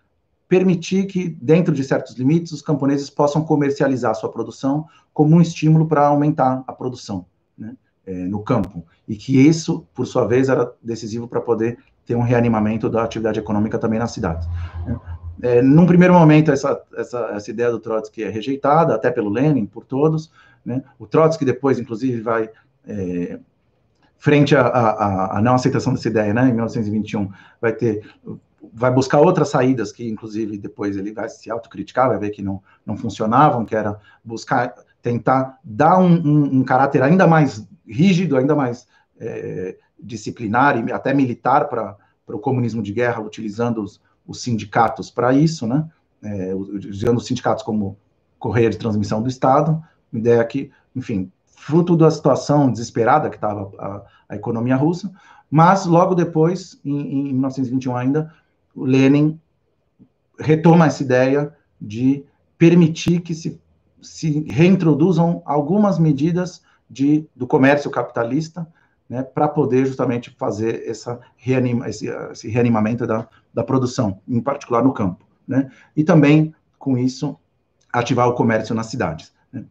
permitir 0.48 1.06
que, 1.06 1.28
dentro 1.28 1.74
de 1.74 1.82
certos 1.82 2.14
limites, 2.16 2.52
os 2.52 2.62
camponeses 2.62 3.08
possam 3.08 3.42
comercializar 3.42 4.14
sua 4.14 4.30
produção 4.30 4.86
como 5.12 5.36
um 5.36 5.40
estímulo 5.40 5.86
para 5.86 6.06
aumentar 6.06 6.62
a 6.66 6.72
produção 6.72 7.26
né, 7.56 7.74
é, 8.06 8.12
no 8.12 8.40
campo. 8.42 8.84
E 9.06 9.16
que 9.16 9.46
isso, 9.46 9.86
por 9.94 10.06
sua 10.06 10.26
vez, 10.26 10.48
era 10.48 10.72
decisivo 10.82 11.26
para 11.26 11.40
poder 11.40 11.78
ter 12.04 12.14
um 12.14 12.22
reanimamento 12.22 12.88
da 12.88 13.02
atividade 13.02 13.40
econômica 13.40 13.78
também 13.78 13.98
na 13.98 14.06
cidade. 14.06 14.48
É, 15.42 15.60
num 15.60 15.86
primeiro 15.86 16.14
momento, 16.14 16.50
essa, 16.50 16.80
essa, 16.96 17.18
essa 17.34 17.50
ideia 17.50 17.70
do 17.70 17.80
Trotsky 17.80 18.22
é 18.22 18.30
rejeitada, 18.30 18.94
até 18.94 19.10
pelo 19.10 19.28
Lenin, 19.28 19.66
por 19.66 19.84
todos. 19.84 20.30
Né. 20.64 20.82
O 20.98 21.06
Trotsky 21.06 21.44
depois, 21.44 21.78
inclusive, 21.78 22.20
vai... 22.20 22.48
É, 22.86 23.38
frente 24.18 24.56
à 24.56 25.40
não 25.42 25.54
aceitação 25.54 25.92
dessa 25.92 26.08
ideia, 26.08 26.32
né, 26.32 26.48
em 26.48 26.52
1921, 26.52 27.30
vai 27.60 27.72
ter 27.72 28.02
vai 28.72 28.90
buscar 28.90 29.20
outras 29.20 29.48
saídas 29.48 29.92
que, 29.92 30.08
inclusive, 30.08 30.58
depois 30.58 30.96
ele 30.96 31.12
vai 31.12 31.28
se 31.28 31.50
autocriticar, 31.50 32.08
vai 32.08 32.18
ver 32.18 32.30
que 32.30 32.42
não, 32.42 32.62
não 32.84 32.96
funcionavam, 32.96 33.64
que 33.64 33.74
era 33.74 33.98
buscar, 34.24 34.74
tentar 35.00 35.58
dar 35.62 35.98
um, 35.98 36.14
um, 36.14 36.58
um 36.58 36.64
caráter 36.64 37.02
ainda 37.02 37.26
mais 37.26 37.66
rígido, 37.86 38.36
ainda 38.36 38.54
mais 38.54 38.86
é, 39.18 39.76
disciplinar 39.98 40.76
e 40.76 40.92
até 40.92 41.14
militar 41.14 41.68
para 41.68 41.96
o 42.28 42.38
comunismo 42.38 42.82
de 42.82 42.92
guerra, 42.92 43.20
utilizando 43.20 43.82
os, 43.82 44.00
os 44.26 44.42
sindicatos 44.42 45.10
para 45.10 45.32
isso, 45.32 45.66
né? 45.66 45.88
É, 46.22 46.54
usando 46.54 47.18
os 47.18 47.26
sindicatos 47.26 47.62
como 47.62 47.96
correia 48.38 48.70
de 48.70 48.78
transmissão 48.78 49.22
do 49.22 49.28
Estado, 49.28 49.82
uma 50.12 50.18
ideia 50.18 50.44
que, 50.44 50.70
enfim, 50.94 51.30
fruto 51.44 51.96
da 51.96 52.10
situação 52.10 52.70
desesperada 52.70 53.28
que 53.28 53.36
estava 53.36 53.70
a, 53.78 54.02
a, 54.30 54.36
economia 54.36 54.76
russa, 54.76 55.12
mas 55.50 55.86
logo 55.86 56.14
depois, 56.14 56.80
em, 56.84 57.28
em 57.28 57.32
1921 57.32 57.96
ainda, 57.96 58.32
Lenin 58.74 59.38
retoma 60.38 60.86
essa 60.86 61.02
ideia 61.02 61.54
de 61.80 62.24
permitir 62.58 63.20
que 63.20 63.34
se, 63.34 63.60
se 64.02 64.40
reintroduzam 64.48 65.42
algumas 65.44 65.98
medidas 65.98 66.62
de, 66.88 67.28
do 67.34 67.46
comércio 67.46 67.90
capitalista, 67.90 68.66
né, 69.08 69.22
para 69.22 69.48
poder 69.48 69.86
justamente 69.86 70.34
fazer 70.36 70.88
essa 70.88 71.20
reanima, 71.36 71.88
esse, 71.88 72.08
esse, 72.08 72.48
reanimamento 72.48 73.06
da, 73.06 73.28
da 73.54 73.62
produção, 73.62 74.20
em 74.26 74.40
particular 74.40 74.82
no 74.82 74.92
campo. 74.92 75.24
Né, 75.46 75.70
e 75.94 76.02
também, 76.02 76.54
com 76.78 76.98
isso, 76.98 77.38
ativar 77.92 78.28
o 78.28 78.34
comércio 78.34 78.74
nas 78.74 78.86
cidades. 78.86 79.32
Né. 79.52 79.64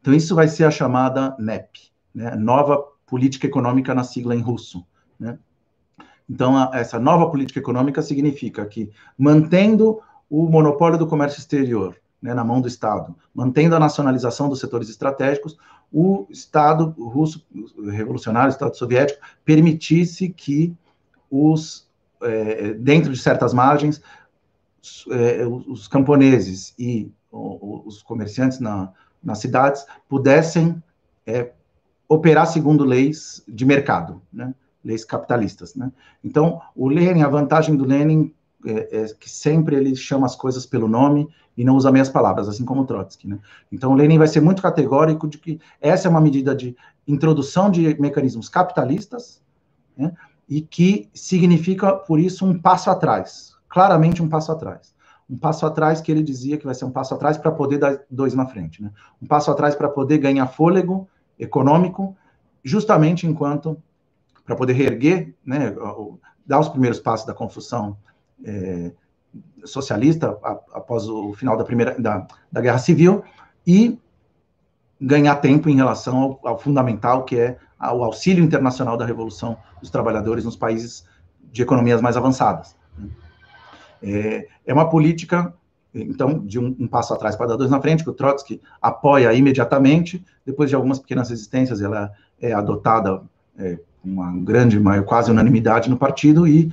Então, 0.00 0.14
isso 0.14 0.34
vai 0.34 0.48
ser 0.48 0.64
a 0.64 0.70
chamada 0.70 1.36
NEP, 1.38 1.90
né, 2.14 2.34
Nova 2.36 2.82
Política 3.06 3.46
Econômica 3.46 3.94
na 3.94 4.04
sigla 4.04 4.34
em 4.34 4.40
russo. 4.40 4.86
Né, 5.18 5.38
então, 6.28 6.72
essa 6.72 6.98
nova 6.98 7.30
política 7.30 7.58
econômica 7.58 8.00
significa 8.00 8.64
que, 8.64 8.90
mantendo 9.18 10.00
o 10.30 10.48
monopólio 10.48 10.98
do 10.98 11.06
comércio 11.06 11.38
exterior 11.38 11.96
né, 12.22 12.32
na 12.32 12.44
mão 12.44 12.60
do 12.60 12.68
Estado, 12.68 13.14
mantendo 13.34 13.74
a 13.74 13.80
nacionalização 13.80 14.48
dos 14.48 14.60
setores 14.60 14.88
estratégicos, 14.88 15.58
o 15.92 16.26
Estado 16.30 16.94
russo, 16.98 17.44
o 17.76 17.90
revolucionário, 17.90 18.48
o 18.48 18.52
Estado 18.52 18.76
soviético, 18.76 19.20
permitisse 19.44 20.28
que 20.30 20.74
os, 21.30 21.88
é, 22.22 22.72
dentro 22.74 23.12
de 23.12 23.18
certas 23.18 23.52
margens, 23.52 24.00
é, 25.10 25.46
os 25.46 25.88
camponeses 25.88 26.74
e 26.78 27.10
os 27.30 28.02
comerciantes 28.02 28.58
na, 28.58 28.92
nas 29.22 29.38
cidades 29.38 29.86
pudessem 30.08 30.82
é, 31.26 31.52
operar 32.08 32.46
segundo 32.46 32.84
leis 32.84 33.42
de 33.48 33.64
mercado, 33.64 34.20
né? 34.32 34.54
leis 34.84 35.04
capitalistas, 35.04 35.74
né? 35.74 35.92
Então, 36.22 36.60
o 36.74 36.88
Lenin, 36.88 37.22
a 37.22 37.28
vantagem 37.28 37.76
do 37.76 37.84
Lenin 37.84 38.34
é, 38.64 39.02
é, 39.02 39.14
que 39.14 39.28
sempre 39.28 39.76
ele 39.76 39.94
chama 39.96 40.26
as 40.26 40.36
coisas 40.36 40.64
pelo 40.64 40.88
nome 40.88 41.28
e 41.56 41.64
não 41.64 41.76
usa 41.76 41.92
meias 41.92 42.08
palavras, 42.08 42.48
assim 42.48 42.64
como 42.64 42.86
Trotsky, 42.86 43.28
né? 43.28 43.38
Então, 43.70 43.94
Lenin 43.94 44.18
vai 44.18 44.28
ser 44.28 44.40
muito 44.40 44.62
categórico 44.62 45.28
de 45.28 45.38
que 45.38 45.60
essa 45.80 46.08
é 46.08 46.10
uma 46.10 46.20
medida 46.20 46.54
de 46.54 46.76
introdução 47.06 47.70
de 47.70 48.00
mecanismos 48.00 48.48
capitalistas, 48.48 49.42
né? 49.96 50.12
E 50.48 50.60
que 50.60 51.08
significa, 51.12 51.92
por 51.92 52.18
isso, 52.18 52.46
um 52.46 52.58
passo 52.58 52.90
atrás, 52.90 53.54
claramente 53.68 54.22
um 54.22 54.28
passo 54.28 54.52
atrás. 54.52 54.94
Um 55.28 55.36
passo 55.36 55.64
atrás 55.64 56.00
que 56.00 56.10
ele 56.10 56.22
dizia 56.22 56.58
que 56.58 56.64
vai 56.64 56.74
ser 56.74 56.84
um 56.84 56.90
passo 56.90 57.14
atrás 57.14 57.38
para 57.38 57.50
poder 57.50 57.78
dar 57.78 58.00
dois 58.10 58.34
na 58.34 58.46
frente, 58.46 58.82
né? 58.82 58.90
Um 59.20 59.26
passo 59.26 59.50
atrás 59.50 59.74
para 59.74 59.88
poder 59.88 60.18
ganhar 60.18 60.46
fôlego 60.46 61.08
econômico, 61.38 62.16
justamente 62.62 63.26
enquanto 63.26 63.76
para 64.44 64.56
poder 64.56 64.72
reerguer, 64.72 65.34
né, 65.44 65.74
dar 66.46 66.60
os 66.60 66.68
primeiros 66.68 66.98
passos 66.98 67.26
da 67.26 67.34
construção 67.34 67.96
é, 68.44 68.92
socialista 69.64 70.38
após 70.72 71.08
o 71.08 71.32
final 71.34 71.56
da 71.56 71.64
primeira 71.64 71.98
da, 71.98 72.26
da 72.50 72.60
Guerra 72.60 72.78
Civil 72.78 73.22
e 73.66 73.98
ganhar 75.00 75.36
tempo 75.36 75.68
em 75.68 75.76
relação 75.76 76.18
ao, 76.18 76.40
ao 76.44 76.58
fundamental 76.58 77.24
que 77.24 77.38
é 77.38 77.58
o 77.80 78.04
auxílio 78.04 78.44
internacional 78.44 78.96
da 78.96 79.04
revolução 79.04 79.56
dos 79.80 79.90
trabalhadores 79.90 80.44
nos 80.44 80.56
países 80.56 81.04
de 81.50 81.62
economias 81.62 82.00
mais 82.00 82.16
avançadas. 82.16 82.76
É, 84.02 84.48
é 84.66 84.72
uma 84.72 84.88
política 84.88 85.52
então, 85.94 86.38
de 86.38 86.58
um, 86.58 86.74
um, 86.78 86.86
passo 86.86 87.12
atrás 87.12 87.36
para 87.36 87.48
dar 87.48 87.56
dois 87.56 87.70
na 87.70 87.80
frente, 87.80 88.02
que 88.02 88.08
o 88.08 88.14
Trotsky 88.14 88.60
apoia 88.80 89.32
imediatamente, 89.34 90.24
depois 90.44 90.70
de 90.70 90.76
algumas 90.76 90.98
pequenas 90.98 91.28
resistências, 91.28 91.82
ela 91.82 92.10
é 92.40 92.52
adotada 92.52 93.22
é, 93.58 93.78
uma 94.02 94.32
grande, 94.38 94.78
uma, 94.78 95.02
quase 95.02 95.30
unanimidade 95.30 95.90
no 95.90 95.96
partido 95.96 96.48
e 96.48 96.72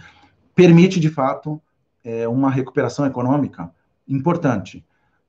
permite, 0.60 1.00
de 1.00 1.10
fato, 1.10 1.62
é, 2.04 2.28
uma 2.28 2.50
recuperação 2.50 3.06
econômica 3.06 3.72
importante. 4.08 4.86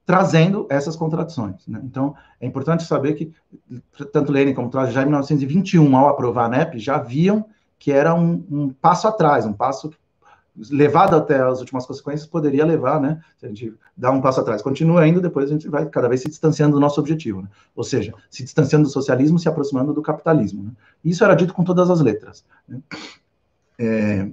trazendo 0.07 0.67
essas 0.69 0.97
contradições. 0.97 1.65
Né? 1.69 1.81
Então, 1.85 2.17
é 2.41 2.47
importante 2.47 2.83
saber 2.83 3.15
que 3.15 3.33
tanto 4.13 4.33
Lenin 4.33 4.55
como 4.55 4.69
Trotsky, 4.69 4.93
já 4.93 5.03
em 5.03 5.05
1921, 5.05 5.97
ao 5.97 6.09
aprovar 6.09 6.47
a 6.47 6.49
NEP, 6.49 6.81
já 6.81 6.99
viam 6.99 7.45
que 7.79 7.93
era 7.93 8.13
um, 8.13 8.45
um 8.51 8.71
passo 8.71 9.07
atrás, 9.07 9.47
um 9.47 9.53
passo 9.53 9.93
levado 10.69 11.15
até 11.15 11.41
as 11.41 11.61
últimas 11.61 11.87
consequências, 11.87 12.29
poderia 12.29 12.67
levar, 12.67 13.01
né? 13.01 13.21
Se 13.39 13.47
a 13.47 13.49
gente 13.49 13.73
dá 13.97 14.11
um 14.11 14.21
passo 14.21 14.41
atrás, 14.41 14.61
continua 14.63 15.07
indo, 15.07 15.21
depois 15.21 15.49
a 15.49 15.53
gente 15.53 15.69
vai 15.69 15.87
cada 15.87 16.09
vez 16.09 16.23
se 16.23 16.29
distanciando 16.29 16.75
do 16.75 16.81
nosso 16.81 16.99
objetivo, 16.99 17.43
né? 17.43 17.49
Ou 17.77 17.85
seja, 17.85 18.13
se 18.29 18.43
distanciando 18.43 18.87
do 18.87 18.91
socialismo, 18.91 19.39
se 19.39 19.49
aproximando 19.49 19.93
do 19.93 20.03
capitalismo. 20.03 20.65
Né? 20.65 20.71
Isso 21.05 21.23
era 21.23 21.35
dito 21.35 21.55
com 21.55 21.63
todas 21.63 21.89
as 21.89 22.01
letras. 22.01 22.45
Né? 22.69 22.81
É... 23.79 24.29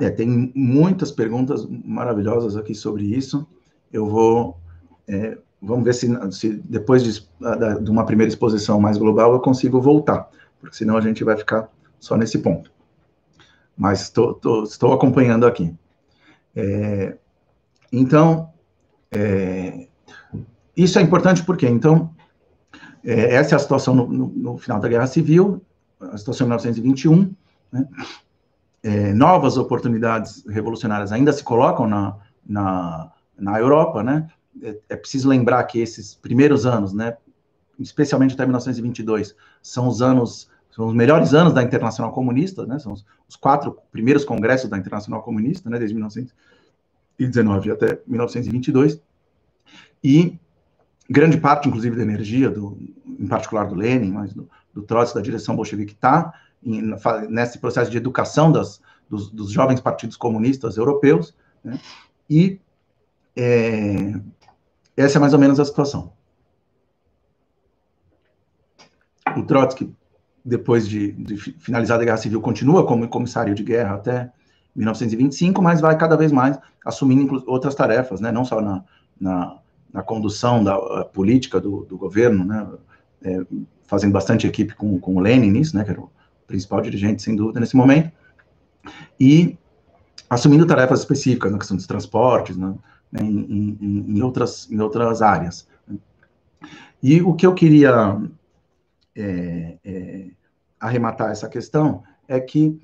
É, 0.00 0.10
tem 0.10 0.52
muitas 0.54 1.10
perguntas 1.10 1.66
maravilhosas 1.66 2.56
aqui 2.56 2.74
sobre 2.74 3.04
isso. 3.04 3.46
Eu 3.92 4.08
vou 4.08 4.58
é, 5.06 5.38
vamos 5.64 5.84
ver 5.84 5.94
se, 5.94 6.08
se 6.32 6.62
depois 6.64 7.02
de, 7.02 7.26
de, 7.82 7.90
uma 7.90 8.04
primeira 8.04 8.28
exposição 8.28 8.80
mais 8.80 8.98
global 8.98 9.32
eu 9.32 9.40
consigo 9.40 9.80
voltar, 9.80 10.28
porque 10.60 10.76
senão 10.76 10.96
a 10.96 11.00
gente 11.00 11.24
vai 11.24 11.36
ficar 11.36 11.68
só 11.98 12.16
nesse 12.16 12.38
ponto. 12.38 12.70
Mas 13.76 14.10
tô, 14.10 14.34
tô, 14.34 14.62
estou 14.62 14.92
acompanhando 14.92 15.46
aqui. 15.46 15.74
É, 16.54 17.16
então, 17.92 18.50
é, 19.10 19.88
isso 20.76 20.98
é 20.98 21.02
importante 21.02 21.42
porque, 21.42 21.66
então, 21.66 22.14
é, 23.02 23.34
essa 23.34 23.54
é 23.54 23.56
a 23.56 23.60
situação 23.60 23.94
no, 23.94 24.06
no, 24.06 24.28
no, 24.28 24.58
final 24.58 24.78
da 24.78 24.88
Guerra 24.88 25.06
Civil, 25.06 25.60
a 26.00 26.16
situação 26.16 26.46
em 26.46 26.50
1921, 26.50 27.34
né? 27.72 27.88
É, 28.84 29.14
novas 29.14 29.56
oportunidades 29.56 30.44
revolucionárias 30.46 31.10
ainda 31.10 31.32
se 31.32 31.42
colocam 31.42 31.88
na, 31.88 32.16
na, 32.46 33.10
na 33.36 33.58
Europa, 33.58 34.02
né? 34.02 34.28
é, 34.62 34.78
é 34.90 34.96
preciso 34.96 35.28
lembrar 35.28 35.64
que 35.64 35.80
esses 35.80 36.14
primeiros 36.14 36.66
anos, 36.66 36.92
né, 36.92 37.16
especialmente 37.78 38.34
até 38.34 38.44
1922, 38.44 39.34
são 39.62 39.88
os 39.88 40.02
anos, 40.02 40.50
são 40.70 40.86
os 40.86 40.94
melhores 40.94 41.34
anos 41.34 41.52
da 41.52 41.62
Internacional 41.62 42.12
Comunista, 42.12 42.66
né, 42.66 42.78
são 42.78 42.92
os, 42.92 43.04
os 43.28 43.36
quatro 43.36 43.78
primeiros 43.90 44.24
congressos 44.24 44.68
da 44.68 44.78
Internacional 44.78 45.22
Comunista, 45.22 45.68
né, 45.68 45.78
desde 45.78 45.94
1919 45.94 47.70
até 47.70 48.00
1922, 48.06 49.00
e 50.02 50.38
grande 51.08 51.38
parte, 51.38 51.68
inclusive, 51.68 51.96
da 51.96 52.02
energia, 52.02 52.50
do, 52.50 52.78
em 53.06 53.26
particular 53.26 53.64
do 53.64 53.74
Lenin, 53.74 54.10
mas 54.10 54.32
do, 54.32 54.48
do 54.72 54.82
Trotsky, 54.82 55.16
da 55.16 55.22
direção 55.22 55.56
bolchevique, 55.56 55.92
está 55.92 56.32
nesse 56.64 57.58
processo 57.58 57.90
de 57.90 57.96
educação 57.96 58.50
das, 58.50 58.80
dos, 59.08 59.30
dos 59.30 59.50
jovens 59.50 59.80
partidos 59.80 60.16
comunistas 60.16 60.76
europeus, 60.76 61.34
né, 61.62 61.78
e 62.28 62.58
é, 63.36 64.14
essa 64.96 65.18
é 65.18 65.20
mais 65.20 65.32
ou 65.32 65.38
menos 65.38 65.58
a 65.58 65.64
situação. 65.64 66.12
O 69.36 69.42
Trotsky, 69.42 69.92
depois 70.44 70.88
de, 70.88 71.12
de 71.12 71.36
finalizar 71.36 72.00
a 72.00 72.04
Guerra 72.04 72.16
Civil, 72.16 72.40
continua 72.40 72.86
como 72.86 73.08
comissário 73.08 73.54
de 73.54 73.64
guerra 73.64 73.94
até 73.96 74.32
1925, 74.76 75.60
mas 75.62 75.80
vai 75.80 75.96
cada 75.96 76.16
vez 76.16 76.30
mais 76.30 76.58
assumindo 76.84 77.42
outras 77.46 77.74
tarefas, 77.74 78.20
né? 78.20 78.30
não 78.30 78.44
só 78.44 78.60
na, 78.60 78.84
na, 79.20 79.58
na 79.92 80.02
condução 80.02 80.62
da 80.62 81.04
política 81.04 81.60
do, 81.60 81.84
do, 81.84 81.96
governo, 81.96 82.44
né? 82.44 82.68
É, 83.22 83.40
fazendo 83.86 84.12
bastante 84.12 84.46
equipe 84.46 84.74
com, 84.74 84.98
com 84.98 85.16
o 85.16 85.20
Lenin 85.20 85.50
nisso, 85.50 85.76
né? 85.76 85.84
que 85.84 85.90
era 85.90 86.00
o 86.00 86.10
principal 86.46 86.80
dirigente, 86.80 87.22
sem 87.22 87.34
dúvida, 87.34 87.60
nesse 87.60 87.76
momento, 87.76 88.10
e 89.18 89.56
assumindo 90.28 90.66
tarefas 90.66 91.00
específicas 91.00 91.52
na 91.52 91.58
questão 91.58 91.76
dos 91.76 91.86
transportes, 91.86 92.56
né? 92.56 92.74
em, 93.20 93.78
em, 93.80 94.16
em, 94.16 94.22
outras, 94.22 94.70
em 94.70 94.80
outras 94.80 95.22
áreas. 95.22 95.68
E 97.02 97.20
o 97.22 97.34
que 97.34 97.46
eu 97.46 97.54
queria 97.54 98.18
é, 99.14 99.78
é, 99.84 100.26
arrematar 100.80 101.30
essa 101.30 101.48
questão 101.48 102.02
é 102.26 102.40
que 102.40 102.80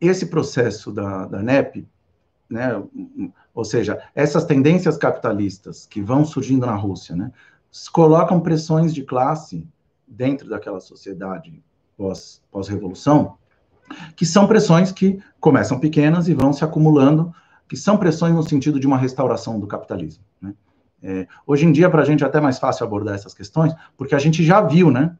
esse 0.00 0.26
processo 0.26 0.92
da, 0.92 1.26
da 1.26 1.42
NEP, 1.42 1.88
né, 2.50 2.82
ou 3.54 3.64
seja, 3.64 4.02
essas 4.14 4.44
tendências 4.44 4.98
capitalistas 4.98 5.86
que 5.86 6.02
vão 6.02 6.24
surgindo 6.24 6.66
na 6.66 6.74
Rússia, 6.74 7.16
né, 7.16 7.32
colocam 7.92 8.40
pressões 8.40 8.92
de 8.92 9.02
classe 9.02 9.66
dentro 10.06 10.48
daquela 10.48 10.80
sociedade 10.80 11.62
pós, 11.96 12.42
pós-revolução, 12.50 13.36
que 14.16 14.24
são 14.24 14.46
pressões 14.46 14.90
que 14.90 15.18
começam 15.40 15.78
pequenas 15.78 16.28
e 16.28 16.34
vão 16.34 16.52
se 16.52 16.64
acumulando 16.64 17.32
que 17.68 17.76
são 17.76 17.96
pressões 17.96 18.34
no 18.34 18.42
sentido 18.42 18.78
de 18.78 18.86
uma 18.86 18.98
restauração 18.98 19.58
do 19.58 19.66
capitalismo. 19.66 20.22
Né? 20.40 20.54
É, 21.02 21.26
hoje 21.46 21.66
em 21.66 21.72
dia, 21.72 21.90
para 21.90 22.02
a 22.02 22.04
gente 22.04 22.22
é 22.22 22.26
até 22.26 22.40
mais 22.40 22.58
fácil 22.58 22.84
abordar 22.84 23.14
essas 23.14 23.34
questões, 23.34 23.74
porque 23.96 24.14
a 24.14 24.18
gente 24.18 24.44
já 24.44 24.60
viu, 24.60 24.90
né? 24.90 25.16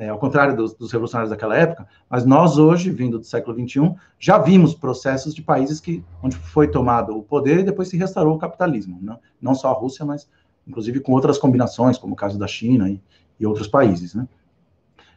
É, 0.00 0.10
ao 0.10 0.18
contrário 0.18 0.54
dos, 0.54 0.74
dos, 0.74 0.92
revolucionários 0.92 1.30
daquela 1.30 1.56
época, 1.56 1.84
mas 2.08 2.24
nós 2.24 2.56
hoje, 2.56 2.88
vindo 2.88 3.18
do 3.18 3.24
século 3.24 3.56
XXI, 3.58 3.96
já 4.16 4.38
vimos 4.38 4.72
processos 4.72 5.34
de 5.34 5.42
países 5.42 5.80
que, 5.80 6.04
onde 6.22 6.36
foi 6.36 6.68
tomado 6.68 7.18
o 7.18 7.22
poder 7.22 7.58
e 7.58 7.62
depois 7.64 7.88
se 7.88 7.96
restaurou 7.96 8.36
o 8.36 8.38
capitalismo. 8.38 8.96
Né? 9.02 9.16
Não 9.42 9.56
só 9.56 9.70
a 9.70 9.72
Rússia, 9.72 10.06
mas 10.06 10.28
inclusive 10.68 11.00
com 11.00 11.12
outras 11.12 11.36
combinações, 11.36 11.98
como 11.98 12.12
o 12.12 12.16
caso 12.16 12.38
da 12.38 12.46
China 12.46 12.88
e, 12.88 13.00
e 13.40 13.46
outros 13.46 13.66
países. 13.66 14.14
Né? 14.14 14.28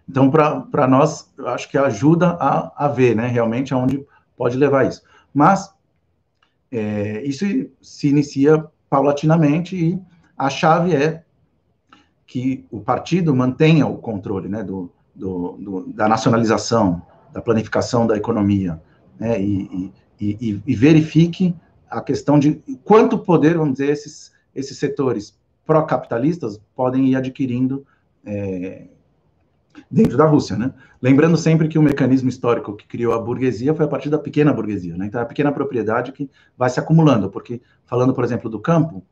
Então, 0.07 0.29
para 0.29 0.87
nós, 0.87 1.31
acho 1.47 1.69
que 1.69 1.77
ajuda 1.77 2.37
a, 2.39 2.85
a 2.85 2.87
ver 2.87 3.15
né, 3.15 3.27
realmente 3.27 3.73
aonde 3.73 4.05
pode 4.35 4.57
levar 4.57 4.87
isso. 4.87 5.01
Mas 5.33 5.73
é, 6.71 7.21
isso 7.23 7.45
se 7.81 8.09
inicia 8.09 8.65
paulatinamente 8.89 9.75
e 9.75 10.01
a 10.37 10.49
chave 10.49 10.95
é 10.95 11.23
que 12.25 12.65
o 12.71 12.79
partido 12.79 13.35
mantenha 13.35 13.85
o 13.85 13.97
controle 13.97 14.47
né, 14.47 14.63
do, 14.63 14.91
do, 15.13 15.57
do, 15.57 15.93
da 15.93 16.07
nacionalização, 16.07 17.01
da 17.33 17.41
planificação 17.41 18.07
da 18.07 18.17
economia, 18.17 18.81
né, 19.19 19.41
e, 19.41 19.91
e, 20.19 20.61
e, 20.65 20.75
verifique 20.75 21.55
a 21.89 22.01
questão 22.01 22.39
de 22.39 22.61
quanto 22.83 23.17
poder, 23.17 23.57
vamos 23.57 23.73
dizer, 23.73 23.91
esses, 23.91 24.31
esses 24.55 24.77
setores 24.77 25.37
pró-capitalistas 25.65 26.59
podem 26.75 27.07
ir 27.07 27.15
adquirindo 27.15 27.85
é, 28.25 28.87
dentro 29.89 30.17
da 30.17 30.25
Rússia, 30.25 30.57
né? 30.57 30.73
Lembrando 31.01 31.37
sempre 31.37 31.67
que 31.67 31.79
o 31.79 31.81
mecanismo 31.81 32.29
histórico 32.29 32.75
que 32.75 32.87
criou 32.87 33.13
a 33.13 33.19
burguesia 33.19 33.73
foi 33.73 33.85
a 33.85 33.87
partir 33.87 34.09
da 34.09 34.17
pequena 34.17 34.53
burguesia, 34.53 34.95
né? 34.95 35.05
Então, 35.05 35.19
é 35.19 35.23
a 35.23 35.27
pequena 35.27 35.51
propriedade 35.51 36.11
que 36.11 36.29
vai 36.57 36.69
se 36.69 36.79
acumulando, 36.79 37.29
porque, 37.29 37.61
falando, 37.85 38.13
por 38.13 38.23
exemplo, 38.23 38.49
do 38.49 38.59
campo, 38.59 39.03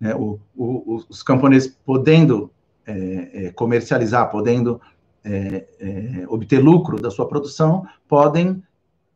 né, 0.00 0.14
o, 0.14 0.40
o, 0.56 1.04
os 1.08 1.22
camponeses 1.22 1.76
podendo 1.84 2.50
é, 2.86 3.46
é, 3.46 3.52
comercializar, 3.52 4.30
podendo 4.30 4.80
é, 5.22 5.66
é, 5.78 6.24
obter 6.28 6.58
lucro 6.58 7.00
da 7.00 7.10
sua 7.10 7.28
produção, 7.28 7.86
podem, 8.08 8.62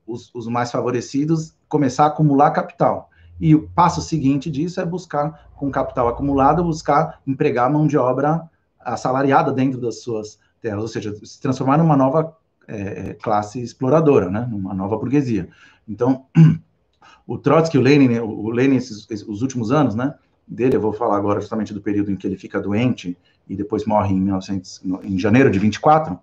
os, 0.07 0.31
os 0.35 0.47
mais 0.47 0.71
favorecidos, 0.71 1.57
começar 1.69 2.05
a 2.05 2.09
acumular 2.09 2.51
capital. 2.51 3.11
E 3.41 3.55
o 3.55 3.69
passo 3.71 4.01
seguinte 4.01 4.51
disso 4.51 4.81
é 4.81 4.85
buscar, 4.85 5.51
com 5.57 5.71
capital 5.71 6.09
acumulado, 6.09 6.63
buscar 6.63 7.21
empregar 7.27 7.71
mão 7.71 7.87
de 7.87 7.97
obra 7.97 8.49
assalariada 8.85 9.53
dentro 9.53 9.81
das 9.81 10.03
suas 10.03 10.39
terras, 10.61 10.83
ou 10.83 10.89
seja, 10.89 11.15
se 11.25 11.41
transformar 11.41 11.79
numa 11.79 11.97
nova 11.97 12.37
é, 12.67 13.15
classe 13.15 13.61
exploradora, 13.61 14.31
né, 14.31 14.47
numa 14.51 14.75
nova 14.75 14.97
burguesia. 14.97 15.49
Então, 15.89 16.27
o 17.27 17.39
Trotsky, 17.39 17.79
o 17.79 17.81
Lenin, 17.81 18.19
o 18.19 18.51
Lenin 18.51 18.77
esses, 18.77 19.07
os 19.27 19.43
últimos 19.43 19.71
anos, 19.71 19.95
né, 19.95 20.15
dele, 20.47 20.77
eu 20.77 20.81
vou 20.81 20.93
falar 20.93 21.17
agora 21.17 21.41
justamente 21.41 21.73
do 21.73 21.81
período 21.81 22.11
em 22.11 22.17
que 22.17 22.27
ele 22.27 22.37
fica 22.37 22.61
doente 22.61 23.17
e 23.49 23.57
depois 23.57 23.85
morre 23.85 24.15
em, 24.15 24.21
1900, 24.21 24.83
em 25.03 25.19
janeiro 25.19 25.51
de 25.51 25.59
24, 25.59 26.19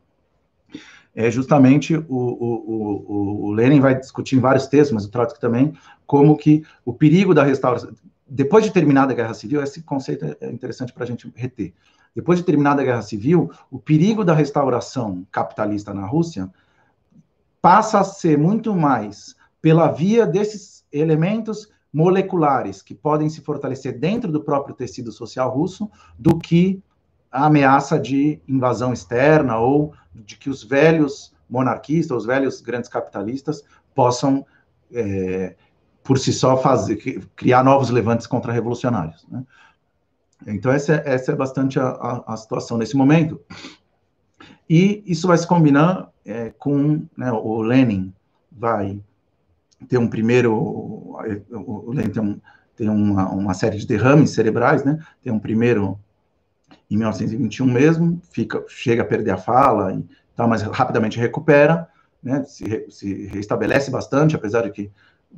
é 1.14 1.30
justamente 1.30 1.96
o, 1.96 2.04
o, 2.08 3.06
o, 3.08 3.46
o, 3.48 3.52
Lenin 3.52 3.82
vai 3.82 4.00
discutir 4.00 4.38
em 4.38 4.40
vários 4.40 4.68
textos, 4.68 4.94
mas 4.94 5.06
o 5.06 5.12
Trotsky 5.12 5.40
também, 5.42 5.74
como 6.08 6.38
que 6.38 6.64
o 6.86 6.94
perigo 6.94 7.34
da 7.34 7.44
restauração, 7.44 7.92
depois 8.28 8.64
de 8.64 8.72
terminada 8.72 9.12
a 9.12 9.16
Guerra 9.16 9.34
Civil, 9.34 9.62
esse 9.62 9.82
conceito 9.84 10.38
é 10.40 10.50
interessante 10.50 10.94
para 10.94 11.04
a 11.04 11.08
gente 11.08 11.32
reter. 11.36 11.74
Depois 12.16 12.40
de 12.40 12.46
terminada 12.46 12.82
a 12.82 12.86
Guerra 12.86 13.02
Civil, 13.02 13.52
o 13.70 13.80
perigo 13.80 14.24
da 14.24 14.34
restauração 14.34 15.26
capitalista 15.32 15.94
na 15.94 16.06
Rússia 16.06 16.50
passa 17.62 18.00
a 18.00 18.04
ser 18.04 18.38
muito 18.38 18.76
mais 18.76 19.36
pela 19.62 19.90
via 19.90 20.26
desses 20.26 20.84
elementos 20.92 21.70
moleculares 21.94 22.82
que 22.82 22.96
podem 22.96 23.30
se 23.30 23.42
fortalecer 23.42 23.98
dentro 23.98 24.32
do 24.32 24.44
próprio 24.44 24.76
tecido 24.76 25.12
social 25.12 25.50
russo 25.54 25.90
do 26.18 26.38
que 26.38 26.82
a 27.32 27.46
ameaça 27.46 28.00
de 28.00 28.42
invasão 28.48 28.92
externa 28.92 29.58
ou 29.58 29.94
de 30.14 30.36
que 30.36 30.50
os 30.50 30.64
velhos 30.64 31.34
monarquistas, 31.50 32.18
os 32.18 32.26
velhos 32.26 32.62
grandes 32.62 32.90
capitalistas 32.90 33.64
possam, 33.94 34.46
é, 34.94 35.56
por 36.04 36.18
si 36.18 36.34
só, 36.34 36.58
fazer, 36.58 37.26
criar 37.36 37.64
novos 37.64 37.90
levantes 37.90 38.26
contra-revolucionários. 38.28 39.26
Né? 39.30 39.44
Então, 40.48 40.72
essa, 40.72 40.96
é, 40.96 41.14
essa 41.14 41.32
é 41.32 41.36
bastante 41.36 41.80
a, 41.80 41.88
a, 41.88 42.34
a, 42.34 42.38
situação 42.38 42.78
nesse 42.78 42.96
momento. 42.96 43.40
E 44.70 45.04
isso 45.06 45.28
vai 45.28 45.38
se 45.38 45.48
combinar 45.48 46.10
é, 46.26 46.50
com 46.58 47.06
né, 47.18 47.32
o 47.32 47.62
Lenin 47.62 48.14
vai 48.52 49.00
ter 49.88 49.98
um 49.98 50.08
primeiro, 50.08 50.54
o 50.54 51.92
Lenin 51.92 52.10
tem, 52.10 52.22
um, 52.22 52.40
tem 52.76 52.90
uma, 52.90 53.30
uma, 53.30 53.54
série 53.54 53.78
de 53.78 53.88
derrames 53.88 54.32
cerebrais, 54.32 54.84
né? 54.84 55.00
Tem 55.24 55.34
um 55.34 55.40
primeiro 55.40 56.00
em 56.90 56.96
1921 56.96 57.66
mesmo, 57.66 58.22
fica, 58.32 58.64
chega 58.68 59.02
a 59.02 59.06
perder 59.06 59.32
a 59.32 59.38
fala 59.38 59.94
e 59.94 60.06
tal, 60.36 60.48
mas 60.48 60.62
rapidamente 60.62 61.20
recupera, 61.20 61.88
né? 62.22 62.44
Se, 62.44 62.86
se 62.90 63.26
restabelece 63.28 63.90
bastante, 63.90 64.36
apesar 64.36 64.62
de 64.62 64.72
que 64.72 64.92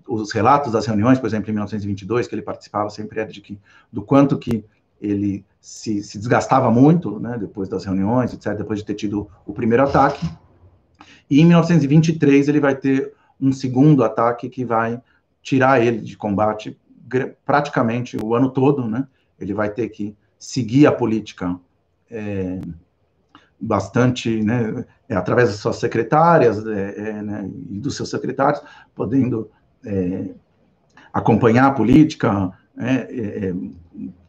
os 0.08 0.32
relatos 0.32 0.72
das 0.72 0.86
reuniões, 0.86 1.20
por 1.20 1.28
exemplo, 1.28 1.50
em 1.50 1.54
1922, 1.54 2.28
que 2.28 2.36
ele 2.36 2.42
participava, 2.42 2.90
sempre 2.90 3.20
era 3.20 3.32
de 3.32 3.42
que 3.42 3.60
do 3.92 4.02
quanto 4.02 4.38
que 4.38 4.66
ele 5.04 5.46
se, 5.60 6.02
se 6.02 6.18
desgastava 6.18 6.72
muito, 6.72 7.20
né, 7.20 7.38
depois 7.38 7.68
das 7.68 7.84
reuniões, 7.84 8.34
etc., 8.34 8.56
depois 8.58 8.80
de 8.80 8.86
ter 8.86 8.96
tido 8.96 9.30
o 9.46 9.54
primeiro 9.54 9.84
ataque. 9.84 10.28
E 11.30 11.42
em 11.42 11.46
1923 11.46 12.48
ele 12.48 12.60
vai 12.60 12.76
ter 12.76 13.14
um 13.40 13.52
segundo 13.52 14.04
ataque 14.04 14.50
que 14.50 14.64
vai 14.64 15.02
tirar 15.42 15.82
ele 15.82 16.00
de 16.00 16.16
combate 16.16 16.80
praticamente 17.46 18.18
o 18.18 18.34
ano 18.34 18.50
todo, 18.50 18.88
né? 18.88 19.06
Ele 19.40 19.54
vai 19.54 19.70
ter 19.70 19.90
que 19.90 20.16
seguir 20.40 20.88
a 20.88 20.92
política 20.92 21.60
é, 22.10 22.60
bastante, 23.60 24.42
né, 24.42 24.86
é, 25.08 25.16
através 25.16 25.50
das 25.50 25.58
suas 25.58 25.78
secretárias 25.78 26.66
é, 26.66 27.10
é 27.10 27.22
né, 27.22 27.50
e 27.70 27.80
dos 27.80 27.96
seus 27.96 28.10
secretários, 28.10 28.62
podendo 28.96 29.50
é, 29.86 30.30
acompanhar 31.14 31.68
a 31.68 31.72
política, 31.72 32.52
né, 32.76 33.08
é, 33.10 33.54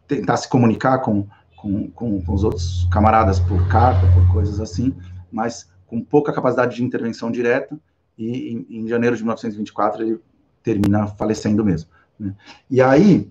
tentar 0.07 0.36
se 0.36 0.48
comunicar 0.48 0.98
com, 0.98 1.26
com, 1.57 1.88
com, 1.90 2.22
com, 2.22 2.32
os 2.32 2.44
outros 2.44 2.88
camaradas 2.90 3.40
por 3.40 3.66
carta, 3.68 4.07
por 4.12 4.32
coisas 4.32 4.61
assim, 4.61 4.94
mas 5.30 5.70
com 5.86 6.02
pouca 6.02 6.32
capacidade 6.32 6.76
de 6.76 6.84
intervenção 6.84 7.30
direta, 7.30 7.78
e 8.16 8.52
em, 8.52 8.66
em 8.80 8.88
janeiro 8.88 9.16
de 9.16 9.22
1924 9.22 10.02
ele 10.02 10.20
termina 10.62 11.07
falecendo 11.07 11.64
mesmo. 11.64 11.90
Né. 12.18 12.34
E 12.70 12.80
aí, 12.80 13.30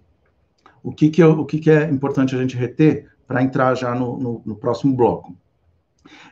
o 0.81 0.91
que, 0.91 1.09
que, 1.09 1.23
eu, 1.23 1.31
o 1.39 1.45
que, 1.45 1.59
que 1.59 1.71
é 1.71 1.89
importante 1.89 2.35
a 2.35 2.39
gente 2.39 2.57
reter 2.57 3.09
para 3.25 3.41
entrar 3.41 3.73
já 3.75 3.95
no, 3.95 4.17
no, 4.17 4.41
no 4.45 4.55
próximo 4.55 4.95
bloco? 4.95 5.35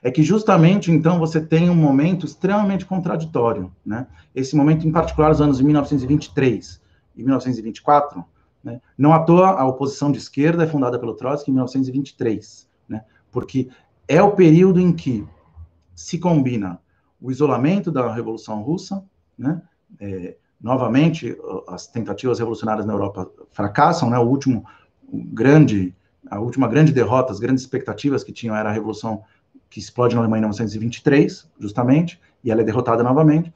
é 0.01 0.11
que 0.11 0.23
justamente 0.23 0.91
então 0.91 1.19
você 1.19 1.39
tem 1.39 1.69
um 1.69 1.75
momento 1.75 2.25
extremamente 2.25 2.85
contraditório, 2.85 3.71
né? 3.85 4.07
Esse 4.33 4.55
momento 4.55 4.87
em 4.87 4.91
particular, 4.91 5.31
os 5.31 5.41
anos 5.41 5.57
de 5.57 5.63
1923 5.63 6.81
e 7.15 7.23
1924, 7.23 8.23
né? 8.63 8.81
Não 8.97 9.13
à 9.13 9.19
toa 9.19 9.49
a 9.49 9.65
oposição 9.65 10.11
de 10.11 10.17
esquerda 10.17 10.63
é 10.63 10.67
fundada 10.67 10.99
pelo 10.99 11.13
Trotsky 11.13 11.51
em 11.51 11.53
1923, 11.53 12.67
né? 12.87 13.03
Porque 13.31 13.69
é 14.07 14.21
o 14.21 14.31
período 14.31 14.79
em 14.79 14.93
que 14.93 15.25
se 15.95 16.19
combina 16.19 16.79
o 17.21 17.31
isolamento 17.31 17.91
da 17.91 18.13
Revolução 18.13 18.61
Russa, 18.61 19.03
né? 19.37 19.61
É, 19.99 20.35
novamente 20.61 21.35
as 21.67 21.87
tentativas 21.87 22.39
revolucionárias 22.39 22.85
na 22.85 22.93
Europa 22.93 23.29
fracassam, 23.51 24.09
né? 24.09 24.17
O 24.17 24.27
último 24.27 24.65
grande 25.11 25.95
a 26.29 26.39
última 26.39 26.67
grande 26.67 26.93
derrota, 26.93 27.31
as 27.31 27.39
grandes 27.39 27.63
expectativas 27.63 28.23
que 28.23 28.31
tinham 28.31 28.55
era 28.55 28.69
a 28.69 28.71
Revolução 28.71 29.23
que 29.69 29.79
explode 29.79 30.15
na 30.15 30.21
Alemanha 30.21 30.39
em 30.39 30.43
1923, 30.43 31.49
justamente, 31.59 32.19
e 32.43 32.51
ela 32.51 32.61
é 32.61 32.63
derrotada 32.63 33.01
novamente. 33.03 33.53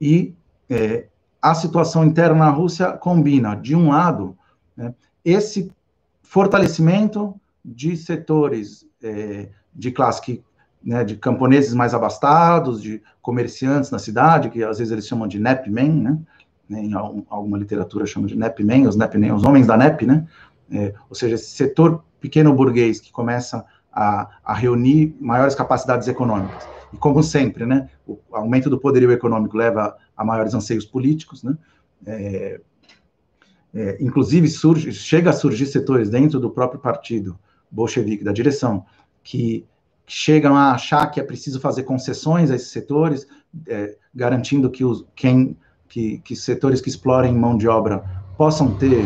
E 0.00 0.34
é, 0.68 1.06
a 1.40 1.54
situação 1.54 2.04
interna 2.04 2.46
na 2.46 2.50
Rússia 2.50 2.92
combina, 2.92 3.54
de 3.54 3.74
um 3.74 3.90
lado, 3.90 4.36
né, 4.76 4.94
esse 5.24 5.70
fortalecimento 6.22 7.34
de 7.64 7.96
setores 7.96 8.86
é, 9.02 9.48
de 9.74 9.90
classe 9.90 10.20
que, 10.22 10.42
né, 10.82 11.04
de 11.04 11.16
camponeses 11.16 11.74
mais 11.74 11.94
abastados, 11.94 12.82
de 12.82 13.02
comerciantes 13.20 13.90
na 13.90 13.98
cidade, 13.98 14.50
que 14.50 14.62
às 14.62 14.78
vezes 14.78 14.92
eles 14.92 15.06
chamam 15.06 15.28
de 15.28 15.38
nepmen, 15.38 15.90
né, 15.90 16.18
né 16.68 16.80
em 16.82 16.94
alguma 16.94 17.58
literatura 17.58 18.06
chama 18.06 18.26
de 18.26 18.36
nepmen, 18.36 18.86
os 18.86 18.96
nepmen, 18.96 19.32
os 19.32 19.44
homens 19.44 19.66
da 19.66 19.76
nep, 19.76 20.06
né, 20.06 20.26
é, 20.70 20.94
ou 21.08 21.14
seja, 21.14 21.34
esse 21.34 21.50
setor 21.50 22.02
pequeno 22.20 22.52
burguês 22.52 23.00
que 23.00 23.12
começa 23.12 23.64
a, 23.92 24.28
a 24.44 24.54
reunir 24.54 25.16
maiores 25.20 25.54
capacidades 25.54 26.08
econômicas. 26.08 26.68
E 26.92 26.96
como 26.96 27.22
sempre, 27.22 27.66
né, 27.66 27.88
o 28.06 28.18
aumento 28.32 28.68
do 28.68 28.78
poderio 28.78 29.10
econômico 29.10 29.56
leva 29.56 29.96
a 30.16 30.24
maiores 30.24 30.54
anseios 30.54 30.84
políticos, 30.84 31.42
né, 31.42 31.56
é, 32.06 32.60
é, 33.74 33.98
inclusive 34.00 34.48
surge, 34.48 34.92
chega 34.92 35.30
a 35.30 35.32
surgir 35.32 35.66
setores 35.66 36.08
dentro 36.08 36.40
do 36.40 36.50
próprio 36.50 36.80
partido 36.80 37.38
bolchevique, 37.70 38.24
da 38.24 38.32
direção, 38.32 38.86
que 39.22 39.66
chegam 40.06 40.56
a 40.56 40.72
achar 40.72 41.06
que 41.08 41.20
é 41.20 41.22
preciso 41.22 41.60
fazer 41.60 41.82
concessões 41.82 42.50
a 42.50 42.54
esses 42.54 42.70
setores, 42.70 43.26
é, 43.66 43.96
garantindo 44.14 44.70
que 44.70 44.84
os 44.84 45.04
quem 45.14 45.56
que, 45.88 46.18
que 46.18 46.34
setores 46.34 46.80
que 46.80 46.88
explorem 46.88 47.34
mão 47.34 47.56
de 47.56 47.68
obra 47.68 48.04
possam 48.36 48.74
ter 48.76 49.04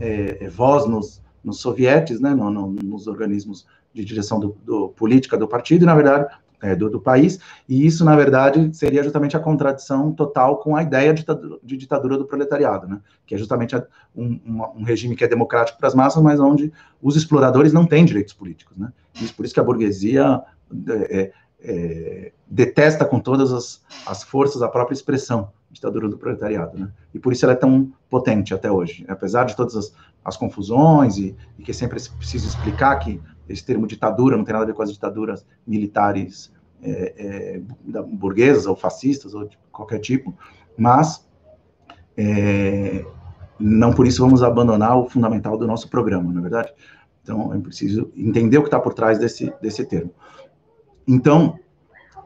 é, 0.00 0.48
voz 0.48 0.86
nos, 0.86 1.22
nos 1.42 1.60
sovietes, 1.60 2.20
né, 2.20 2.34
no, 2.34 2.50
no, 2.50 2.68
nos 2.68 3.06
organismos 3.06 3.66
de 3.92 4.04
direção 4.04 4.40
do, 4.40 4.56
do, 4.64 4.88
política 4.88 5.36
do 5.36 5.46
partido, 5.46 5.82
e, 5.82 5.86
na 5.86 5.94
verdade, 5.94 6.34
é, 6.64 6.74
do, 6.74 6.88
do, 6.88 7.00
país, 7.00 7.38
e 7.68 7.86
isso, 7.86 8.04
na 8.04 8.16
verdade, 8.16 8.74
seria 8.74 9.02
justamente 9.02 9.36
a 9.36 9.40
contradição 9.40 10.10
total 10.12 10.56
com 10.56 10.74
a 10.74 10.82
ideia 10.82 11.12
de 11.12 11.24
de 11.62 11.76
ditadura 11.76 12.16
do 12.16 12.24
proletariado, 12.24 12.88
né? 12.88 13.00
que 13.26 13.34
é 13.34 13.38
justamente 13.38 13.76
um, 14.16 14.40
um, 14.76 14.82
regime 14.82 15.14
que 15.14 15.24
é 15.24 15.28
democrático 15.28 15.78
para 15.78 15.88
as 15.88 15.94
massas, 15.94 16.22
mas 16.22 16.40
onde 16.40 16.72
os 17.02 17.16
exploradores 17.16 17.72
não 17.72 17.84
têm 17.84 18.04
direitos 18.04 18.32
políticos. 18.32 18.76
Né? 18.76 18.90
Isso, 19.20 19.34
por 19.34 19.44
isso 19.44 19.52
que 19.52 19.60
a 19.60 19.64
burguesia 19.64 20.42
é, 20.88 21.20
é, 21.20 21.32
é, 21.60 22.32
detesta 22.46 23.04
com 23.04 23.20
todas 23.20 23.52
as, 23.52 23.82
as 24.06 24.22
forças 24.22 24.62
a 24.62 24.68
própria 24.68 24.94
expressão 24.94 25.50
ditadura 25.70 26.08
do 26.08 26.16
proletariado, 26.16 26.78
né? 26.78 26.88
E 27.12 27.18
por 27.18 27.32
isso 27.32 27.44
ela 27.44 27.52
é 27.52 27.56
tão 27.56 27.92
potente 28.08 28.54
até 28.54 28.70
hoje, 28.70 29.04
apesar 29.08 29.44
de 29.44 29.56
todas 29.56 29.74
as, 29.74 29.92
as 30.24 30.36
confusões 30.36 31.18
e, 31.18 31.36
e, 31.58 31.62
que 31.62 31.72
sempre 31.72 31.98
é 32.00 32.16
preciso 32.16 32.46
explicar 32.46 32.96
que 33.00 33.20
esse 33.48 33.64
termo 33.64 33.86
ditadura 33.86 34.36
não 34.36 34.44
tem 34.44 34.52
nada 34.52 34.64
a 34.64 34.66
ver 34.68 34.74
com 34.74 34.82
as 34.82 34.92
ditaduras 34.92 35.44
militares 35.66 36.52
é, 36.84 37.14
é, 37.16 38.02
burguesas 38.02 38.66
ou 38.66 38.76
fascistas 38.76 39.34
ou 39.34 39.48
de 39.48 39.58
qualquer 39.72 39.98
tipo, 39.98 40.36
mas 40.76 41.26
é, 42.16 43.04
não 43.58 43.92
por 43.92 44.06
isso 44.06 44.22
vamos 44.22 44.42
abandonar 44.42 44.98
o 44.98 45.08
fundamental 45.08 45.56
do 45.56 45.66
nosso 45.66 45.88
programa, 45.88 46.30
não 46.30 46.38
é 46.38 46.42
verdade? 46.42 46.72
Então, 47.22 47.54
é 47.54 47.58
preciso 47.58 48.12
entender 48.14 48.58
o 48.58 48.62
que 48.62 48.68
está 48.68 48.78
por 48.78 48.92
trás 48.92 49.18
desse, 49.18 49.52
desse 49.62 49.84
termo. 49.86 50.10
Então, 51.08 51.58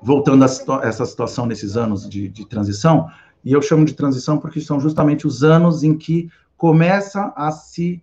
voltando 0.03 0.45
a 0.45 0.87
essa 0.87 1.07
situação 1.07 1.47
nesses 1.47 1.77
anos 1.77 2.09
de, 2.09 2.29
de 2.29 2.45
transição, 2.45 3.09
e 3.45 3.53
eu 3.53 3.63
chamo 3.63 3.85
de 3.85 3.95
transição 3.95 4.39
porque 4.39 4.61
são 4.61 4.81
justamente 4.81 5.27
os 5.27 5.45
anos 5.45 5.85
em 5.85 5.97
que 5.97 6.29
começa 6.57 7.33
a 7.37 7.53
se 7.53 8.03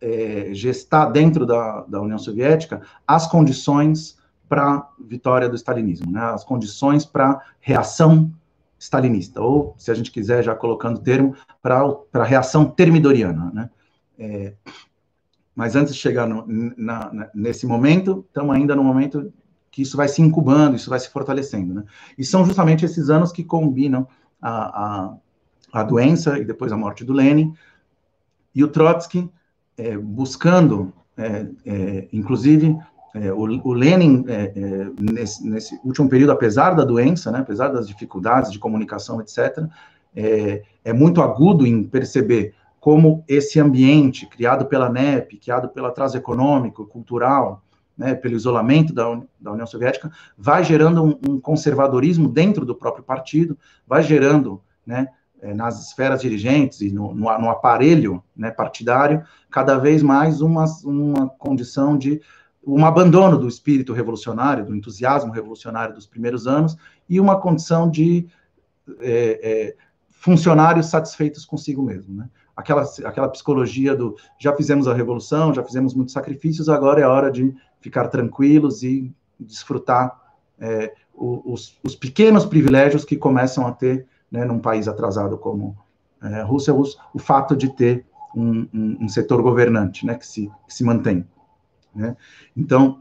é, 0.00 0.50
gestar 0.52 1.06
dentro 1.06 1.46
da, 1.46 1.80
da 1.88 2.02
União 2.02 2.18
Soviética 2.18 2.82
as 3.06 3.26
condições 3.26 4.18
para 4.48 4.88
vitória 5.00 5.48
do 5.48 5.56
stalinismo, 5.56 6.10
né? 6.10 6.20
as 6.20 6.44
condições 6.44 7.04
para 7.04 7.40
reação 7.60 8.32
stalinista, 8.78 9.40
ou, 9.40 9.74
se 9.78 9.90
a 9.90 9.94
gente 9.94 10.10
quiser, 10.10 10.42
já 10.42 10.54
colocando 10.54 10.98
o 10.98 11.02
termo, 11.02 11.34
para 11.62 11.82
a 12.12 12.24
reação 12.24 12.66
termidoriana. 12.66 13.50
Né? 13.54 13.70
É, 14.18 14.54
mas 15.54 15.74
antes 15.74 15.94
de 15.94 16.00
chegar 16.00 16.26
no, 16.26 16.44
na, 16.76 17.30
nesse 17.34 17.66
momento, 17.66 18.24
estamos 18.28 18.54
ainda 18.54 18.76
no 18.76 18.84
momento 18.84 19.32
que 19.70 19.82
isso 19.82 19.96
vai 19.96 20.06
se 20.06 20.20
incubando, 20.20 20.76
isso 20.76 20.90
vai 20.90 21.00
se 21.00 21.08
fortalecendo. 21.08 21.74
Né? 21.74 21.84
E 22.18 22.24
são 22.24 22.44
justamente 22.44 22.84
esses 22.84 23.08
anos 23.08 23.32
que 23.32 23.42
combinam 23.42 24.06
a, 24.40 24.84
a, 24.84 25.16
a 25.72 25.82
doença 25.82 26.38
e 26.38 26.44
depois 26.44 26.70
a 26.70 26.76
morte 26.76 27.04
do 27.04 27.12
Lenin, 27.12 27.54
e 28.54 28.62
o 28.62 28.68
Trotsky 28.68 29.28
é, 29.76 29.96
buscando, 29.96 30.92
é, 31.16 31.46
é, 31.64 32.08
inclusive, 32.12 32.76
é, 33.14 33.32
o, 33.32 33.72
Lenin, 33.72 34.24
é, 34.26 34.52
é, 34.56 34.90
nesse, 34.98 35.78
último 35.84 36.08
período, 36.08 36.32
apesar 36.32 36.74
da 36.74 36.84
doença, 36.84 37.30
né, 37.30 37.38
apesar 37.38 37.68
das 37.68 37.86
dificuldades 37.86 38.50
de 38.50 38.58
comunicação, 38.58 39.20
etc., 39.20 39.64
é, 40.16 40.92
muito 40.92 41.22
agudo 41.22 41.64
em 41.66 41.84
perceber 41.84 42.54
como 42.80 43.24
esse 43.28 43.58
ambiente 43.58 44.26
criado 44.26 44.66
pela 44.66 44.90
NEP, 44.90 45.38
criado 45.38 45.68
pelo 45.68 45.86
atraso 45.86 46.16
econômico, 46.16 46.86
cultural, 46.86 47.62
né, 47.96 48.14
pelo 48.14 48.34
isolamento 48.34 48.92
da, 48.92 49.20
da, 49.40 49.52
União 49.52 49.66
Soviética, 49.66 50.10
vai 50.36 50.64
gerando 50.64 51.04
um, 51.04 51.18
um, 51.28 51.40
conservadorismo 51.40 52.28
dentro 52.28 52.66
do 52.66 52.74
próprio 52.74 53.04
partido, 53.04 53.56
vai 53.86 54.02
gerando 54.02 54.60
né, 54.84 55.08
nas 55.54 55.86
esferas 55.86 56.20
dirigentes 56.20 56.80
e 56.80 56.90
no, 56.90 57.14
no, 57.14 57.38
no 57.38 57.48
aparelho 57.48 58.22
né, 58.36 58.50
partidário, 58.50 59.22
cada 59.50 59.78
vez 59.78 60.02
mais 60.02 60.40
uma, 60.40 60.64
uma 60.84 61.28
condição 61.28 61.96
de 61.96 62.20
um 62.66 62.84
abandono 62.84 63.38
do 63.38 63.48
espírito 63.48 63.92
revolucionário, 63.92 64.64
do 64.64 64.74
entusiasmo 64.74 65.32
revolucionário 65.32 65.94
dos 65.94 66.06
primeiros 66.06 66.46
anos, 66.46 66.76
e 67.08 67.20
uma 67.20 67.40
condição 67.40 67.90
de 67.90 68.26
é, 69.00 69.40
é, 69.42 69.76
funcionários 70.10 70.86
satisfeitos 70.86 71.44
consigo 71.44 71.82
mesmo. 71.82 72.16
Né? 72.16 72.28
Aquela, 72.56 72.84
aquela 73.04 73.28
psicologia 73.28 73.94
do 73.94 74.16
já 74.38 74.54
fizemos 74.54 74.88
a 74.88 74.94
revolução, 74.94 75.52
já 75.52 75.62
fizemos 75.62 75.94
muitos 75.94 76.14
sacrifícios, 76.14 76.68
agora 76.68 77.00
é 77.00 77.06
hora 77.06 77.30
de 77.30 77.54
ficar 77.80 78.08
tranquilos 78.08 78.82
e 78.82 79.12
desfrutar 79.38 80.18
é, 80.58 80.94
os, 81.14 81.78
os 81.82 81.94
pequenos 81.94 82.44
privilégios 82.44 83.04
que 83.04 83.16
começam 83.16 83.66
a 83.66 83.72
ter 83.72 84.06
né, 84.30 84.44
num 84.44 84.58
país 84.58 84.88
atrasado 84.88 85.36
como 85.36 85.76
é, 86.22 86.40
a 86.40 86.44
Rússia, 86.44 86.74
o, 86.74 86.82
o, 87.12 87.18
fato 87.18 87.54
de 87.54 87.68
ter 87.68 88.06
um, 88.34 88.66
um, 88.72 88.96
um, 89.02 89.08
setor 89.08 89.42
governante, 89.42 90.06
né, 90.06 90.14
que 90.14 90.26
se, 90.26 90.50
que 90.66 90.74
se 90.74 90.82
mantém. 90.82 91.26
Né? 91.94 92.16
Então, 92.56 93.00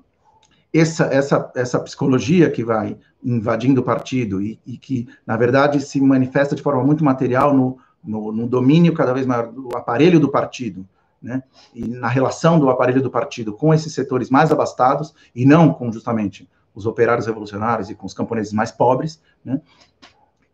essa, 0.74 1.06
essa, 1.06 1.52
essa 1.56 1.80
psicologia 1.80 2.50
que 2.50 2.64
vai 2.64 2.98
invadindo 3.24 3.82
o 3.82 3.84
partido 3.84 4.41
e, 4.41 4.60
e, 4.66 4.78
que, 4.78 5.08
na 5.26 5.38
verdade, 5.38 5.80
se 5.80 6.02
manifesta 6.02 6.56
de 6.56 6.62
forma 6.62 6.84
muito 6.84 7.04
material 7.04 7.54
no, 7.54 7.78
no, 8.04 8.32
no 8.32 8.48
domínio 8.48 8.94
cada 8.94 9.14
vez 9.14 9.26
maior 9.26 9.52
do 9.52 9.70
aparelho 9.76 10.20
do 10.20 10.30
partido, 10.30 10.86
né, 11.22 11.41
e 11.74 11.88
na 11.88 12.10
relação 12.10 12.60
do 12.60 12.70
aparelho 12.70 13.02
do 13.02 13.10
partido 13.10 13.54
com 13.54 13.74
esses 13.74 13.94
setores 13.94 14.30
mais 14.30 14.52
abastados, 14.52 15.14
e 15.34 15.46
não 15.46 15.74
com 15.74 15.91
justamente 15.91 16.50
os 16.76 16.86
operários 16.86 17.28
revolucionários 17.28 17.89
e 17.89 17.96
com 17.96 18.06
os 18.06 18.14
camponeses 18.14 18.52
mais 18.52 18.72
pobres, 18.72 19.22
né, 19.46 19.62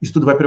isso 0.01 0.13
tudo 0.13 0.25
vai 0.25 0.37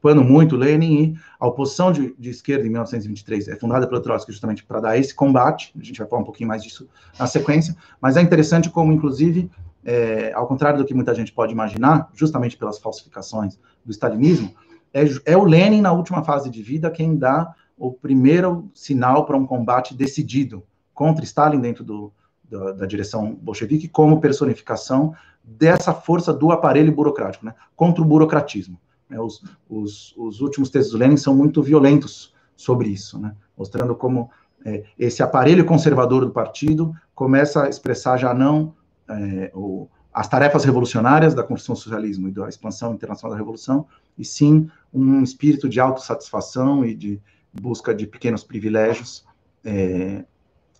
preocupando 0.00 0.24
muito 0.24 0.56
Lenin 0.56 1.02
e 1.02 1.16
a 1.38 1.46
oposição 1.46 1.92
de, 1.92 2.14
de 2.18 2.30
esquerda 2.30 2.64
em 2.66 2.70
1923 2.70 3.48
é 3.48 3.56
fundada 3.56 3.86
pelo 3.86 4.00
Trotsky 4.00 4.32
justamente 4.32 4.64
para 4.64 4.80
dar 4.80 4.98
esse 4.98 5.14
combate, 5.14 5.72
a 5.78 5.84
gente 5.84 5.98
vai 5.98 6.08
falar 6.08 6.22
um 6.22 6.24
pouquinho 6.24 6.48
mais 6.48 6.62
disso 6.62 6.88
na 7.18 7.26
sequência, 7.26 7.76
mas 8.00 8.16
é 8.16 8.22
interessante 8.22 8.70
como, 8.70 8.92
inclusive, 8.92 9.50
é, 9.84 10.32
ao 10.32 10.46
contrário 10.46 10.78
do 10.78 10.84
que 10.84 10.94
muita 10.94 11.14
gente 11.14 11.32
pode 11.32 11.52
imaginar, 11.52 12.10
justamente 12.14 12.56
pelas 12.56 12.78
falsificações 12.78 13.58
do 13.84 13.90
stalinismo, 13.90 14.54
é, 14.92 15.04
é 15.26 15.36
o 15.36 15.44
Lenin, 15.44 15.80
na 15.80 15.92
última 15.92 16.22
fase 16.22 16.48
de 16.48 16.62
vida, 16.62 16.90
quem 16.90 17.16
dá 17.16 17.54
o 17.76 17.92
primeiro 17.92 18.70
sinal 18.74 19.24
para 19.26 19.36
um 19.36 19.46
combate 19.46 19.94
decidido 19.94 20.64
contra 20.94 21.24
Stalin 21.24 21.60
dentro 21.60 21.84
do, 21.84 22.12
da, 22.48 22.72
da, 22.72 22.86
direção 22.86 23.34
bolchevique, 23.34 23.86
como 23.86 24.20
personificação 24.20 25.14
dessa 25.44 25.94
força 25.94 26.32
do 26.32 26.50
aparelho 26.50 26.92
burocrático, 26.92 27.46
né, 27.46 27.54
contra 27.76 28.02
o 28.02 28.04
burocratismo. 28.04 28.78
Né, 29.08 29.20
os, 29.20 29.42
os, 29.68 30.14
os, 30.16 30.40
últimos 30.40 30.70
textos 30.70 30.92
do 30.92 30.98
Lenin 30.98 31.16
são 31.16 31.34
muito 31.34 31.62
violentos 31.62 32.34
sobre 32.56 32.88
isso, 32.88 33.18
né, 33.18 33.34
mostrando 33.56 33.94
como 33.94 34.30
é, 34.64 34.84
esse 34.98 35.22
aparelho 35.22 35.64
conservador 35.64 36.24
do 36.24 36.30
partido 36.30 36.92
começa 37.14 37.64
a 37.64 37.68
expressar 37.68 38.16
já 38.16 38.34
não 38.34 38.74
é, 39.08 39.50
o, 39.54 39.88
as 40.12 40.28
tarefas 40.28 40.64
revolucionárias 40.64 41.34
da 41.34 41.42
construção 41.42 41.74
do 41.74 41.80
socialismo 41.80 42.28
e 42.28 42.32
da 42.32 42.48
expansão 42.48 42.92
internacional 42.92 43.32
da 43.32 43.38
revolução, 43.38 43.86
e 44.18 44.24
sim 44.24 44.68
um 44.92 45.22
espírito 45.22 45.68
de 45.68 45.78
autossatisfação 45.78 46.84
e 46.84 46.94
de 46.94 47.20
busca 47.52 47.94
de 47.94 48.06
pequenos 48.06 48.42
privilégios 48.42 49.24
é, 49.64 50.24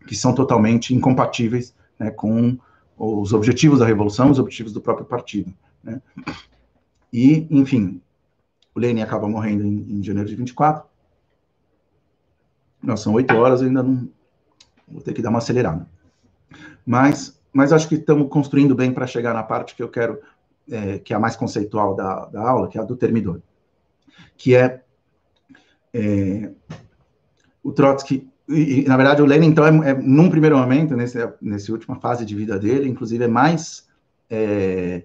que 0.06 0.14
são 0.14 0.34
totalmente 0.34 0.94
incompatíveis 0.94 1.74
né, 1.98 2.10
com 2.10 2.58
os 2.96 3.32
objetivos 3.32 3.78
da 3.78 3.86
revolução, 3.86 4.30
os 4.30 4.38
objetivos 4.38 4.72
do 4.72 4.80
próprio 4.80 5.06
partido. 5.06 5.54
Né? 5.82 6.00
E, 7.12 7.46
enfim, 7.50 8.00
o 8.78 8.80
Lenin 8.80 9.02
acaba 9.02 9.28
morrendo 9.28 9.64
em, 9.64 9.98
em 9.98 10.02
janeiro 10.02 10.28
de 10.28 10.36
24. 10.36 10.84
Nós 12.80 13.00
são 13.00 13.12
oito 13.14 13.34
horas, 13.34 13.60
ainda 13.60 13.82
não 13.82 14.08
vou 14.86 15.02
ter 15.02 15.12
que 15.12 15.20
dar 15.20 15.30
uma 15.30 15.38
acelerada. 15.38 15.84
Mas, 16.86 17.38
mas 17.52 17.72
acho 17.72 17.88
que 17.88 17.96
estamos 17.96 18.28
construindo 18.28 18.74
bem 18.74 18.92
para 18.92 19.06
chegar 19.06 19.34
na 19.34 19.42
parte 19.42 19.74
que 19.74 19.82
eu 19.82 19.88
quero, 19.88 20.20
é, 20.70 20.98
que 20.98 21.12
é 21.12 21.16
a 21.16 21.20
mais 21.20 21.34
conceitual 21.34 21.96
da, 21.96 22.26
da 22.26 22.48
aula, 22.48 22.68
que 22.68 22.78
é 22.78 22.80
a 22.80 22.84
do 22.84 22.96
termidor, 22.96 23.40
que 24.36 24.54
é 24.54 24.82
é, 25.92 26.50
o 27.62 27.72
Trotsky, 27.72 28.28
e, 28.48 28.84
na 28.86 28.96
verdade 28.96 29.20
o 29.20 29.26
Lenin, 29.26 29.48
então, 29.48 29.82
é, 29.82 29.90
é, 29.90 29.94
num 29.94 30.30
primeiro 30.30 30.56
momento, 30.56 30.96
nesse, 30.96 31.18
nessa 31.42 31.72
última 31.72 31.96
fase 31.96 32.24
de 32.24 32.34
vida 32.34 32.58
dele, 32.58 32.88
inclusive 32.88 33.24
é 33.24 33.28
mais 33.28 33.88
é, 34.30 35.02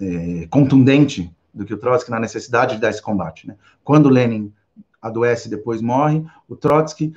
é, 0.00 0.46
contundente 0.50 1.32
do 1.52 1.64
que 1.64 1.74
o 1.74 1.78
Trotsky 1.78 2.10
na 2.10 2.20
necessidade 2.20 2.74
de 2.74 2.80
dar 2.80 2.90
esse 2.90 3.02
combate. 3.02 3.46
Né? 3.46 3.56
Quando 3.84 4.08
Lenin 4.08 4.52
adoece 5.00 5.48
e 5.48 5.50
depois 5.50 5.82
morre, 5.82 6.24
o 6.48 6.56
Trotsky 6.56 7.12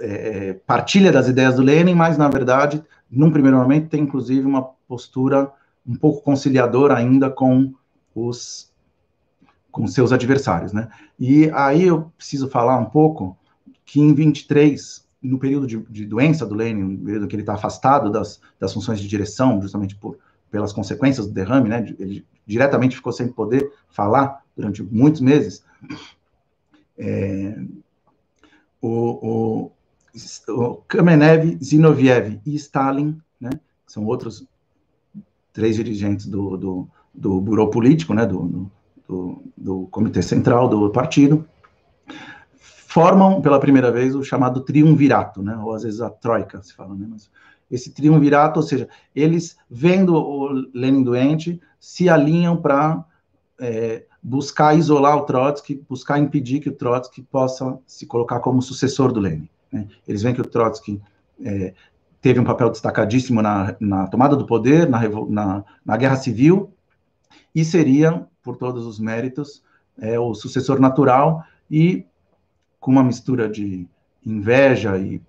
é, 0.00 0.54
partilha 0.66 1.12
das 1.12 1.28
ideias 1.28 1.56
do 1.56 1.62
Lenin, 1.62 1.94
mas, 1.94 2.18
na 2.18 2.28
verdade, 2.28 2.82
num 3.10 3.30
primeiro 3.30 3.56
momento, 3.56 3.88
tem 3.88 4.02
inclusive 4.02 4.46
uma 4.46 4.62
postura 4.86 5.50
um 5.86 5.94
pouco 5.94 6.22
conciliadora 6.22 6.96
ainda 6.96 7.30
com 7.30 7.72
os 8.14 8.72
com 9.70 9.88
seus 9.88 10.12
adversários, 10.12 10.72
né? 10.72 10.88
E 11.18 11.50
aí 11.52 11.82
eu 11.82 12.12
preciso 12.16 12.48
falar 12.48 12.78
um 12.78 12.84
pouco 12.84 13.36
que 13.84 14.00
em 14.00 14.14
23, 14.14 15.04
no 15.20 15.36
período 15.36 15.66
de, 15.66 15.78
de 15.90 16.06
doença 16.06 16.46
do 16.46 16.54
Lenin, 16.54 16.84
no 16.84 17.04
período 17.04 17.26
que 17.26 17.34
ele 17.34 17.42
está 17.42 17.54
afastado 17.54 18.08
das, 18.08 18.40
das 18.58 18.72
funções 18.72 19.00
de 19.00 19.08
direção, 19.08 19.60
justamente 19.60 19.96
por, 19.96 20.16
pelas 20.48 20.72
consequências 20.72 21.26
do 21.26 21.32
derrame, 21.32 21.68
né? 21.68 21.84
Ele 21.98 22.24
diretamente 22.46 22.96
ficou 22.96 23.12
sem 23.12 23.28
poder 23.28 23.70
falar 23.88 24.42
durante 24.56 24.82
muitos 24.82 25.20
meses. 25.20 25.64
É, 26.98 27.56
o, 28.80 29.68
o, 29.68 29.72
o 30.48 30.74
Kamenev, 30.88 31.58
Zinoviev 31.62 32.40
e 32.44 32.54
Stalin, 32.54 33.20
né? 33.40 33.50
São 33.86 34.04
outros 34.04 34.46
três 35.52 35.76
dirigentes 35.76 36.26
do, 36.26 36.56
do, 36.56 36.88
do 37.12 37.40
Burô 37.40 37.68
Político, 37.70 38.14
né? 38.14 38.26
Do 38.26 38.70
do, 39.08 39.42
do 39.56 39.86
Comitê 39.90 40.22
Central 40.22 40.68
do 40.68 40.90
partido, 40.90 41.46
formam 42.56 43.40
pela 43.40 43.60
primeira 43.60 43.90
vez 43.90 44.14
o 44.14 44.22
chamado 44.22 44.60
triunvirato, 44.60 45.42
né? 45.42 45.56
ou 45.56 45.72
às 45.72 45.82
vezes 45.82 46.00
a 46.00 46.10
troika, 46.10 46.62
se 46.62 46.74
fala, 46.74 46.94
né? 46.94 47.06
Mas 47.08 47.30
esse 47.70 47.92
triunvirato, 47.92 48.60
ou 48.60 48.66
seja, 48.66 48.88
eles, 49.14 49.56
vendo 49.70 50.14
o 50.14 50.48
Lenin 50.72 51.02
doente, 51.02 51.60
se 51.84 52.08
alinham 52.08 52.56
para 52.56 53.04
é, 53.60 54.06
buscar 54.22 54.74
isolar 54.74 55.18
o 55.18 55.26
Trotsky, 55.26 55.84
buscar 55.86 56.18
impedir 56.18 56.58
que 56.58 56.70
o 56.70 56.74
Trotsky 56.74 57.20
possa 57.20 57.78
se 57.86 58.06
colocar 58.06 58.40
como 58.40 58.62
sucessor 58.62 59.12
do 59.12 59.20
Lenin. 59.20 59.50
Né? 59.70 59.86
Eles 60.08 60.22
veem 60.22 60.34
que 60.34 60.40
o 60.40 60.46
Trotsky 60.46 60.98
é, 61.44 61.74
teve 62.22 62.40
um 62.40 62.44
papel 62.44 62.70
destacadíssimo 62.70 63.42
na, 63.42 63.76
na 63.78 64.06
tomada 64.06 64.34
do 64.34 64.46
poder, 64.46 64.88
na, 64.88 65.06
na, 65.28 65.64
na 65.84 65.96
guerra 65.98 66.16
civil, 66.16 66.72
e 67.54 67.62
seria 67.66 68.26
por 68.42 68.56
todos 68.56 68.86
os 68.86 68.98
méritos, 68.98 69.62
é 69.98 70.18
o 70.18 70.34
sucessor 70.34 70.80
natural 70.80 71.44
e 71.70 72.06
com 72.80 72.92
uma 72.92 73.04
mistura 73.04 73.46
de 73.46 73.86
inveja 74.24 74.96
e, 74.96 75.20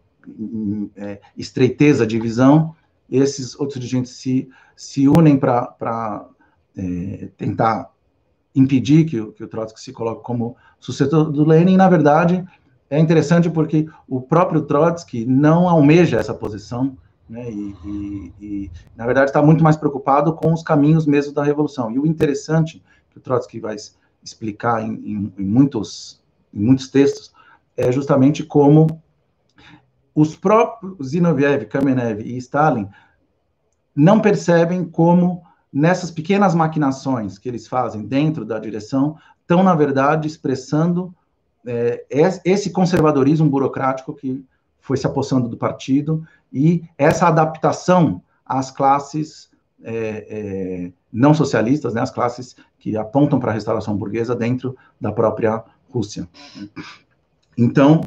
é, 0.96 1.20
estreiteza 1.36 2.08
de 2.08 2.18
visão, 2.18 2.74
esses 3.12 3.60
outros 3.60 3.78
dirigentes 3.78 4.14
se, 4.14 4.50
se 4.74 5.08
unem 5.10 5.38
para 5.38 6.26
é, 6.78 7.30
tentar 7.38 7.92
impedir 8.56 9.06
que, 9.06 9.24
que 9.34 9.44
o 9.44 9.48
Trotsky 9.48 9.80
se 9.80 9.92
coloque 9.92 10.24
como 10.24 10.56
sucessor 10.80 11.32
do 11.32 11.44
Lenin, 11.44 11.76
na 11.76 11.90
verdade, 11.90 12.46
é 12.90 13.00
interessante 13.00 13.50
porque 13.50 13.88
o 14.08 14.22
próprio 14.22 14.62
Trotsky 14.62 15.26
não 15.26 15.68
almeja 15.68 16.18
essa 16.18 16.34
posição, 16.34 16.98
né, 17.28 17.50
e, 17.52 17.76
e, 17.84 18.34
e, 18.40 18.72
na 18.96 19.06
verdade 19.06 19.32
está 19.32 19.42
muito 19.42 19.64
mais 19.64 19.76
preocupado 19.76 20.34
com 20.34 20.54
os 20.54 20.62
caminhos 20.62 21.06
mesmo 21.06 21.34
da 21.34 21.44
revolução. 21.44 21.92
E 21.92 22.00
o 22.00 22.06
interessante 22.06 22.84
que 23.10 23.18
o 23.18 23.22
Trotsky 23.22 23.60
vai 23.60 23.76
explicar 24.24 24.84
em, 24.84 24.94
em, 24.94 25.34
em, 25.38 25.46
muitos, 25.46 26.22
em 26.54 26.60
muitos 26.60 26.88
textos, 26.88 27.34
é 27.76 27.92
justamente 27.92 28.44
como 28.44 29.02
os 30.14 30.36
próprios 30.36 31.10
Zinoviev, 31.10 31.66
Kamenev 31.66 32.22
e 32.22 32.38
Stalin 32.38 32.88
não 33.96 34.22
percebem 34.22 34.86
como 34.86 35.44
nessas 35.76 36.10
pequenas 36.10 36.56
maquinações 36.56 37.38
que 37.38 37.50
eles 37.50 37.68
fazem 37.68 38.06
dentro 38.06 38.46
da 38.46 38.58
direção 38.58 39.18
estão, 39.42 39.62
na 39.62 39.76
verdade, 39.76 40.26
expressando 40.26 41.14
é, 41.68 42.06
esse 42.46 42.70
conservadorismo 42.70 43.50
burocrático 43.50 44.14
que 44.14 44.42
foi 44.80 44.96
se 44.96 45.06
apossando 45.06 45.50
do 45.50 45.58
partido 45.58 46.26
e 46.54 46.84
essa 46.98 47.28
adaptação 47.28 48.22
às 48.46 48.72
classes 48.72 49.50
é, 49.84 49.92
é, 50.30 50.92
não 51.12 51.34
socialistas, 51.34 51.94
né, 51.94 52.02
as 52.02 52.12
classes 52.12 52.56
que 52.80 52.96
apontam 52.96 53.38
para 53.38 53.52
a 53.52 53.54
restauração 53.54 53.98
burguesa 53.98 54.34
dentro 54.34 54.78
da 55.00 55.12
própria 55.12 55.62
Rússia. 55.90 56.28
Então, 57.58 58.02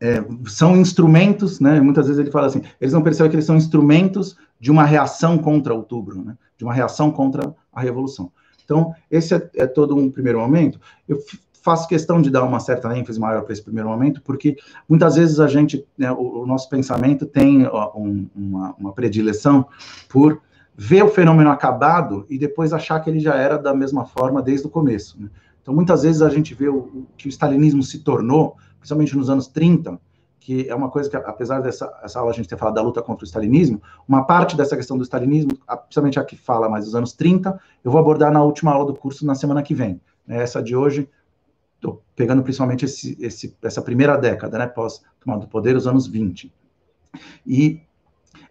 é, 0.00 0.22
são 0.46 0.76
instrumentos, 0.76 1.60
né, 1.60 1.80
muitas 1.80 2.06
vezes 2.06 2.20
ele 2.20 2.30
fala 2.30 2.48
assim, 2.48 2.62
eles 2.78 2.92
não 2.92 3.02
percebem 3.02 3.30
que 3.30 3.36
eles 3.36 3.46
são 3.46 3.56
instrumentos 3.56 4.36
de 4.60 4.70
uma 4.70 4.84
reação 4.84 5.38
contra 5.38 5.74
outubro, 5.74 6.22
né, 6.22 6.36
de 6.56 6.64
uma 6.64 6.74
reação 6.74 7.10
contra 7.10 7.54
a 7.72 7.80
revolução. 7.80 8.30
Então, 8.62 8.94
esse 9.10 9.34
é, 9.34 9.50
é 9.56 9.66
todo 9.66 9.96
um 9.96 10.10
primeiro 10.10 10.38
momento. 10.38 10.78
Eu 11.08 11.18
faço 11.62 11.88
questão 11.88 12.22
de 12.22 12.30
dar 12.30 12.44
uma 12.44 12.60
certa 12.60 12.96
ênfase 12.96 13.18
maior 13.18 13.42
para 13.42 13.52
esse 13.52 13.62
primeiro 13.62 13.88
momento, 13.88 14.22
porque 14.22 14.56
muitas 14.88 15.16
vezes 15.16 15.40
a 15.40 15.46
gente, 15.46 15.84
né, 15.96 16.12
o, 16.12 16.42
o, 16.42 16.46
nosso 16.46 16.68
pensamento 16.68 17.26
tem 17.26 17.66
ó, 17.66 17.92
um, 17.96 18.28
uma, 18.34 18.74
uma 18.78 18.92
predileção 18.92 19.66
por 20.08 20.40
ver 20.76 21.02
o 21.02 21.08
fenômeno 21.08 21.50
acabado 21.50 22.24
e 22.30 22.38
depois 22.38 22.72
achar 22.72 23.00
que 23.00 23.10
ele 23.10 23.20
já 23.20 23.34
era 23.34 23.58
da 23.58 23.74
mesma 23.74 24.06
forma 24.06 24.40
desde 24.40 24.66
o 24.66 24.70
começo. 24.70 25.20
Né? 25.20 25.28
Então, 25.60 25.74
muitas 25.74 26.02
vezes 26.02 26.22
a 26.22 26.30
gente 26.30 26.54
vê 26.54 26.68
o, 26.68 26.78
o, 26.78 27.06
que 27.16 27.28
o 27.28 27.28
stalinismo 27.28 27.82
se 27.82 27.98
tornou, 27.98 28.56
principalmente 28.78 29.16
nos 29.16 29.28
anos 29.28 29.46
30, 29.46 30.00
que 30.50 30.68
é 30.68 30.74
uma 30.74 30.90
coisa 30.90 31.08
que, 31.08 31.14
apesar 31.14 31.60
dessa 31.60 31.96
essa 32.02 32.18
aula 32.18 32.32
a 32.32 32.34
gente 32.34 32.48
ter 32.48 32.56
falado 32.56 32.74
da 32.74 32.82
luta 32.82 33.00
contra 33.00 33.22
o 33.22 33.26
stalinismo, 33.26 33.80
uma 34.08 34.24
parte 34.24 34.56
dessa 34.56 34.76
questão 34.76 34.98
do 34.98 35.04
stalinismo, 35.04 35.52
principalmente 35.84 36.18
a 36.18 36.24
que 36.24 36.34
fala 36.34 36.68
mais 36.68 36.86
dos 36.86 36.96
anos 36.96 37.12
30, 37.12 37.56
eu 37.84 37.90
vou 37.92 38.00
abordar 38.00 38.32
na 38.32 38.42
última 38.42 38.72
aula 38.72 38.84
do 38.84 38.94
curso 38.94 39.24
na 39.24 39.36
semana 39.36 39.62
que 39.62 39.72
vem. 39.72 40.00
Né? 40.26 40.42
Essa 40.42 40.60
de 40.60 40.74
hoje 40.74 41.08
Estou 41.76 42.02
pegando 42.14 42.42
principalmente 42.42 42.84
esse, 42.84 43.16
esse, 43.20 43.56
essa 43.62 43.80
primeira 43.80 44.14
década, 44.18 44.58
né, 44.58 44.66
pós 44.66 45.00
tomada 45.18 45.46
do 45.46 45.48
poder, 45.48 45.76
os 45.76 45.86
anos 45.86 46.06
20. 46.06 46.52
E 47.46 47.80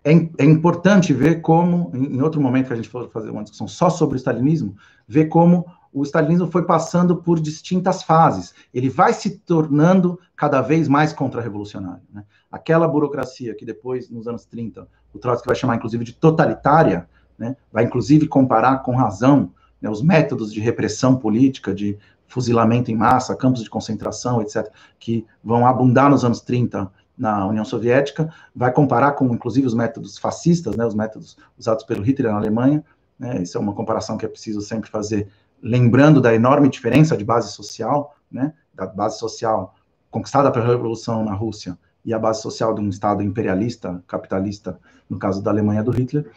é, 0.03 0.11
é, 0.13 0.45
importante 0.45 1.13
ver 1.13 1.41
como, 1.41 1.91
em 1.93 2.21
outro 2.21 2.41
momento 2.41 2.67
que 2.67 2.73
a 2.73 2.75
gente 2.75 2.89
for 2.89 3.07
fazer 3.11 3.29
uma 3.29 3.43
discussão 3.43 3.67
só 3.67 3.89
sobre 3.89 4.15
o 4.15 4.17
stalinismo, 4.17 4.75
ver 5.07 5.25
como 5.25 5.65
o 5.91 6.03
stalinismo 6.03 6.51
foi 6.51 6.63
passando 6.65 7.17
por 7.17 7.39
distintas 7.39 8.03
fases. 8.03 8.53
Ele 8.73 8.89
vai 8.89 9.13
se 9.13 9.39
tornando 9.39 10.19
cada 10.35 10.61
vez 10.61 10.87
mais 10.87 11.11
contra-revolucionário. 11.11 12.03
Né? 12.13 12.23
Aquela 12.51 12.87
burocracia 12.87 13.55
que 13.55 13.65
depois, 13.65 14.09
nos 14.09 14.27
anos 14.27 14.45
30, 14.45 14.87
o 15.13 15.19
Trotsky 15.19 15.47
vai 15.47 15.55
chamar, 15.55 15.75
inclusive, 15.75 16.03
de 16.03 16.13
totalitária, 16.13 17.09
né? 17.37 17.55
vai, 17.71 17.85
inclusive, 17.85 18.27
comparar 18.27 18.79
com 18.79 18.95
razão 18.95 19.51
né, 19.81 19.89
os 19.89 20.01
métodos 20.01 20.53
de 20.53 20.59
repressão 20.59 21.15
política, 21.15 21.73
de 21.73 21.97
fuzilamento 22.27 22.91
em 22.91 22.95
massa, 22.95 23.35
campos 23.35 23.63
de 23.63 23.69
concentração, 23.69 24.41
etc., 24.41 24.71
que 24.99 25.25
vão 25.43 25.65
abundar 25.65 26.09
nos 26.09 26.23
anos 26.23 26.41
30 26.41 26.91
na 27.17 27.45
União 27.47 27.65
Soviética, 27.65 28.31
vai 28.55 28.71
comparar 28.71 29.13
com, 29.13 29.25
inclusive, 29.33 29.67
os 29.67 29.73
métodos 29.73 30.17
fascistas, 30.17 30.75
né, 30.75 30.85
os 30.85 30.93
métodos 30.93 31.37
usados 31.57 31.83
pelo 31.83 32.03
Hitler 32.03 32.31
na 32.31 32.37
Alemanha, 32.37 32.83
né, 33.17 33.41
isso 33.41 33.57
é 33.57 33.61
uma 33.61 33.73
comparação 33.73 34.17
que 34.17 34.25
é 34.25 34.29
preciso 34.29 34.61
sempre 34.61 34.89
fazer, 34.89 35.27
lembrando 35.61 36.21
da 36.21 36.33
enorme 36.33 36.69
diferença 36.69 37.15
de 37.15 37.23
base 37.23 37.51
social, 37.51 38.15
né, 38.31 38.53
da 38.73 38.85
base 38.85 39.19
social 39.19 39.75
conquistada 40.09 40.51
pela 40.51 40.65
Revolução 40.65 41.23
na 41.23 41.33
Rússia 41.33 41.77
e 42.03 42.13
a 42.13 42.19
base 42.19 42.41
social 42.41 42.73
de 42.73 42.81
um 42.81 42.89
Estado 42.89 43.21
imperialista, 43.21 44.03
capitalista, 44.07 44.79
no 45.09 45.19
caso 45.19 45.41
da 45.43 45.51
Alemanha 45.51 45.83
do 45.83 45.91
Hitler, 45.91 46.31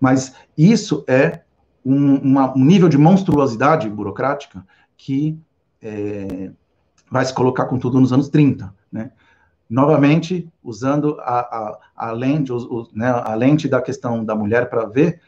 mas 0.00 0.34
isso 0.56 1.04
é 1.08 1.40
um, 1.84 2.16
uma, 2.16 2.56
um 2.56 2.64
nível 2.64 2.88
de 2.88 2.96
monstruosidade 2.96 3.88
burocrática 3.88 4.64
que 4.96 5.38
é, 5.82 6.50
vai 7.10 7.24
se 7.24 7.34
colocar 7.34 7.66
com 7.66 7.78
tudo 7.78 8.00
nos 8.00 8.12
anos 8.12 8.28
30, 8.28 8.74
né? 8.90 9.10
Novamente, 9.68 10.48
usando 10.62 11.18
a, 11.20 11.40
a, 11.40 11.78
a 11.96 12.12
lente, 12.12 12.52
o, 12.52 12.56
o, 12.56 12.88
né, 12.92 13.08
a 13.08 13.34
lente 13.34 13.66
da 13.66 13.80
questão 13.80 14.24
da 14.24 14.34
mulher 14.34 14.68
para 14.68 14.84
ver, 14.84 15.20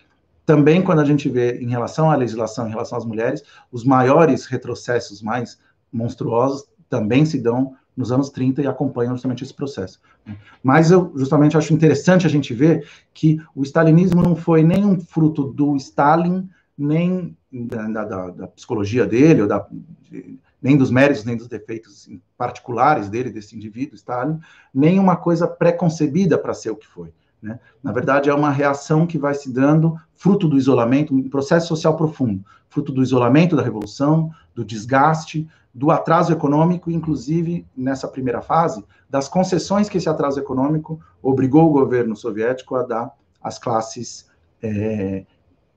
também 0.46 0.80
quando 0.80 1.00
a 1.00 1.04
gente 1.04 1.28
vê 1.28 1.58
em 1.58 1.68
relação 1.68 2.10
à 2.10 2.14
legislação, 2.14 2.68
em 2.68 2.70
relação 2.70 2.96
às 2.96 3.04
mulheres, 3.04 3.42
os 3.70 3.84
maiores 3.84 4.46
retrocessos 4.46 5.20
mais 5.20 5.58
monstruosos 5.92 6.64
também 6.88 7.26
se 7.26 7.38
dão 7.38 7.74
nos 7.96 8.12
anos 8.12 8.30
30 8.30 8.62
e 8.62 8.66
acompanham 8.66 9.14
justamente 9.14 9.42
esse 9.42 9.52
processo. 9.52 10.00
Né? 10.24 10.36
Mas 10.62 10.90
eu 10.90 11.12
justamente 11.16 11.56
acho 11.56 11.74
interessante 11.74 12.26
a 12.26 12.30
gente 12.30 12.54
ver 12.54 12.86
que 13.12 13.40
o 13.54 13.62
stalinismo 13.62 14.22
não 14.22 14.36
foi 14.36 14.62
nem 14.62 14.84
um 14.84 15.00
fruto 15.00 15.44
do 15.44 15.74
Stalin, 15.76 16.48
nem 16.78 17.36
da, 17.50 18.04
da, 18.04 18.30
da 18.30 18.46
psicologia 18.48 19.06
dele, 19.06 19.42
ou 19.42 19.48
da, 19.48 19.66
de, 20.02 20.38
nem 20.62 20.76
dos 20.76 20.90
méritos, 20.90 21.24
nem 21.24 21.36
dos 21.36 21.48
defeitos 21.48 22.08
particulares 22.36 23.08
dele, 23.08 23.30
desse 23.30 23.56
indivíduo, 23.56 23.96
Stalin, 23.96 24.38
nem 24.72 24.98
uma 24.98 25.16
coisa 25.16 25.48
pré-concebida 25.48 26.36
para 26.38 26.54
ser 26.54 26.70
o 26.70 26.76
que 26.76 26.86
foi. 26.86 27.12
Né? 27.46 27.60
Na 27.80 27.92
verdade, 27.92 28.28
é 28.28 28.34
uma 28.34 28.50
reação 28.50 29.06
que 29.06 29.16
vai 29.16 29.32
se 29.32 29.52
dando 29.52 29.96
fruto 30.14 30.48
do 30.48 30.58
isolamento, 30.58 31.14
um 31.14 31.28
processo 31.28 31.68
social 31.68 31.96
profundo, 31.96 32.44
fruto 32.68 32.90
do 32.90 33.00
isolamento 33.00 33.54
da 33.54 33.62
revolução, 33.62 34.32
do 34.52 34.64
desgaste, 34.64 35.48
do 35.72 35.92
atraso 35.92 36.32
econômico, 36.32 36.90
inclusive 36.90 37.64
nessa 37.76 38.08
primeira 38.08 38.42
fase, 38.42 38.84
das 39.08 39.28
concessões 39.28 39.88
que 39.88 39.96
esse 39.98 40.08
atraso 40.08 40.40
econômico 40.40 40.98
obrigou 41.22 41.66
o 41.66 41.72
governo 41.72 42.16
soviético 42.16 42.74
a 42.74 42.82
dar 42.82 43.14
às 43.40 43.60
classes 43.60 44.28
é, 44.60 45.24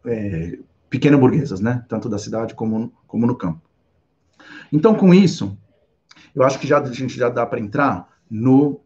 é, 0.05 0.57
pequeno-burguesas, 0.89 1.59
né? 1.59 1.85
tanto 1.87 2.09
da 2.09 2.17
cidade 2.17 2.55
como, 2.55 2.91
como 3.05 3.27
no 3.27 3.35
campo. 3.35 3.61
Então, 4.73 4.95
com 4.95 5.13
isso, 5.13 5.55
eu 6.33 6.41
acho 6.41 6.57
que 6.57 6.65
já, 6.65 6.79
a 6.79 6.91
gente 6.91 7.15
já 7.15 7.29
dá 7.29 7.45
para 7.45 7.59
entrar 7.59 8.09
no, 8.27 8.79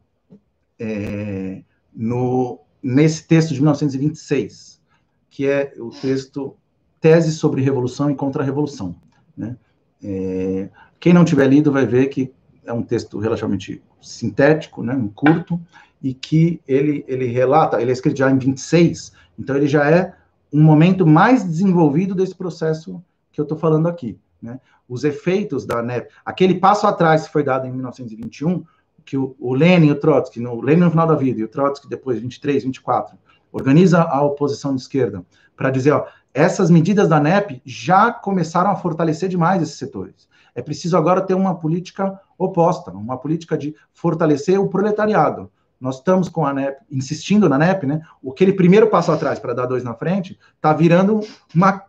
é, 0.77 1.63
no, 1.95 2.62
nesse 2.83 3.25
texto 3.25 3.53
de 3.53 3.61
1926, 3.61 4.81
que 5.29 5.47
é 5.47 5.73
o 5.77 5.89
texto 5.89 6.55
Tese 6.99 7.31
sobre 7.31 7.61
Revolução 7.61 8.11
e 8.11 8.15
Contra-Revolução. 8.15 8.95
Né? 9.35 9.55
É, 10.03 10.69
quem 10.99 11.13
não 11.13 11.23
tiver 11.23 11.47
lido 11.47 11.71
vai 11.71 11.85
ver 11.85 12.07
que 12.07 12.31
é 12.65 12.73
um 12.73 12.83
texto 12.83 13.17
relativamente 13.19 13.81
sintético, 14.01 14.83
né, 14.83 14.93
um 14.93 15.07
curto, 15.07 15.59
e 16.01 16.13
que 16.13 16.61
ele, 16.67 17.05
ele 17.07 17.25
relata, 17.25 17.81
ele 17.81 17.91
é 17.91 17.93
escrito 17.93 18.17
já 18.17 18.29
em 18.29 18.37
26, 18.37 19.13
então 19.39 19.55
ele 19.55 19.67
já 19.67 19.89
é 19.89 20.13
um 20.51 20.61
momento 20.61 21.07
mais 21.07 21.43
desenvolvido 21.43 22.13
desse 22.13 22.35
processo 22.35 23.01
que 23.31 23.39
eu 23.39 23.43
estou 23.43 23.57
falando 23.57 23.87
aqui. 23.87 24.19
Né? 24.41 24.59
Os 24.87 25.03
efeitos 25.03 25.65
da 25.65 25.81
NEP, 25.81 26.09
aquele 26.25 26.55
passo 26.55 26.85
atrás 26.85 27.25
que 27.25 27.33
foi 27.33 27.43
dado 27.43 27.65
em 27.65 27.71
1921, 27.71 28.63
que 29.05 29.17
o, 29.17 29.35
o 29.39 29.53
Lenin 29.53 29.87
e 29.87 29.91
o 29.91 29.99
Trotsky, 29.99 30.39
no, 30.39 30.53
o 30.53 30.61
Lenin 30.61 30.81
no 30.81 30.91
final 30.91 31.07
da 31.07 31.15
vida 31.15 31.39
e 31.39 31.43
o 31.43 31.47
Trotsky 31.47 31.87
depois, 31.87 32.19
23, 32.19 32.63
24, 32.63 33.17
organiza 33.51 34.01
a 34.01 34.21
oposição 34.21 34.75
de 34.75 34.81
esquerda 34.81 35.23
para 35.55 35.69
dizer, 35.69 35.91
ó, 35.91 36.05
essas 36.33 36.69
medidas 36.69 37.07
da 37.07 37.19
NEP 37.19 37.61
já 37.63 38.11
começaram 38.11 38.71
a 38.71 38.75
fortalecer 38.75 39.29
demais 39.29 39.61
esses 39.61 39.75
setores. 39.75 40.27
É 40.55 40.61
preciso 40.61 40.97
agora 40.97 41.21
ter 41.21 41.33
uma 41.33 41.55
política 41.55 42.19
oposta, 42.37 42.91
uma 42.91 43.17
política 43.17 43.57
de 43.57 43.75
fortalecer 43.93 44.59
o 44.59 44.67
proletariado. 44.67 45.51
Nós 45.79 45.97
estamos 45.97 46.29
com 46.29 46.45
a 46.45 46.53
NEP, 46.53 46.77
insistindo 46.89 47.49
na 47.49 47.57
NEP, 47.57 47.85
né? 47.85 48.01
Aquele 48.27 48.53
primeiro 48.53 48.87
passo 48.87 49.11
atrás 49.11 49.37
para 49.37 49.53
dar 49.53 49.65
dois 49.65 49.83
na 49.83 49.93
frente, 49.93 50.39
está 50.55 50.71
virando 50.73 51.19
uma, 51.53 51.83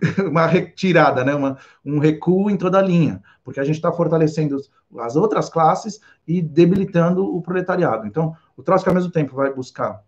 uma 0.30 0.46
retirada, 0.46 1.24
né? 1.24 1.34
Uma, 1.34 1.58
um 1.84 1.98
recuo 1.98 2.50
em 2.50 2.56
toda 2.56 2.78
a 2.78 2.82
linha, 2.82 3.22
porque 3.44 3.60
a 3.60 3.64
gente 3.64 3.76
está 3.76 3.92
fortalecendo 3.92 4.56
as 4.98 5.16
outras 5.16 5.48
classes 5.48 6.00
e 6.26 6.40
debilitando 6.42 7.24
o 7.24 7.40
proletariado. 7.40 8.06
Então, 8.06 8.34
o 8.56 8.62
Trotsky, 8.62 8.88
ao 8.88 8.94
mesmo 8.94 9.10
tempo, 9.10 9.34
vai 9.34 9.52
buscar 9.52 10.02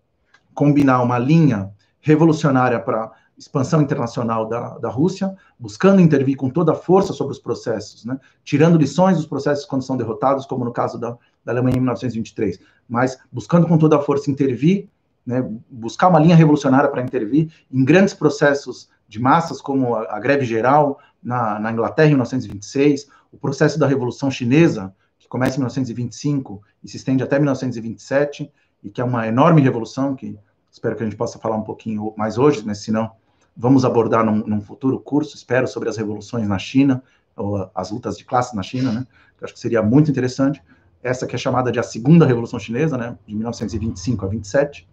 combinar 0.55 1.03
uma 1.03 1.19
linha 1.19 1.71
revolucionária 2.01 2.81
para 2.81 3.13
expansão 3.37 3.81
internacional 3.81 4.49
da, 4.49 4.79
da 4.79 4.89
Rússia, 4.89 5.35
buscando 5.59 6.01
intervir 6.01 6.37
com 6.37 6.51
toda 6.51 6.73
a 6.73 6.75
força 6.75 7.13
sobre 7.13 7.33
os 7.33 7.39
processos, 7.39 8.05
né? 8.05 8.19
tirando 8.43 8.77
lições 8.77 9.17
dos 9.17 9.27
processos 9.27 9.65
quando 9.65 9.83
são 9.83 9.97
derrotados, 9.97 10.45
como 10.45 10.65
no 10.65 10.73
caso 10.73 10.99
da, 10.99 11.17
da 11.45 11.53
Alemanha 11.53 11.77
em 11.77 11.81
1923, 11.81 12.59
mas 12.89 13.17
buscando 13.31 13.69
com 13.69 13.79
toda 13.79 13.97
a 13.97 14.03
força 14.03 14.31
intervir, 14.31 14.89
né? 15.29 15.47
buscar 15.69 16.09
uma 16.09 16.19
linha 16.19 16.35
revolucionária 16.35 16.89
para 16.89 17.03
intervir 17.03 17.53
em 17.71 17.85
grandes 17.85 18.15
processos 18.15 18.89
de 19.07 19.21
massas, 19.21 19.61
como 19.61 19.95
a, 19.95 20.17
a 20.17 20.19
greve 20.19 20.47
geral 20.47 20.99
na, 21.23 21.61
na 21.61 21.71
Inglaterra 21.71 22.09
em 22.09 22.13
1926, 22.13 23.09
o 23.31 23.37
processo 23.37 23.79
da 23.79 23.87
Revolução 23.87 24.31
Chinesa, 24.31 24.95
que 25.19 25.29
começa 25.29 25.57
em 25.57 25.59
1925 25.59 26.63
e 26.83 26.89
se 26.89 26.97
estende 26.97 27.23
até 27.23 27.39
1927, 27.39 28.51
e 28.83 28.89
que 28.89 29.03
é 29.03 29.05
uma 29.05 29.27
enorme 29.27 29.61
revolução 29.61 30.17
que 30.17 30.39
espero 30.73 30.97
que 30.97 31.03
a 31.03 31.07
gente 31.07 31.17
possa 31.17 31.39
falar 31.39 31.57
um 31.57 31.63
pouquinho 31.63 32.15
mais 32.17 32.39
hoje, 32.39 32.67
né, 32.67 32.73
senão 32.73 33.11
vamos 33.55 33.85
abordar 33.85 34.25
num, 34.25 34.47
num, 34.47 34.63
futuro 34.63 34.99
curso, 34.99 35.37
espero, 35.37 35.69
sobre 35.69 35.91
as 35.91 35.99
revoluções 35.99 36.49
na 36.49 36.59
China, 36.59 37.03
ou 37.37 37.71
as 37.75 37.91
lutas 37.91 38.17
de 38.17 38.25
classe 38.25 38.57
na 38.57 38.63
China, 38.63 38.93
né? 38.93 39.07
Que 39.37 39.45
acho 39.45 39.55
que 39.55 39.61
seria 39.61 39.83
muito 39.83 40.11
interessante. 40.11 40.63
Essa 41.03 41.27
que 41.27 41.35
é 41.35 41.39
chamada 41.39 41.71
de 41.71 41.79
a 41.79 41.83
Segunda 41.83 42.25
Revolução 42.25 42.59
Chinesa, 42.59 42.97
né? 42.97 43.19
De 43.27 43.35
1925 43.35 44.25
a 44.25 44.29
27. 44.29 44.89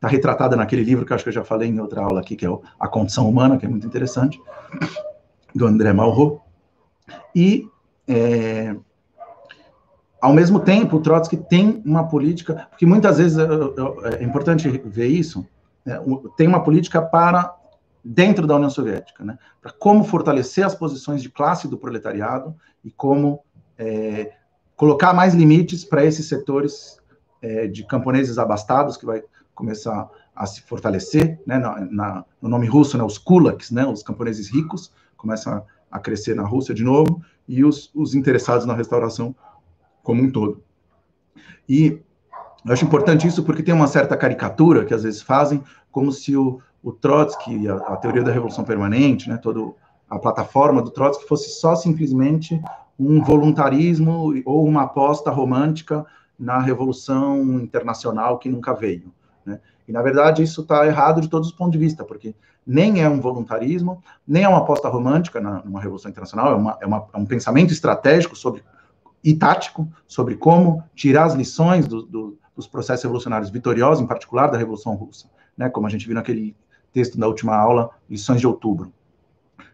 Está 0.00 0.08
retratada 0.08 0.56
naquele 0.56 0.82
livro 0.82 1.04
que 1.04 1.12
acho 1.12 1.22
que 1.22 1.28
eu 1.28 1.34
já 1.34 1.44
falei 1.44 1.68
em 1.68 1.78
outra 1.78 2.00
aula 2.00 2.20
aqui, 2.20 2.34
que 2.34 2.46
é 2.46 2.48
A 2.78 2.88
Condição 2.88 3.28
Humana, 3.28 3.58
que 3.58 3.66
é 3.66 3.68
muito 3.68 3.86
interessante, 3.86 4.40
do 5.54 5.66
André 5.66 5.92
Malraux. 5.92 6.40
E, 7.36 7.68
é, 8.08 8.74
ao 10.18 10.32
mesmo 10.32 10.58
tempo, 10.58 10.96
o 10.96 11.00
Trotsky 11.02 11.36
tem 11.36 11.82
uma 11.84 12.08
política, 12.08 12.66
porque 12.70 12.86
muitas 12.86 13.18
vezes 13.18 13.36
é 13.38 14.24
importante 14.24 14.70
ver 14.86 15.08
isso, 15.08 15.46
é, 15.84 16.00
tem 16.34 16.48
uma 16.48 16.64
política 16.64 17.02
para 17.02 17.54
dentro 18.02 18.46
da 18.46 18.56
União 18.56 18.70
Soviética, 18.70 19.22
né? 19.22 19.38
Para 19.60 19.70
como 19.70 20.02
fortalecer 20.02 20.64
as 20.64 20.74
posições 20.74 21.22
de 21.22 21.28
classe 21.28 21.68
do 21.68 21.76
proletariado 21.76 22.56
e 22.82 22.90
como 22.90 23.40
é, 23.76 24.32
colocar 24.74 25.12
mais 25.12 25.34
limites 25.34 25.84
para 25.84 26.02
esses 26.06 26.26
setores 26.26 26.98
é, 27.42 27.66
de 27.66 27.84
camponeses 27.84 28.38
abastados 28.38 28.96
que 28.96 29.04
vai 29.04 29.22
começar 29.60 30.08
a 30.34 30.46
se 30.46 30.62
fortalecer, 30.62 31.40
né? 31.46 31.58
Na, 31.58 31.80
na, 31.90 32.24
no 32.40 32.48
nome 32.48 32.66
russo, 32.66 32.96
né? 32.96 33.04
Os 33.04 33.18
kulaks, 33.18 33.70
né? 33.70 33.86
Os 33.86 34.02
camponeses 34.02 34.48
ricos 34.48 34.90
começam 35.16 35.52
a, 35.52 35.62
a 35.90 35.98
crescer 35.98 36.34
na 36.34 36.44
Rússia 36.44 36.74
de 36.74 36.82
novo 36.82 37.22
e 37.46 37.64
os, 37.64 37.90
os 37.94 38.14
interessados 38.14 38.64
na 38.64 38.74
restauração 38.74 39.34
como 40.02 40.22
um 40.22 40.30
todo. 40.30 40.62
E 41.68 42.00
eu 42.64 42.72
acho 42.72 42.84
importante 42.84 43.26
isso 43.26 43.44
porque 43.44 43.62
tem 43.62 43.74
uma 43.74 43.86
certa 43.86 44.16
caricatura 44.16 44.84
que 44.84 44.94
às 44.94 45.02
vezes 45.02 45.20
fazem, 45.20 45.62
como 45.90 46.10
se 46.10 46.36
o, 46.36 46.60
o 46.82 46.90
Trotsky, 46.90 47.68
a, 47.68 47.74
a, 47.74 47.96
teoria 47.96 48.22
da 48.22 48.32
revolução 48.32 48.64
permanente, 48.64 49.28
né, 49.28 49.36
toda 49.36 49.72
a 50.08 50.18
plataforma 50.18 50.82
do 50.82 50.90
Trotsky 50.90 51.28
fosse 51.28 51.50
só 51.50 51.76
simplesmente 51.76 52.60
um 52.98 53.22
voluntarismo 53.22 54.32
ou 54.44 54.66
uma 54.66 54.82
aposta 54.82 55.30
romântica 55.30 56.04
na 56.38 56.58
revolução 56.58 57.60
internacional 57.60 58.38
que 58.38 58.48
nunca 58.48 58.74
veio. 58.74 59.12
Né? 59.50 59.60
E, 59.86 59.92
na 59.92 60.00
verdade, 60.02 60.42
isso 60.42 60.62
está 60.62 60.86
errado 60.86 61.20
de 61.20 61.28
todos 61.28 61.48
os 61.48 61.54
pontos 61.54 61.72
de 61.72 61.78
vista, 61.78 62.04
porque 62.04 62.34
nem 62.66 63.02
é 63.02 63.08
um 63.08 63.20
voluntarismo, 63.20 64.02
nem 64.26 64.44
é 64.44 64.48
uma 64.48 64.58
aposta 64.58 64.88
romântica 64.88 65.40
na, 65.40 65.62
numa 65.64 65.80
revolução 65.80 66.10
internacional, 66.10 66.52
é, 66.52 66.54
uma, 66.54 66.78
é, 66.80 66.86
uma, 66.86 67.06
é 67.12 67.18
um 67.18 67.26
pensamento 67.26 67.72
estratégico 67.72 68.36
sobre, 68.36 68.62
e 69.24 69.34
tático 69.34 69.88
sobre 70.06 70.36
como 70.36 70.82
tirar 70.94 71.24
as 71.24 71.34
lições 71.34 71.88
do, 71.88 72.02
do, 72.02 72.38
dos 72.54 72.66
processos 72.66 73.02
revolucionários 73.02 73.50
vitoriosos, 73.50 74.02
em 74.02 74.06
particular 74.06 74.46
da 74.46 74.56
Revolução 74.56 74.94
Russa, 74.94 75.28
né, 75.56 75.68
como 75.68 75.86
a 75.86 75.90
gente 75.90 76.06
viu 76.06 76.14
naquele 76.14 76.56
texto 76.92 77.18
da 77.18 77.26
última 77.26 77.56
aula, 77.56 77.90
Lições 78.08 78.40
de 78.40 78.46
Outubro. 78.46 78.92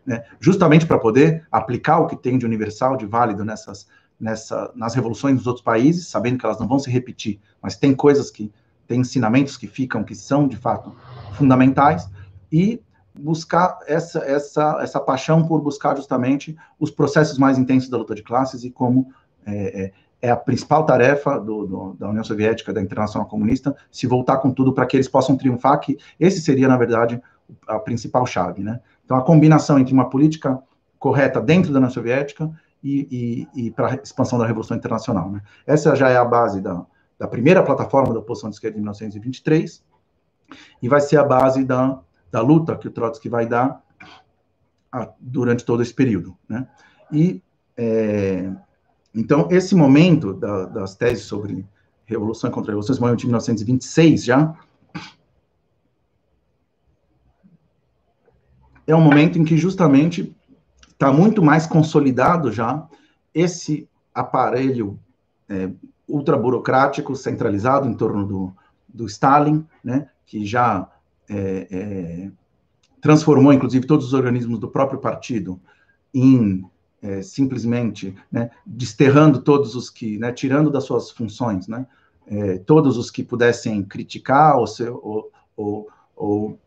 Né, 0.06 0.24
justamente 0.40 0.86
para 0.86 0.98
poder 0.98 1.46
aplicar 1.50 1.98
o 1.98 2.06
que 2.06 2.16
tem 2.16 2.38
de 2.38 2.46
universal, 2.46 2.96
de 2.96 3.04
válido 3.04 3.44
nessas, 3.44 3.88
nessa, 4.18 4.72
nas 4.74 4.94
revoluções 4.94 5.36
dos 5.36 5.46
outros 5.46 5.64
países, 5.64 6.08
sabendo 6.08 6.38
que 6.38 6.46
elas 6.46 6.58
não 6.58 6.66
vão 6.66 6.78
se 6.78 6.90
repetir, 6.90 7.40
mas 7.60 7.76
tem 7.76 7.94
coisas 7.94 8.30
que, 8.30 8.52
tem 8.87 9.01
ensinamentos 9.01 9.57
que 9.57 9.66
ficam, 9.66 10.05
que 10.05 10.14
são, 10.14 10.47
de 10.47 10.57
fato, 10.57 10.95
fundamentais, 11.32 12.09
e 12.51 12.80
buscar 13.18 13.78
essa, 13.87 14.18
essa, 14.20 14.78
essa 14.80 15.01
paixão 15.01 15.47
por 15.47 15.61
buscar 15.61 15.97
justamente 15.97 16.57
os 16.78 16.91
processos 16.91 17.39
mais 17.39 17.59
intensos 17.59 17.89
da 17.89 17.97
luta 17.97 18.14
de 18.14 18.22
classes 18.22 18.64
e 18.64 18.70
como 18.70 19.11
é, 19.45 19.84
é, 19.84 19.93
é 20.22 20.30
a 20.30 20.37
principal 20.37 20.84
tarefa 20.84 21.39
do, 21.39 21.66
do, 21.66 21.93
da 21.95 22.09
União 22.09 22.24
Soviética, 22.24 22.72
da 22.72 22.80
Internacional 22.80 23.28
Comunista, 23.28 23.74
se 23.91 24.07
voltar 24.07 24.39
com 24.39 24.51
tudo 24.51 24.72
para 24.72 24.87
que 24.87 24.97
eles 24.97 25.09
possam 25.09 25.37
triunfar, 25.37 25.80
que 25.80 25.97
esse 26.20 26.41
seria, 26.41 26.68
na 26.68 26.76
verdade, 26.76 27.20
a 27.66 27.78
principal 27.78 28.26
chave, 28.26 28.62
né? 28.62 28.80
Então, 29.05 29.16
a 29.16 29.22
combinação 29.22 29.78
entre 29.78 29.95
uma 29.95 30.11
política 30.11 30.61
correta 30.99 31.41
dentro 31.41 31.72
da 31.72 31.78
União 31.78 31.91
Soviética 31.91 32.51
e, 32.82 33.47
e, 33.55 33.66
e 33.66 33.70
para 33.70 33.93
a 33.93 33.95
expansão 33.95 34.39
da 34.39 34.47
Revolução 34.47 34.76
Internacional, 34.76 35.30
né? 35.30 35.43
Essa 35.66 35.95
já 35.95 36.09
é 36.09 36.16
a 36.16 36.24
base 36.24 36.61
da, 36.61 36.84
da 37.18 37.26
primeira 37.26 37.62
plataforma 37.62 38.12
da 38.12 38.20
oposição 38.20 38.50
de 38.50 38.56
esquerda 38.56 38.74
de 38.74 38.80
1923 38.80 39.84
e 40.82 40.88
vai 40.88 41.00
ser 41.00 41.18
a 41.18 41.24
base 41.24 41.64
da, 41.64 42.00
da 42.30 42.40
luta 42.40 42.76
que 42.76 42.88
o 42.88 42.90
Trotsky 42.90 43.28
vai 43.28 43.46
dar 43.46 43.82
a, 44.92 45.12
durante 45.18 45.64
todo 45.64 45.82
esse 45.82 45.94
período, 45.94 46.36
né? 46.48 46.68
E 47.10 47.42
é, 47.76 48.50
então, 49.14 49.48
esse 49.50 49.74
momento 49.74 50.34
da, 50.34 50.66
das 50.66 50.94
teses 50.94 51.24
sobre 51.24 51.66
revolução 52.04 52.50
e 52.50 52.52
contra-revolução, 52.52 52.92
esse 52.92 53.00
momento 53.00 53.20
de 53.20 53.26
1926 53.26 54.24
já, 54.24 54.54
é 58.86 58.94
um 58.94 59.00
momento 59.00 59.38
em 59.38 59.44
que 59.44 59.56
justamente 59.56 60.36
está 60.88 61.12
muito 61.12 61.42
mais 61.42 61.66
consolidado 61.66 62.52
já 62.52 62.86
esse 63.34 63.88
aparelho 64.14 64.98
é, 65.48 65.70
ultra-burocrático 66.09 67.16
centralizado 67.16 67.88
em 67.88 67.94
torno 67.94 68.26
do, 68.26 68.54
do 68.88 69.07
Stalin, 69.07 69.66
né, 69.82 70.09
que 70.24 70.44
já 70.44 70.88
é, 71.28 71.66
é, 71.70 72.30
transformou, 73.00 73.52
inclusive, 73.52 73.86
todos 73.86 74.07
os 74.07 74.12
organismos 74.12 74.59
do 74.59 74.68
próprio 74.68 74.98
partido 74.98 75.61
em 76.14 76.64
é, 77.02 77.22
simplesmente 77.22 78.16
né, 78.30 78.50
desterrando 78.64 79.40
todos 79.40 79.74
os 79.74 79.90
que, 79.90 80.18
né, 80.18 80.32
tirando 80.32 80.70
das 80.70 80.84
suas 80.84 81.11
funções, 81.11 81.68
né, 81.68 81.86
é, 82.26 82.59
todos 82.59 82.96
os 82.96 83.11
que 83.11 83.22
pudessem 83.22 83.82
criticar 83.82 84.57
ou, 84.57 84.66
ser, 84.66 84.90
ou, 84.90 85.30
ou, 85.57 85.88
ou 86.16 86.59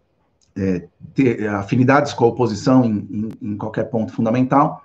é, 0.56 0.88
ter 1.14 1.48
afinidades 1.50 2.14
com 2.14 2.26
a 2.26 2.28
oposição 2.28 2.86
em, 2.86 3.08
em, 3.42 3.52
em, 3.52 3.58
qualquer 3.58 3.86
ponto 3.86 4.12
fundamental, 4.12 4.84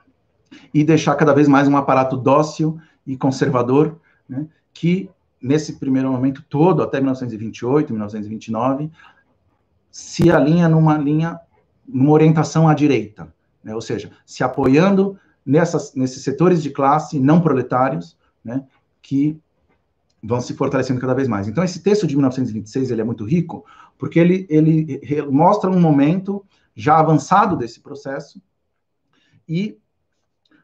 e 0.73 0.85
deixar 0.85 1.17
cada 1.17 1.33
vez 1.33 1.49
mais 1.49 1.67
um 1.67 1.77
aparato 1.77 2.17
dócil 2.17 2.79
e 3.07 3.17
conservador, 3.17 3.99
né, 4.29 4.47
que 4.73 5.11
nesse 5.41 5.75
primeiro 5.75 6.11
momento 6.11 6.43
todo, 6.49 6.83
até 6.83 6.99
1928, 6.99 7.93
1929, 7.93 8.91
se 9.91 10.31
alinha 10.31 10.69
numa 10.69 10.97
linha, 10.97 11.39
numa 11.87 12.13
orientação 12.13 12.69
à 12.69 12.75
direita, 12.75 13.33
né, 13.63 13.75
ou 13.75 13.81
seja, 13.81 14.11
se 14.25 14.43
apoiando 14.43 15.19
nessas, 15.45 15.95
nesses 15.95 16.23
setores 16.23 16.63
de 16.63 16.71
classe 16.71 17.21
não 17.21 17.41
proletários, 17.41 18.17
né, 18.43 18.65
que 19.03 19.39
vão 20.23 20.41
se 20.41 20.55
fortalecendo 20.55 21.01
cada 21.01 21.15
vez 21.15 21.29
mais. 21.29 21.47
Então, 21.47 21.63
esse 21.63 21.83
texto 21.83 22.07
de 22.07 22.17
1926 22.17 22.91
ele 22.91 23.03
é 23.03 23.05
muito 23.05 23.25
rico, 23.25 23.67
porque 23.99 24.19
ele, 24.19 24.47
ele 24.49 25.23
mostra 25.31 25.71
um 25.71 25.79
momento 25.79 26.45
já 26.75 26.99
avançado 26.99 27.57
desse 27.57 27.81
processo 27.81 28.43
e 29.47 29.79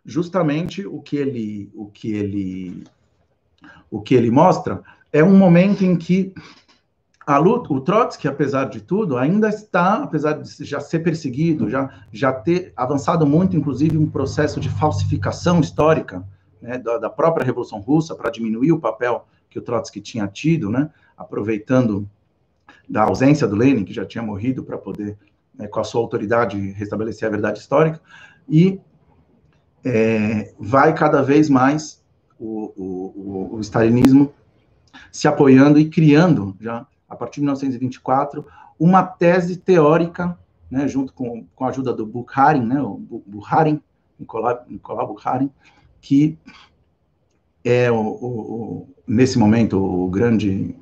justamente 0.05 0.87
o 0.87 1.01
que 1.01 1.17
ele 1.17 1.71
o 1.75 1.87
que 1.87 2.13
ele 2.13 2.85
o 3.91 4.01
que 4.01 4.15
ele 4.15 4.31
mostra 4.31 4.83
é 5.13 5.25
um 5.25 5.37
momento 5.37 5.85
em 5.85 5.97
que 5.97 6.33
luta, 7.39 7.73
o 7.73 7.81
Trotsky, 7.81 8.27
apesar 8.27 8.65
de 8.65 8.81
tudo, 8.81 9.17
ainda 9.17 9.49
está, 9.49 10.03
apesar 10.03 10.33
de 10.35 10.65
já 10.65 10.81
ser 10.81 11.01
perseguido, 11.01 11.69
já, 11.69 11.91
já 12.13 12.33
ter 12.33 12.73
avançado 12.77 13.27
muito, 13.27 13.57
inclusive, 13.57 13.97
um 13.97 14.09
processo 14.09 14.59
de 14.59 14.69
falsificação 14.69 15.61
histórica 15.61 16.25
né, 16.61 16.79
da, 16.79 16.99
da, 16.99 17.11
própria 17.11 17.45
Revolução 17.45 17.81
Russa 17.81 18.15
para 18.15 18.31
diminuir 18.31 18.73
o 18.73 18.81
papel 18.81 19.27
que 19.49 19.59
o 19.59 19.63
Trotsky 19.63 20.01
tinha 20.01 20.27
tido, 20.27 20.71
né, 20.71 20.91
aproveitando 21.17 22.09
da 22.89 23.03
ausência 23.03 23.47
do 23.47 23.57
Lenin, 23.57 23.85
que 23.85 23.95
já 23.95 24.05
tinha 24.05 24.23
morrido, 24.23 24.65
para 24.65 24.79
poder, 24.79 25.17
né, 25.55 25.69
com 25.69 25.81
a 25.81 25.85
sua 25.85 26.01
autoridade, 26.01 26.59
restabelecer 26.73 27.29
a 27.29 27.31
verdade 27.31 27.59
histórica, 27.59 28.01
e 28.49 28.81
é, 29.85 30.53
vai 30.59 30.95
cada 30.95 31.23
vez 31.23 31.49
mais 31.49 32.00
o, 32.41 32.73
o, 32.75 33.57
o, 33.57 33.61
stalinismo 33.61 34.33
se 35.13 35.29
apoiando 35.29 35.79
e 35.79 35.91
criando 35.91 36.57
já 36.59 36.87
a 37.09 37.15
partir 37.15 37.37
de 37.37 37.43
1924, 37.43 38.47
uma 38.79 39.03
tese 39.03 39.57
teórica, 39.57 40.39
né, 40.71 40.89
junto 40.89 41.13
com, 41.13 41.45
com 41.55 41.65
a 41.65 41.69
ajuda 41.69 41.93
do 41.93 42.07
Bukharin, 42.07 42.65
né, 42.65 42.81
o 42.81 43.23
Bukharin, 43.27 43.83
Nicolau, 44.19 44.65
Nicolau 44.69 45.09
Bukharin, 45.09 45.51
que 46.01 46.39
é, 47.63 47.91
o, 47.91 47.97
o, 47.97 48.89
nesse 49.07 49.39
momento, 49.39 49.77
o 49.77 50.09
grande 50.09 50.75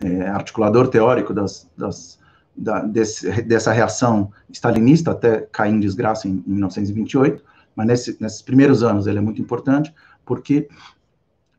é, 0.00 0.28
articulador 0.28 0.88
teórico 0.88 1.34
das, 1.34 1.68
das, 1.76 2.18
da, 2.56 2.80
desse, 2.80 3.42
dessa 3.42 3.72
reação 3.72 4.32
stalinista, 4.50 5.10
até 5.10 5.40
cair 5.52 5.74
em 5.74 5.80
desgraça 5.80 6.28
em, 6.28 6.42
em 6.46 6.52
1928, 6.52 7.44
mas 7.74 7.86
nesse, 7.86 8.16
nesses 8.20 8.40
primeiros 8.40 8.82
anos 8.82 9.06
ele 9.06 9.18
é 9.18 9.22
muito 9.22 9.42
importante, 9.42 9.92
porque 10.24 10.68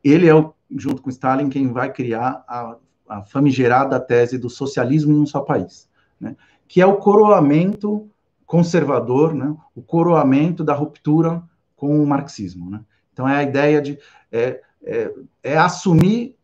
ele 0.03 0.27
é, 0.27 0.35
o, 0.35 0.53
junto 0.75 1.01
com 1.01 1.09
Stalin, 1.09 1.49
quem 1.49 1.71
vai 1.71 1.91
criar 1.91 2.43
a 2.47 2.75
a 3.07 3.21
famigerada 3.21 3.99
tese 3.99 4.37
do 4.37 4.49
socialismo 4.49 5.13
em 5.13 5.19
um 5.19 5.25
só 5.25 5.41
país, 5.41 5.89
né? 6.19 6.35
que 6.67 6.81
é 6.81 6.85
o 6.85 6.97
coroamento 6.97 8.09
conservador, 8.45 9.33
né? 9.33 9.55
o 9.75 9.81
coroamento 9.81 10.63
da 10.63 10.73
ruptura 10.73 11.43
com 11.75 12.01
o 12.01 12.07
marxismo. 12.07 12.69
Né? 12.69 12.81
Então, 13.11 13.27
é 13.27 13.37
a 13.37 13.43
ideia 13.43 13.81
de 13.81 13.99
é, 14.31 14.61
é, 14.83 15.13
é, 15.43 15.57
assumir 15.57 16.35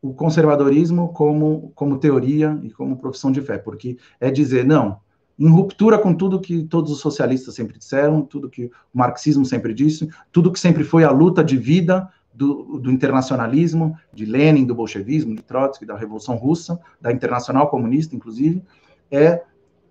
o 0.00 0.12
conservadorismo 0.12 1.12
como, 1.12 1.70
como 1.74 1.98
teoria 1.98 2.58
e 2.62 2.70
como 2.70 2.96
profissão 2.96 3.30
de 3.30 3.40
fé, 3.40 3.56
porque 3.56 3.96
é 4.20 4.30
dizer, 4.30 4.64
não, 4.64 5.00
em 5.38 5.48
ruptura 5.48 5.98
com 5.98 6.12
tudo 6.12 6.40
que 6.40 6.64
todos 6.64 6.90
os 6.90 6.98
socialistas 6.98 7.54
sempre 7.54 7.78
disseram, 7.78 8.22
tudo 8.22 8.50
que 8.50 8.64
o 8.64 8.98
marxismo 8.98 9.44
sempre 9.44 9.72
disse, 9.72 10.08
tudo 10.32 10.50
que 10.50 10.58
sempre 10.58 10.82
foi 10.82 11.04
a 11.04 11.10
luta 11.10 11.44
de 11.44 11.56
vida 11.56 12.08
do, 12.34 12.78
do, 12.78 12.90
internacionalismo, 12.90 13.96
de 14.12 14.24
Lenin, 14.24 14.64
do 14.64 14.74
bolchevismo, 14.74 15.34
de 15.34 15.42
Trotsky, 15.42 15.84
da 15.84 15.96
Revolução 15.96 16.36
Russa, 16.36 16.80
da 17.00 17.12
Internacional 17.12 17.68
Comunista, 17.68 18.16
inclusive, 18.16 18.62
é 19.10 19.42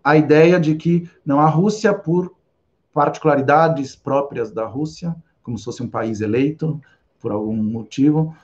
a 0.04 0.18
ideia 0.18 0.60
de 0.60 0.76
que 0.76 1.10
não 1.26 1.40
a 1.40 1.48
Rússia, 1.48 1.94
por 1.94 2.34
particularidades 2.94 3.96
próprias 3.96 4.52
da 4.52 4.66
Rússia, 4.66 5.16
como 5.44 5.58
se 5.58 5.66
fosse 5.66 5.84
um 5.84 5.88
país 5.88 6.22
eleito 6.22 6.82
por 7.20 7.32
algum 7.32 7.56
motivo, 7.56 8.36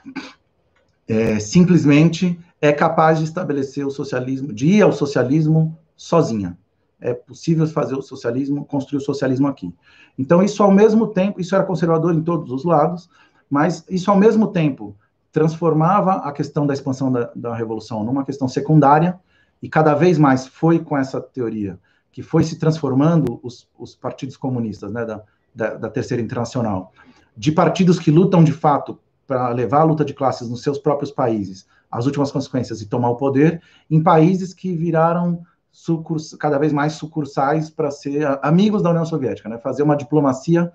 é, 1.07 1.39
simplesmente 1.39 2.39
é 2.61 2.71
capaz 2.71 3.19
de 3.19 3.25
estabelecer 3.25 3.85
o 3.85 3.91
socialismo, 3.91 4.53
de 4.53 4.67
ir 4.67 4.81
ao 4.81 4.91
socialismo 4.91 5.77
sozinha. 5.95 6.57
É 6.99 7.13
possível 7.13 7.67
fazer 7.67 7.95
o 7.95 8.01
socialismo, 8.01 8.65
construir 8.65 8.97
o 8.97 9.05
socialismo 9.05 9.47
aqui. 9.47 9.73
Então, 10.17 10.41
isso 10.41 10.63
ao 10.63 10.71
mesmo 10.71 11.07
tempo, 11.07 11.39
isso 11.39 11.53
era 11.53 11.63
conservador 11.63 12.13
em 12.13 12.21
todos 12.21 12.51
os 12.51 12.63
lados, 12.63 13.09
mas 13.49 13.83
isso, 13.89 14.09
ao 14.11 14.17
mesmo 14.17 14.47
tempo, 14.47 14.95
transformava 15.31 16.13
a 16.13 16.31
questão 16.31 16.65
da 16.65 16.73
expansão 16.73 17.11
da, 17.11 17.31
da 17.35 17.55
revolução 17.55 18.03
numa 18.03 18.25
questão 18.25 18.47
secundária, 18.47 19.19
e 19.61 19.69
cada 19.69 19.93
vez 19.93 20.17
mais 20.17 20.47
foi 20.47 20.79
com 20.79 20.97
essa 20.97 21.19
teoria 21.19 21.79
que 22.11 22.23
foi 22.23 22.43
se 22.43 22.57
transformando 22.57 23.39
os, 23.43 23.67
os 23.77 23.95
partidos 23.95 24.35
comunistas 24.35 24.91
né, 24.91 25.05
da, 25.05 25.21
da, 25.53 25.75
da, 25.75 25.89
Terceira 25.89 26.21
Internacional, 26.21 26.91
de 27.35 27.51
partidos 27.51 27.99
que 27.99 28.09
lutam 28.09 28.43
de 28.43 28.51
fato 28.51 28.99
para 29.27 29.49
levar 29.49 29.81
a 29.81 29.83
luta 29.83 30.03
de 30.03 30.15
classes 30.15 30.49
nos 30.49 30.63
seus 30.63 30.79
próprios 30.79 31.11
países, 31.11 31.67
as 31.91 32.07
últimas 32.07 32.31
consequências 32.31 32.81
e 32.81 32.87
tomar 32.87 33.11
o 33.11 33.17
poder, 33.17 33.61
em 33.87 34.01
países 34.01 34.51
que 34.51 34.75
viraram 34.75 35.43
cada 36.39 36.57
vez 36.57 36.73
mais 36.73 36.93
sucursais 36.93 37.69
para 37.69 37.91
ser 37.91 38.25
amigos 38.41 38.81
da 38.81 38.89
União 38.89 39.05
Soviética, 39.05 39.47
né, 39.47 39.59
fazer 39.59 39.83
uma 39.83 39.95
diplomacia 39.95 40.73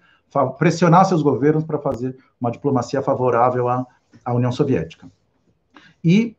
pressionar 0.58 1.04
seus 1.04 1.22
governos 1.22 1.64
para 1.64 1.78
fazer 1.78 2.16
uma 2.40 2.50
diplomacia 2.50 3.02
favorável 3.02 3.68
à, 3.68 3.86
à 4.24 4.32
União 4.32 4.50
Soviética. 4.50 5.10
E 6.02 6.36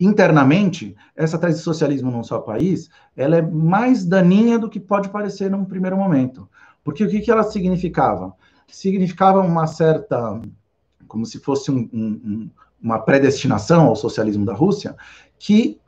internamente, 0.00 0.96
essa 1.16 1.38
tese 1.38 1.58
de 1.58 1.64
socialismo 1.64 2.10
num 2.10 2.22
só 2.22 2.38
país, 2.38 2.88
ela 3.16 3.36
é 3.36 3.42
mais 3.42 4.04
daninha 4.04 4.58
do 4.58 4.70
que 4.70 4.78
pode 4.78 5.08
parecer 5.08 5.50
num 5.50 5.64
primeiro 5.64 5.96
momento. 5.96 6.48
Porque 6.84 7.04
o 7.04 7.10
que, 7.10 7.20
que 7.20 7.30
ela 7.30 7.42
significava? 7.42 8.34
Significava 8.68 9.40
uma 9.40 9.66
certa, 9.66 10.40
como 11.08 11.26
se 11.26 11.40
fosse 11.40 11.70
um, 11.70 11.88
um, 11.92 12.50
uma 12.80 13.00
predestinação 13.00 13.86
ao 13.86 13.96
socialismo 13.96 14.44
da 14.44 14.54
Rússia, 14.54 14.96
que 15.38 15.80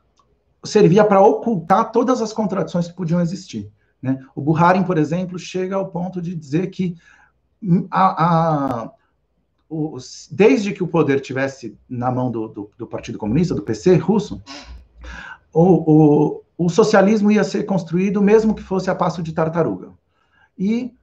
servia 0.64 1.04
para 1.04 1.22
ocultar 1.22 1.92
todas 1.92 2.20
as 2.20 2.32
contradições 2.32 2.88
que 2.88 2.94
podiam 2.94 3.20
existir. 3.20 3.70
Né? 4.02 4.18
O 4.34 4.40
Buharin, 4.40 4.82
por 4.82 4.98
exemplo, 4.98 5.38
chega 5.38 5.76
ao 5.76 5.88
ponto 5.88 6.20
de 6.20 6.34
dizer 6.34 6.66
que 6.68 6.96
a, 7.90 8.84
a, 8.84 8.90
desde 10.30 10.72
que 10.72 10.82
o 10.82 10.88
poder 10.88 11.20
tivesse 11.20 11.76
na 11.88 12.10
mão 12.10 12.30
do, 12.30 12.48
do, 12.48 12.70
do 12.76 12.86
Partido 12.86 13.18
Comunista, 13.18 13.54
do 13.54 13.62
PC 13.62 13.96
russo, 13.96 14.42
o, 15.52 15.62
o, 15.62 16.42
o, 16.56 16.68
socialismo 16.68 17.30
ia 17.30 17.44
ser 17.44 17.64
construído 17.64 18.22
mesmo 18.22 18.54
que 18.54 18.62
fosse 18.62 18.90
a 18.90 18.94
passo 18.94 19.22
de 19.22 19.32
tartaruga. 19.32 19.92
E 20.58 20.94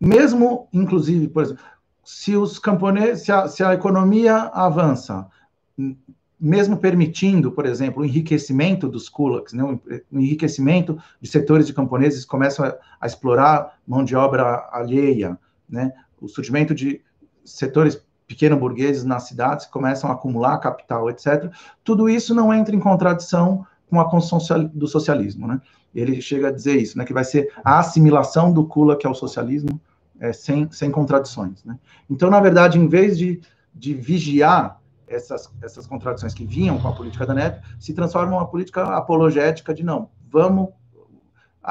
mesmo, 0.00 0.68
inclusive, 0.72 1.28
por 1.28 1.42
exemplo, 1.42 1.62
se 2.04 2.36
os 2.36 2.58
camponeses, 2.58 3.24
se 3.24 3.32
a, 3.32 3.48
se 3.48 3.62
a 3.62 3.74
economia 3.74 4.50
avança, 4.52 5.28
mesmo 6.40 6.78
permitindo, 6.78 7.52
por 7.52 7.66
exemplo, 7.66 8.02
o 8.02 8.04
enriquecimento 8.04 8.88
dos 8.88 9.08
kulaks, 9.08 9.52
né, 9.52 9.62
o 9.62 10.18
enriquecimento 10.18 10.98
de 11.20 11.28
setores 11.28 11.66
de 11.66 11.74
camponeses 11.74 12.24
começam 12.24 12.64
a, 12.64 12.74
a 13.00 13.06
explorar 13.06 13.78
mão 13.86 14.02
de 14.02 14.16
obra 14.16 14.68
alheia, 14.72 15.38
né, 15.68 15.92
o 16.20 16.28
surgimento 16.28 16.74
de 16.74 17.02
setores 17.44 18.02
pequeno-burgueses 18.26 19.04
nas 19.04 19.24
cidades 19.24 19.66
começam 19.66 20.08
a 20.08 20.14
acumular 20.14 20.56
capital, 20.58 21.10
etc. 21.10 21.50
Tudo 21.82 22.08
isso 22.08 22.34
não 22.34 22.54
entra 22.54 22.74
em 22.74 22.80
contradição 22.80 23.66
com 23.88 24.00
a 24.00 24.08
construção 24.08 24.70
do 24.72 24.86
socialismo, 24.86 25.48
né? 25.48 25.60
Ele 25.92 26.22
chega 26.22 26.46
a 26.46 26.52
dizer 26.52 26.76
isso, 26.76 26.96
né, 26.96 27.04
que 27.04 27.12
vai 27.12 27.24
ser 27.24 27.52
a 27.64 27.80
assimilação 27.80 28.52
do 28.52 28.64
Kulak 28.64 29.04
ao 29.04 29.16
socialismo 29.16 29.80
é, 30.20 30.32
sem, 30.32 30.70
sem 30.70 30.92
contradições, 30.92 31.64
né? 31.64 31.76
Então, 32.08 32.30
na 32.30 32.40
verdade, 32.40 32.78
em 32.78 32.86
vez 32.86 33.18
de, 33.18 33.40
de 33.74 33.94
vigiar 33.94 34.79
essas, 35.10 35.52
essas 35.62 35.86
contradições 35.86 36.32
que 36.32 36.44
vinham 36.44 36.78
com 36.78 36.88
a 36.88 36.92
política 36.92 37.26
da 37.26 37.34
NEP, 37.34 37.60
se 37.78 37.92
transforma 37.92 38.32
em 38.32 38.36
uma 38.36 38.46
política 38.46 38.84
apologética 38.96 39.74
de 39.74 39.82
não, 39.82 40.08
vamos 40.30 40.68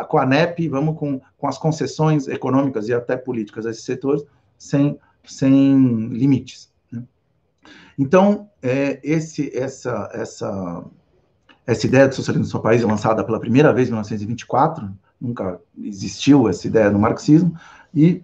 com 0.08 0.18
a 0.20 0.26
NEP, 0.26 0.68
vamos 0.68 1.00
com, 1.00 1.20
com 1.38 1.48
as 1.48 1.58
concessões 1.58 2.28
econômicas 2.28 2.88
e 2.88 2.94
até 2.94 3.18
políticas 3.18 3.66
a 3.66 3.72
esses 3.72 3.84
setores, 3.84 4.24
sem 4.58 5.00
sem 5.24 6.08
limites. 6.10 6.72
Né? 6.92 7.04
Então, 7.98 8.50
é, 8.62 9.00
esse, 9.04 9.56
essa, 9.56 10.10
essa, 10.14 10.84
essa 11.66 11.88
ideia 11.88 12.08
do 12.08 12.16
socialismo 12.16 12.46
no 12.46 12.52
seu 12.52 12.60
país 12.60 12.82
é 12.82 12.86
lançada 12.86 13.24
pela 13.24 13.40
primeira 13.40 13.74
vez 13.74 13.88
em 13.88 13.92
1924, 13.92 14.90
nunca 15.20 15.60
existiu 15.78 16.48
essa 16.50 16.68
ideia 16.68 16.90
no 16.90 17.00
marxismo, 17.00 17.56
e 17.94 18.22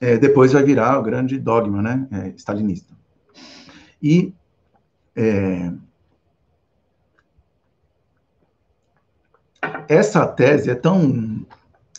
é, 0.00 0.18
depois 0.18 0.52
vai 0.52 0.62
virar 0.62 0.98
o 0.98 1.02
grande 1.02 1.38
dogma 1.38 1.82
né, 1.82 2.08
é, 2.10 2.28
stalinista. 2.36 2.92
E 4.02 4.34
é, 5.14 5.72
essa 9.88 10.26
tese 10.26 10.70
é 10.70 10.74
tão 10.74 11.46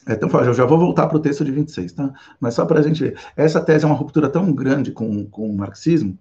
então, 0.06 0.30
eu 0.42 0.54
já 0.54 0.66
vou 0.66 0.78
voltar 0.78 1.08
para 1.08 1.16
o 1.16 1.22
texto 1.22 1.46
de 1.46 1.52
26, 1.52 1.94
tá? 1.94 2.12
Mas 2.38 2.56
só 2.56 2.66
para 2.66 2.80
a 2.80 2.84
gente 2.84 3.02
ver. 3.02 3.18
Essa 3.38 3.62
tese 3.62 3.86
é 3.86 3.88
uma 3.88 3.96
ruptura 3.96 4.30
tão 4.30 4.52
grande 4.52 4.92
com, 4.92 5.26
com 5.26 5.50
o 5.50 5.56
marxismo 5.56 6.18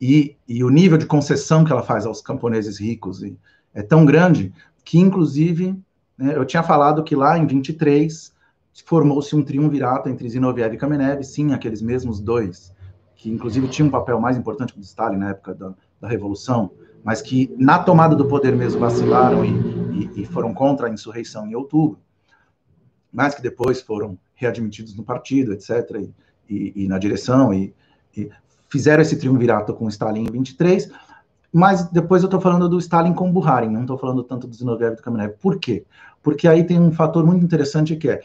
e, 0.00 0.36
e 0.48 0.64
o 0.64 0.70
nível 0.70 0.98
de 0.98 1.06
concessão 1.06 1.64
que 1.64 1.70
ela 1.70 1.82
faz 1.82 2.04
aos 2.04 2.20
camponeses 2.20 2.80
ricos 2.80 3.22
e, 3.22 3.38
é 3.72 3.82
tão 3.82 4.04
grande 4.04 4.52
que, 4.84 4.98
inclusive, 4.98 5.78
né, 6.18 6.36
eu 6.36 6.44
tinha 6.44 6.62
falado 6.62 7.04
que 7.04 7.14
lá 7.14 7.38
em 7.38 7.46
23 7.46 8.32
formou-se 8.84 9.36
um 9.36 9.42
triunvirato 9.42 10.08
entre 10.08 10.28
Zinoviev 10.28 10.74
e 10.74 10.78
Kamenev, 10.78 11.22
sim, 11.22 11.52
aqueles 11.52 11.80
mesmos 11.80 12.18
dois, 12.18 12.72
que 13.20 13.30
inclusive 13.30 13.68
tinham 13.68 13.88
um 13.88 13.90
papel 13.90 14.18
mais 14.20 14.36
importante 14.36 14.72
que 14.72 14.78
o 14.78 14.82
Stalin 14.82 15.18
na 15.18 15.30
época 15.30 15.54
da, 15.54 15.72
da 16.00 16.08
Revolução, 16.08 16.70
mas 17.04 17.20
que 17.20 17.54
na 17.58 17.78
tomada 17.78 18.16
do 18.16 18.26
poder 18.26 18.56
mesmo 18.56 18.80
vacilaram 18.80 19.44
e, 19.44 19.50
e, 19.50 20.22
e 20.22 20.24
foram 20.24 20.54
contra 20.54 20.86
a 20.86 20.90
insurreição 20.90 21.46
em 21.46 21.54
outubro 21.54 21.98
mas 23.12 23.34
que 23.34 23.42
depois 23.42 23.80
foram 23.80 24.18
readmitidos 24.34 24.94
no 24.94 25.02
partido, 25.02 25.52
etc., 25.52 26.08
e, 26.48 26.84
e, 26.84 26.88
na 26.88 26.98
direção, 26.98 27.54
e, 27.54 27.72
e, 28.16 28.28
fizeram 28.68 29.02
esse 29.02 29.16
triunvirato 29.16 29.72
com 29.72 29.88
Stalin 29.88 30.24
em 30.24 30.30
23, 30.30 30.90
mas 31.52 31.84
depois 31.90 32.22
eu 32.22 32.26
estou 32.26 32.40
falando 32.40 32.68
do 32.68 32.78
Stalin 32.78 33.12
com 33.12 33.32
Buharin, 33.32 33.68
não 33.68 33.82
estou 33.82 33.98
falando 33.98 34.22
tanto 34.24 34.48
do 34.48 34.54
Zinoviev 34.54 34.94
e 34.94 34.96
do 34.96 35.02
Kamenev. 35.02 35.34
Por 35.40 35.58
quê? 35.58 35.84
Porque 36.22 36.48
aí 36.48 36.64
tem 36.64 36.80
um 36.80 36.92
fator 36.92 37.24
muito 37.24 37.44
interessante 37.44 37.96
que 37.96 38.08
é, 38.08 38.22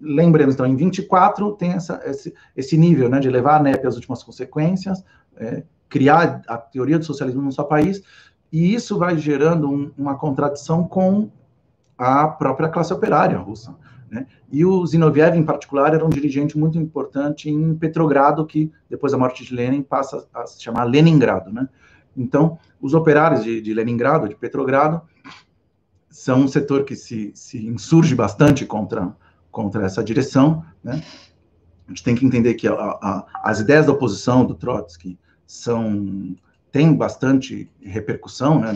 lembremos, 0.00 0.54
então, 0.54 0.66
em 0.66 0.76
24 0.76 1.52
tem 1.52 1.72
essa, 1.72 2.00
esse, 2.04 2.34
esse 2.56 2.76
nível 2.76 3.08
né, 3.08 3.20
de 3.20 3.28
levar 3.28 3.56
a 3.56 3.62
NEP 3.62 3.86
às 3.86 3.96
últimas 3.96 4.22
consequências, 4.22 5.04
é, 5.36 5.62
criar 5.88 6.42
a 6.46 6.56
teoria 6.56 6.98
do 6.98 7.04
socialismo 7.04 7.42
no 7.42 7.52
seu 7.52 7.64
país, 7.64 8.02
e 8.52 8.74
isso 8.74 8.98
vai 8.98 9.16
gerando 9.18 9.70
um, 9.70 9.92
uma 9.96 10.16
contradição 10.16 10.86
com 10.86 11.30
a 11.96 12.26
própria 12.26 12.68
classe 12.68 12.92
operária 12.92 13.38
russa. 13.38 13.76
Né? 14.10 14.26
E 14.50 14.64
o 14.64 14.84
Zinoviev, 14.86 15.36
em 15.36 15.44
particular, 15.44 15.94
era 15.94 16.04
um 16.04 16.08
dirigente 16.08 16.58
muito 16.58 16.78
importante 16.78 17.48
em 17.48 17.74
Petrogrado, 17.76 18.44
que 18.44 18.72
depois 18.88 19.12
da 19.12 19.18
morte 19.18 19.44
de 19.44 19.54
Lenin 19.54 19.82
passa 19.82 20.26
a 20.34 20.46
se 20.46 20.60
chamar 20.62 20.84
Leningrado. 20.84 21.52
Né? 21.52 21.68
Então, 22.16 22.58
os 22.80 22.94
operários 22.94 23.44
de, 23.44 23.60
de 23.60 23.72
Leningrado, 23.72 24.28
de 24.28 24.34
Petrogrado, 24.34 25.02
são 26.08 26.40
um 26.40 26.48
setor 26.48 26.84
que 26.84 26.96
se, 26.96 27.30
se 27.34 27.64
insurge 27.66 28.14
bastante 28.14 28.66
contra, 28.66 29.14
contra 29.50 29.84
essa 29.84 30.02
direção. 30.02 30.64
Né? 30.82 31.02
A 31.86 31.90
gente 31.90 32.02
tem 32.02 32.14
que 32.14 32.24
entender 32.24 32.54
que 32.54 32.68
a, 32.68 32.74
a, 32.74 33.26
as 33.42 33.60
ideias 33.60 33.86
da 33.86 33.92
oposição 33.92 34.44
do 34.44 34.54
Trotsky 34.54 35.18
são 35.46 36.36
têm 36.70 36.94
bastante 36.94 37.68
repercussão 37.80 38.60
né, 38.60 38.72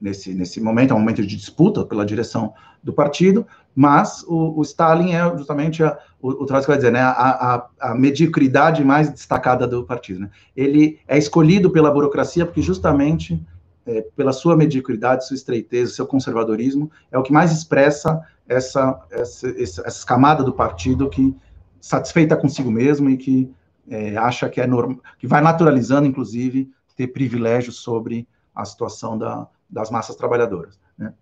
nesse, 0.00 0.34
nesse 0.34 0.60
momento, 0.60 0.92
é 0.92 0.94
um 0.94 0.98
momento 0.98 1.22
de 1.22 1.36
disputa 1.36 1.84
pela 1.84 2.04
direção 2.04 2.52
do 2.82 2.92
partido, 2.92 3.46
mas 3.74 4.22
o, 4.26 4.58
o 4.58 4.62
Stalin 4.62 5.12
é 5.12 5.36
justamente, 5.36 5.82
a, 5.82 5.98
o, 6.20 6.28
o 6.28 6.46
Trotsky 6.46 6.68
vai 6.68 6.76
dizer, 6.76 6.92
né, 6.92 7.00
a, 7.00 7.10
a, 7.10 7.68
a, 7.80 7.94
mediocridade 7.94 8.84
mais 8.84 9.10
destacada 9.10 9.66
do 9.66 9.84
partido. 9.84 10.20
Né? 10.20 10.30
Ele 10.56 10.98
é 11.06 11.18
escolhido 11.18 11.70
pela 11.70 11.90
burocracia 11.90 12.44
porque 12.44 12.62
justamente 12.62 13.40
é, 13.86 14.02
pela 14.16 14.32
sua 14.32 14.56
mediocridade, 14.56 15.26
sua 15.26 15.36
estreiteza, 15.36 15.94
seu 15.94 16.06
conservadorismo, 16.06 16.90
é 17.10 17.18
o 17.18 17.22
que 17.22 17.32
mais 17.32 17.52
expressa 17.52 18.20
essa, 18.48 19.00
essa, 19.10 19.48
essa, 19.58 20.06
camada 20.06 20.42
do 20.42 20.52
partido 20.52 21.08
que 21.08 21.34
satisfeita 21.80 22.36
consigo 22.36 22.70
mesmo 22.70 23.08
e 23.08 23.16
que 23.16 23.50
é, 23.88 24.16
acha 24.16 24.48
que 24.48 24.60
é 24.60 24.66
normal, 24.66 24.98
que 25.18 25.26
vai 25.26 25.40
naturalizando, 25.40 26.06
inclusive, 26.06 26.70
ter 26.96 27.08
privilégios 27.08 27.76
sobre 27.76 28.26
a 28.54 28.64
situação 28.64 29.16
da, 29.16 29.46
das 29.68 29.90
massas 29.90 30.16
trabalhadoras. 30.16 30.78
Né? 30.98 31.12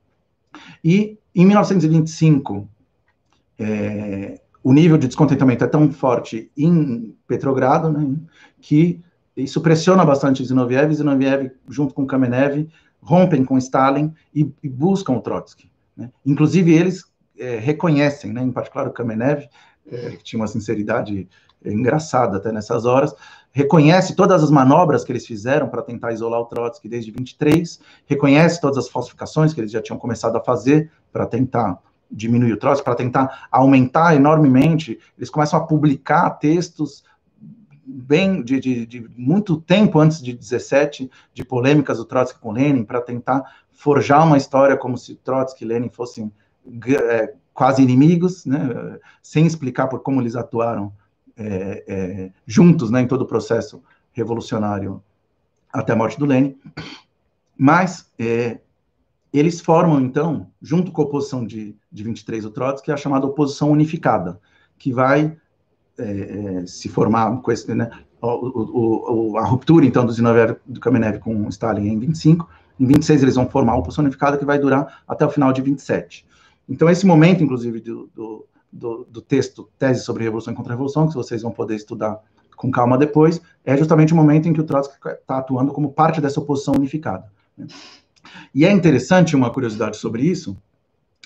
E 0.82 1.18
em 1.34 1.44
1925, 1.44 2.68
é, 3.58 4.41
o 4.62 4.72
nível 4.72 4.96
de 4.96 5.07
descontentamento 5.07 5.64
é 5.64 5.66
tão 5.66 5.92
forte 5.92 6.50
em 6.57 7.14
Petrogrado, 7.26 7.91
né, 7.91 8.16
que 8.61 9.03
isso 9.36 9.61
pressiona 9.61 10.04
bastante 10.04 10.44
Zinoviev, 10.44 10.94
Zinoviev, 10.94 11.50
junto 11.68 11.92
com 11.92 12.06
Kamenev, 12.06 12.68
rompem 13.00 13.44
com 13.44 13.58
Stalin 13.58 14.12
e, 14.34 14.50
e 14.62 14.68
buscam 14.68 15.14
o 15.14 15.20
Trotsky. 15.20 15.70
Né? 15.96 16.11
Inclusive, 16.24 16.72
eles 16.72 17.04
é, 17.38 17.58
reconhecem, 17.58 18.32
né, 18.32 18.42
em 18.42 18.52
particular 18.52 18.86
o 18.86 18.92
Kamenev, 18.92 19.46
é, 19.90 20.11
que 20.11 20.24
tinha 20.24 20.40
uma 20.40 20.46
sinceridade 20.46 21.28
engraçada 21.64 22.36
até 22.36 22.52
nessas 22.52 22.84
horas, 22.84 23.14
reconhece 23.50 24.14
todas 24.14 24.42
as 24.42 24.50
manobras 24.50 25.04
que 25.04 25.12
eles 25.12 25.26
fizeram 25.26 25.68
para 25.68 25.82
tentar 25.82 26.12
isolar 26.12 26.40
o 26.40 26.46
Trotsky 26.46 26.88
desde 26.88 27.11
23, 27.11 27.80
reconhece 28.06 28.61
todas 28.61 28.78
as 28.78 28.88
falsificações 28.88 29.54
que 29.54 29.61
eles 29.61 29.70
já 29.70 29.80
tinham 29.80 29.98
começado 29.98 30.36
a 30.36 30.40
fazer 30.40 30.90
para 31.12 31.26
tentar 31.26 31.78
diminuir 32.11 32.52
o 32.52 32.56
Trotsky, 32.56 32.84
para 32.84 32.94
tentar 32.94 33.46
aumentar 33.50 34.14
enormemente, 34.14 34.98
eles 35.16 35.30
começam 35.30 35.58
a 35.58 35.66
publicar 35.66 36.30
textos 36.30 37.02
bem 37.86 38.42
de, 38.42 38.58
de, 38.61 38.86
de, 38.86 39.11
muito 39.16 39.61
tempo 39.61 39.98
antes 39.98 40.22
de 40.22 40.32
17, 40.32 41.11
de 41.32 41.44
polêmicas 41.44 41.98
do 41.98 42.04
Trotsky 42.04 42.40
com 42.40 42.52
Lenin, 42.52 42.84
para 42.84 43.00
tentar 43.00 43.42
forjar 43.72 44.26
uma 44.26 44.36
história 44.36 44.76
como 44.76 44.96
se 44.96 45.16
Trotsky 45.16 45.64
e 45.64 45.68
Lenin 45.68 45.90
fossem 45.90 46.32
é, 46.86 47.34
quase 47.52 47.82
inimigos, 47.82 48.46
né, 48.46 48.98
sem 49.22 49.46
explicar 49.46 49.88
por 49.88 50.00
como 50.00 50.20
eles 50.20 50.36
atuaram 50.36 50.92
é, 51.36 51.84
é, 51.86 52.30
juntos 52.46 52.90
né, 52.90 53.02
em 53.02 53.06
todo 53.06 53.22
o 53.22 53.26
processo 53.26 53.82
revolucionário 54.12 55.02
até 55.72 55.92
a 55.92 55.96
morte 55.96 56.18
do 56.18 56.26
Lenin. 56.26 56.56
Mas 57.56 58.11
é, 58.18 58.61
eles 59.32 59.61
formam, 59.61 60.00
então, 60.00 60.48
junto 60.62 60.92
com 60.92 61.02
a 61.02 61.04
oposição 61.04 61.44
de, 61.44 61.76
de 61.90 62.02
23 62.02 62.44
do 62.44 62.50
Trotsky, 62.50 62.92
a 62.92 62.96
chamada 62.96 63.26
oposição 63.26 63.70
unificada, 63.70 64.40
que 64.78 64.92
vai 64.92 65.36
é, 65.99 66.61
é, 66.62 66.66
se 66.66 66.88
formar 66.88 67.41
com 67.41 67.53
esse, 67.53 67.72
né, 67.75 67.91
o, 68.21 69.33
o, 69.33 69.38
a 69.38 69.45
ruptura, 69.45 69.84
então, 69.84 70.04
do 70.04 70.12
Zinoviev 70.12 70.57
do 70.66 70.80
Kamenev 70.80 71.18
com 71.18 71.34
o 71.34 71.49
Stalin 71.49 71.88
em 71.88 71.99
25, 71.99 72.49
em 72.80 72.87
26 72.87 73.22
eles 73.22 73.34
vão 73.37 73.49
formar 73.49 73.76
oposição 73.76 74.03
unificada 74.03 74.37
que 74.37 74.45
vai 74.45 74.58
durar 74.58 75.03
até 75.07 75.25
o 75.25 75.30
final 75.30 75.53
de 75.53 75.62
27. 75.62 76.26
Então, 76.68 76.88
esse 76.88 77.07
momento, 77.07 77.45
inclusive, 77.45 77.80
do, 77.80 78.11
do, 78.14 78.46
do, 78.72 79.07
do 79.11 79.21
texto 79.21 79.68
Tese 79.79 80.03
sobre 80.03 80.25
Revolução 80.25 80.53
e 80.53 80.57
Contra-Revolução, 80.57 81.07
que 81.07 81.14
vocês 81.14 81.42
vão 81.42 81.53
poder 81.53 81.76
estudar 81.76 82.18
com 82.57 82.71
calma 82.71 82.96
depois, 82.96 83.41
é 83.64 83.76
justamente 83.76 84.12
o 84.12 84.16
momento 84.16 84.49
em 84.49 84.53
que 84.53 84.61
o 84.61 84.64
Trotsky 84.64 84.96
está 85.08 85.38
atuando 85.38 85.72
como 85.72 85.92
parte 85.92 86.21
dessa 86.21 86.41
oposição 86.41 86.75
unificada. 86.75 87.30
Né? 87.57 87.66
E 88.54 88.64
é 88.64 88.72
interessante 88.72 89.37
uma 89.37 89.50
curiosidade 89.50 89.96
sobre 89.96 90.22
isso, 90.22 90.57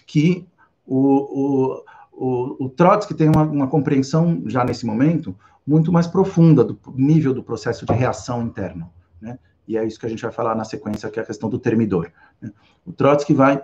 que 0.07 0.47
o, 0.87 1.77
o, 1.77 1.85
o, 2.19 2.65
o 2.65 2.69
Trotsky 2.69 3.15
tem 3.15 3.29
uma, 3.29 3.43
uma, 3.43 3.67
compreensão, 3.69 4.43
já 4.47 4.65
nesse 4.65 4.85
momento, 4.85 5.37
muito 5.65 5.93
mais 5.93 6.07
profunda 6.09 6.65
do 6.65 6.79
nível 6.97 7.33
do 7.33 7.45
processo 7.45 7.87
de 7.87 7.93
reação 7.93 8.43
interno. 8.43 8.91
Né? 9.21 9.39
E 9.69 9.77
é 9.77 9.87
isso 9.87 10.01
que 10.01 10.07
a 10.07 10.09
gente 10.09 10.23
vai 10.23 10.33
falar 10.33 10.57
na 10.57 10.65
sequência, 10.65 11.09
que 11.11 11.21
é 11.21 11.23
a 11.23 11.27
questão 11.27 11.49
do 11.49 11.59
termidor. 11.59 12.11
Né? 12.41 12.51
O 12.85 12.93
Trotsky 12.93 13.33
vai 13.33 13.63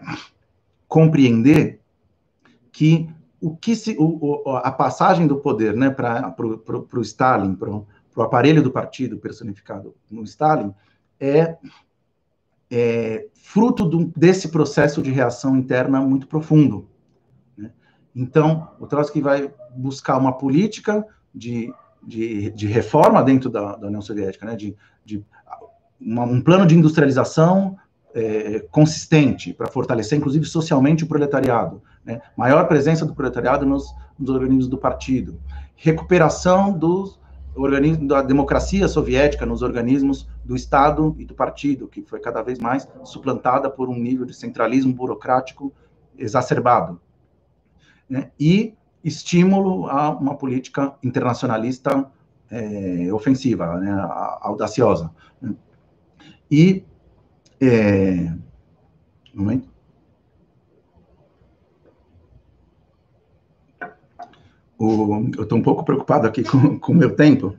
compreender 0.87 1.81
que 2.71 3.09
o 3.41 3.57
que 3.57 3.75
se, 3.75 3.97
o, 3.99 4.45
o, 4.45 4.57
a 4.57 4.71
passagem 4.71 5.27
do 5.27 5.37
poder 5.37 5.75
né, 5.75 5.91
para 5.91 6.35
o 6.39 7.01
Stalin, 7.03 7.55
para 7.55 7.71
o 7.71 8.23
aparelho 8.23 8.63
do 8.63 8.71
partido 8.71 9.19
personificado 9.19 9.95
no 10.11 10.23
Stalin, 10.23 10.73
é, 11.19 11.57
é 12.71 13.27
fruto 13.35 13.85
do, 13.85 14.07
desse 14.17 14.49
processo 14.49 15.03
de 15.03 15.11
reação 15.11 15.57
interna 15.57 16.01
muito 16.01 16.27
profundo. 16.27 16.89
Então, 18.15 18.69
o 18.79 18.87
Trotsky 18.87 19.21
vai 19.21 19.53
buscar 19.75 20.17
uma 20.17 20.33
política 20.33 21.05
de, 21.35 21.73
de, 22.03 22.51
de 22.51 22.67
reforma 22.67 23.23
dentro 23.23 23.51
da, 23.51 23.75
da, 23.77 23.89
União 23.89 24.01
Soviética, 24.01 24.47
né? 24.47 24.55
de, 24.55 24.77
de 25.05 25.25
uma, 26.01 26.23
um 26.23 26.41
plano 26.41 26.67
de 26.67 26.77
industrialização 26.77 27.77
é, 28.15 28.61
consistente 28.71 29.53
para 29.53 29.67
fortalecer, 29.67 30.17
inclusive 30.17 30.45
socialmente, 30.45 31.03
o 31.03 31.09
proletariado. 31.09 31.83
Né? 32.05 32.21
Maior 32.37 32.69
presença 32.69 33.05
do 33.05 33.15
proletariado 33.15 33.67
nos, 33.67 33.93
nos 34.17 34.31
organismos 34.31 34.69
do 34.69 34.79
partido. 34.79 35.41
Recuperação 35.75 36.73
dos 36.73 37.19
organismos 37.57 38.09
da 38.09 38.23
democracia 38.23 38.87
soviética 38.89 39.47
nos 39.47 39.63
organismos 39.63 40.29
do 40.45 40.55
Estado 40.55 41.15
e 41.19 41.25
do 41.25 41.35
partido, 41.35 41.89
que 41.89 42.03
foi 42.03 42.21
cada 42.21 42.43
vez 42.43 42.59
mais 42.59 42.89
suplantada 43.05 43.71
por 43.71 43.89
um 43.89 43.97
nível 43.97 44.27
de 44.27 44.35
centralismo 44.35 44.93
burocrático 44.93 45.73
exacerbado. 46.17 47.01
Né? 48.09 48.31
E 48.39 48.75
estímulo 49.03 49.89
a 49.89 50.11
uma 50.11 50.35
política 50.35 50.95
internacionalista 51.03 52.11
é, 52.51 53.13
ofensiva, 53.13 53.79
né? 53.79 53.93
audaciosa. 54.41 55.11
E 56.51 56.85
é... 57.61 58.33
Um 59.35 59.41
momento. 59.41 59.69
O, 64.79 65.31
eu 65.37 65.43
estou 65.43 65.59
um 65.59 65.63
pouco 65.63 65.85
preocupado 65.85 66.27
aqui 66.27 66.43
com, 66.79 66.93
o 66.93 66.95
meu 66.95 67.15
tempo. 67.17 67.57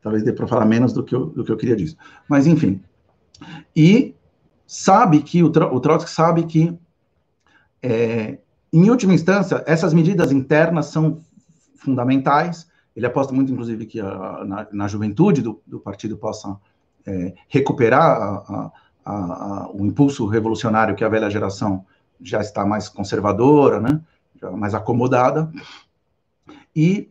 Talvez 0.00 0.22
dê 0.22 0.32
para 0.32 0.46
falar 0.46 0.64
menos 0.64 0.92
do 0.92 1.02
que, 1.02 1.14
eu, 1.14 1.26
do 1.26 1.44
que 1.44 1.50
eu 1.50 1.56
queria 1.56 1.76
dizer. 1.76 1.96
Mas, 2.28 2.46
enfim. 2.46 2.80
E 3.74 4.14
sabe 4.66 5.22
que, 5.22 5.42
o, 5.42 5.46
o 5.46 5.80
Trotsky 5.80 6.10
sabe 6.10 6.44
que, 6.44 6.78
é, 7.82 8.38
em 8.72 8.90
última 8.90 9.14
instância, 9.14 9.62
essas 9.66 9.94
medidas 9.94 10.32
internas 10.32 10.86
são 10.86 11.20
fundamentais. 11.76 12.68
Ele 12.94 13.06
aposta 13.06 13.32
muito, 13.32 13.52
inclusive, 13.52 13.86
que 13.86 14.00
a, 14.00 14.44
na, 14.44 14.66
na, 14.72 14.88
juventude 14.88 15.40
do, 15.40 15.60
do 15.66 15.78
partido 15.80 16.16
possa 16.16 16.56
é, 17.06 17.34
recuperar 17.48 18.04
a, 18.04 18.72
a 18.72 18.72
o 19.72 19.86
impulso 19.86 20.26
revolucionário 20.26 20.94
que 20.94 21.02
a 21.02 21.08
velha 21.08 21.30
geração 21.30 21.86
já 22.20 22.40
está 22.40 22.66
mais 22.66 22.88
conservadora, 22.88 23.80
né, 23.80 24.00
já 24.40 24.50
mais 24.50 24.74
acomodada, 24.74 25.50
e 26.76 27.10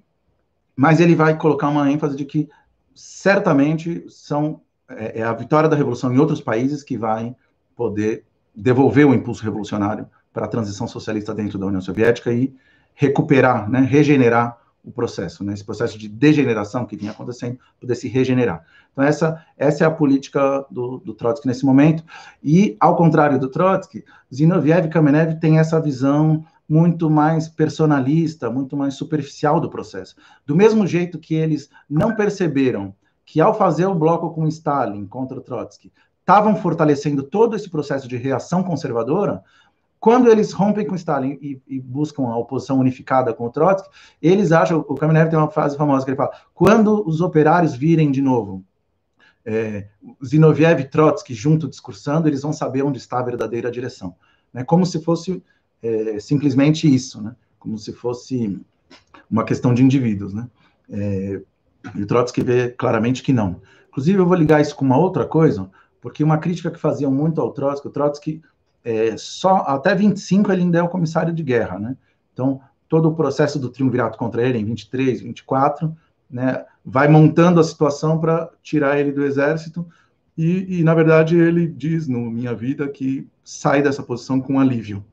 mas 0.75 0.99
ele 0.99 1.15
vai 1.15 1.35
colocar 1.35 1.69
uma 1.69 1.91
ênfase 1.91 2.15
de 2.15 2.23
que 2.23 2.47
certamente 2.93 4.05
são 4.09 4.61
é, 4.87 5.21
é 5.21 5.23
a 5.23 5.33
vitória 5.33 5.67
da 5.67 5.75
revolução 5.75 6.13
em 6.13 6.19
outros 6.19 6.39
países 6.39 6.83
que 6.83 6.97
vai 6.97 7.35
poder 7.75 8.25
devolver 8.55 9.07
o 9.07 9.13
impulso 9.13 9.43
revolucionário 9.43 10.07
para 10.37 10.45
a 10.45 10.47
transição 10.47 10.87
socialista 10.87 11.33
dentro 11.33 11.57
da 11.57 11.65
União 11.65 11.81
Soviética 11.81 12.31
e 12.31 12.53
recuperar, 12.93 13.67
né, 13.67 13.79
regenerar 13.79 14.55
o 14.83 14.91
processo, 14.91 15.43
né? 15.43 15.53
Esse 15.53 15.63
processo 15.63 15.97
de 15.97 16.07
degeneração 16.07 16.85
que 16.85 16.95
vinha 16.95 17.09
acontecendo, 17.09 17.57
poder 17.81 17.95
se 17.95 18.07
regenerar. 18.07 18.63
Então, 18.93 19.03
essa, 19.03 19.43
essa 19.57 19.83
é 19.83 19.87
a 19.87 19.91
política 19.91 20.63
do, 20.69 20.99
do 20.99 21.15
Trotsky 21.15 21.47
nesse 21.47 21.65
momento. 21.65 22.03
E, 22.43 22.77
ao 22.79 22.95
contrário 22.95 23.39
do 23.39 23.49
Trotsky, 23.49 24.05
Zinoviev 24.31 24.85
e 24.85 24.89
Kamenev 24.89 25.39
têm 25.39 25.57
essa 25.57 25.81
visão 25.81 26.45
muito 26.69 27.09
mais 27.09 27.49
personalista, 27.49 28.47
muito 28.47 28.77
mais 28.77 28.93
superficial 28.93 29.59
do 29.59 29.71
processo. 29.71 30.15
Do 30.45 30.55
mesmo 30.55 30.85
jeito 30.85 31.17
que 31.17 31.33
eles 31.33 31.67
não 31.89 32.15
perceberam 32.15 32.93
que, 33.25 33.41
ao 33.41 33.57
fazer 33.57 33.87
o 33.87 33.95
bloco 33.95 34.29
com 34.29 34.47
Stalin 34.47 35.07
contra 35.07 35.39
o 35.39 35.41
Trotsky, 35.41 35.91
estavam 36.19 36.57
fortalecendo 36.57 37.23
todo 37.23 37.55
esse 37.55 37.69
processo 37.69 38.05
de 38.05 38.17
reação 38.17 38.61
conservadora, 38.61 39.41
quando 39.99 40.29
eles 40.29 40.51
rompem 40.51 40.85
com 40.85 40.95
Stalin 40.95 41.37
e, 41.41 41.61
e, 41.67 41.79
buscam 41.79 42.27
a 42.27 42.37
oposição 42.37 42.79
unificada 42.79 43.33
com 43.33 43.45
o 43.45 43.49
Trotsky, 43.49 43.89
eles 44.21 44.51
acham, 44.51 44.85
o 44.87 44.95
Kamenev 44.95 45.29
tem 45.29 45.39
uma 45.39 45.49
frase 45.49 45.75
famosa 45.75 46.05
que 46.05 46.11
ele 46.11 46.17
fala, 46.17 46.31
quando 46.53 47.07
os 47.07 47.19
operários 47.19 47.75
virem 47.75 48.11
de 48.11 48.21
novo 48.21 48.63
é, 49.43 49.87
Zinoviev 50.23 50.81
e 50.81 50.89
Trotsky 50.89 51.33
junto 51.33 51.69
discursando, 51.69 52.27
eles 52.27 52.41
vão 52.41 52.51
saber 52.51 52.83
onde 52.83 52.97
está 52.97 53.19
a 53.19 53.23
verdadeira 53.23 53.71
direção. 53.71 54.13
Né? 54.53 54.63
Como 54.63 54.85
se 54.85 55.01
fosse 55.01 55.41
é, 55.81 56.19
simplesmente 56.19 56.93
isso, 56.93 57.21
né? 57.21 57.33
como 57.57 57.77
se 57.77 57.93
fosse 57.93 58.59
uma 59.31 59.45
questão 59.45 59.73
de 59.73 59.81
indivíduos. 59.81 60.33
Né? 60.33 60.49
É, 60.89 61.41
e 61.95 62.03
o 62.03 62.05
Trotsky 62.05 62.43
vê 62.43 62.69
claramente 62.69 63.23
que 63.23 63.31
não. 63.31 63.61
Inclusive, 63.87 64.19
eu 64.19 64.25
vou 64.25 64.35
ligar 64.35 64.61
isso 64.61 64.75
com 64.75 64.83
uma 64.83 64.97
outra 64.97 65.25
coisa, 65.25 65.69
porque 66.01 66.23
uma 66.23 66.37
crítica 66.37 66.69
que 66.69 66.79
faziam 66.79 67.11
muito 67.11 67.39
ao 67.39 67.53
Trotsky, 67.53 67.87
o 67.87 67.91
Trotsky 67.91 68.41
é, 68.87 69.17
só 69.17 69.57
até 69.67 69.93
25 69.93 70.49
ele 70.49 70.61
ainda 70.61 70.77
é 70.79 70.81
o 70.81 70.87
comissário 70.87 71.33
de 71.33 71.43
guerra, 71.43 71.77
né? 71.77 71.97
Então, 72.31 72.61
todo 72.87 73.09
o 73.09 73.15
processo 73.15 73.59
do 73.59 73.67
triunvirato 73.67 74.17
contra 74.17 74.41
ele, 74.41 74.57
em 74.57 74.63
23, 74.63 75.19
24, 75.19 75.93
né, 76.31 76.63
vai 76.85 77.09
montando 77.09 77.59
a 77.59 77.63
situação 77.65 78.17
para 78.17 78.49
tirar 78.63 78.97
ele 78.97 79.11
do 79.11 79.25
exército, 79.25 79.85
e, 80.37 80.79
e, 80.79 80.83
na 80.85 80.93
verdade, 80.93 81.37
ele 81.37 81.67
diz 81.67 82.07
no 82.07 82.31
Minha 82.31 82.55
Vida 82.55 82.87
que 82.87 83.27
sai 83.43 83.81
dessa 83.81 84.01
posição 84.01 84.39
com 84.39 84.57
alívio, 84.57 85.03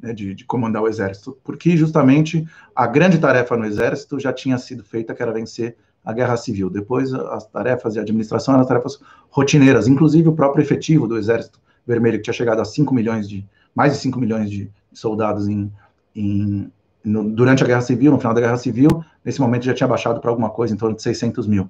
né, 0.00 0.12
de, 0.12 0.34
de, 0.34 0.44
comandar 0.44 0.82
o 0.82 0.88
exército, 0.88 1.38
porque 1.44 1.76
justamente 1.76 2.44
a 2.74 2.88
grande 2.88 3.18
tarefa 3.18 3.56
no 3.56 3.64
exército 3.64 4.18
já 4.18 4.32
tinha 4.32 4.58
sido 4.58 4.82
feita, 4.82 5.14
que 5.14 5.22
era 5.22 5.32
vencer 5.32 5.76
a 6.04 6.12
guerra 6.12 6.36
civil. 6.36 6.68
Depois, 6.68 7.14
as 7.14 7.46
tarefas 7.46 7.92
de 7.92 8.00
administração 8.00 8.54
eram 8.54 8.64
tarefas 8.64 8.98
rotineiras, 9.30 9.86
inclusive 9.86 10.28
o 10.28 10.34
próprio 10.34 10.64
efetivo 10.64 11.06
do 11.06 11.16
exército 11.16 11.60
Vermelho, 11.86 12.18
que 12.18 12.24
tinha 12.24 12.34
chegado 12.34 12.60
a 12.60 12.64
5 12.64 12.94
milhões 12.94 13.28
de, 13.28 13.46
mais 13.74 13.92
de 13.92 13.98
5 13.98 14.18
milhões 14.18 14.50
de 14.50 14.70
soldados 14.92 15.48
em, 15.48 15.72
em 16.14 16.70
no, 17.04 17.28
durante 17.30 17.62
a 17.62 17.66
Guerra 17.66 17.80
Civil, 17.80 18.12
no 18.12 18.18
final 18.18 18.34
da 18.34 18.40
Guerra 18.40 18.56
Civil, 18.56 19.04
nesse 19.24 19.40
momento 19.40 19.64
já 19.64 19.74
tinha 19.74 19.88
baixado 19.88 20.20
para 20.20 20.30
alguma 20.30 20.50
coisa 20.50 20.74
em 20.74 20.76
torno 20.76 20.96
de 20.96 21.02
600 21.02 21.46
mil. 21.46 21.68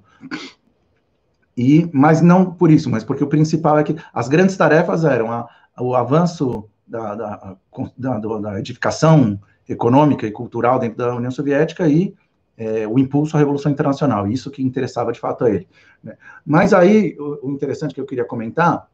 E, 1.55 1.89
mas 1.93 2.21
não 2.21 2.45
por 2.45 2.71
isso, 2.71 2.89
mas 2.89 3.03
porque 3.03 3.23
o 3.23 3.27
principal 3.27 3.77
é 3.77 3.83
que 3.83 3.95
as 4.13 4.27
grandes 4.27 4.57
tarefas 4.57 5.05
eram 5.05 5.31
a, 5.31 5.47
o 5.79 5.95
avanço 5.95 6.67
da, 6.87 7.15
da, 7.15 7.55
da, 7.97 8.17
da, 8.39 8.59
edificação 8.59 9.39
econômica 9.67 10.25
e 10.27 10.31
cultural 10.31 10.79
dentro 10.79 10.97
da 10.97 11.15
União 11.15 11.31
Soviética 11.31 11.87
e 11.87 12.13
é, 12.57 12.87
o 12.87 12.99
impulso 12.99 13.35
à 13.35 13.39
Revolução 13.39 13.71
Internacional, 13.71 14.27
isso 14.27 14.51
que 14.51 14.61
interessava 14.61 15.11
de 15.11 15.19
fato 15.19 15.45
a 15.45 15.49
ele. 15.49 15.67
Né? 16.03 16.15
Mas 16.45 16.73
aí, 16.73 17.15
o, 17.19 17.47
o 17.47 17.51
interessante 17.51 17.93
que 17.93 18.01
eu 18.01 18.05
queria 18.05 18.25
comentar 18.25 18.87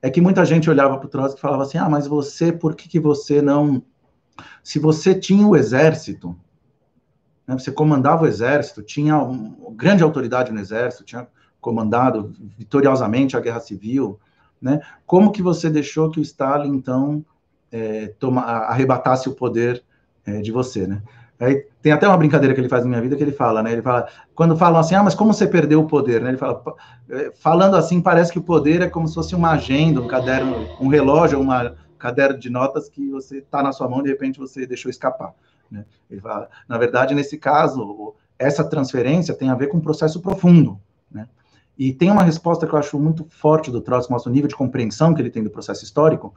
é 0.00 0.10
que 0.10 0.20
muita 0.20 0.44
gente 0.44 0.68
olhava 0.68 0.98
para 0.98 1.06
o 1.06 1.10
Trotsky 1.10 1.38
e 1.38 1.42
falava 1.42 1.62
assim: 1.62 1.78
ah, 1.78 1.88
mas 1.88 2.06
você, 2.06 2.52
por 2.52 2.74
que, 2.74 2.88
que 2.88 3.00
você 3.00 3.40
não. 3.42 3.82
Se 4.62 4.78
você 4.78 5.14
tinha 5.14 5.46
o 5.46 5.56
exército, 5.56 6.36
né, 7.46 7.58
você 7.58 7.72
comandava 7.72 8.24
o 8.24 8.26
exército, 8.26 8.82
tinha 8.82 9.16
grande 9.72 10.02
autoridade 10.02 10.52
no 10.52 10.60
exército, 10.60 11.04
tinha 11.04 11.26
comandado 11.60 12.34
vitoriosamente 12.58 13.36
a 13.36 13.40
guerra 13.40 13.60
civil, 13.60 14.20
né, 14.60 14.80
como 15.06 15.32
que 15.32 15.42
você 15.42 15.70
deixou 15.70 16.10
que 16.10 16.20
o 16.20 16.22
Stalin, 16.22 16.74
então, 16.74 17.24
é, 17.72 18.08
toma, 18.18 18.42
arrebatasse 18.42 19.28
o 19.28 19.34
poder 19.34 19.82
é, 20.24 20.40
de 20.40 20.52
você, 20.52 20.86
né? 20.86 21.02
Aí 21.38 21.66
tem 21.82 21.92
até 21.92 22.08
uma 22.08 22.16
brincadeira 22.16 22.54
que 22.54 22.60
ele 22.60 22.68
faz 22.68 22.82
na 22.82 22.88
minha 22.88 23.00
vida 23.00 23.14
que 23.14 23.22
ele 23.22 23.32
fala, 23.32 23.62
né? 23.62 23.72
Ele 23.72 23.82
fala, 23.82 24.08
quando 24.34 24.56
falam 24.56 24.80
assim, 24.80 24.94
ah, 24.94 25.02
mas 25.02 25.14
como 25.14 25.34
você 25.34 25.46
perdeu 25.46 25.80
o 25.80 25.86
poder, 25.86 26.22
né? 26.22 26.30
Ele 26.30 26.38
fala, 26.38 26.62
eh, 27.10 27.30
falando 27.38 27.76
assim, 27.76 28.00
parece 28.00 28.32
que 28.32 28.38
o 28.38 28.42
poder 28.42 28.80
é 28.80 28.88
como 28.88 29.06
se 29.06 29.14
fosse 29.14 29.34
uma 29.34 29.50
agenda, 29.50 30.00
um 30.00 30.08
caderno, 30.08 30.66
um 30.80 30.88
relógio, 30.88 31.38
um 31.38 31.48
caderno 31.98 32.38
de 32.38 32.48
notas 32.48 32.88
que 32.88 33.10
você 33.10 33.38
está 33.38 33.62
na 33.62 33.72
sua 33.72 33.88
mão 33.88 34.00
e 34.00 34.04
de 34.04 34.08
repente 34.08 34.38
você 34.38 34.66
deixou 34.66 34.90
escapar. 34.90 35.34
Né? 35.70 35.84
Ele 36.10 36.20
fala, 36.20 36.48
na 36.66 36.78
verdade, 36.78 37.14
nesse 37.14 37.36
caso, 37.36 38.14
essa 38.38 38.64
transferência 38.64 39.34
tem 39.34 39.50
a 39.50 39.54
ver 39.54 39.66
com 39.66 39.76
um 39.76 39.82
processo 39.82 40.20
profundo, 40.20 40.80
né? 41.10 41.28
E 41.78 41.92
tem 41.92 42.10
uma 42.10 42.22
resposta 42.22 42.66
que 42.66 42.72
eu 42.72 42.78
acho 42.78 42.98
muito 42.98 43.26
forte 43.28 43.70
do 43.70 43.82
Trotsky, 43.82 44.10
mostra 44.10 44.30
o 44.30 44.34
nível 44.34 44.48
de 44.48 44.56
compreensão 44.56 45.12
que 45.12 45.20
ele 45.20 45.30
tem 45.30 45.44
do 45.44 45.50
processo 45.50 45.84
histórico, 45.84 46.34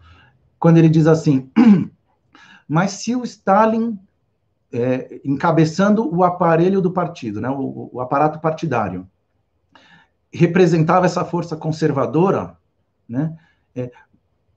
quando 0.59 0.77
ele 0.77 0.89
diz 0.89 1.07
assim: 1.07 1.49
mas 2.67 2.91
se 2.91 3.15
o 3.15 3.23
Stalin 3.23 3.97
é, 4.71 5.19
encabeçando 5.25 6.13
o 6.15 6.23
aparelho 6.23 6.81
do 6.81 6.91
partido, 6.91 7.41
né, 7.41 7.49
o, 7.49 7.89
o, 7.93 8.01
aparato 8.01 8.39
partidário, 8.39 9.07
representava 10.31 11.05
essa 11.05 11.25
força 11.25 11.55
conservadora, 11.55 12.55
né, 13.07 13.35
é, 13.75 13.91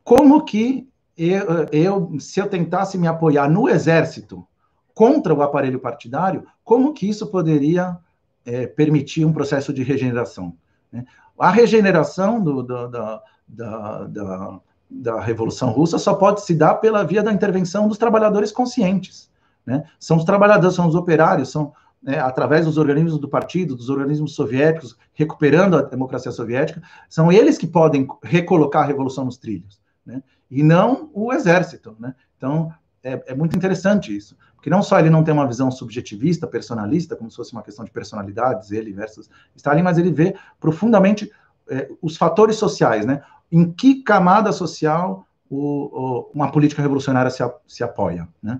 como 0.05 0.45
que 0.45 0.89
eu, 1.17 1.67
eu, 1.73 2.21
se 2.21 2.41
eu 2.41 2.49
tentasse 2.49 2.99
me 2.99 3.07
apoiar 3.07 3.49
no 3.49 3.69
exército 3.69 4.47
contra 4.95 5.35
o 5.35 5.43
aparelho 5.43 5.81
partidário, 5.81 6.47
como 6.65 6.93
que 6.93 7.09
isso 7.09 7.27
poderia 7.29 7.97
é, 8.45 8.67
permitir 8.67 9.25
um 9.25 9.33
processo 9.33 9.73
de 9.73 9.83
regeneração? 9.83 10.57
Né? 10.91 11.05
A 11.39 11.51
regeneração 11.51 12.43
do, 12.43 12.63
do, 12.63 12.89
da, 12.89 13.23
da, 13.49 14.05
da, 14.05 14.61
da 14.91 15.21
Revolução 15.21 15.71
Russa 15.71 15.99
só 15.99 16.15
pode 16.15 16.43
se 16.43 16.55
dar 16.55 16.75
pela 16.75 17.05
via 17.05 17.23
da 17.23 17.33
intervenção 17.33 17.89
dos 17.89 17.99
trabalhadores 17.99 18.53
conscientes. 18.53 19.32
Né? 19.65 19.85
São 19.99 20.17
os 20.17 20.25
trabalhadores, 20.25 20.75
são 20.75 20.87
os 20.87 20.95
operários, 20.95 21.51
são 21.51 21.73
né, 22.03 22.19
através 22.19 22.67
dos 22.67 22.79
organismos 22.79 23.19
do 23.21 23.29
partido, 23.29 23.77
dos 23.77 23.89
organismos 23.89 24.35
soviéticos, 24.35 24.97
recuperando 25.15 25.77
a 25.77 25.83
democracia 25.83 26.33
soviética, 26.33 26.83
são 27.09 27.31
eles 27.31 27.57
que 27.57 27.67
podem 27.67 28.09
recolocar 28.23 28.83
a 28.83 28.87
revolução 28.87 29.25
nos 29.25 29.39
trilhos, 29.39 29.81
né? 30.05 30.23
e 30.51 30.63
não 30.63 31.11
o 31.15 31.33
exército. 31.33 31.97
Né? 32.01 32.15
Então, 32.37 32.73
é, 33.05 33.23
é, 33.29 33.35
muito 33.35 33.57
interessante 33.57 34.15
isso, 34.15 34.37
porque 34.57 34.69
não 34.69 34.83
só 34.83 34.99
ele 34.99 35.11
não 35.11 35.23
tem 35.23 35.33
uma 35.33 35.47
visão 35.47 35.71
subjetivista, 35.71 36.47
personalista, 36.47 37.15
como 37.15 37.31
se 37.31 37.37
fosse 37.37 37.53
uma 37.53 37.63
questão 37.63 37.85
de 37.85 37.91
personalidades, 37.91 38.73
ele 38.73 38.93
versus 38.93 39.31
Stalin, 39.55 39.83
mas 39.83 39.97
ele 39.97 40.11
vê 40.11 40.35
profundamente 40.59 41.31
é, 41.69 41.89
os 42.01 42.17
fatores 42.17 42.57
sociais, 42.57 43.07
né? 43.07 43.23
em 43.51 43.71
que 43.71 44.03
camada 44.03 44.51
social 44.51 45.25
o, 45.49 45.57
o, 45.57 46.31
uma 46.35 46.51
política 46.51 46.81
revolucionária 46.81 47.31
se, 47.31 47.43
se 47.67 47.85
apoia, 47.85 48.27
né? 48.43 48.59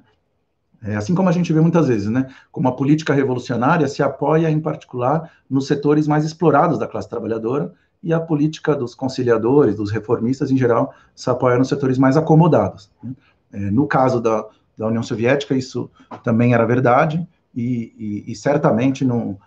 É 0.85 0.97
assim 0.97 1.15
como 1.15 1.29
a 1.29 1.33
gente 1.33 1.53
vê 1.53 1.61
muitas 1.61 1.87
vezes, 1.87 2.09
né? 2.09 2.27
Como 2.51 2.69
a 2.69 2.73
política 2.73 3.15
revolucionária 3.15 3.87
se 3.87 4.03
apoia, 4.03 4.51
em 4.51 4.61
particular, 4.61 5.31
nos 5.49 5.67
setores 5.67 6.09
mais 6.09 6.25
explorados 6.25 6.79
da 6.79 6.89
classe 6.89 7.09
trabalhadora, 7.09 7.73
e 8.03 8.13
a 8.13 8.19
política 8.19 8.75
dos 8.75 8.95
conciliadores, 8.95 9.77
dos 9.77 9.91
reformistas, 9.91 10.51
em 10.51 10.57
geral, 10.57 10.93
se 11.15 11.31
apoia 11.31 11.57
nos 11.57 11.69
setores 11.69 11.99
mais 11.99 12.17
acomodados. 12.17 12.91
Né? 13.03 13.13
É, 13.53 13.71
no 13.71 13.87
caso 13.87 14.21
da, 14.21 14.45
da 14.77 14.89
União 14.89 15.03
Soviética, 15.03 15.55
isso 15.55 15.89
também 16.25 16.53
era 16.53 16.67
verdade, 16.67 17.27
e, 17.55 18.25
e, 18.27 18.33
e 18.33 18.35
certamente 18.35 19.05
não 19.05 19.39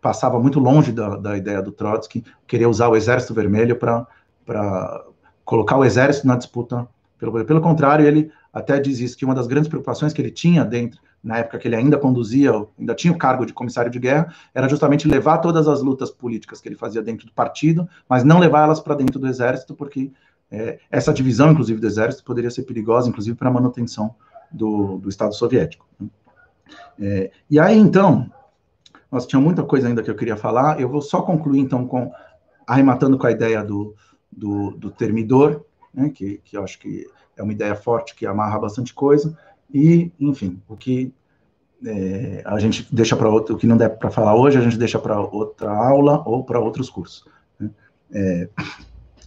passava 0.00 0.40
muito 0.40 0.58
longe 0.58 0.90
da, 0.90 1.16
da, 1.16 1.36
ideia 1.36 1.62
do 1.62 1.70
Trotsky 1.70 2.24
querer 2.48 2.66
usar 2.66 2.88
o 2.88 2.96
Exército 2.96 3.32
Vermelho 3.32 3.76
para 3.76 5.04
colocar 5.44 5.76
o 5.76 5.84
exército 5.84 6.26
na 6.26 6.36
disputa 6.36 6.88
pelo 7.18 7.44
Pelo 7.44 7.60
contrário, 7.60 8.06
ele 8.06 8.32
até 8.52 8.80
diz 8.80 8.98
isso, 8.98 9.16
que 9.16 9.24
uma 9.24 9.34
das 9.34 9.46
grandes 9.46 9.68
preocupações 9.68 10.12
que 10.12 10.20
ele 10.20 10.30
tinha 10.30 10.64
dentro, 10.64 11.00
na 11.22 11.38
época 11.38 11.58
que 11.58 11.68
ele 11.68 11.76
ainda 11.76 11.98
conduzia, 11.98 12.52
ainda 12.78 12.94
tinha 12.94 13.12
o 13.12 13.18
cargo 13.18 13.44
de 13.46 13.52
comissário 13.52 13.90
de 13.90 13.98
guerra, 13.98 14.34
era 14.54 14.68
justamente 14.68 15.06
levar 15.06 15.38
todas 15.38 15.68
as 15.68 15.82
lutas 15.82 16.10
políticas 16.10 16.60
que 16.60 16.68
ele 16.68 16.76
fazia 16.76 17.02
dentro 17.02 17.26
do 17.26 17.32
partido, 17.32 17.88
mas 18.08 18.24
não 18.24 18.38
levar 18.38 18.64
elas 18.64 18.80
para 18.80 18.94
dentro 18.94 19.20
do 19.20 19.26
exército, 19.26 19.74
porque 19.74 20.10
é, 20.50 20.80
essa 20.90 21.12
divisão, 21.12 21.52
inclusive, 21.52 21.80
do 21.80 21.86
exército 21.86 22.24
poderia 22.24 22.50
ser 22.50 22.62
perigosa, 22.62 23.08
inclusive, 23.08 23.36
para 23.36 23.48
a 23.48 23.52
manutenção 23.52 24.14
do, 24.50 24.98
do 24.98 25.08
Estado 25.08 25.34
soviético. 25.34 25.86
Né? 26.00 26.08
É, 27.00 27.30
e 27.48 27.60
aí, 27.60 27.78
então, 27.78 28.30
nós 29.10 29.26
tinha 29.26 29.40
muita 29.40 29.62
coisa 29.62 29.88
ainda 29.88 30.02
que 30.02 30.10
eu 30.10 30.16
queria 30.16 30.36
falar, 30.36 30.80
eu 30.80 30.88
vou 30.88 31.02
só 31.02 31.22
concluir, 31.22 31.60
então, 31.60 31.86
com 31.86 32.10
arrematando 32.66 33.18
com 33.18 33.26
a 33.26 33.32
ideia 33.32 33.64
do, 33.64 33.94
do, 34.30 34.70
do 34.72 34.90
termidor, 34.90 35.64
né, 35.92 36.08
que, 36.08 36.40
que 36.44 36.56
eu 36.56 36.62
acho 36.62 36.78
que 36.78 37.06
é 37.40 37.42
uma 37.42 37.52
ideia 37.52 37.74
forte 37.74 38.14
que 38.14 38.26
amarra 38.26 38.58
bastante 38.58 38.92
coisa, 38.92 39.36
e, 39.72 40.12
enfim, 40.20 40.60
o 40.68 40.76
que 40.76 41.12
é, 41.84 42.42
a 42.44 42.58
gente 42.58 42.86
deixa 42.92 43.16
para 43.16 43.30
outro, 43.30 43.54
o 43.54 43.58
que 43.58 43.66
não 43.66 43.76
der 43.76 43.88
para 43.88 44.10
falar 44.10 44.34
hoje, 44.34 44.58
a 44.58 44.60
gente 44.60 44.76
deixa 44.76 44.98
para 44.98 45.18
outra 45.18 45.70
aula 45.70 46.22
ou 46.26 46.44
para 46.44 46.60
outros 46.60 46.90
cursos. 46.90 47.24
Né? 47.58 47.70
É, 48.12 48.48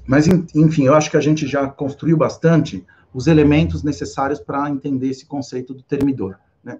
mas, 0.05 0.27
enfim, 0.27 0.85
eu 0.85 0.93
acho 0.93 1.09
que 1.09 1.17
a 1.17 1.21
gente 1.21 1.47
já 1.47 1.67
construiu 1.67 2.17
bastante 2.17 2.85
os 3.13 3.27
elementos 3.27 3.83
necessários 3.83 4.39
para 4.39 4.69
entender 4.69 5.07
esse 5.07 5.25
conceito 5.25 5.73
do 5.73 5.81
termidor. 5.81 6.35
Né? 6.63 6.79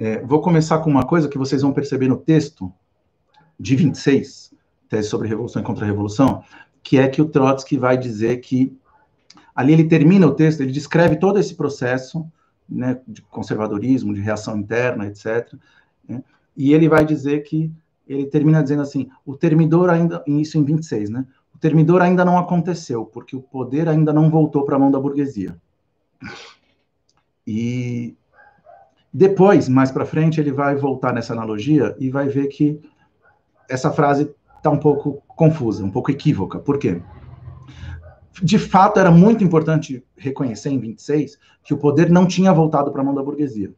É, 0.00 0.22
vou 0.22 0.40
começar 0.40 0.78
com 0.78 0.88
uma 0.88 1.04
coisa 1.04 1.28
que 1.28 1.36
vocês 1.36 1.60
vão 1.60 1.72
perceber 1.72 2.06
no 2.06 2.16
texto 2.16 2.72
de 3.58 3.74
26, 3.74 4.54
tese 4.88 5.08
sobre 5.08 5.26
revolução 5.26 5.60
e 5.60 5.64
contra-revolução, 5.64 6.44
que 6.84 6.98
é 6.98 7.08
que 7.08 7.20
o 7.20 7.28
Trotsky 7.28 7.76
vai 7.76 7.98
dizer 7.98 8.36
que 8.36 8.77
ali 9.58 9.72
ele 9.72 9.88
termina 9.88 10.24
o 10.24 10.34
texto, 10.34 10.60
ele 10.60 10.70
descreve 10.70 11.16
todo 11.16 11.36
esse 11.36 11.56
processo 11.56 12.24
né, 12.68 13.00
de 13.08 13.20
conservadorismo, 13.22 14.14
de 14.14 14.20
reação 14.20 14.56
interna, 14.56 15.08
etc. 15.08 15.52
Né, 16.08 16.22
e 16.56 16.72
ele 16.72 16.88
vai 16.88 17.04
dizer 17.04 17.42
que 17.42 17.68
ele 18.06 18.26
termina 18.26 18.62
dizendo 18.62 18.82
assim: 18.82 19.10
o 19.26 19.36
termidor 19.36 19.90
ainda, 19.90 20.22
isso 20.28 20.56
em 20.56 20.62
26, 20.62 21.10
né? 21.10 21.26
O 21.52 21.58
termidor 21.58 22.00
ainda 22.00 22.24
não 22.24 22.38
aconteceu, 22.38 23.04
porque 23.04 23.34
o 23.34 23.42
poder 23.42 23.88
ainda 23.88 24.12
não 24.12 24.30
voltou 24.30 24.64
para 24.64 24.76
a 24.76 24.78
mão 24.78 24.92
da 24.92 25.00
burguesia. 25.00 25.56
E 27.44 28.16
depois, 29.12 29.68
mais 29.68 29.90
para 29.90 30.06
frente, 30.06 30.40
ele 30.40 30.52
vai 30.52 30.76
voltar 30.76 31.12
nessa 31.12 31.32
analogia 31.32 31.96
e 31.98 32.08
vai 32.10 32.28
ver 32.28 32.46
que 32.46 32.80
essa 33.68 33.90
frase 33.90 34.32
está 34.56 34.70
um 34.70 34.78
pouco 34.78 35.20
confusa, 35.26 35.84
um 35.84 35.90
pouco 35.90 36.12
equívoca. 36.12 36.60
Por 36.60 36.78
quê? 36.78 37.02
De 38.42 38.58
fato, 38.58 39.00
era 39.00 39.10
muito 39.10 39.42
importante 39.42 40.04
reconhecer 40.16 40.70
em 40.70 40.78
26 40.78 41.38
que 41.62 41.74
o 41.74 41.78
poder 41.78 42.10
não 42.10 42.26
tinha 42.26 42.52
voltado 42.52 42.90
para 42.92 43.00
a 43.00 43.04
mão 43.04 43.14
da 43.14 43.22
burguesia. 43.22 43.72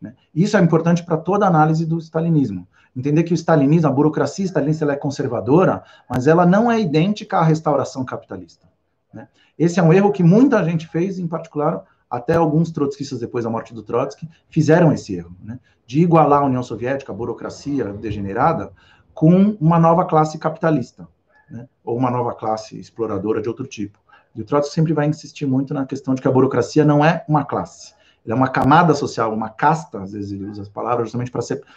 Né? 0.00 0.14
Isso 0.34 0.56
é 0.56 0.60
importante 0.60 1.04
para 1.04 1.16
toda 1.16 1.46
análise 1.46 1.84
do 1.84 1.98
stalinismo. 1.98 2.66
Entender 2.96 3.24
que 3.24 3.32
o 3.32 3.34
stalinismo, 3.34 3.88
a 3.88 3.92
burocracia 3.92 4.44
stalinista, 4.44 4.84
ela 4.84 4.92
é 4.92 4.96
conservadora, 4.96 5.82
mas 6.08 6.26
ela 6.26 6.46
não 6.46 6.70
é 6.70 6.80
idêntica 6.80 7.38
à 7.38 7.42
restauração 7.42 8.04
capitalista. 8.04 8.68
Né? 9.12 9.26
Esse 9.58 9.80
é 9.80 9.82
um 9.82 9.92
erro 9.92 10.12
que 10.12 10.22
muita 10.22 10.62
gente 10.64 10.86
fez, 10.86 11.18
em 11.18 11.26
particular, 11.26 11.84
até 12.08 12.34
alguns 12.34 12.70
trotskistas 12.70 13.18
depois 13.18 13.44
da 13.44 13.50
morte 13.50 13.74
do 13.74 13.82
Trotsky 13.82 14.28
fizeram 14.48 14.92
esse 14.92 15.16
erro, 15.16 15.34
né? 15.42 15.58
de 15.86 16.00
igualar 16.00 16.42
a 16.42 16.46
União 16.46 16.62
Soviética, 16.62 17.10
a 17.10 17.14
burocracia 17.14 17.92
degenerada, 17.92 18.72
com 19.12 19.56
uma 19.60 19.78
nova 19.78 20.04
classe 20.04 20.38
capitalista, 20.38 21.08
né? 21.50 21.68
ou 21.82 21.96
uma 21.96 22.10
nova 22.10 22.32
classe 22.34 22.78
exploradora 22.78 23.42
de 23.42 23.48
outro 23.48 23.66
tipo. 23.66 23.98
E 24.34 24.40
o 24.40 24.44
Trotsky 24.44 24.74
sempre 24.74 24.92
vai 24.92 25.06
insistir 25.06 25.46
muito 25.46 25.72
na 25.72 25.86
questão 25.86 26.14
de 26.14 26.20
que 26.20 26.28
a 26.28 26.30
burocracia 26.30 26.84
não 26.84 27.04
é 27.04 27.24
uma 27.28 27.44
classe, 27.44 27.94
ela 28.24 28.34
é 28.34 28.36
uma 28.36 28.48
camada 28.48 28.94
social, 28.94 29.32
uma 29.32 29.50
casta, 29.50 30.02
às 30.02 30.12
vezes 30.12 30.32
ele 30.32 30.46
usa 30.46 30.62
as 30.62 30.68
palavras 30.68 31.08
justamente 31.08 31.30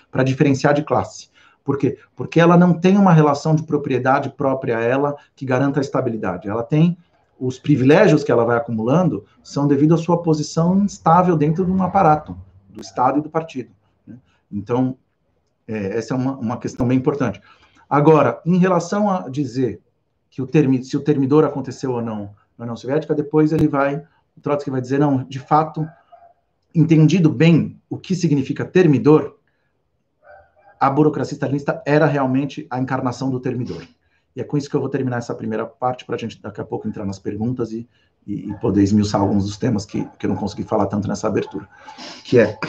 para 0.09 0.23
diferenciar 0.23 0.73
de 0.73 0.83
classe. 0.83 1.29
Por 1.63 1.77
quê? 1.77 1.97
Porque 2.15 2.39
ela 2.39 2.57
não 2.57 2.73
tem 2.73 2.97
uma 2.97 3.11
relação 3.11 3.53
de 3.53 3.63
propriedade 3.63 4.29
própria 4.29 4.77
a 4.77 4.81
ela 4.81 5.17
que 5.35 5.45
garanta 5.45 5.79
a 5.79 5.81
estabilidade. 5.81 6.47
Ela 6.47 6.63
tem 6.63 6.97
os 7.37 7.59
privilégios 7.59 8.23
que 8.23 8.31
ela 8.31 8.45
vai 8.45 8.55
acumulando 8.55 9.25
são 9.43 9.67
devido 9.67 9.93
à 9.93 9.97
sua 9.97 10.21
posição 10.23 10.77
instável 10.77 11.35
dentro 11.35 11.65
de 11.65 11.71
um 11.71 11.83
aparato 11.83 12.37
do 12.69 12.81
Estado 12.81 13.19
e 13.19 13.21
do 13.21 13.29
partido. 13.29 13.69
Né? 14.07 14.17
Então, 14.49 14.97
é, 15.67 15.97
essa 15.97 16.13
é 16.13 16.17
uma, 16.17 16.37
uma 16.37 16.57
questão 16.57 16.87
bem 16.87 16.97
importante. 16.97 17.41
Agora, 17.89 18.41
em 18.45 18.57
relação 18.57 19.09
a 19.09 19.29
dizer 19.29 19.81
que 20.29 20.41
o 20.41 20.47
termi, 20.47 20.83
se 20.83 20.95
o 20.95 21.01
termidor 21.01 21.43
aconteceu 21.43 21.91
ou 21.91 22.01
não 22.01 22.33
na 22.57 22.63
União 22.63 22.75
Soviética, 22.75 23.13
depois 23.13 23.51
ele 23.51 23.67
vai, 23.67 23.97
o 24.35 24.41
Trotsky 24.41 24.71
vai 24.71 24.81
dizer, 24.81 24.99
não, 24.99 25.23
de 25.23 25.39
fato, 25.39 25.87
entendido 26.73 27.29
bem 27.29 27.79
o 27.89 27.97
que 27.97 28.15
significa 28.15 28.65
termidor, 28.65 29.37
a 30.79 30.89
burocracia 30.89 31.35
stalinista 31.35 31.81
era 31.85 32.05
realmente 32.05 32.67
a 32.69 32.79
encarnação 32.79 33.29
do 33.29 33.39
termidor. 33.39 33.83
E 34.35 34.41
é 34.41 34.43
com 34.43 34.57
isso 34.57 34.69
que 34.69 34.75
eu 34.75 34.79
vou 34.79 34.89
terminar 34.89 35.17
essa 35.17 35.33
primeira 35.33 35.65
parte, 35.65 36.05
para 36.05 36.15
a 36.15 36.19
gente 36.19 36.39
daqui 36.39 36.61
a 36.61 36.65
pouco 36.65 36.87
entrar 36.87 37.05
nas 37.05 37.17
perguntas 37.17 37.71
e, 37.71 37.87
e, 38.25 38.51
e 38.51 38.59
poder 38.59 38.83
esmiuçar 38.83 39.19
alguns 39.19 39.45
dos 39.45 39.57
temas 39.57 39.85
que, 39.85 40.07
que 40.19 40.27
eu 40.27 40.29
não 40.29 40.37
consegui 40.37 40.63
falar 40.63 40.85
tanto 40.85 41.07
nessa 41.07 41.27
abertura. 41.27 41.67
Que 42.23 42.39
é 42.39 42.59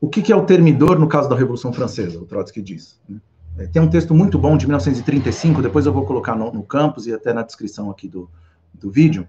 o 0.00 0.08
que, 0.08 0.32
é 0.32 0.36
o 0.36 0.46
termidor 0.46 0.98
no 0.98 1.08
caso 1.08 1.28
da 1.28 1.36
Revolução 1.36 1.72
Francesa, 1.72 2.20
o 2.20 2.24
Trotsky 2.24 2.62
diz. 2.62 2.98
Né? 3.08 3.20
É, 3.58 3.66
tem 3.66 3.82
um 3.82 3.90
texto 3.90 4.14
muito 4.14 4.38
bom 4.38 4.56
de 4.56 4.66
1935, 4.66 5.60
depois 5.60 5.84
eu 5.84 5.92
vou 5.92 6.06
colocar 6.06 6.36
no, 6.36 6.52
no 6.52 6.62
campus 6.62 7.06
e 7.06 7.12
até 7.12 7.32
na 7.32 7.42
descrição 7.42 7.90
aqui 7.90 8.08
do, 8.08 8.30
do 8.80 8.90
vídeo, 8.90 9.28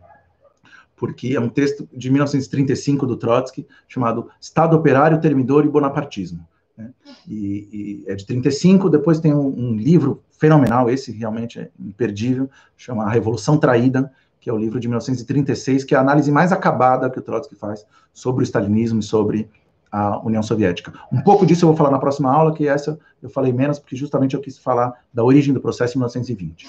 porque 0.96 1.36
é 1.36 1.40
um 1.40 1.50
texto 1.50 1.90
de 1.92 2.12
1935 2.12 3.08
do 3.08 3.18
Trotsky, 3.18 3.68
chamado 3.88 4.30
Estado 4.40 4.76
Operário, 4.76 5.20
Termidor 5.20 5.66
e 5.66 5.70
Bonapartismo. 5.70 6.48
Né? 6.78 6.92
E, 7.28 8.04
e, 8.06 8.12
é 8.12 8.16
de 8.16 8.26
35, 8.26 8.90
depois 8.90 9.20
tem 9.20 9.34
um, 9.34 9.48
um, 9.48 9.76
livro 9.76 10.24
fenomenal, 10.30 10.90
esse 10.90 11.12
realmente 11.12 11.60
é 11.60 11.70
imperdível, 11.80 12.50
chama 12.78 13.04
A 13.04 13.10
Revolução 13.10 13.58
Traída, 13.58 14.12
que 14.40 14.50
é 14.50 14.54
o 14.54 14.58
livro 14.58 14.80
de 14.80 14.88
1936, 14.88 15.84
que 15.84 15.94
é 15.94 15.98
a 15.98 16.02
análise 16.02 16.32
mais 16.32 16.52
acabada 16.52 17.10
que 17.10 17.20
o 17.20 17.22
Trotsky 17.22 17.56
faz 17.56 17.86
sobre 18.14 18.44
o 18.44 18.46
stalinismo 18.46 19.00
e 19.00 19.04
sobre 19.04 19.50
a 19.92 20.20
União 20.20 20.42
Soviética. 20.42 20.94
Um 21.12 21.22
pouco 21.22 21.46
disso 21.46 21.66
eu 21.66 21.68
vou 21.68 21.76
falar 21.76 21.92
na 21.92 22.00
próxima 22.00 22.32
aula, 22.32 22.54
que 22.54 22.68
essa 22.68 23.00
eu 23.22 23.30
falei 23.30 23.52
menos, 23.52 23.78
porque 23.78 23.96
justamente 23.96 24.36
eu 24.36 24.42
quis 24.42 24.58
falar 24.58 24.94
da 25.14 25.24
origem 25.24 25.54
do 25.54 25.60
processo 25.60 25.98
em 25.98 26.00
1920, 26.00 26.68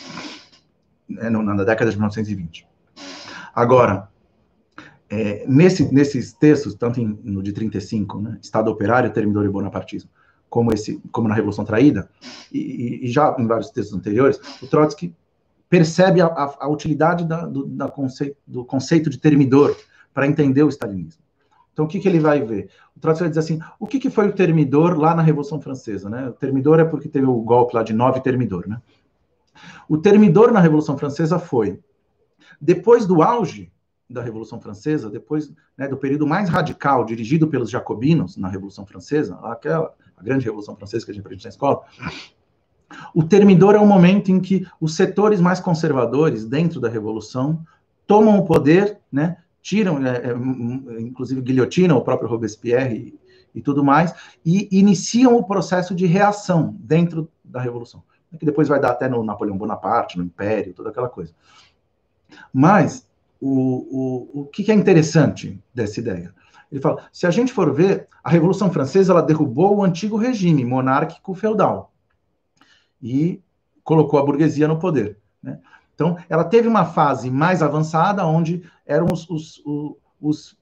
né, 1.09 1.31
na 1.31 1.65
década 1.65 1.91
de 1.91 1.97
1920. 1.97 2.72
Agora, 3.55 4.09
é, 5.11 5.45
nesse, 5.47 5.93
nesses 5.93 6.33
textos, 6.33 6.74
tanto 6.74 7.01
em, 7.01 7.19
no 7.23 7.43
de 7.43 7.53
35, 7.53 8.20
né, 8.20 8.39
Estado 8.41 8.70
Operário, 8.70 9.12
Termidor 9.12 9.45
e 9.45 9.49
Bonapartismo, 9.49 10.11
como, 10.49 10.73
esse, 10.73 11.01
como 11.11 11.29
na 11.29 11.35
Revolução 11.35 11.65
Traída, 11.65 12.09
e, 12.53 13.01
e, 13.03 13.09
já 13.09 13.35
em 13.39 13.47
vários 13.47 13.70
textos 13.70 13.97
anteriores, 13.97 14.39
o 14.62 14.66
Trotsky 14.66 15.15
percebe 15.69 16.20
a, 16.20 16.27
a, 16.27 16.57
a 16.61 16.69
utilidade 16.69 17.24
da, 17.24 17.47
do, 17.47 17.66
da 17.66 17.89
conceito, 17.89 18.37
do 18.47 18.65
conceito 18.65 19.09
de 19.09 19.19
termidor 19.19 19.77
para 20.12 20.27
entender 20.27 20.62
o 20.62 20.69
stalinismo. 20.69 21.23
Então, 21.73 21.87
o 21.87 21.89
que, 21.89 21.99
que 21.99 22.09
ele 22.09 22.20
vai 22.20 22.43
ver? 22.43 22.69
O 22.95 23.01
Trotsky 23.01 23.24
vai 23.24 23.29
dizer 23.31 23.41
assim, 23.41 23.59
o 23.81 23.87
que, 23.87 23.99
que 23.99 24.11
foi 24.11 24.29
o 24.29 24.33
termidor 24.33 24.99
lá 24.99 25.15
na 25.15 25.23
Revolução 25.23 25.61
Francesa? 25.61 26.11
Né? 26.11 26.29
O 26.29 26.33
termidor 26.33 26.79
é 26.81 26.85
porque 26.85 27.09
teve 27.09 27.27
o 27.27 27.41
golpe 27.41 27.74
lá 27.74 27.83
de 27.83 27.95
nove 27.95 28.20
termidor. 28.20 28.69
Né? 28.69 28.81
O 29.89 29.97
termidor 29.97 30.53
na 30.53 30.61
Revolução 30.61 30.99
Francesa 30.99 31.39
foi, 31.39 31.81
depois 32.61 33.07
do 33.07 33.23
auge 33.23 33.73
da 34.09 34.23
Revolução 34.23 34.61
Francesa, 34.61 35.09
depois 35.09 35.53
né, 35.77 35.89
do 35.89 35.97
período 35.97 36.27
mais 36.27 36.49
radical 36.49 37.05
dirigido 37.05 37.49
pelos 37.49 37.70
jacobinos 37.70 38.37
na 38.37 38.49
Revolução 38.49 38.87
Francesa, 38.87 39.39
aquela 39.43 39.95
a 40.16 40.23
grande 40.23 40.45
Revolução 40.45 40.77
Francesa 40.77 41.05
que 41.05 41.11
a 41.11 41.15
gente 41.15 41.24
aprende 41.24 41.45
na 41.45 41.51
escola, 41.51 41.83
o 43.15 43.23
termidor 43.23 43.74
é 43.74 43.79
o 43.79 43.87
momento 43.87 44.31
em 44.31 44.39
que 44.41 44.66
os 44.81 44.95
setores 44.95 45.41
mais 45.41 45.61
conservadores 45.61 46.45
dentro 46.45 46.81
da 46.81 46.89
Revolução 46.89 47.65
tomam 48.07 48.39
o 48.39 48.45
poder, 48.45 48.99
né, 49.11 49.39
tiram, 49.61 50.05
é, 50.07 50.31
é, 50.31 51.01
inclusive 51.01 51.41
guilhotinam 51.41 51.97
o 51.97 52.03
próprio 52.03 52.29
Robespierre 52.29 52.97
e, 53.55 53.59
e, 53.59 53.62
tudo 53.62 53.85
mais, 53.85 54.12
e 54.45 54.69
iniciam 54.70 55.37
o 55.37 55.45
processo 55.45 55.95
de 55.95 56.07
reação 56.07 56.77
dentro 56.81 57.29
da 57.45 57.61
Revolução, 57.61 58.03
que 58.39 58.47
depois 58.47 58.69
vai 58.69 58.81
dar 58.81 58.91
até 58.91 59.09
no 59.09 59.23
Napoleão 59.23 59.57
Bonaparte, 59.57 60.19
no 60.19 60.24
Império, 60.24 60.74
toda 60.74 60.91
aquela 60.91 61.09
coisa. 61.09 61.33
Mas 62.53 63.07
o, 63.41 64.31
o, 64.35 64.41
o 64.43 64.47
que 64.47 64.71
é 64.71 64.75
interessante 64.75 65.61
dessa 65.75 66.01
ideia? 66.01 66.35
Ele 66.71 66.81
fala, 66.81 67.05
se 67.13 67.27
a 67.27 67.31
gente 67.31 67.53
for 67.53 67.73
ver, 67.73 68.09
a 68.25 68.31
Revolução 68.31 68.71
Francesa 68.73 69.13
ela 69.13 69.23
derrubou 69.23 69.77
o 69.77 69.85
antigo 69.85 70.17
regime 70.17 70.65
monárquico 70.65 71.35
feudal 71.35 71.93
e 73.03 73.43
colocou 73.85 74.19
a 74.19 74.25
burguesia 74.25 74.67
no 74.67 74.79
poder. 74.79 75.19
Né? 75.43 75.59
Então, 75.95 76.17
ela 76.29 76.45
teve 76.45 76.67
uma 76.67 76.87
fase 76.87 77.31
mais 77.31 77.63
avançada, 77.63 78.25
onde 78.25 78.63
eram 78.87 79.07
os, 79.13 79.29
os, 79.29 79.63
os, 79.65 79.97
os 80.21 80.57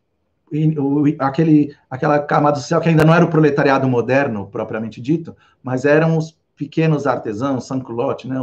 aquele, 1.21 1.77
aquela 1.89 2.19
camada 2.19 2.57
social 2.57 2.81
que 2.81 2.89
ainda 2.89 3.05
não 3.05 3.15
era 3.15 3.25
o 3.25 3.31
proletariado 3.31 3.89
moderno, 3.89 4.49
propriamente 4.49 5.01
dito, 5.01 5.37
mas 5.63 5.85
eram 5.85 6.19
os 6.19 6.37
pequenos 6.57 7.07
artesãos, 7.07 7.67
sans-culotte, 7.67 8.27
né? 8.27 8.41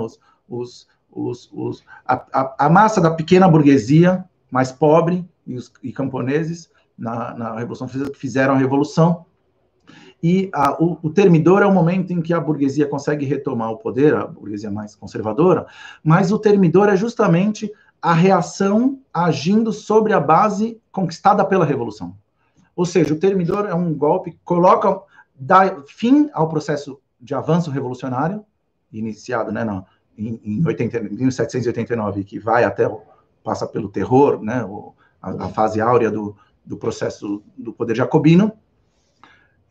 os, 0.47 0.87
os, 1.11 1.49
os, 1.53 1.83
a, 2.05 2.15
a, 2.33 2.65
a, 2.65 2.69
massa 2.69 3.01
da 3.01 3.11
pequena 3.11 3.47
burguesia, 3.47 4.25
mais 4.51 4.71
pobre, 4.71 5.27
e 5.45 5.55
os 5.55 5.71
e 5.81 5.91
camponeses, 5.91 6.69
na, 6.97 7.33
na 7.33 7.55
Revolução 7.57 7.87
Francesa, 7.87 8.11
que 8.11 8.19
fizeram 8.19 8.53
a 8.53 8.57
Revolução, 8.57 9.25
e 10.21 10.49
a, 10.53 10.81
o, 10.83 10.97
o, 11.03 11.09
termidor 11.11 11.61
é 11.61 11.65
o 11.65 11.73
momento 11.73 12.11
em 12.11 12.21
que 12.21 12.33
a 12.33 12.39
burguesia 12.39 12.87
consegue 12.87 13.25
retomar 13.25 13.71
o 13.71 13.77
poder, 13.77 14.15
a 14.15 14.25
burguesia 14.25 14.71
mais 14.71 14.95
conservadora, 14.95 15.67
mas 16.03 16.31
o 16.31 16.39
termidor 16.39 16.89
é 16.89 16.95
justamente 16.95 17.71
a 18.01 18.13
reação 18.13 18.99
agindo 19.13 19.71
sobre 19.71 20.13
a 20.13 20.19
base 20.19 20.79
conquistada 20.91 21.45
pela 21.45 21.65
revolução. 21.65 22.15
Ou 22.75 22.85
seja, 22.85 23.13
o 23.13 23.19
termidor 23.19 23.67
é 23.67 23.73
um 23.73 23.93
golpe 23.93 24.31
que 24.31 24.39
coloca, 24.43 25.01
dá 25.35 25.83
fim 25.87 26.29
ao 26.33 26.49
processo 26.49 26.99
de 27.19 27.33
avanço 27.33 27.71
revolucionário, 27.71 28.43
iniciado 28.91 29.51
né, 29.51 29.63
no, 29.63 29.85
em, 30.17 30.39
em 30.43 30.65
80, 30.65 31.01
1789, 31.01 32.23
que 32.23 32.39
vai 32.39 32.63
até, 32.63 32.89
passa 33.43 33.67
pelo 33.67 33.89
terror, 33.89 34.41
né, 34.41 34.65
a, 35.21 35.45
a 35.45 35.49
fase 35.49 35.79
áurea 35.79 36.09
do, 36.09 36.35
do 36.65 36.77
processo 36.77 37.43
do 37.57 37.71
poder 37.71 37.95
jacobino, 37.95 38.51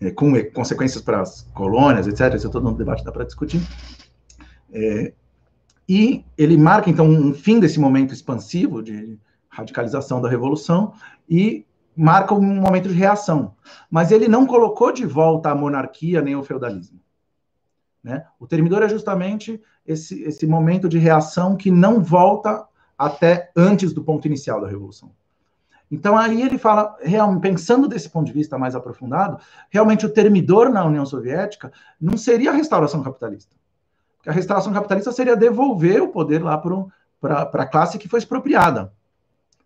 é, 0.00 0.10
com 0.10 0.32
consequências 0.52 1.02
para 1.02 1.20
as 1.20 1.42
colônias, 1.54 2.06
etc. 2.06 2.34
Isso 2.34 2.46
é 2.46 2.50
todo 2.50 2.68
um 2.68 2.74
debate 2.74 3.04
dá 3.04 3.10
para 3.10 3.24
discutir. 3.24 3.60
É, 4.72 5.12
e 5.88 6.24
ele 6.36 6.56
marca, 6.56 6.90
então, 6.90 7.08
um 7.08 7.32
fim 7.32 7.60
desse 7.60 7.78
momento 7.78 8.12
expansivo 8.12 8.82
de 8.82 9.18
radicalização 9.48 10.20
da 10.20 10.28
revolução 10.28 10.92
e 11.28 11.64
marca 11.96 12.34
um 12.34 12.42
momento 12.42 12.88
de 12.88 12.94
reação. 12.94 13.54
Mas 13.90 14.10
ele 14.10 14.28
não 14.28 14.46
colocou 14.46 14.92
de 14.92 15.06
volta 15.06 15.50
a 15.50 15.54
monarquia 15.54 16.20
nem 16.20 16.36
o 16.36 16.42
feudalismo. 16.42 17.00
Né? 18.06 18.24
O 18.38 18.46
termidor 18.46 18.84
é 18.84 18.88
justamente 18.88 19.60
esse, 19.84 20.22
esse 20.22 20.46
momento 20.46 20.88
de 20.88 20.96
reação 20.96 21.56
que 21.56 21.72
não 21.72 22.00
volta 22.00 22.64
até 22.96 23.50
antes 23.56 23.92
do 23.92 24.04
ponto 24.04 24.28
inicial 24.28 24.60
da 24.60 24.68
revolução. 24.68 25.10
Então 25.90 26.16
aí 26.16 26.40
ele 26.40 26.56
fala, 26.56 26.96
pensando 27.42 27.88
desse 27.88 28.08
ponto 28.08 28.28
de 28.28 28.32
vista 28.32 28.56
mais 28.56 28.76
aprofundado, 28.76 29.40
realmente 29.68 30.06
o 30.06 30.08
termidor 30.08 30.70
na 30.70 30.84
União 30.84 31.04
Soviética 31.04 31.72
não 32.00 32.16
seria 32.16 32.50
a 32.50 32.54
restauração 32.54 33.02
capitalista. 33.02 33.56
Porque 34.18 34.30
a 34.30 34.32
restauração 34.32 34.72
capitalista 34.72 35.10
seria 35.10 35.36
devolver 35.36 36.00
o 36.00 36.08
poder 36.08 36.44
lá 36.44 36.56
para 36.58 37.42
a 37.42 37.66
classe 37.66 37.98
que 37.98 38.08
foi 38.08 38.20
expropriada. 38.20 38.92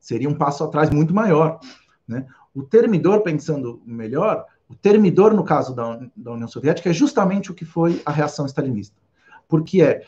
Seria 0.01 0.31
um 0.31 0.35
passo 0.35 0.65
atrás 0.65 0.89
muito 0.89 1.13
maior. 1.13 1.61
Né? 2.09 2.27
O 2.55 2.63
termidor, 2.63 3.21
pensando 3.21 3.83
melhor, 3.85 4.47
o 4.71 4.75
termidor, 4.77 5.35
no 5.35 5.43
caso 5.43 5.75
da, 5.75 6.01
da 6.17 6.33
União 6.33 6.47
Soviética, 6.47 6.89
é 6.89 6.93
justamente 6.93 7.51
o 7.51 7.55
que 7.55 7.65
foi 7.65 8.01
a 8.07 8.13
reação 8.13 8.47
stalinista. 8.47 8.97
Porque 9.49 9.83
é 9.83 10.07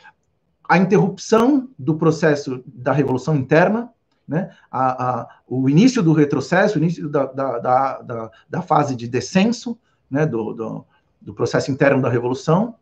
a 0.68 0.78
interrupção 0.78 1.68
do 1.76 1.96
processo 1.96 2.62
da 2.64 2.92
revolução 2.92 3.34
interna, 3.34 3.90
né? 4.26 4.54
A, 4.70 5.20
a, 5.20 5.28
o 5.48 5.68
início 5.68 6.00
do 6.00 6.12
retrocesso, 6.12 6.78
o 6.78 6.82
início 6.82 7.08
da, 7.08 7.26
da, 7.26 7.58
da, 7.58 8.30
da 8.48 8.62
fase 8.62 8.94
de 8.94 9.08
descenso, 9.08 9.76
né? 10.08 10.24
do, 10.24 10.52
do, 10.52 10.86
do, 11.20 11.34
processo 11.34 11.72
interno 11.72 12.00
da 12.00 12.08
revolução, 12.08 12.76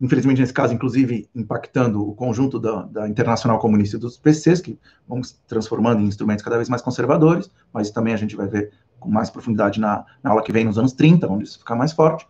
infelizmente 0.00 0.40
nesse 0.40 0.52
caso, 0.52 0.72
inclusive, 0.72 1.28
impactando 1.34 2.08
o 2.08 2.14
conjunto 2.14 2.60
da, 2.60 2.82
da 2.82 3.08
Internacional 3.08 3.58
Comunista 3.58 3.98
dos 3.98 4.16
PCs, 4.16 4.60
que 4.60 4.78
vão 5.06 5.20
se 5.20 5.34
transformando 5.48 6.00
em 6.00 6.06
instrumentos 6.06 6.44
cada 6.44 6.56
vez 6.56 6.68
mais 6.68 6.80
conservadores, 6.80 7.50
mas 7.72 7.90
também 7.90 8.14
a 8.14 8.16
gente 8.16 8.36
vai 8.36 8.46
ver 8.46 8.72
com 9.00 9.10
mais 9.10 9.30
profundidade 9.30 9.80
na, 9.80 10.04
na 10.22 10.30
aula 10.30 10.42
que 10.42 10.52
vem 10.52 10.64
nos 10.64 10.78
anos 10.78 10.92
30, 10.92 11.26
onde 11.26 11.44
isso 11.44 11.58
fica 11.58 11.74
mais 11.74 11.92
forte. 11.92 12.28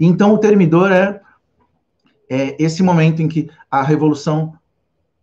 Então, 0.00 0.32
o 0.32 0.38
termidor 0.38 0.92
é, 0.92 1.20
é 2.30 2.56
esse 2.62 2.82
momento 2.82 3.20
em 3.20 3.28
que 3.28 3.50
a 3.70 3.82
revolução 3.82 4.54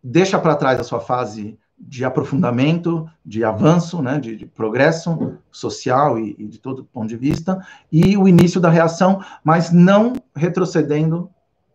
deixa 0.03 0.38
para 0.38 0.56
trás 0.56 0.80
a 0.80 0.84
sua 0.84 0.99
fase 0.99 1.57
de 1.86 2.06
aprofundamento, 2.06 3.10
de 3.26 3.44
avanço, 3.44 4.02
né, 4.02 4.20
de, 4.20 4.36
de 4.36 4.45
progresso 4.45 5.38
social 5.52 6.18
e, 6.18 6.36
e, 6.38 6.48
de 6.48 6.60
todo 6.60 6.86
ponto 6.86 7.07
de 7.07 7.18
vista, 7.18 7.65
e 7.91 8.15
o 8.18 8.28
início 8.28 8.60
da 8.61 8.70
reação, 8.70 9.24
mas 9.44 9.72
não 9.72 10.14
retrocedendo 10.36 11.30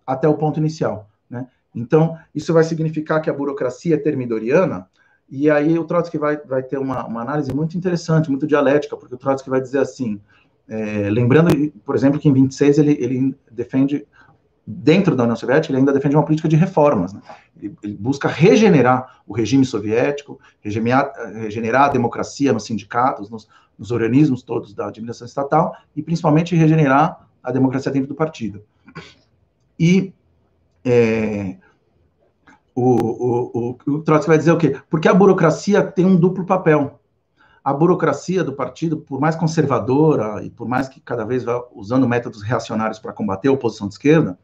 até 0.06 0.26
o 0.26 0.34
ponto 0.34 0.58
inicial. 0.58 1.08
Né? 1.28 1.46
Então, 1.74 2.16
isso 2.34 2.52
vai 2.54 2.64
significar 2.64 3.20
que 3.20 3.28
a 3.28 3.34
burocracia 3.34 4.02
termidoriana, 4.02 4.88
e 5.30 5.50
aí 5.50 5.78
o 5.78 5.84
Trotsky 5.84 6.16
vai, 6.16 6.38
vai 6.38 6.62
ter 6.62 6.78
uma, 6.78 7.06
uma 7.06 7.20
análise 7.20 7.54
muito 7.54 7.76
interessante, 7.76 8.30
muito 8.30 8.46
dialética, 8.46 8.96
porque 8.96 9.14
o 9.14 9.18
Trotsky 9.18 9.50
vai 9.50 9.60
dizer 9.60 9.80
assim, 9.80 10.20
é, 10.68 11.10
lembrando, 11.10 11.50
por 11.84 11.94
exemplo, 11.94 12.18
que 12.18 12.28
em 12.28 12.32
26 12.32 12.78
ele, 12.78 12.96
ele 13.00 13.36
defende 13.50 14.06
dentro 14.66 15.16
da 15.16 15.22
União 15.22 15.36
Soviética, 15.36 15.72
ele 15.72 15.78
ainda 15.78 15.92
defende 15.92 16.14
uma 16.14 16.24
política 16.24 16.48
de 16.48 16.56
reformas. 16.56 17.12
Né? 17.12 17.20
Ele, 17.56 17.76
ele, 17.82 17.96
busca 17.96 18.28
regenerar 18.28 19.22
o 19.26 19.32
regime 19.34 19.64
soviético, 19.64 20.38
regenerar, 20.60 21.10
regenerar 21.34 21.84
a 21.84 21.88
democracia 21.88 22.52
nos 22.52 22.64
sindicatos, 22.64 23.30
nos, 23.30 23.48
nos, 23.78 23.90
organismos 23.90 24.42
todos 24.42 24.74
da 24.74 24.88
administração 24.88 25.26
estatal, 25.26 25.74
e 25.96 26.02
principalmente 26.02 26.54
regenerar 26.54 27.28
a 27.42 27.50
democracia 27.50 27.90
dentro 27.90 28.08
do 28.08 28.14
partido. 28.14 28.62
E 29.78 30.12
é, 30.84 31.56
o, 32.78 33.58
o, 33.58 33.78
o, 33.94 34.02
Trotsky 34.02 34.28
vai 34.28 34.38
dizer 34.38 34.52
o 34.52 34.56
quê? 34.56 34.76
Porque 34.88 35.08
a 35.08 35.14
burocracia 35.14 35.82
tem 35.82 36.06
um 36.06 36.16
duplo 36.16 36.46
papel. 36.46 37.00
A 37.64 37.72
burocracia 37.72 38.44
do 38.44 38.52
partido, 38.52 38.98
por 38.98 39.20
mais 39.20 39.34
conservadora 39.34 40.42
e 40.44 40.50
por 40.50 40.68
mais 40.68 40.88
que 40.88 41.00
cada 41.00 41.24
vez 41.24 41.44
vá 41.44 41.62
usando 41.74 42.08
métodos 42.08 42.42
reacionários 42.42 42.98
para 42.98 43.12
combater 43.12 43.48
a 43.48 43.52
oposição 43.52 43.88
de 43.88 43.94
esquerda, 43.94 44.38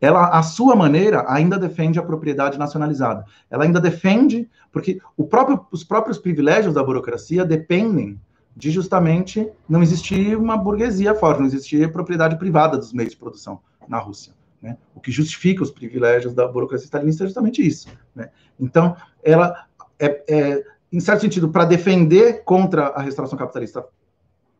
ela, 0.00 0.28
a 0.28 0.42
sua 0.42 0.74
maneira, 0.74 1.24
ainda 1.28 1.58
defende 1.58 1.98
a 1.98 2.02
propriedade 2.02 2.58
nacionalizada. 2.58 3.24
Ela 3.50 3.64
ainda 3.64 3.80
defende, 3.80 4.48
porque 4.72 5.00
próprio, 5.28 5.66
os 5.70 5.84
próprios 5.84 6.18
privilégios 6.18 6.74
da 6.74 6.82
burocracia 6.82 7.44
dependem 7.44 8.20
de 8.56 8.70
justamente 8.70 9.50
não 9.68 9.82
existir 9.82 10.36
uma 10.36 10.56
burguesia 10.56 11.14
forte, 11.14 11.40
não 11.40 11.46
existir 11.46 11.90
propriedade 11.92 12.36
privada 12.38 12.76
dos 12.76 12.92
meios 12.92 13.12
de 13.12 13.18
produção 13.18 13.60
na 13.88 13.98
Rússia. 13.98 14.32
Né? 14.62 14.76
O 14.94 15.00
que 15.00 15.10
justifica 15.10 15.62
os 15.62 15.70
privilégios 15.70 16.32
da 16.34 16.46
burocracia 16.46 16.86
stalinista 16.86 17.24
é 17.24 17.26
justamente 17.26 17.66
isso. 17.66 17.88
Né? 18.14 18.30
Então, 18.58 18.96
ela 19.22 19.66
é, 19.98 20.22
é 20.28 20.64
em 20.92 21.00
certo 21.00 21.22
sentido, 21.22 21.48
para 21.48 21.64
defender 21.64 22.44
contra 22.44 22.88
a 22.88 23.00
restauração 23.00 23.38
capitalista 23.38 23.84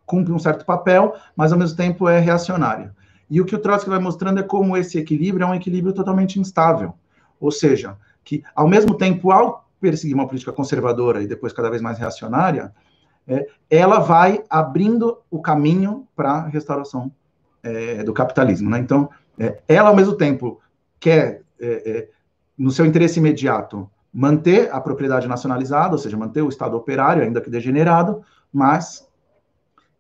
cumpre 0.07 0.33
um 0.33 0.39
certo 0.39 0.65
papel, 0.65 1.15
mas 1.37 1.53
ao 1.53 1.59
mesmo 1.59 1.77
tempo 1.77 2.09
é 2.09 2.19
reacionária. 2.19 2.95
E 3.29 3.41
o 3.41 3.45
que 3.45 3.55
o 3.55 3.59
Trotsky 3.59 3.91
vai 3.91 3.99
mostrando 3.99 4.41
é 4.41 4.43
como 4.43 4.77
esse 4.77 4.99
equilíbrio 4.99 5.45
é 5.45 5.47
um 5.47 5.55
equilíbrio 5.55 5.93
totalmente 5.93 6.41
instável. 6.41 6.95
Ou 7.39 7.51
seja, 7.51 7.97
que 8.25 8.43
ao 8.55 8.67
mesmo 8.67 8.95
tempo, 8.95 9.31
ao 9.31 9.69
perseguir 9.81 10.15
uma 10.15 10.27
política 10.27 10.53
conservadora 10.53 11.23
e 11.23 11.27
depois 11.27 11.53
cada 11.53 11.69
vez 11.69 11.83
mais 11.83 11.99
reacionária, 11.99 12.73
é, 13.27 13.47
ela 13.71 13.99
vai 13.99 14.43
abrindo 14.49 15.19
o 15.31 15.41
caminho 15.41 16.07
para 16.17 16.33
a 16.33 16.49
restauração 16.49 17.13
é, 17.63 18.03
do 18.03 18.13
capitalismo. 18.13 18.71
Né? 18.71 18.79
Então, 18.79 19.09
é, 19.39 19.61
ela 19.69 19.89
ao 19.89 19.97
mesmo 19.97 20.15
tempo 20.15 20.61
quer, 21.01 21.43
é, 21.61 21.91
é, 21.91 22.09
no 22.57 22.71
seu 22.71 22.87
interesse 22.87 23.19
imediato, 23.19 23.91
manter 24.13 24.73
a 24.73 24.81
propriedade 24.81 25.27
nacionalizada, 25.27 25.95
ou 25.95 25.99
seja, 25.99 26.17
manter 26.17 26.43
o 26.43 26.49
Estado 26.49 26.77
operário, 26.77 27.23
ainda 27.23 27.41
que 27.41 27.51
degenerado, 27.51 28.23
mas 28.53 29.09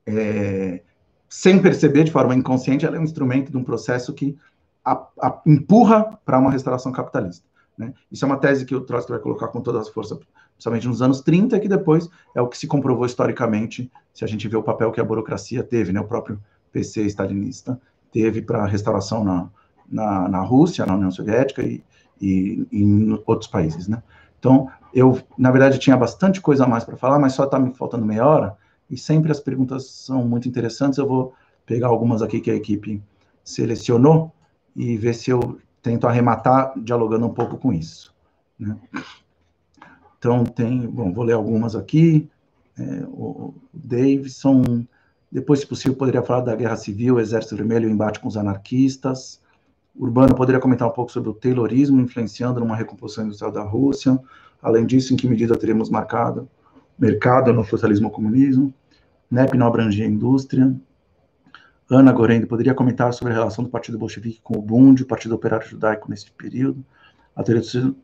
é, 0.06 0.82
sem 1.28 1.60
perceber 1.62 2.04
de 2.04 2.12
forma 2.12 2.34
inconsciente, 2.34 2.84
ela 2.84 2.96
é 2.96 3.00
um 3.00 3.04
instrumento 3.04 3.50
de 3.50 3.56
um 3.56 3.64
processo 3.64 4.12
que 4.12 4.36
a, 4.84 4.92
a, 5.20 5.40
empurra 5.46 6.18
para 6.24 6.38
uma 6.38 6.50
restauração 6.50 6.92
capitalista. 6.92 7.46
Né? 7.78 7.94
Isso 8.10 8.24
é 8.24 8.26
uma 8.26 8.36
tese 8.36 8.66
que 8.66 8.74
o 8.74 8.82
Trotsky 8.82 9.12
vai 9.12 9.20
colocar 9.20 9.48
com 9.48 9.60
todas 9.60 9.82
as 9.82 9.88
forças, 9.88 10.18
principalmente 10.54 10.86
nos 10.86 11.00
anos 11.00 11.22
30, 11.22 11.58
que 11.58 11.68
depois 11.68 12.08
é 12.34 12.42
o 12.42 12.48
que 12.48 12.58
se 12.58 12.66
comprovou 12.66 13.06
historicamente, 13.06 13.90
se 14.12 14.24
a 14.24 14.28
gente 14.28 14.46
vê 14.46 14.56
o 14.56 14.62
papel 14.62 14.92
que 14.92 15.00
a 15.00 15.04
burocracia 15.04 15.62
teve, 15.62 15.90
né? 15.90 16.00
o 16.00 16.06
próprio 16.06 16.38
PC 16.70 17.04
stalinista 17.06 17.80
teve 18.12 18.42
para 18.42 18.62
a 18.62 18.66
restauração 18.66 19.24
na, 19.24 19.48
na, 19.88 20.28
na, 20.28 20.40
Rússia, 20.40 20.86
na 20.86 20.94
União 20.94 21.10
Soviética 21.10 21.62
e, 21.62 21.82
e, 22.20 22.66
em 22.70 23.18
outros 23.26 23.50
países. 23.50 23.88
Né? 23.88 24.02
Então, 24.38 24.68
eu, 24.94 25.18
na 25.36 25.50
verdade, 25.50 25.78
tinha 25.78 25.96
bastante 25.96 26.40
coisa 26.40 26.64
a 26.64 26.68
mais 26.68 26.84
para 26.84 26.96
falar, 26.96 27.18
mas 27.18 27.32
só 27.32 27.44
está 27.44 27.58
me 27.58 27.74
faltando 27.74 28.04
meia 28.04 28.26
hora, 28.26 28.56
e 28.90 28.96
sempre 28.96 29.32
as 29.32 29.40
perguntas 29.40 29.86
são 29.86 30.24
muito 30.26 30.46
interessantes. 30.46 30.98
Eu 30.98 31.08
vou 31.08 31.34
pegar 31.64 31.88
algumas 31.88 32.20
aqui 32.20 32.40
que 32.40 32.50
a 32.50 32.54
equipe 32.54 33.02
selecionou 33.42 34.30
e 34.76 34.96
ver 34.96 35.14
se 35.14 35.30
eu 35.30 35.58
tento 35.80 36.06
arrematar 36.06 36.72
dialogando 36.76 37.26
um 37.26 37.32
pouco 37.32 37.56
com 37.56 37.72
isso. 37.72 38.14
Né? 38.58 38.76
Então, 40.18 40.44
tem, 40.44 40.86
bom, 40.86 41.12
vou 41.12 41.24
ler 41.24 41.32
algumas 41.32 41.74
aqui. 41.74 42.30
É, 42.78 43.04
o 43.08 43.54
Davidson, 43.72 44.86
depois, 45.32 45.60
se 45.60 45.66
possível, 45.66 45.96
poderia 45.96 46.22
falar 46.22 46.42
da 46.42 46.54
Guerra 46.54 46.76
Civil, 46.76 47.18
Exército 47.18 47.56
Vermelho, 47.56 47.88
o 47.88 47.90
embate 47.90 48.20
com 48.20 48.28
os 48.28 48.36
anarquistas. 48.36 49.40
Urbano 49.96 50.34
poderia 50.34 50.60
comentar 50.60 50.86
um 50.86 50.92
pouco 50.92 51.10
sobre 51.10 51.30
o 51.30 51.34
Taylorismo 51.34 52.00
influenciando 52.00 52.60
numa 52.60 52.76
recomposição 52.76 53.24
industrial 53.24 53.50
da 53.50 53.62
Rússia. 53.62 54.20
Além 54.62 54.84
disso, 54.84 55.14
em 55.14 55.16
que 55.16 55.26
medida 55.26 55.56
teríamos 55.56 55.88
marcado 55.88 56.48
mercado 56.98 57.52
no 57.52 57.64
socialismo 57.64 58.06
ou 58.06 58.12
comunismo? 58.12 58.72
NEP 59.30 59.56
não 59.56 59.66
abrangia 59.66 60.04
a 60.04 60.08
indústria. 60.08 60.72
Ana 61.90 62.12
Gorendo 62.12 62.46
poderia 62.46 62.74
comentar 62.74 63.12
sobre 63.12 63.32
a 63.32 63.36
relação 63.36 63.64
do 63.64 63.70
Partido 63.70 63.98
Bolchevique 63.98 64.40
com 64.42 64.56
o 64.56 64.62
Bund, 64.62 65.02
o 65.02 65.06
Partido 65.06 65.34
Operário 65.34 65.66
Judaico 65.66 66.10
nesse 66.10 66.30
período. 66.30 66.84
A 67.34 67.42
teoria 67.42 67.62
do... 67.80 67.96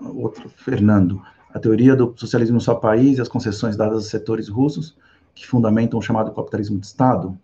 Outro, 0.00 0.48
Fernando. 0.48 1.22
A 1.52 1.58
teoria 1.58 1.94
do 1.94 2.12
socialismo 2.16 2.54
no 2.54 2.60
seu 2.60 2.76
país 2.76 3.18
e 3.18 3.20
as 3.20 3.28
concessões 3.28 3.76
dadas 3.76 3.96
aos 3.96 4.06
setores 4.08 4.48
russos, 4.48 4.96
que 5.34 5.46
fundamentam 5.46 5.98
o 5.98 6.02
chamado 6.02 6.32
capitalismo 6.32 6.78
de 6.78 6.86
Estado. 6.86 7.38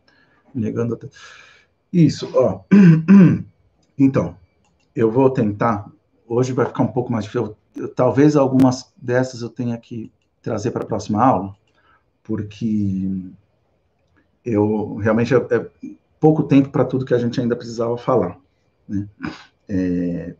Negando 0.55 0.95
até... 0.95 1.09
Isso, 1.93 2.31
ó. 2.35 2.61
Então, 3.99 4.37
eu 4.95 5.11
vou 5.11 5.31
tentar. 5.31 5.91
Hoje 6.29 6.53
vai 6.53 6.67
ficar 6.67 6.83
um 6.83 6.89
pouco 6.89 7.11
mais 7.11 7.25
difícil. 7.25 7.57
Talvez 7.95 8.37
algumas 8.37 8.93
dessas 8.95 9.41
eu 9.41 9.49
tenha 9.49 9.79
que 9.79 10.13
trazer 10.43 10.71
para 10.71 10.83
a 10.83 10.87
próxima 10.87 11.25
aula 11.25 11.57
porque 12.27 13.09
eu 14.45 14.97
realmente 14.97 15.33
é, 15.33 15.39
é 15.39 15.71
pouco 16.19 16.43
tempo 16.43 16.71
para 16.71 16.85
tudo 16.85 17.05
que 17.05 17.15
a 17.15 17.19
gente 17.19 17.41
ainda 17.41 17.55
precisava 17.55 17.97
falar. 17.97 18.37
Né? 18.89 19.09
É, 19.69 20.35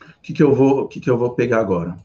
o 0.00 0.22
que, 0.22 0.32
que 0.32 0.42
eu 0.42 0.54
vou, 0.54 0.82
o 0.82 0.88
que, 0.88 0.98
que 0.98 1.10
eu 1.10 1.18
vou 1.18 1.30
pegar 1.30 1.60
agora? 1.60 1.98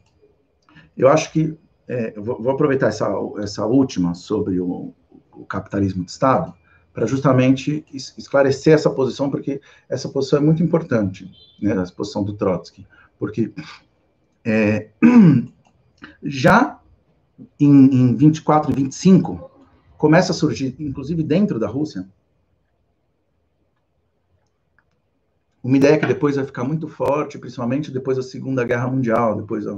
Eu 0.96 1.08
acho 1.08 1.32
que 1.32 1.56
é, 1.88 2.12
vou, 2.18 2.42
vou, 2.42 2.52
aproveitar 2.52 2.88
essa, 2.88 3.08
essa 3.38 3.64
última 3.64 4.14
sobre 4.14 4.60
o, 4.60 4.92
o 5.32 5.44
capitalismo 5.46 6.04
de 6.04 6.10
Estado 6.10 6.54
para 6.92 7.06
justamente 7.06 7.84
esclarecer 7.92 8.72
essa 8.72 8.88
posição, 8.88 9.30
porque 9.30 9.60
essa 9.88 10.08
posição 10.08 10.38
é 10.38 10.42
muito 10.42 10.62
importante, 10.62 11.30
né, 11.60 11.72
essa 11.72 11.92
posição 11.92 12.24
do 12.24 12.32
Trotsky, 12.32 12.86
porque 13.18 13.52
é, 14.44 14.88
já 16.22 16.80
em, 17.60 17.94
em 17.94 18.16
24 18.16 18.72
e 18.72 18.74
25, 18.74 19.50
começa 19.96 20.32
a 20.32 20.34
surgir, 20.34 20.74
inclusive 20.78 21.22
dentro 21.22 21.58
da 21.58 21.68
Rússia, 21.68 22.08
uma 25.62 25.76
ideia 25.76 25.98
que 25.98 26.06
depois 26.06 26.36
vai 26.36 26.44
ficar 26.44 26.64
muito 26.64 26.86
forte, 26.86 27.38
principalmente 27.38 27.90
depois 27.90 28.16
da 28.16 28.22
Segunda 28.22 28.64
Guerra 28.64 28.88
Mundial, 28.88 29.36
depois, 29.36 29.64
da, 29.64 29.76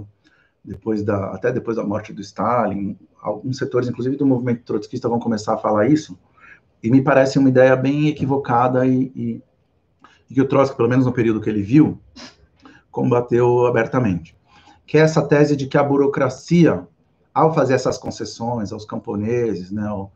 depois 0.69 1.03
da, 1.03 1.31
até 1.31 1.51
depois 1.51 1.77
da 1.77 1.85
morte 1.85 2.13
do 2.13 2.21
Stalin, 2.21 2.97
alguns 3.21 3.57
setores, 3.57 3.89
inclusive 3.89 4.17
do 4.17 4.27
movimento 4.27 4.63
trotskista, 4.65 5.09
vão 5.09 5.19
começar 5.19 5.55
a 5.55 5.59
falar 5.59 5.89
isso, 5.89 6.19
e 6.83 6.91
me 6.91 7.01
parece 7.01 7.39
uma 7.39 7.49
ideia 7.49 7.75
bem 7.75 8.09
equivocada 8.09 8.87
e, 8.87 9.11
e, 9.17 9.43
e 10.31 10.35
que 10.35 10.41
o 10.41 10.47
Trotsky, 10.47 10.77
pelo 10.77 10.89
menos 10.89 11.07
no 11.07 11.13
período 11.13 11.41
que 11.41 11.49
ele 11.49 11.63
viu, 11.63 11.99
combateu 12.91 13.67
abertamente, 13.67 14.37
que 14.87 14.99
é 14.99 15.01
essa 15.01 15.23
tese 15.23 15.57
de 15.57 15.67
que 15.67 15.79
a 15.79 15.83
burocracia 15.83 16.87
ao 17.33 17.55
fazer 17.55 17.75
essas 17.75 17.97
concessões 17.97 18.73
aos 18.73 18.85
camponeses, 18.85 19.71
né, 19.71 19.87
ao, 19.87 20.13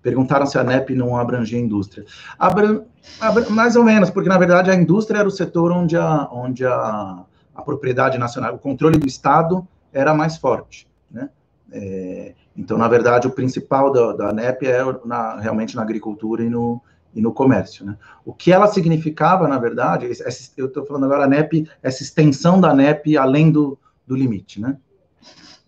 perguntaram 0.00 0.46
se 0.46 0.58
a 0.58 0.64
NEP 0.64 0.94
não 0.94 1.16
abrangia 1.16 1.58
a 1.58 1.62
indústria. 1.62 2.04
Abra, 2.38 2.84
abra, 3.20 3.48
mais 3.50 3.76
ou 3.76 3.84
menos, 3.84 4.10
porque 4.10 4.28
na 4.28 4.38
verdade 4.38 4.70
a 4.70 4.74
indústria 4.74 5.18
era 5.18 5.28
o 5.28 5.30
setor 5.30 5.70
onde 5.72 5.96
a, 5.96 6.28
onde 6.30 6.64
a, 6.64 7.24
a 7.54 7.62
propriedade 7.62 8.18
nacional, 8.18 8.54
o 8.54 8.58
controle 8.58 8.98
do 8.98 9.06
Estado 9.06 9.66
era 9.92 10.14
mais 10.14 10.36
forte. 10.36 10.88
Né? 11.10 11.28
É, 11.70 12.34
então, 12.56 12.76
na 12.76 12.88
verdade, 12.88 13.26
o 13.26 13.30
principal 13.32 13.92
da, 13.92 14.12
da 14.12 14.32
NEP 14.32 14.66
é 14.66 14.82
na, 15.04 15.38
realmente 15.40 15.76
na 15.76 15.82
agricultura 15.82 16.42
e 16.42 16.50
no, 16.50 16.80
e 17.14 17.20
no 17.20 17.32
comércio. 17.32 17.84
Né? 17.84 17.96
O 18.24 18.32
que 18.32 18.52
ela 18.52 18.66
significava, 18.66 19.46
na 19.48 19.58
verdade, 19.58 20.06
essa, 20.10 20.52
eu 20.56 20.66
estou 20.66 20.84
falando 20.84 21.04
agora 21.04 21.24
a 21.24 21.28
NEP, 21.28 21.68
essa 21.82 22.02
extensão 22.02 22.60
da 22.60 22.74
NEP 22.74 23.16
além 23.16 23.50
do, 23.50 23.78
do 24.06 24.14
limite. 24.14 24.60
Né? 24.60 24.76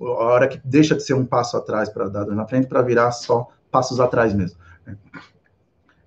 a 0.01 0.25
hora 0.25 0.49
que 0.49 0.61
deixa 0.65 0.95
de 0.95 1.03
ser 1.03 1.15
um 1.15 1.25
passo 1.25 1.57
atrás 1.57 1.89
para 1.89 2.09
dar 2.09 2.27
na 2.27 2.47
frente 2.47 2.67
para 2.67 2.83
virar 2.83 3.13
só 3.13 3.49
passos 3.71 4.01
atrás 4.01 4.35
mesmo. 4.35 4.59
Né? 4.85 4.97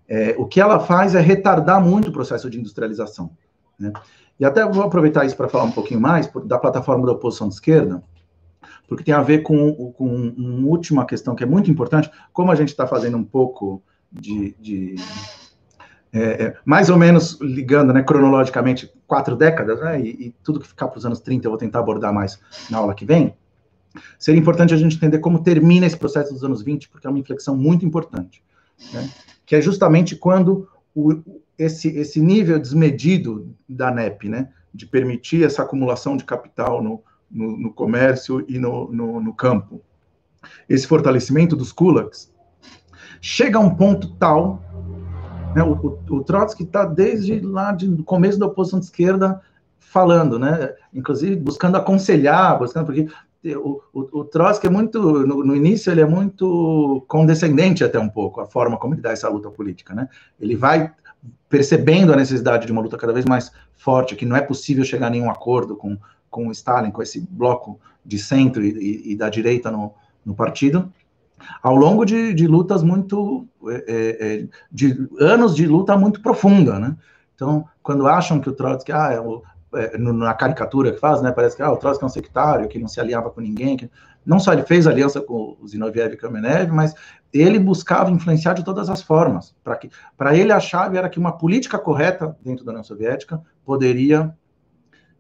É, 0.07 0.35
o 0.37 0.45
que 0.45 0.61
ela 0.61 0.79
faz 0.79 1.15
é 1.15 1.19
retardar 1.19 1.81
muito 1.83 2.09
o 2.09 2.13
processo 2.13 2.49
de 2.49 2.59
industrialização. 2.59 3.31
Né? 3.79 3.91
E 4.39 4.45
até 4.45 4.65
vou 4.65 4.83
aproveitar 4.83 5.25
isso 5.25 5.35
para 5.35 5.49
falar 5.49 5.63
um 5.63 5.71
pouquinho 5.71 5.99
mais 5.99 6.29
da 6.45 6.57
plataforma 6.57 7.05
da 7.05 7.13
oposição 7.13 7.47
de 7.47 7.55
esquerda, 7.55 8.03
porque 8.87 9.03
tem 9.03 9.13
a 9.13 9.21
ver 9.21 9.39
com, 9.39 9.91
com 9.93 10.07
uma 10.07 10.67
última 10.67 11.05
questão 11.05 11.35
que 11.35 11.43
é 11.43 11.47
muito 11.47 11.71
importante, 11.71 12.09
como 12.31 12.51
a 12.51 12.55
gente 12.55 12.69
está 12.69 12.85
fazendo 12.85 13.17
um 13.17 13.23
pouco 13.23 13.81
de, 14.11 14.55
de 14.59 14.95
é, 16.13 16.45
é, 16.45 16.57
mais 16.63 16.89
ou 16.89 16.97
menos 16.97 17.39
ligando 17.41 17.91
né, 17.91 18.03
cronologicamente 18.03 18.91
quatro 19.05 19.35
décadas, 19.35 19.79
né, 19.81 19.99
e, 19.99 20.27
e 20.27 20.35
tudo 20.43 20.59
que 20.59 20.67
ficar 20.67 20.87
para 20.87 20.97
os 20.97 21.05
anos 21.05 21.19
30 21.19 21.45
eu 21.45 21.51
vou 21.51 21.57
tentar 21.57 21.79
abordar 21.79 22.13
mais 22.13 22.39
na 22.69 22.77
aula 22.77 22.93
que 22.93 23.05
vem, 23.05 23.35
Seria 24.17 24.39
importante 24.39 24.73
a 24.73 24.77
gente 24.77 24.95
entender 24.95 25.19
como 25.19 25.43
termina 25.43 25.85
esse 25.85 25.97
processo 25.97 26.33
dos 26.33 26.43
anos 26.43 26.61
20, 26.61 26.89
porque 26.89 27.07
é 27.07 27.09
uma 27.09 27.19
inflexão 27.19 27.55
muito 27.55 27.85
importante, 27.85 28.43
né? 28.93 29.09
que 29.45 29.55
é 29.55 29.61
justamente 29.61 30.15
quando 30.15 30.67
o, 30.93 31.41
esse, 31.57 31.89
esse 31.89 32.21
nível 32.21 32.59
desmedido 32.59 33.55
da 33.67 33.91
NEP, 33.91 34.29
né, 34.29 34.49
de 34.73 34.85
permitir 34.85 35.43
essa 35.43 35.63
acumulação 35.63 36.15
de 36.15 36.23
capital 36.23 36.83
no, 36.83 37.01
no, 37.29 37.57
no 37.57 37.73
comércio 37.73 38.45
e 38.47 38.59
no, 38.59 38.91
no, 38.91 39.19
no, 39.19 39.33
campo, 39.33 39.81
esse 40.69 40.85
fortalecimento 40.85 41.55
dos 41.55 41.71
kulaks, 41.71 42.31
chega 43.19 43.57
a 43.57 43.61
um 43.61 43.73
ponto 43.73 44.15
tal, 44.15 44.61
né, 45.55 45.63
o, 45.63 45.73
o, 45.73 46.17
o 46.17 46.23
Trotsky 46.23 46.63
está 46.63 46.85
desde 46.85 47.39
lá 47.39 47.71
de 47.71 48.03
começo 48.03 48.37
da 48.37 48.45
oposição 48.45 48.79
de 48.79 48.85
esquerda 48.85 49.41
falando, 49.79 50.37
né, 50.37 50.75
inclusive 50.93 51.35
buscando 51.35 51.77
aconselhar, 51.77 52.59
buscando 52.59 52.85
porque 52.85 53.07
o, 53.55 53.81
o, 53.93 54.19
o 54.19 54.25
Trotsky 54.25 54.67
é 54.67 54.69
muito, 54.69 55.01
no, 55.01 55.43
no, 55.43 55.55
início, 55.55 55.91
ele 55.91 56.01
é 56.01 56.05
muito 56.05 57.03
condescendente 57.07 57.83
até 57.83 57.97
um 57.97 58.09
pouco, 58.09 58.41
a 58.41 58.45
forma 58.45 58.77
como 58.77 58.93
ele 58.93 59.01
dá 59.01 59.11
essa 59.11 59.29
luta 59.29 59.49
política, 59.49 59.93
né? 59.93 60.09
Ele 60.39 60.55
vai 60.55 60.91
percebendo 61.49 62.13
a 62.13 62.15
necessidade 62.15 62.65
de 62.65 62.71
uma 62.71 62.81
luta 62.81 62.97
cada 62.97 63.13
vez 63.13 63.25
mais 63.25 63.51
forte, 63.75 64.15
que 64.15 64.25
não 64.25 64.35
é 64.35 64.41
possível 64.41 64.83
chegar 64.83 65.07
a 65.07 65.09
nenhum 65.09 65.29
acordo 65.29 65.75
com, 65.75 65.97
com 66.29 66.51
Stalin, 66.51 66.91
com 66.91 67.01
esse 67.01 67.21
bloco 67.21 67.79
de 68.05 68.19
centro 68.19 68.63
e, 68.63 68.69
e, 68.69 69.11
e 69.13 69.15
da 69.15 69.29
direita 69.29 69.71
no, 69.71 69.93
no 70.25 70.35
partido, 70.35 70.91
ao 71.61 71.75
longo 71.75 72.05
de, 72.05 72.33
de 72.33 72.47
lutas 72.47 72.83
muito, 72.83 73.47
é, 73.67 73.83
é, 73.87 74.35
é 74.41 74.47
de 74.71 75.07
anos 75.19 75.55
de 75.55 75.67
luta 75.67 75.97
muito 75.97 76.21
profunda, 76.21 76.79
né? 76.79 76.95
Então, 77.35 77.65
quando 77.83 78.07
acham 78.07 78.39
que 78.39 78.49
o 78.49 78.53
Trotsky, 78.53 78.91
ah, 78.91 79.11
é 79.11 79.19
o, 79.19 79.43
é, 79.75 79.97
na 79.97 80.33
caricatura 80.33 80.91
que 80.91 80.99
faz, 80.99 81.21
né? 81.21 81.31
Parece 81.31 81.55
que 81.55 81.61
ah, 81.61 81.71
o 81.71 81.77
Trotsky 81.77 82.03
é 82.03 82.07
um 82.07 82.09
sectário, 82.09 82.67
que 82.67 82.79
não 82.79 82.87
se 82.87 82.99
aliava 82.99 83.29
com 83.29 83.39
ninguém. 83.39 83.77
Que... 83.77 83.89
Não 84.27 84.41
só 84.41 84.51
ele 84.51 84.63
fez 84.63 84.85
aliança 84.85 85.21
com 85.21 85.57
o 85.57 85.65
Zinoviev 85.65 86.13
e 86.13 86.17
Kamenev, 86.17 86.69
mas 86.69 86.93
ele 87.31 87.57
buscava 87.57 88.11
influenciar 88.11 88.53
de 88.53 88.63
todas 88.63 88.89
as 88.89 89.01
formas. 89.01 89.55
Para 90.17 90.35
ele, 90.35 90.51
a 90.51 90.59
chave 90.59 90.97
era 90.97 91.07
que 91.07 91.17
uma 91.17 91.37
política 91.37 91.79
correta 91.79 92.37
dentro 92.43 92.65
da 92.65 92.71
União 92.71 92.83
Soviética 92.83 93.41
poderia 93.63 94.35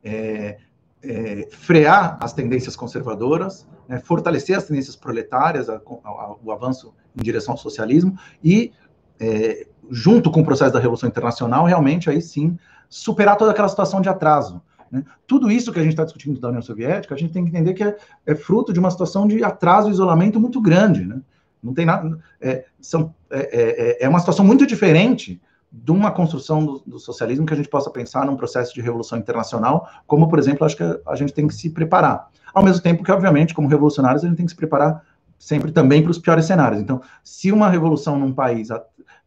é, 0.03 0.57
é, 1.01 1.47
frear 1.51 2.17
as 2.19 2.33
tendências 2.33 2.75
conservadoras, 2.75 3.65
né, 3.87 3.97
fortalecer 3.97 4.57
as 4.57 4.65
tendências 4.65 4.97
proletárias, 4.97 5.69
a, 5.69 5.75
a, 5.75 6.35
o 6.43 6.51
avanço 6.51 6.93
em 7.15 7.23
direção 7.23 7.53
ao 7.53 7.57
socialismo 7.57 8.17
e, 8.43 8.73
é, 9.21 9.65
junto 9.89 10.29
com 10.29 10.41
o 10.41 10.45
processo 10.45 10.73
da 10.73 10.79
Revolução 10.79 11.07
Internacional, 11.07 11.63
realmente 11.63 12.09
aí 12.09 12.21
sim 12.21 12.57
superar 12.89 13.37
toda 13.37 13.51
aquela 13.51 13.69
situação 13.69 14.01
de 14.01 14.09
atraso. 14.09 14.61
Né? 14.91 15.03
Tudo 15.25 15.51
isso 15.51 15.71
que 15.71 15.79
a 15.79 15.83
gente 15.83 15.93
está 15.93 16.03
discutindo 16.03 16.39
da 16.39 16.49
União 16.49 16.61
Soviética, 16.61 17.13
a 17.13 17.17
gente 17.17 17.33
tem 17.33 17.43
que 17.43 17.49
entender 17.49 17.73
que 17.73 17.83
é, 17.83 17.97
é, 18.25 18.35
fruto 18.35 18.73
de 18.73 18.79
uma 18.79 18.91
situação 18.91 19.27
de 19.27 19.43
atraso 19.43 19.89
e 19.89 19.91
isolamento 19.91 20.39
muito 20.39 20.61
grande. 20.61 21.05
Né? 21.05 21.21
Não 21.61 21.73
tem 21.73 21.85
nada. 21.85 22.17
É, 22.39 22.65
são, 22.79 23.13
é, 23.29 23.97
é, 24.01 24.05
é 24.05 24.09
uma 24.09 24.19
situação 24.19 24.45
muito 24.45 24.65
diferente 24.65 25.41
de 25.71 25.91
uma 25.91 26.11
construção 26.11 26.65
do, 26.65 26.83
do, 26.85 26.99
socialismo 26.99 27.45
que 27.45 27.53
a 27.53 27.57
gente 27.57 27.69
possa 27.69 27.89
pensar 27.89 28.25
num 28.25 28.37
processo 28.37 28.73
de 28.73 28.81
revolução 28.81 29.17
internacional, 29.17 29.87
como, 30.07 30.29
por 30.29 30.39
exemplo, 30.39 30.65
acho 30.65 30.77
que 30.77 30.83
a, 30.83 30.97
a 31.07 31.15
gente 31.15 31.33
tem 31.33 31.47
que 31.47 31.53
se 31.53 31.69
preparar. 31.69 32.29
Ao 32.53 32.63
mesmo 32.63 32.81
tempo 32.81 33.03
que, 33.03 33.11
obviamente, 33.11 33.53
como 33.53 33.67
revolucionários, 33.67 34.23
a 34.23 34.27
gente 34.27 34.37
tem 34.37 34.45
que 34.45 34.51
se 34.51 34.57
preparar 34.57 35.03
sempre 35.37 35.71
também 35.71 36.01
para 36.01 36.11
os 36.11 36.17
piores 36.17 36.45
cenários. 36.45 36.81
Então, 36.81 37.01
se 37.23 37.51
uma 37.51 37.69
revolução 37.69 38.17
num 38.17 38.33
país 38.33 38.69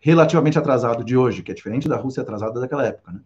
relativamente 0.00 0.58
atrasado 0.58 1.04
de 1.04 1.16
hoje, 1.16 1.42
que 1.42 1.52
é 1.52 1.54
diferente 1.54 1.88
da 1.88 1.96
Rússia 1.96 2.22
atrasada 2.22 2.58
daquela 2.58 2.86
época, 2.86 3.12
né? 3.12 3.20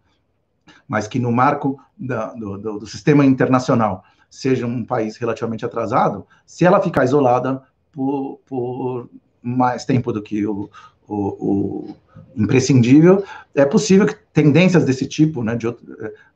Mas 0.87 1.07
que 1.07 1.19
no 1.19 1.31
marco 1.31 1.79
da, 1.97 2.33
do, 2.33 2.57
do, 2.57 2.79
do, 2.79 2.87
sistema 2.87 3.25
internacional 3.25 4.03
seja 4.29 4.65
um 4.65 4.83
país 4.83 5.17
relativamente 5.17 5.65
atrasado, 5.65 6.25
se 6.45 6.65
ela 6.65 6.81
ficar 6.81 7.03
isolada 7.03 7.63
por, 7.91 8.39
por 8.45 9.09
mais 9.41 9.85
tempo 9.85 10.11
do 10.11 10.21
que 10.21 10.45
o, 10.45 10.69
o, 11.07 11.15
o, 11.15 11.95
imprescindível, 12.35 13.23
é 13.53 13.65
possível 13.65 14.05
que 14.05 14.15
tendências 14.33 14.85
desse 14.85 15.07
tipo, 15.07 15.43
né, 15.43 15.55
de 15.55 15.67
é, 15.67 15.73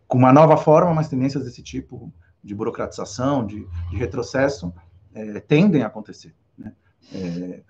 com 0.08 0.18
uma 0.18 0.32
nova 0.34 0.58
forma, 0.58 0.94
mas 0.94 1.10
tendências 1.10 1.44
desse 1.44 1.62
tipo 1.62 2.12
de 2.44 2.56
burocratização, 2.56 3.46
de, 3.46 3.68
de 3.92 3.98
retrocesso, 3.98 4.74
é, 5.14 5.40
tendem 5.40 5.84
a 5.84 5.88
acontecer. 5.88 6.34
Né? 6.58 6.74
É, 7.14 7.62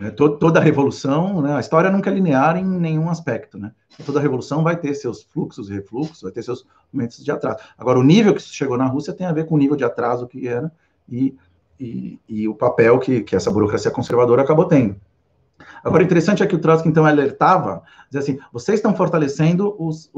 é 0.00 0.10
toda 0.10 0.58
revolução, 0.58 1.42
né, 1.42 1.54
a 1.54 1.60
história 1.60 1.90
nunca 1.90 2.10
é 2.10 2.14
linear 2.14 2.56
em 2.56 2.64
nenhum 2.64 3.10
aspecto, 3.10 3.58
né? 3.58 3.72
Toda 4.06 4.20
revolução 4.20 4.62
vai 4.62 4.76
ter 4.76 4.94
seus 4.94 5.22
fluxos 5.22 5.68
e 5.68 5.74
refluxos, 5.74 6.22
vai 6.22 6.32
ter 6.32 6.42
seus 6.42 6.66
momentos 6.90 7.22
de 7.22 7.30
atraso. 7.30 7.58
Agora, 7.76 7.98
o 7.98 8.02
nível 8.02 8.34
que 8.34 8.40
chegou 8.40 8.78
na 8.78 8.86
Rússia 8.86 9.12
tem 9.12 9.26
a 9.26 9.32
ver 9.32 9.44
com 9.44 9.54
o 9.54 9.58
nível 9.58 9.76
de 9.76 9.84
atraso 9.84 10.26
que 10.26 10.48
era 10.48 10.72
e, 11.08 11.36
e, 11.78 12.18
e 12.26 12.48
o 12.48 12.54
papel 12.54 12.98
que, 12.98 13.20
que 13.20 13.36
essa 13.36 13.50
burocracia 13.50 13.90
conservadora 13.90 14.42
acabou 14.42 14.64
tendo. 14.64 14.96
Agora, 15.84 16.02
interessante 16.02 16.42
é 16.42 16.46
que 16.46 16.54
o 16.54 16.58
Trotsky, 16.58 16.88
então, 16.88 17.04
alertava, 17.04 17.82
dizia 18.10 18.20
assim, 18.20 18.38
vocês 18.52 18.78
estão 18.78 18.96
fortalecendo 18.96 19.74
os, 19.78 20.10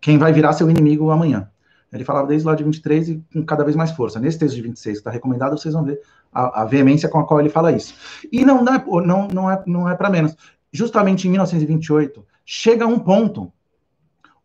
quem 0.00 0.18
vai 0.18 0.32
virar 0.32 0.52
seu 0.52 0.68
inimigo 0.68 1.10
amanhã. 1.10 1.48
Ele 1.92 2.04
falava 2.04 2.26
desde 2.26 2.46
lá 2.46 2.54
de 2.54 2.62
23 2.62 3.08
e 3.08 3.24
com 3.32 3.44
cada 3.44 3.64
vez 3.64 3.76
mais 3.76 3.90
força. 3.90 4.20
Nesse 4.20 4.38
texto 4.38 4.54
de 4.54 4.62
26 4.62 4.96
que 4.96 5.00
está 5.00 5.10
recomendado, 5.10 5.58
vocês 5.58 5.74
vão 5.74 5.84
ver 5.84 6.00
a, 6.32 6.62
a, 6.62 6.64
veemência 6.64 7.08
com 7.08 7.18
a 7.18 7.26
qual 7.26 7.40
ele 7.40 7.48
fala 7.48 7.72
isso. 7.72 7.94
E 8.30 8.44
não, 8.44 8.64
dá, 8.64 8.84
não, 9.04 9.28
não 9.28 9.50
é, 9.50 9.62
não 9.66 9.88
é 9.88 9.96
para 9.96 10.10
menos. 10.10 10.36
Justamente 10.72 11.26
em 11.26 11.30
1928, 11.30 12.24
chega 12.44 12.84
a 12.84 12.88
um 12.88 12.98
ponto, 12.98 13.52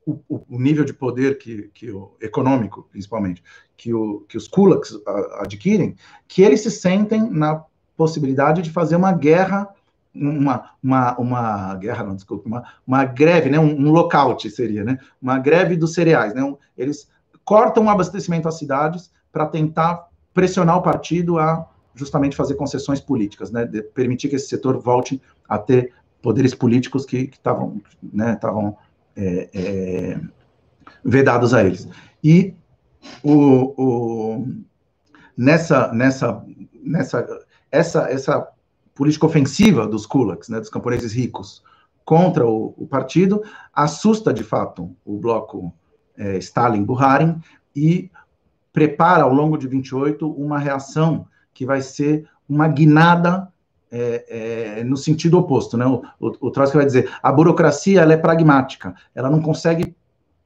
o, 0.05 0.19
o, 0.27 0.59
nível 0.59 0.83
de 0.83 0.93
poder 0.93 1.37
que, 1.37 1.69
que 1.73 1.91
o 1.91 2.15
econômico, 2.19 2.87
principalmente, 2.91 3.43
que, 3.77 3.93
o, 3.93 4.21
que 4.27 4.37
os 4.37 4.47
kulaks 4.47 4.93
adquirem, 5.39 5.95
que 6.27 6.41
eles 6.41 6.61
se 6.61 6.71
sentem 6.71 7.29
na 7.29 7.63
possibilidade 7.95 8.61
de 8.61 8.71
fazer 8.71 8.95
uma 8.95 9.13
guerra 9.13 9.69
uma, 10.15 10.71
uma, 10.81 11.17
uma 11.17 11.75
guerra, 11.75 12.05
não, 12.05 12.15
desculpa, 12.15 12.47
uma, 12.47 12.63
uma 12.87 13.03
greve, 13.03 13.49
né, 13.49 13.59
um, 13.59 13.75
um 13.75 13.91
lockout 13.91 14.49
seria, 14.49 14.83
né, 14.83 14.97
uma 15.21 15.37
greve 15.37 15.75
dos 15.75 15.93
cereais, 15.93 16.33
né, 16.33 16.41
um, 16.41 16.57
eles 16.77 17.09
cortam 17.45 17.85
o 17.85 17.89
abastecimento 17.89 18.47
às 18.47 18.57
cidades 18.57 19.11
para 19.31 19.45
tentar 19.45 20.09
pressionar 20.33 20.77
o 20.77 20.81
partido 20.81 21.39
a 21.39 21.69
justamente 21.93 22.35
fazer 22.35 22.55
concessões 22.55 22.99
políticas, 22.99 23.51
né, 23.51 23.65
de 23.65 23.81
permitir 23.81 24.27
que 24.27 24.35
esse 24.35 24.49
setor 24.49 24.77
volte 24.77 25.21
a 25.47 25.57
ter 25.57 25.93
poderes 26.21 26.53
políticos 26.53 27.05
que 27.05 27.29
estavam 27.31 27.81
né, 28.03 28.37
é, 29.15 29.49
é, 29.53 30.19
vedados 31.03 31.53
a 31.53 31.63
eles. 31.63 31.87
E 32.23 32.53
o, 33.23 33.73
o, 33.77 34.47
nessa 35.37 35.93
nessa 35.93 36.43
nessa 36.83 37.45
essa 37.71 38.11
essa 38.11 38.47
política 38.95 39.25
ofensiva 39.25 39.87
dos 39.87 40.05
kulaks, 40.05 40.49
né, 40.49 40.59
dos 40.59 40.69
camponeses 40.69 41.13
ricos, 41.13 41.63
contra 42.03 42.45
o, 42.45 42.73
o 42.77 42.87
partido, 42.87 43.43
assusta 43.73 44.33
de 44.33 44.43
fato 44.43 44.95
o 45.05 45.17
bloco 45.17 45.73
é, 46.17 46.37
Stalin-Buharin 46.37 47.39
e 47.75 48.09
prepara 48.71 49.23
ao 49.23 49.33
longo 49.33 49.57
de 49.57 49.67
28 49.67 50.29
uma 50.29 50.59
reação 50.59 51.27
que 51.53 51.65
vai 51.65 51.81
ser 51.81 52.27
uma 52.47 52.67
guinada 52.67 53.47
é, 53.91 54.79
é, 54.79 54.83
no 54.83 54.97
sentido 54.97 55.37
oposto, 55.37 55.77
né? 55.77 55.85
O, 55.85 56.01
o, 56.19 56.47
o 56.47 56.51
Trotsky 56.51 56.77
vai 56.77 56.85
dizer 56.85 57.09
a 57.23 57.31
burocracia 57.31 58.01
ela 58.01 58.13
é 58.13 58.17
pragmática, 58.17 58.93
ela 59.13 59.29
não 59.29 59.41
consegue 59.41 59.95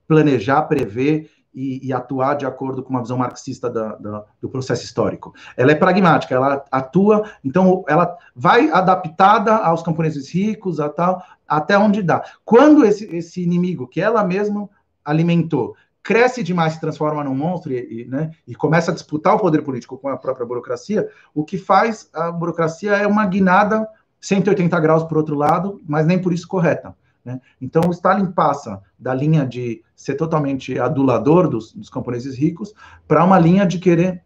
planejar, 0.08 0.64
prever 0.64 1.30
e, 1.54 1.88
e, 1.88 1.94
atuar 1.94 2.36
de 2.36 2.46
acordo 2.46 2.84
com 2.84 2.92
uma 2.92 3.02
visão 3.02 3.18
marxista 3.18 3.70
da, 3.70 3.96
da, 3.96 4.24
do 4.40 4.50
processo 4.50 4.84
histórico. 4.84 5.34
Ela 5.58 5.72
é 5.72 5.76
pragmática, 5.76 6.36
ela 6.36 6.64
atua, 6.72 7.30
então 7.44 7.84
ela 7.88 8.16
vai 8.36 8.70
adaptada 8.70 9.56
aos 9.56 9.82
camponeses 9.82 10.32
ricos, 10.32 10.80
a 10.80 10.90
tal, 10.90 11.24
até 11.48 11.78
onde 11.78 12.04
dá. 12.04 12.24
Quando 12.46 12.86
esse, 12.86 13.06
esse 13.16 13.42
inimigo 13.42 13.88
que 13.88 14.00
ela 14.00 14.24
mesma 14.24 14.70
alimentou 15.10 15.76
cresce 16.02 16.42
demais, 16.42 16.74
se 16.74 16.82
transforma 16.82 17.24
num 17.24 17.36
monstro 17.36 17.72
e, 17.72 18.02
e, 18.02 18.06
né, 18.06 18.32
e 18.48 18.56
começa 18.56 18.92
a 18.92 18.94
disputar 18.94 19.36
o 19.36 19.40
poder 19.40 19.62
político 19.62 19.98
com 19.98 20.08
a 20.10 20.18
própria 20.18 20.46
burocracia, 20.46 21.08
o 21.36 21.44
que 21.44 21.58
faz 21.58 22.10
a 22.14 22.32
burocracia 22.32 22.94
é 22.94 23.06
uma 23.06 23.26
guinada 23.26 23.88
180 24.22 24.80
graus 24.80 25.04
para 25.04 25.18
outro 25.18 25.36
lado, 25.36 25.80
mas 25.88 26.06
nem 26.06 26.20
por 26.20 26.34
isso 26.34 26.48
correta. 26.48 26.96
Né? 27.24 27.40
Então, 27.62 27.84
o 27.88 27.92
Stalin 27.92 28.32
passa 28.32 28.82
da 28.98 29.14
linha 29.14 29.46
de 29.46 29.84
ser 29.96 30.16
totalmente 30.16 30.80
adulador 30.80 31.48
dos, 31.48 31.74
dos 31.74 31.90
camponeses 31.90 32.36
ricos 32.36 32.74
para 33.08 33.24
uma 33.24 33.38
linha 33.38 33.66
de 33.66 33.78
querer 33.78 34.24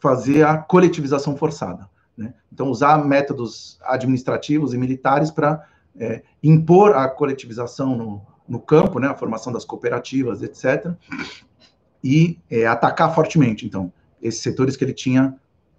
fazer 0.00 0.44
a 0.44 0.56
coletivização 0.56 1.36
forçada. 1.36 1.88
Né? 2.16 2.34
Então, 2.52 2.68
usar 2.68 3.04
métodos 3.04 3.78
administrativos 3.84 4.74
e 4.74 4.78
militares 4.78 5.30
para 5.30 5.64
é, 5.96 6.22
impor 6.42 6.96
a 6.96 7.08
coletivização 7.08 7.96
no, 7.96 8.22
no 8.50 8.58
campo, 8.58 8.98
né, 8.98 9.06
a 9.06 9.14
formação 9.14 9.52
das 9.52 9.64
cooperativas, 9.64 10.42
etc., 10.42 10.92
e 12.02 12.36
é, 12.50 12.66
atacar 12.66 13.14
fortemente, 13.14 13.64
então, 13.64 13.92
esses 14.20 14.42
setores 14.42 14.76
que 14.76 14.82
ele 14.82 14.92
tinha 14.92 15.36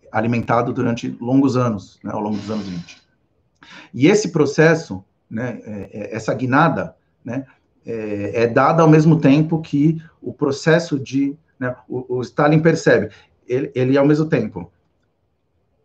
alimentado 0.09 0.71
durante 0.71 1.09
longos 1.19 1.57
anos, 1.57 1.99
né, 2.01 2.11
ao 2.13 2.21
longo 2.21 2.37
dos 2.37 2.49
anos 2.49 2.67
20. 2.67 3.01
E 3.93 4.07
esse 4.07 4.31
processo, 4.31 5.03
né, 5.29 5.59
é, 5.65 5.89
é, 5.91 6.15
essa 6.15 6.33
guinada, 6.33 6.95
né, 7.25 7.45
é, 7.85 8.43
é, 8.43 8.47
dada 8.47 8.83
ao 8.83 8.89
mesmo 8.89 9.19
tempo 9.19 9.61
que 9.61 10.01
o 10.21 10.31
processo 10.31 10.97
de, 10.97 11.35
né, 11.59 11.75
o, 11.89 12.17
o, 12.17 12.21
Stalin 12.21 12.59
percebe, 12.59 13.09
ele, 13.47 13.69
ele 13.75 13.97
ao 13.97 14.05
mesmo 14.05 14.27
tempo 14.27 14.71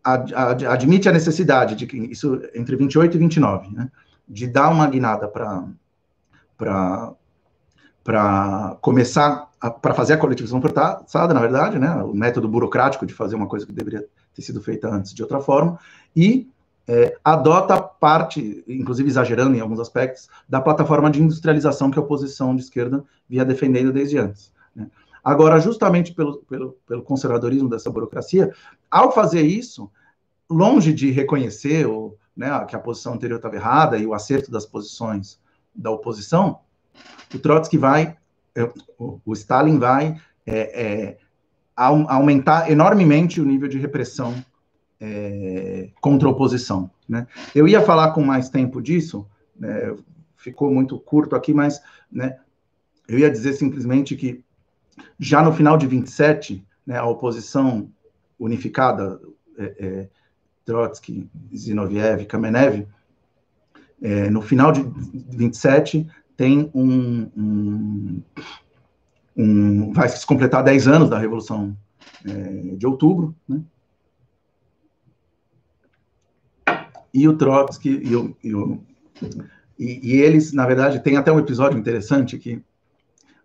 ad, 0.05 0.33
ad, 0.35 0.67
admite 0.67 1.09
a 1.09 1.13
necessidade 1.13 1.75
de 1.75 1.87
que 1.87 1.97
isso 1.97 2.41
entre 2.55 2.77
28 2.77 3.17
e 3.17 3.19
29, 3.19 3.75
né, 3.75 3.91
de 4.29 4.47
dar 4.47 4.69
uma 4.69 4.87
guinada 4.87 5.27
para 5.27 5.67
para 6.57 7.17
começar 8.81 9.47
para 9.83 9.95
fazer 9.95 10.15
a 10.15 10.19
coletivização 10.19 10.61
forçada, 10.61 11.35
na 11.35 11.41
verdade, 11.41 11.79
né, 11.79 11.91
o 12.03 12.15
método 12.15 12.49
burocrático 12.49 13.07
de 13.07 13.15
fazer 13.15 13.35
uma 13.35 13.47
coisa 13.47 13.67
que 13.67 13.73
deveria 13.73 14.07
ter 14.35 14.43
sido 14.43 14.61
feita 14.61 14.89
antes 14.89 15.13
de 15.15 15.23
outra 15.23 15.41
forma, 15.41 15.79
e 16.15 16.49
é, 16.87 17.17
adota 17.25 17.81
parte, 17.81 18.63
inclusive 18.69 19.09
exagerando 19.09 19.57
em 19.57 19.61
alguns 19.61 19.81
aspectos, 19.81 20.29
da 20.49 20.61
plataforma 20.61 21.11
de 21.11 21.21
industrialização 21.21 21.91
que 21.91 21.99
a 21.99 22.03
oposição 22.03 22.55
de 22.55 22.63
esquerda 22.63 23.05
via 23.29 23.45
defendendo 23.45 23.93
desde 23.93 24.19
antes. 24.19 24.53
Né. 24.75 24.89
Agora, 25.25 25.59
justamente 25.59 26.15
pelo, 26.15 26.39
pelo, 26.43 26.77
pelo 26.87 27.03
conservadorismo 27.03 27.69
dessa 27.69 27.91
burocracia, 27.91 28.53
ao 28.89 29.11
fazer 29.11 29.43
isso, 29.43 29.91
longe 30.49 30.93
de 30.93 31.11
reconhecer 31.11 31.87
o, 31.87 32.15
né, 32.37 32.65
que 32.67 32.77
a 32.77 32.79
posição 32.79 33.15
anterior 33.15 33.37
estava 33.37 33.57
errada 33.57 33.99
e 33.99 34.07
o 34.07 34.15
acerto 34.15 34.51
das 34.51 34.65
posições 34.65 35.41
da 35.77 35.91
oposição, 35.91 36.61
o 37.35 37.39
Trotsky 37.39 37.77
vai, 37.77 38.17
é, 38.55 38.71
o 38.99 39.33
Stalin 39.33 39.79
vai 39.79 40.21
é, 40.47 40.59
é, 40.83 41.19
aumentar 41.77 42.71
enormemente 42.71 43.41
o 43.41 43.45
nível 43.45 43.69
de 43.69 43.79
repressão 43.79 44.35
é, 45.01 45.91
contra 46.01 46.29
a 46.29 46.31
oposição. 46.31 46.91
Né? 47.09 47.27
Eu 47.55 47.69
ia 47.69 47.83
falar 47.83 48.13
com 48.13 48.23
mais 48.23 48.49
tempo 48.49 48.81
disso, 48.81 49.27
né, 49.59 49.95
ficou 50.37 50.73
muito 50.73 50.99
curto 50.99 51.37
aqui, 51.37 51.53
mas 51.53 51.81
né, 52.11 52.39
eu 53.09 53.19
ia 53.19 53.31
dizer 53.31 53.53
simplesmente 53.55 54.17
que 54.17 54.43
já 55.19 55.43
no 55.43 55.53
final 55.53 55.77
de 55.77 55.87
27, 55.87 56.65
né, 56.87 56.97
a 56.97 57.05
oposição 57.05 57.91
unificada, 58.39 59.21
é, 59.59 59.65
é, 59.79 60.09
Trotsky, 60.65 61.31
Zinoviev, 61.55 62.27
Kamenev, 62.27 62.87
é, 64.03 64.29
no 64.31 64.43
final 64.43 64.73
de 64.73 64.83
27 65.31 66.07
tem 66.37 66.71
um, 66.75 67.31
um, 67.37 68.23
um, 69.37 69.93
vai 69.93 70.09
se 70.09 70.27
completar 70.27 70.63
10 70.63 70.89
anos 70.89 71.11
da 71.11 71.19
Revolução 71.19 71.77
é, 72.25 72.77
de 72.77 72.87
Outubro, 72.87 73.35
né? 73.49 73.61
E 77.13 77.27
o 77.27 77.35
Trotsky 77.35 77.89
e, 77.89 78.15
o, 78.15 78.37
e, 78.45 78.55
o, 78.55 78.79
e, 79.79 80.13
e, 80.13 80.21
eles, 80.21 80.53
na 80.53 80.67
verdade, 80.67 81.01
tem 81.01 81.17
até 81.17 81.33
um 81.33 81.39
episódio 81.39 81.79
interessante 81.79 82.39
que 82.39 82.63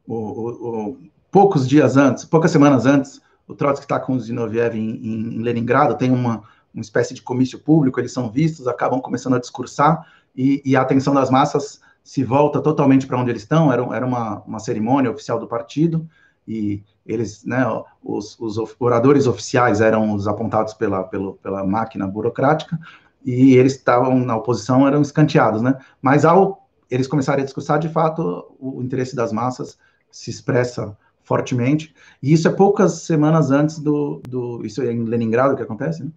o, 0.06 0.98
poucos 1.32 1.66
dias 1.66 1.96
antes, 1.96 2.26
poucas 2.26 2.52
semanas 2.52 2.86
antes, 2.86 3.22
o 3.48 3.56
Trotsky 3.56 3.86
está 3.86 3.98
com 3.98 4.14
o 4.14 4.20
Zinoviev 4.20 4.76
em, 4.76 4.98
em, 4.98 5.36
em 5.36 5.42
Leningrado, 5.42 5.98
tem 5.98 6.12
uma, 6.12 6.44
uma 6.74 6.82
espécie 6.82 7.14
de 7.14 7.22
comício 7.22 7.60
público, 7.60 8.00
eles 8.00 8.12
são 8.12 8.30
vistos, 8.30 8.68
acabam 8.68 9.00
começando 9.00 9.36
a 9.36 9.40
discursar, 9.40 10.06
e, 10.36 10.62
e 10.66 10.76
a 10.76 10.82
atenção 10.82 11.14
das 11.14 11.30
massas 11.30 11.82
se 12.04 12.24
volta 12.24 12.62
totalmente 12.62 13.06
para 13.06 13.20
onde 13.20 13.30
eles 13.30 13.44
estão, 13.44 13.72
era, 13.72 13.84
era 13.96 14.06
uma, 14.06 14.42
uma 14.42 14.60
cerimônia 14.60 15.12
oficial 15.12 15.40
do 15.40 15.48
partido, 15.48 16.08
e 16.48 16.84
eles, 17.06 17.46
né, 17.46 17.64
os, 18.04 18.38
os 18.40 18.58
oradores 18.80 19.28
oficiais 19.28 19.82
eram 19.82 20.14
os 20.14 20.28
apontados 20.28 20.74
pela, 20.74 21.04
pela, 21.04 21.34
pela 21.34 21.66
máquina 21.66 22.08
burocrática, 22.08 22.80
e 23.24 23.56
eles 23.56 23.76
estavam 23.76 24.20
na 24.20 24.36
oposição, 24.36 24.88
eram 24.88 25.02
escanteados, 25.02 25.62
né, 25.62 25.78
mas 26.02 26.26
ao 26.26 26.62
eles 26.90 27.08
começarem 27.08 27.42
a 27.42 27.46
discursar, 27.46 27.80
de 27.80 27.88
fato, 27.88 28.54
o 28.60 28.82
interesse 28.84 29.16
das 29.16 29.32
massas 29.32 29.78
se 30.12 30.30
expressa 30.30 30.98
fortemente, 31.24 31.96
e 32.22 32.34
isso 32.34 32.48
é 32.50 32.52
poucas 32.52 33.04
semanas 33.04 33.50
antes 33.50 33.80
do, 33.80 34.22
do 34.28 34.66
isso 34.66 34.82
é 34.82 34.92
em 34.92 35.06
Leningrado 35.06 35.56
que 35.56 35.64
acontece, 35.64 36.04
né? 36.04 36.12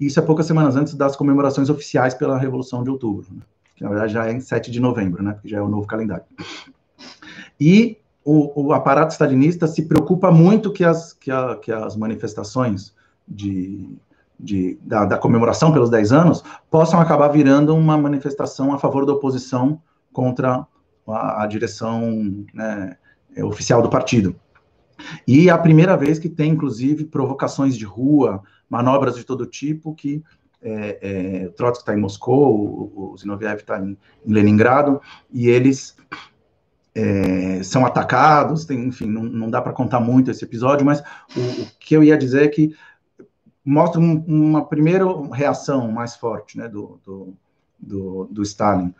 Isso 0.00 0.18
é 0.18 0.22
poucas 0.22 0.46
semanas 0.46 0.76
antes 0.76 0.94
das 0.94 1.16
comemorações 1.16 1.70
oficiais 1.70 2.14
pela 2.14 2.38
Revolução 2.38 2.82
de 2.82 2.90
Outubro, 2.90 3.26
né? 3.30 3.42
que 3.74 3.82
na 3.82 3.90
verdade 3.90 4.12
já 4.12 4.26
é 4.26 4.32
em 4.32 4.40
7 4.40 4.70
de 4.70 4.80
novembro, 4.80 5.22
né? 5.22 5.32
Porque 5.32 5.48
já 5.48 5.58
é 5.58 5.62
o 5.62 5.68
novo 5.68 5.86
calendário. 5.86 6.24
E 7.60 7.98
o, 8.24 8.66
o 8.66 8.72
aparato 8.72 9.12
stalinista 9.12 9.66
se 9.66 9.82
preocupa 9.82 10.30
muito 10.30 10.72
que 10.72 10.84
as, 10.84 11.12
que, 11.12 11.30
a, 11.30 11.56
que 11.56 11.72
as 11.72 11.96
manifestações 11.96 12.94
de, 13.26 13.96
de, 14.38 14.78
da, 14.82 15.04
da, 15.04 15.18
comemoração 15.18 15.72
pelos 15.72 15.90
10 15.90 16.12
anos 16.12 16.44
possam 16.70 17.00
acabar 17.00 17.28
virando 17.28 17.74
uma 17.74 17.96
manifestação 17.96 18.72
a 18.72 18.78
favor 18.78 19.06
da 19.06 19.12
oposição 19.12 19.80
contra 20.12 20.66
a, 21.08 21.42
a 21.42 21.46
direção 21.46 22.44
né, 22.52 22.96
oficial 23.38 23.82
do 23.82 23.88
partido. 23.88 24.36
E 25.26 25.48
é 25.48 25.52
a 25.52 25.58
primeira 25.58 25.96
vez 25.96 26.18
que 26.18 26.28
tem, 26.28 26.52
inclusive, 26.52 27.04
provocações 27.04 27.76
de 27.76 27.84
rua, 27.84 28.42
manobras 28.72 29.16
de 29.16 29.24
todo 29.24 29.44
tipo, 29.44 29.94
que 29.94 30.24
é, 30.62 30.98
é, 31.02 31.48
Trotsky 31.50 31.82
está 31.82 31.94
em 31.94 32.00
Moscou, 32.00 32.56
o, 32.56 33.12
o 33.12 33.18
Zinoviev 33.18 33.60
está 33.60 33.78
em, 33.78 33.98
em, 34.24 34.32
Leningrado, 34.32 34.98
e 35.30 35.46
eles 35.46 35.94
é, 36.94 37.62
são 37.62 37.84
atacados, 37.84 38.64
tem, 38.64 38.86
enfim, 38.86 39.10
não, 39.10 39.24
não 39.24 39.50
dá 39.50 39.60
para 39.60 39.74
contar 39.74 40.00
muito 40.00 40.30
esse 40.30 40.42
episódio, 40.42 40.86
mas 40.86 41.02
o, 41.36 41.62
o, 41.62 41.66
que 41.78 41.94
eu 41.94 42.02
ia 42.02 42.16
dizer 42.16 42.44
é 42.44 42.48
que 42.48 42.74
mostra 43.62 44.00
um, 44.00 44.24
uma 44.26 44.64
primeira 44.64 45.04
reação 45.32 45.92
mais 45.92 46.16
forte 46.16 46.56
né, 46.56 46.66
do, 46.66 46.98
do, 47.04 47.34
do, 47.78 48.24
do 48.30 48.42
Stalin, 48.42 48.94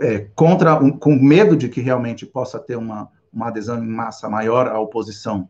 é, 0.00 0.20
contra, 0.34 0.82
um, 0.82 0.90
com 0.90 1.14
medo 1.14 1.58
de 1.58 1.68
que 1.68 1.82
realmente 1.82 2.24
possa 2.24 2.58
ter 2.58 2.76
uma, 2.76 3.10
uma 3.30 3.48
adesão 3.48 3.84
em 3.84 3.86
massa 3.86 4.30
maior 4.30 4.66
à 4.66 4.80
oposição, 4.80 5.46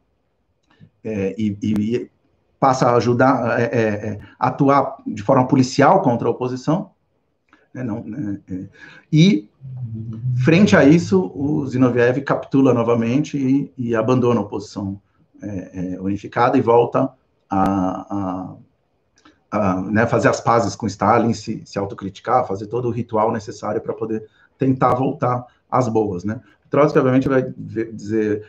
é, 1.05 1.37
e, 1.39 1.57
e, 1.63 2.11
passa 2.59 2.89
a 2.89 2.97
ajudar, 2.97 3.61
é, 3.61 3.65
é, 3.65 3.81
é, 3.81 4.21
atuar 4.39 4.97
de 5.07 5.23
forma 5.23 5.47
policial 5.47 6.03
contra 6.03 6.29
a 6.29 6.31
oposição, 6.31 6.91
né, 7.73 7.83
não, 7.83 8.03
né, 8.05 8.41
é, 8.51 8.69
e 9.13 9.49
frente 10.45 10.77
a 10.77 10.85
isso, 10.85 11.33
o 11.35 11.67
Zinoviev 11.67 12.21
capitula 12.23 12.73
novamente 12.73 13.37
e, 13.37 13.73
e 13.77 13.95
abandona 13.95 14.41
a 14.41 14.43
oposição 14.43 15.01
é, 15.43 15.99
unificada 16.01 16.57
e 16.57 16.61
volta 16.61 17.11
a, 17.51 18.57
a, 19.51 19.59
a 19.59 19.81
né, 19.83 20.07
fazer 20.07 20.29
as 20.29 20.41
pazes 20.41 20.75
com 20.75 20.87
Stalin, 20.87 21.33
se, 21.33 21.63
se 21.65 21.79
autocriticar, 21.79 22.47
fazer 22.47 22.67
todo 22.67 22.89
o 22.89 22.91
ritual 22.91 23.33
necessário 23.33 23.81
para 23.81 23.93
poder 23.93 24.27
tentar 24.59 24.95
voltar 24.95 25.47
às 25.71 25.89
boas, 25.89 26.25
né? 26.25 26.41
Trotsky, 26.71 26.99
obviamente, 26.99 27.29
vai 27.29 27.43
dizer, 27.93 28.49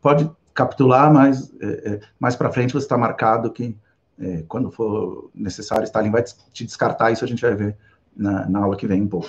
pode 0.00 0.30
capitular, 0.58 1.12
mas 1.12 1.52
é, 1.60 1.66
é, 1.66 2.00
mais 2.18 2.34
para 2.34 2.50
frente 2.50 2.72
você 2.72 2.84
está 2.84 2.98
marcado 2.98 3.52
que, 3.52 3.76
é, 4.18 4.42
quando 4.48 4.72
for 4.72 5.30
necessário, 5.32 5.84
Stalin 5.84 6.10
vai 6.10 6.24
te 6.52 6.64
descartar, 6.64 7.12
isso 7.12 7.24
a 7.24 7.28
gente 7.28 7.40
vai 7.40 7.54
ver 7.54 7.76
na, 8.16 8.48
na 8.48 8.58
aula 8.58 8.76
que 8.76 8.84
vem 8.84 9.00
um 9.00 9.06
pouco. 9.06 9.28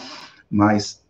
Mas 0.49 1.05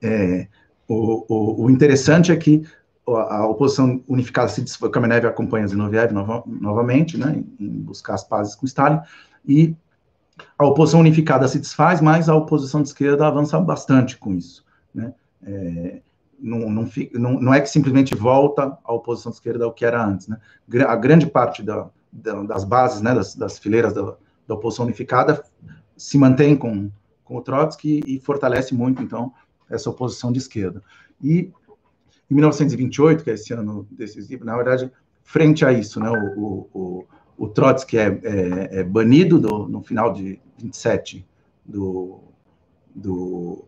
é, 0.00 0.46
o, 0.86 1.24
o, 1.28 1.64
o, 1.64 1.70
interessante 1.70 2.30
é 2.30 2.36
que 2.36 2.62
a 3.04 3.44
oposição 3.48 4.00
unificada 4.06 4.48
se 4.48 4.62
o 4.80 4.90
Kamenev 4.90 5.26
acompanha 5.26 5.66
Zinoviev 5.66 6.12
nova, 6.12 6.44
novamente, 6.46 7.18
né, 7.18 7.42
em 7.58 7.68
buscar 7.80 8.14
as 8.14 8.22
pazes 8.22 8.54
com 8.54 8.64
Stalin, 8.64 9.00
e 9.44 9.74
a 10.56 10.64
oposição 10.64 11.00
unificada 11.00 11.48
se 11.48 11.58
desfaz, 11.58 12.00
mas 12.00 12.28
a 12.28 12.36
oposição 12.36 12.80
de 12.80 12.88
esquerda 12.88 13.26
avança 13.26 13.58
bastante 13.58 14.16
com 14.18 14.32
isso, 14.34 14.64
né, 14.94 15.12
é, 15.42 16.00
não, 16.40 16.70
não, 16.70 16.88
não, 17.14 17.40
não, 17.40 17.54
é 17.54 17.60
que 17.60 17.68
simplesmente 17.68 18.14
volta 18.14 18.78
a 18.84 18.92
oposição 18.92 19.30
de 19.30 19.36
esquerda 19.36 19.64
ao 19.64 19.72
que 19.72 19.84
era 19.84 20.04
antes. 20.04 20.28
Né? 20.28 20.38
A 20.86 20.96
grande 20.96 21.26
parte 21.26 21.62
da, 21.62 21.90
da, 22.12 22.42
das 22.42 22.64
bases, 22.64 23.00
né, 23.02 23.14
das, 23.14 23.34
das 23.34 23.58
fileiras 23.58 23.92
da, 23.92 24.16
da, 24.46 24.54
oposição 24.54 24.84
unificada 24.84 25.42
se 25.96 26.16
mantém 26.16 26.56
com, 26.56 26.90
com 27.24 27.36
o 27.36 27.42
Trotsky 27.42 28.00
e 28.06 28.20
fortalece 28.20 28.74
muito, 28.74 29.02
então, 29.02 29.32
essa 29.68 29.90
oposição 29.90 30.32
de 30.32 30.38
esquerda. 30.38 30.82
E 31.22 31.50
em 32.30 32.34
1928, 32.34 33.24
que 33.24 33.30
é 33.30 33.34
esse 33.34 33.52
ano 33.52 33.86
decisivo, 33.90 34.44
na 34.44 34.56
verdade, 34.56 34.90
frente 35.22 35.64
a 35.64 35.72
isso, 35.72 35.98
né, 35.98 36.10
o, 36.10 36.68
o, 36.72 37.06
o 37.36 37.48
Trotsky 37.48 37.98
é, 37.98 38.20
é, 38.22 38.80
é 38.80 38.84
banido 38.84 39.38
do, 39.38 39.68
no 39.68 39.82
final 39.82 40.12
de 40.12 40.40
27 40.58 41.26
do, 41.64 42.20
do 42.94 43.64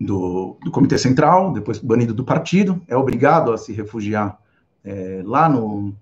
do, 0.00 0.56
do 0.62 0.70
Comitê 0.70 0.98
Central, 0.98 1.52
depois 1.52 1.78
banido 1.78 2.12
do 2.12 2.24
partido, 2.24 2.82
é 2.86 2.96
obrigado 2.96 3.52
a 3.52 3.58
se 3.58 3.72
refugiar 3.72 4.38
é, 4.84 5.22
lá 5.24 5.48
no, 5.48 5.94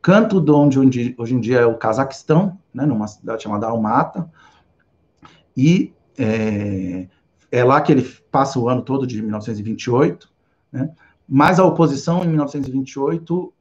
canto 0.00 0.40
de 0.40 0.50
onde, 0.50 1.14
hoje 1.18 1.34
em 1.34 1.40
dia 1.40 1.60
é 1.60 1.66
o 1.66 1.76
Cazaquistão, 1.76 2.58
né, 2.72 2.86
numa 2.86 3.06
cidade 3.06 3.42
chamada 3.42 3.66
Almata, 3.66 4.30
e 5.56 5.92
é, 6.16 7.08
é, 7.50 7.64
lá 7.64 7.80
que 7.80 7.92
ele 7.92 8.02
passa 8.30 8.58
o 8.58 8.68
ano 8.68 8.82
todo 8.82 9.06
de 9.06 9.20
1928, 9.20 10.30
né, 10.70 10.90
mas 11.28 11.58
a 11.58 11.64
oposição 11.64 12.24
em 12.24 12.28
1928 12.28 13.52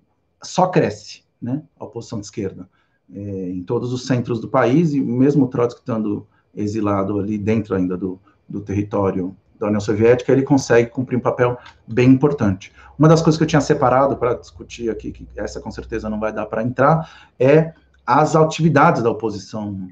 só 0.43 0.67
cresce, 0.67 1.23
né, 1.41 1.63
a 1.79 1.85
oposição 1.85 2.19
de 2.19 2.25
esquerda, 2.25 2.69
é, 3.11 3.49
em 3.49 3.63
todos 3.63 3.91
os 3.91 4.05
centros 4.05 4.39
do 4.39 4.47
país, 4.47 4.93
e 4.93 5.01
mesmo 5.01 5.47
Trotsky 5.47 5.81
estando 5.81 6.27
exilado 6.57 7.19
ali 7.19 7.37
dentro 7.37 7.75
ainda 7.75 7.95
do, 7.95 8.19
do 8.49 8.59
território 8.59 9.35
da 9.59 9.67
União 9.67 9.79
Soviética, 9.79 10.31
ele 10.31 10.43
consegue 10.43 10.89
cumprir 10.89 11.17
um 11.17 11.21
papel 11.21 11.57
bem 11.87 12.09
importante. 12.09 12.71
Uma 12.97 13.07
das 13.07 13.21
coisas 13.21 13.37
que 13.37 13.43
eu 13.43 13.47
tinha 13.47 13.61
separado 13.61 14.17
para 14.17 14.33
discutir 14.33 14.89
aqui, 14.89 15.11
que 15.11 15.27
essa 15.35 15.59
com 15.59 15.71
certeza 15.71 16.09
não 16.09 16.19
vai 16.19 16.33
dar 16.33 16.45
para 16.47 16.63
entrar, 16.63 17.29
é 17.39 17.73
as 18.05 18.35
atividades 18.35 19.03
da 19.03 19.09
oposição 19.09 19.89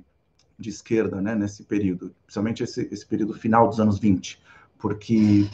de 0.58 0.70
esquerda, 0.70 1.22
né, 1.22 1.36
nesse 1.36 1.64
período, 1.64 2.14
principalmente 2.26 2.64
esse, 2.64 2.88
esse 2.92 3.06
período 3.06 3.34
final 3.34 3.68
dos 3.68 3.80
anos 3.80 4.00
20, 4.00 4.42
porque 4.80 5.50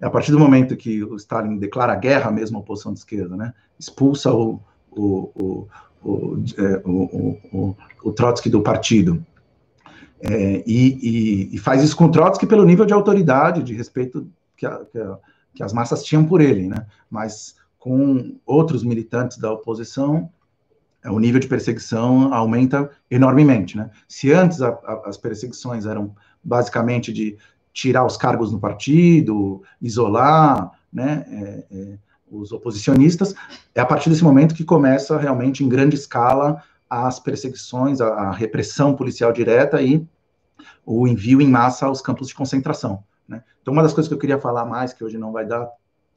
é 0.00 0.06
a 0.06 0.10
partir 0.10 0.30
do 0.30 0.38
momento 0.38 0.76
que 0.76 1.02
o 1.02 1.16
Stalin 1.16 1.56
declara 1.56 1.94
guerra 1.96 2.30
mesmo 2.30 2.56
à 2.56 2.60
oposição 2.60 2.92
de 2.92 3.00
esquerda, 3.00 3.36
né, 3.36 3.52
expulsa 3.78 4.32
o, 4.32 4.60
o, 4.90 5.32
o, 5.34 5.68
o, 6.04 6.44
é, 6.56 6.82
o, 6.84 7.38
o, 7.52 7.76
o 8.04 8.12
Trotsky 8.12 8.48
do 8.48 8.62
partido, 8.62 9.24
é, 10.22 10.62
e, 10.64 11.50
e, 11.50 11.56
e, 11.56 11.58
faz 11.58 11.82
isso 11.82 11.96
com 11.96 12.08
Trotsky 12.08 12.46
pelo 12.46 12.64
nível 12.64 12.86
de 12.86 12.92
autoridade, 12.92 13.62
de 13.62 13.74
respeito 13.74 14.30
que, 14.56 14.64
a, 14.64 14.84
que, 14.84 14.98
a, 14.98 15.18
que, 15.52 15.62
as 15.64 15.72
massas 15.72 16.04
tinham 16.04 16.24
por 16.24 16.40
ele, 16.40 16.68
né? 16.68 16.86
Mas 17.10 17.56
com 17.76 18.36
outros 18.46 18.84
militantes 18.84 19.36
da 19.38 19.50
oposição, 19.50 20.30
é, 21.02 21.10
o 21.10 21.18
nível 21.18 21.40
de 21.40 21.48
perseguição 21.48 22.32
aumenta 22.32 22.88
enormemente, 23.10 23.76
né? 23.76 23.90
Se 24.06 24.32
antes 24.32 24.62
a, 24.62 24.78
as 25.04 25.16
perseguições 25.16 25.86
eram 25.86 26.14
basicamente 26.42 27.12
de 27.12 27.36
tirar 27.72 28.06
os 28.06 28.16
cargos 28.16 28.52
no 28.52 28.60
partido, 28.60 29.60
isolar, 29.80 30.70
né? 30.92 31.24
É, 31.28 31.64
é, 31.76 31.98
os 32.30 32.50
oposicionistas, 32.52 33.34
é 33.74 33.80
a 33.80 33.84
partir 33.84 34.08
desse 34.08 34.24
momento 34.24 34.54
que 34.54 34.64
começa 34.64 35.18
realmente 35.18 35.62
em 35.62 35.68
grande 35.68 35.96
escala 35.96 36.62
as 36.92 37.18
perseguições, 37.18 38.02
a, 38.02 38.08
a 38.08 38.30
repressão 38.32 38.94
policial 38.94 39.32
direta 39.32 39.80
e 39.80 40.06
o 40.84 41.08
envio 41.08 41.40
em 41.40 41.48
massa 41.48 41.86
aos 41.86 42.02
campos 42.02 42.28
de 42.28 42.34
concentração. 42.34 43.02
Né? 43.26 43.42
Então, 43.62 43.72
uma 43.72 43.82
das 43.82 43.94
coisas 43.94 44.08
que 44.08 44.14
eu 44.14 44.18
queria 44.18 44.38
falar 44.38 44.66
mais, 44.66 44.92
que 44.92 45.02
hoje 45.02 45.16
não 45.16 45.32
vai 45.32 45.46
dar, 45.46 45.66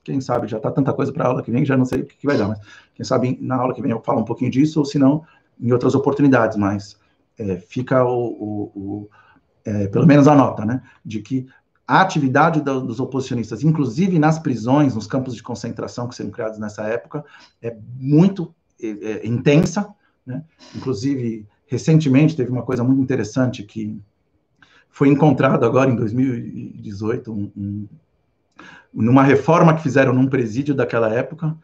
quem 0.03 0.19
sabe, 0.19 0.49
já 0.49 0.57
está 0.57 0.69
tanta 0.69 0.91
coisa 0.91 1.13
para 1.13 1.23
a 1.23 1.27
aula 1.29 1.41
que 1.41 1.49
vem, 1.49 1.63
já 1.63 1.77
não 1.77 1.85
sei 1.85 2.01
o 2.01 2.05
que, 2.05 2.17
que, 2.17 2.27
vai 2.27 2.37
dar, 2.37 2.49
mas 2.49 2.59
quem 2.93 3.05
sabe 3.05 3.37
na 3.41 3.55
aula 3.55 3.73
que 3.73 3.81
vem 3.81 3.91
eu 3.91 4.01
falo 4.01 4.19
um 4.19 4.25
pouquinho 4.25 4.51
disso, 4.51 4.79
ou 4.79 4.85
se 4.85 4.99
não, 4.99 5.23
em 5.57 5.71
outras 5.71 5.95
oportunidades, 5.95 6.57
mas 6.57 6.99
é, 7.39 7.55
fica 7.55 8.03
o, 8.03 8.27
o, 8.27 8.71
o 8.75 9.09
é, 9.63 9.87
pelo 9.87 10.05
menos 10.05 10.27
a 10.27 10.35
nota, 10.35 10.65
né, 10.65 10.81
de 11.05 11.21
que 11.21 11.47
a 11.87 12.01
atividade 12.01 12.59
dos 12.61 12.99
oposicionistas, 12.99 13.63
inclusive 13.63 14.19
nas 14.19 14.39
prisões, 14.39 14.93
nos 14.93 15.07
campos 15.07 15.35
de 15.35 15.41
concentração 15.41 16.09
que 16.09 16.17
foram 16.17 16.31
criados 16.31 16.59
nessa 16.59 16.83
época, 16.83 17.23
é 17.61 17.77
muito 17.97 18.53
é, 18.81 18.87
é, 18.87 19.27
intensa, 19.27 19.87
né? 20.25 20.43
Inclusive, 20.75 21.45
recentemente 21.67 22.35
teve 22.35 22.51
uma 22.51 22.63
coisa 22.63 22.83
muito 22.83 23.01
interessante 23.01 23.63
que 23.63 23.99
foi 24.89 25.09
encontrado 25.09 25.65
agora 25.65 25.91
em 25.91 25.95
2018, 25.95 27.31
um, 27.31 27.51
um, 27.55 27.87
numa 28.93 29.23
reforma 29.23 29.75
que 29.75 29.83
fizeram 29.83 30.13
num 30.13 30.27
presídio 30.27 30.73
daquela 30.73 31.13
época, 31.13 31.55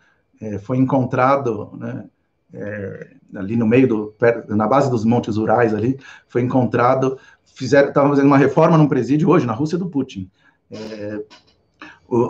é, 0.41 0.57
foi 0.59 0.77
encontrado, 0.77 1.71
né, 1.77 2.05
é, 2.53 3.11
ali 3.35 3.55
no 3.55 3.65
meio 3.65 3.87
do, 3.87 4.15
na 4.49 4.67
base 4.67 4.91
dos 4.91 5.05
montes 5.05 5.37
Urais 5.37 5.73
ali, 5.73 5.97
foi 6.27 6.41
encontrado, 6.41 7.17
fizeram, 7.45 7.87
estavam 7.87 8.09
fazendo 8.09 8.27
uma 8.27 8.37
reforma 8.37 8.77
num 8.77 8.87
presídio 8.87 9.29
hoje, 9.29 9.45
na 9.45 9.53
Rússia 9.53 9.77
do 9.77 9.87
Putin, 9.87 10.29
é, 10.69 11.23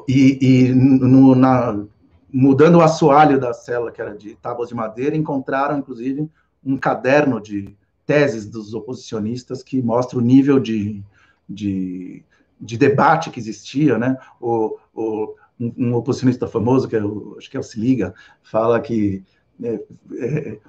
e, 0.07 0.37
e 0.39 0.69
no, 0.73 1.33
na, 1.33 1.83
mudando 2.33 2.75
o 2.75 2.81
assoalho 2.81 3.39
da 3.39 3.53
cela, 3.53 3.91
que 3.91 4.01
era 4.01 4.15
de 4.15 4.35
tábuas 4.35 4.69
de 4.69 4.75
madeira, 4.75 5.15
encontraram, 5.15 5.77
inclusive, 5.77 6.29
um 6.63 6.77
caderno 6.77 7.41
de 7.41 7.75
teses 8.05 8.45
dos 8.45 8.73
oposicionistas 8.73 9.63
que 9.63 9.81
mostra 9.81 10.17
o 10.17 10.21
nível 10.21 10.59
de, 10.59 11.03
de, 11.47 12.23
de 12.59 12.77
debate 12.77 13.29
que 13.29 13.39
existia, 13.39 13.97
né? 13.97 14.17
O, 14.39 14.77
o, 14.93 15.35
um, 15.59 15.73
um, 15.77 15.93
oposicionista 15.95 16.47
famoso, 16.47 16.87
que 16.87 16.95
é 16.95 17.01
acho 17.37 17.49
que 17.49 17.57
é 17.57 17.59
o 17.59 17.63
Siliga, 17.63 18.13
fala 18.41 18.79
que 18.79 19.23
é, 19.63 19.79
é, 20.17 20.59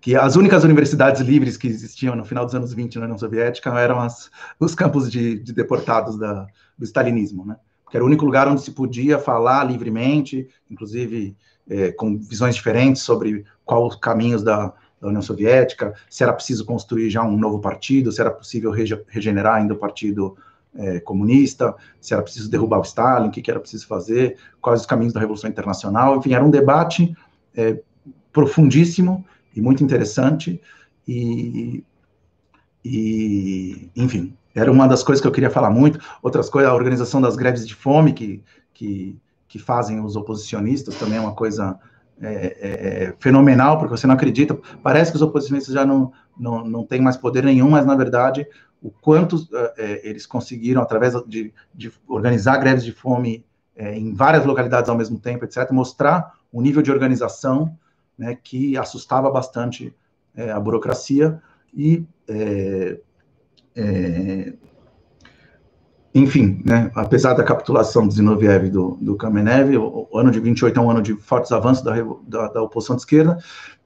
que 0.00 0.16
as 0.16 0.34
únicas 0.34 0.64
universidades 0.64 1.20
livres 1.20 1.56
que 1.56 1.66
existiam 1.66 2.16
no 2.16 2.24
final 2.24 2.44
dos 2.44 2.54
anos 2.54 2.72
20 2.72 2.98
na 2.98 3.04
União 3.04 3.18
Soviética 3.18 3.70
eram 3.78 4.00
as, 4.00 4.30
os 4.58 4.74
campos 4.74 5.10
de, 5.10 5.38
de 5.38 5.52
deportados 5.52 6.18
da, 6.18 6.46
do 6.76 6.84
stalinismo, 6.84 7.44
né? 7.44 7.56
Porque 7.90 7.96
era 7.96 8.04
o 8.04 8.06
único 8.06 8.24
lugar 8.24 8.46
onde 8.46 8.62
se 8.62 8.70
podia 8.70 9.18
falar 9.18 9.64
livremente, 9.64 10.46
inclusive 10.70 11.36
é, 11.68 11.90
com 11.90 12.16
visões 12.16 12.54
diferentes 12.54 13.02
sobre 13.02 13.44
quais 13.64 13.94
os 13.94 13.96
caminhos 13.96 14.44
da, 14.44 14.72
da 15.00 15.08
União 15.08 15.20
Soviética, 15.20 15.92
se 16.08 16.22
era 16.22 16.32
preciso 16.32 16.64
construir 16.64 17.10
já 17.10 17.24
um 17.24 17.36
novo 17.36 17.58
partido, 17.58 18.12
se 18.12 18.20
era 18.20 18.30
possível 18.30 18.70
rege 18.70 18.96
regenerar 19.08 19.56
ainda 19.56 19.74
o 19.74 19.76
Partido 19.76 20.36
é, 20.72 21.00
Comunista, 21.00 21.74
se 22.00 22.14
era 22.14 22.22
preciso 22.22 22.48
derrubar 22.48 22.78
o 22.78 22.82
Stalin, 22.82 23.26
o 23.26 23.30
que, 23.32 23.42
que, 23.42 23.50
era 23.50 23.58
preciso 23.58 23.88
fazer, 23.88 24.36
quais 24.60 24.82
os 24.82 24.86
caminhos 24.86 25.12
da 25.12 25.18
Revolução 25.18 25.50
Internacional, 25.50 26.16
enfim, 26.16 26.32
era 26.32 26.44
um 26.44 26.50
debate 26.50 27.12
é, 27.56 27.76
profundíssimo 28.32 29.26
e 29.52 29.60
muito 29.60 29.82
interessante, 29.82 30.60
e, 31.08 31.82
e, 32.84 33.90
enfim, 33.96 34.32
era 34.54 34.70
uma 34.70 34.86
das 34.86 35.02
coisas 35.02 35.20
que 35.20 35.28
eu 35.28 35.32
queria 35.32 35.50
falar 35.50 35.70
muito. 35.70 36.00
Outras 36.22 36.48
coisas, 36.48 36.70
a 36.70 36.74
organização 36.74 37.20
das 37.20 37.36
greves 37.36 37.66
de 37.66 37.74
fome 37.74 38.12
que, 38.12 38.42
que, 38.72 39.18
que 39.46 39.58
fazem 39.58 40.00
os 40.00 40.16
oposicionistas 40.16 40.96
também 40.96 41.18
é 41.18 41.20
uma 41.20 41.34
coisa 41.34 41.78
é, 42.22 42.28
é, 42.28 43.04
é, 43.04 43.14
fenomenal, 43.18 43.78
porque 43.78 43.96
você 43.96 44.06
não 44.06 44.14
acredita. 44.14 44.58
Parece 44.82 45.10
que 45.10 45.16
os 45.16 45.22
oposicionistas 45.22 45.72
já 45.72 45.86
não, 45.86 46.12
não, 46.38 46.64
não 46.64 46.84
têm 46.84 47.00
mais 47.00 47.16
poder 47.16 47.42
nenhum, 47.42 47.70
mas 47.70 47.86
na 47.86 47.94
verdade, 47.94 48.46
o 48.82 48.90
quanto 48.90 49.36
é, 49.52 49.74
é 49.78 50.08
eles 50.08 50.26
conseguiram, 50.26 50.82
através 50.82 51.14
de, 51.26 51.52
de 51.74 51.90
organizar 52.06 52.58
greves 52.58 52.84
de 52.84 52.92
fome 52.92 53.44
é, 53.74 53.96
em 53.96 54.12
várias 54.12 54.44
localidades 54.44 54.90
ao 54.90 54.98
mesmo 54.98 55.18
tempo, 55.18 55.46
etc., 55.46 55.70
mostrar 55.70 56.34
um 56.52 56.60
nível 56.60 56.82
de 56.82 56.90
organização 56.90 57.74
né, 58.18 58.34
que 58.34 58.76
assustava 58.76 59.30
bastante 59.30 59.94
a 60.54 60.60
burocracia 60.60 61.40
e. 61.74 62.04
enfim, 66.14 66.60
né, 66.64 66.90
apesar 66.94 67.34
da 67.34 67.44
capitulação 67.44 68.06
do 68.06 68.12
Zinoviev 68.12 68.66
e 68.66 68.70
do, 68.70 68.98
do 69.00 69.16
Kamenev, 69.16 69.76
o, 69.76 70.08
o, 70.10 70.18
ano 70.18 70.30
de 70.30 70.40
28 70.40 70.78
é 70.78 70.82
um 70.82 70.90
ano 70.90 71.02
de 71.02 71.14
fortes 71.14 71.52
avanços 71.52 71.84
da, 71.84 71.94
da, 72.26 72.48
da, 72.48 72.62
oposição 72.62 72.96
de 72.96 73.02
esquerda, 73.02 73.38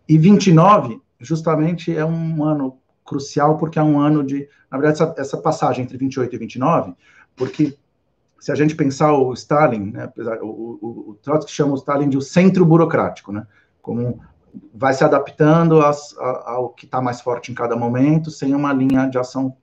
e 0.08 0.16
29, 0.16 1.00
justamente, 1.20 1.94
é 1.94 2.04
um 2.04 2.42
ano 2.42 2.78
crucial, 3.04 3.58
porque 3.58 3.78
é 3.78 3.82
um 3.82 4.00
ano 4.00 4.24
de, 4.24 4.48
na 4.70 4.78
verdade, 4.78 5.02
essa, 5.02 5.14
essa 5.18 5.36
passagem 5.36 5.84
entre 5.84 5.98
28 5.98 6.34
e 6.34 6.38
29, 6.38 6.94
porque 7.36 7.76
se 8.40 8.50
a 8.50 8.54
gente 8.54 8.74
pensar 8.74 9.12
o 9.12 9.32
Stalin, 9.34 9.90
né, 9.92 10.04
apesar, 10.04 10.42
o, 10.42 10.46
o, 10.46 11.10
o 11.10 11.18
Trotsky 11.22 11.52
chama 11.52 11.72
o 11.72 11.76
Stalin 11.76 12.08
de 12.08 12.16
o 12.16 12.22
centro 12.22 12.64
burocrático, 12.64 13.32
né, 13.32 13.46
como 13.82 14.20
vai 14.74 14.94
se 14.94 15.04
adaptando 15.04 15.80
a, 15.80 15.92
ao 16.46 16.70
que 16.70 16.86
está 16.86 17.02
mais 17.02 17.20
forte 17.20 17.52
em 17.52 17.54
cada 17.54 17.76
momento, 17.76 18.30
sem 18.30 18.54
uma 18.54 18.72
linha 18.72 19.06
de 19.06 19.18
ação 19.18 19.56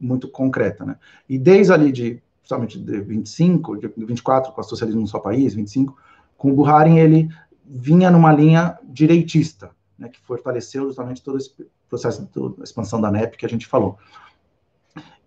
muito 0.00 0.28
concreta, 0.28 0.84
né? 0.84 0.96
E 1.28 1.38
desde 1.38 1.72
ali 1.72 1.92
de, 1.92 2.22
somente 2.42 2.78
de 2.78 3.00
25, 3.00 3.76
de 3.76 3.92
24, 3.96 4.52
com 4.52 4.60
o 4.60 4.64
socialismo 4.64 5.02
no 5.02 5.08
seu 5.08 5.20
país, 5.20 5.54
25, 5.54 5.96
com 6.36 6.50
o 6.50 6.54
Buharin, 6.54 6.98
ele 6.98 7.28
vinha 7.64 8.10
numa 8.10 8.32
linha 8.32 8.78
direitista, 8.82 9.70
né, 9.98 10.08
que 10.08 10.20
fortaleceu 10.22 10.86
justamente 10.86 11.22
todo 11.22 11.38
esse 11.38 11.50
processo 11.88 12.22
de 12.22 12.62
expansão 12.64 13.00
da 13.00 13.10
NEP 13.10 13.36
que 13.36 13.46
a 13.46 13.48
gente 13.48 13.66
falou. 13.66 13.98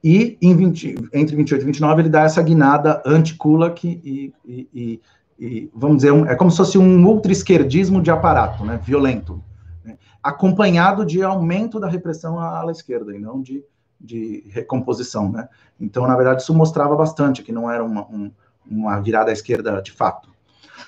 E 0.04 0.38
20, 0.42 1.10
entre 1.14 1.36
28 1.36 1.62
e 1.62 1.66
29 1.66 2.02
ele 2.02 2.10
dá 2.10 2.24
essa 2.24 2.42
guinada 2.42 3.02
anti-Kulak 3.06 3.88
e, 3.88 4.34
e, 4.46 4.68
e, 4.74 5.02
e, 5.40 5.72
vamos 5.74 5.98
dizer, 5.98 6.12
um, 6.12 6.26
é 6.26 6.36
como 6.36 6.52
se 6.52 6.58
fosse 6.58 6.78
um 6.78 7.06
ultra-esquerdismo 7.06 8.02
de 8.02 8.12
aparato, 8.12 8.66
né, 8.66 8.82
violento, 8.84 9.42
né, 9.86 9.98
acompanhado 10.22 11.06
de 11.06 11.24
aumento 11.24 11.80
da 11.80 11.88
repressão 11.88 12.38
à 12.38 12.60
ala 12.60 12.72
esquerda, 12.72 13.16
e 13.16 13.20
não 13.20 13.42
de 13.42 13.64
de 14.04 14.44
recomposição, 14.50 15.32
né? 15.32 15.48
Então, 15.80 16.06
na 16.06 16.16
verdade, 16.16 16.42
isso 16.42 16.54
mostrava 16.54 16.96
bastante 16.96 17.42
que 17.42 17.54
não 17.54 17.72
era 17.72 17.84
uma, 17.84 18.06
um, 18.08 18.32
uma 18.70 19.00
virada 19.00 19.30
à 19.30 19.34
esquerda 19.34 19.82
de 19.82 19.92
fato. 19.92 20.30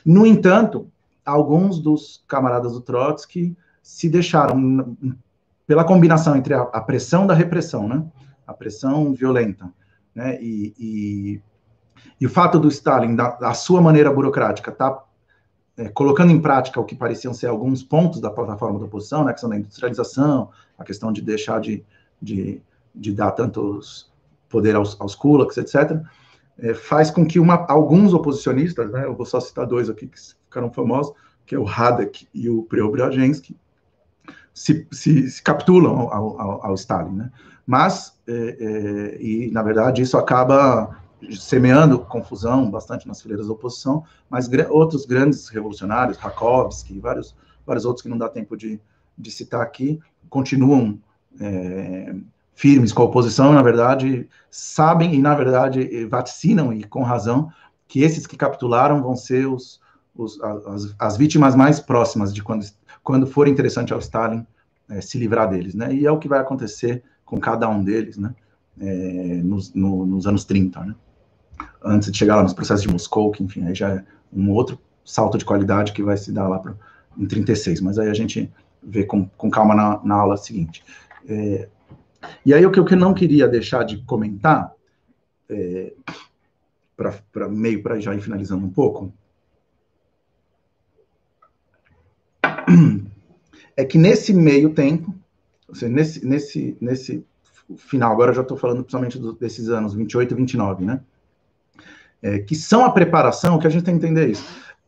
No 0.06 0.28
entanto, 0.28 0.92
alguns 1.26 1.80
dos 1.80 2.24
camaradas 2.28 2.74
do 2.74 2.82
Trotsky 2.82 3.56
se 3.82 4.10
deixaram, 4.10 4.98
pela 5.66 5.86
combinação 5.86 6.36
entre 6.36 6.54
a, 6.54 6.62
a 6.62 6.82
pressão 6.82 7.26
da 7.26 7.34
repressão, 7.34 7.88
né? 7.88 8.06
A 8.46 8.54
pressão 8.54 9.14
violenta, 9.14 9.72
né? 10.14 10.38
E, 10.42 10.74
e, 10.78 11.42
e 12.20 12.26
o 12.26 12.30
fato 12.30 12.60
do 12.60 12.68
Stalin, 12.68 13.16
da, 13.16 13.30
da 13.32 13.54
sua 13.54 13.82
maneira 13.82 14.12
burocrática, 14.12 14.72
tá 14.72 15.04
é, 15.78 15.90
colocando 15.90 16.32
em 16.32 16.42
prática 16.42 16.80
o 16.80 16.86
que 16.86 16.96
pareciam 16.96 17.34
ser 17.34 17.48
alguns 17.48 17.84
pontos 17.84 18.22
da 18.22 18.30
plataforma 18.30 18.80
da 18.80 18.86
oposição, 18.86 19.24
né, 19.24 19.32
a 19.32 19.34
questão 19.34 19.50
da 19.50 19.58
industrialização, 19.58 20.50
a 20.78 20.84
questão 20.84 21.12
de 21.12 21.22
deixar 21.22 21.60
de, 21.60 21.84
de 22.22 22.62
de 22.96 23.14
dar 23.14 23.32
tantos 23.32 24.12
poder 24.50 24.76
aos, 24.76 25.00
aos 25.00 25.16
kulaks, 25.16 25.58
etc., 25.58 26.02
é, 26.58 26.74
faz 26.74 27.12
com 27.12 27.26
que 27.26 27.38
uma, 27.40 27.66
alguns 27.70 28.14
oposicionistas, 28.14 28.90
né, 28.90 29.06
eu 29.06 29.14
vou 29.14 29.26
só 29.26 29.40
citar 29.40 29.68
dois 29.68 29.90
aqui 29.90 30.08
que 30.08 30.18
ficaram 30.18 30.72
famosos, 30.72 31.14
que 31.46 31.54
é 31.54 31.60
o 31.60 31.64
Radek 31.64 32.28
e 32.34 32.50
o 32.50 32.64
Preobrajensky, 32.64 33.58
se, 34.54 34.88
se, 34.92 35.30
se 35.30 35.44
capitulam 35.44 36.10
ao, 36.10 36.40
ao, 36.40 36.66
ao, 36.68 36.74
Stalin, 36.76 37.14
né? 37.14 37.32
Mas, 37.68 38.18
é, 38.26 38.34
é, 38.34 39.22
e 39.22 39.52
na 39.52 39.62
verdade 39.62 40.02
isso 40.02 40.18
acaba 40.18 40.98
semeando 41.32 42.00
confusão 42.00 42.70
bastante 42.70 43.08
nas 43.08 43.22
fileiras 43.22 43.48
da 43.48 43.54
oposição, 43.54 44.04
mas 44.30 44.50
outros 44.70 45.06
grandes 45.06 45.50
revolucionários, 45.50 46.18
Rakovsky, 46.18 47.00
vários, 47.00 47.36
vários 47.66 47.84
outros 47.84 48.02
que 48.02 48.10
não 48.10 48.18
dá 48.18 48.30
tempo 48.30 48.56
de, 48.56 48.80
de 49.18 49.32
citar 49.32 49.62
aqui, 49.62 50.00
continuam 50.30 51.00
é, 51.40 52.16
firmes 52.56 52.94
com 52.94 53.02
a 53.04 53.06
oposição, 53.06 53.54
na 53.54 53.62
verdade, 53.62 54.28
sabem 54.50 55.14
e, 55.14 55.20
na 55.20 55.36
verdade, 55.36 56.06
vaticinam, 56.06 56.74
e 56.74 56.84
com 56.86 57.04
razão, 57.04 57.52
que 57.88 58.02
esses 58.02 58.26
que 58.26 58.38
capitularam 58.38 59.04
vão 59.04 59.16
ser 59.16 59.46
os, 59.46 59.80
os 60.16 60.42
as, 60.42 60.96
as, 60.98 61.18
vítimas 61.18 61.54
mais 61.54 61.80
próximas 61.80 62.34
de 62.34 62.42
quando, 62.42 62.66
quando 63.04 63.28
for 63.28 63.48
interessante 63.48 63.94
ao 63.94 64.00
Stalin 64.00 64.48
é, 64.90 65.02
se 65.02 65.18
livrar 65.18 65.50
deles, 65.50 65.76
né? 65.76 65.94
E 65.94 66.06
é 66.06 66.12
o 66.12 66.18
que 66.18 66.30
vai 66.30 66.40
acontecer 66.40 67.04
com 67.26 67.40
cada 67.40 67.68
um 67.68 67.84
deles, 67.84 68.18
né? 68.18 68.34
É, 68.80 69.42
nos, 69.44 69.74
no, 69.74 70.06
nos 70.06 70.26
anos 70.26 70.46
30, 70.46 70.80
né? 70.80 70.96
Antes 71.84 72.12
de 72.12 72.18
chegar 72.18 72.38
lá 72.38 72.44
nos 72.44 72.54
processos 72.54 72.82
de 72.82 72.92
Moscou, 72.92 73.32
que, 73.32 73.44
enfim, 73.44 73.66
aí 73.66 73.76
já 73.76 73.90
é 73.90 74.04
um 74.34 74.50
outro 74.50 74.80
salto 75.04 75.38
de 75.38 75.46
qualidade 75.46 75.94
que 75.94 76.02
vai 76.02 76.18
se 76.18 76.32
dar 76.32 76.48
lá 76.48 76.60
pra, 76.60 76.74
em 77.18 77.26
36, 77.26 77.82
mas 77.82 78.00
aí 78.00 78.10
a 78.10 78.14
gente 78.14 78.52
vê 78.82 79.04
com, 79.04 79.28
com 79.38 79.50
calma 79.50 79.76
na, 79.76 80.02
na 80.04 80.16
aula 80.16 80.38
seguinte. 80.38 80.84
É, 81.28 81.70
e 82.46 82.54
aí 82.54 82.66
o 82.66 82.72
que 82.72 82.80
eu 82.80 82.98
não 82.98 83.14
queria 83.14 83.48
deixar 83.48 83.84
de 83.84 83.98
comentar, 84.04 84.74
é, 85.50 85.94
para 86.96 87.50
meio 87.50 87.84
para 87.84 88.00
já 88.00 88.16
ir 88.16 88.22
finalizando 88.22 88.66
um 88.66 88.70
pouco, 88.70 89.14
é 93.76 93.84
que 93.86 93.98
nesse 93.98 94.34
meio 94.34 94.74
tempo, 94.74 95.14
ou 95.68 95.76
seja, 95.76 95.92
nesse, 95.92 96.26
nesse, 96.26 96.78
nesse 96.80 97.26
final, 97.78 98.12
agora 98.12 98.34
já 98.34 98.42
estou 98.42 98.58
falando 98.58 98.84
principalmente 98.84 99.20
desses 99.40 99.70
anos 99.70 99.94
28 99.94 100.34
e 100.34 100.38
29, 100.38 100.86
né? 100.86 101.02
é, 102.26 102.40
que 102.40 102.56
são 102.56 102.84
a 102.84 102.92
preparação, 102.92 103.60
que 103.60 103.68
a 103.68 103.70
gente 103.70 103.84
tem 103.84 104.00
que 104.00 104.04
entender 104.04 104.30
isso. 104.30 104.44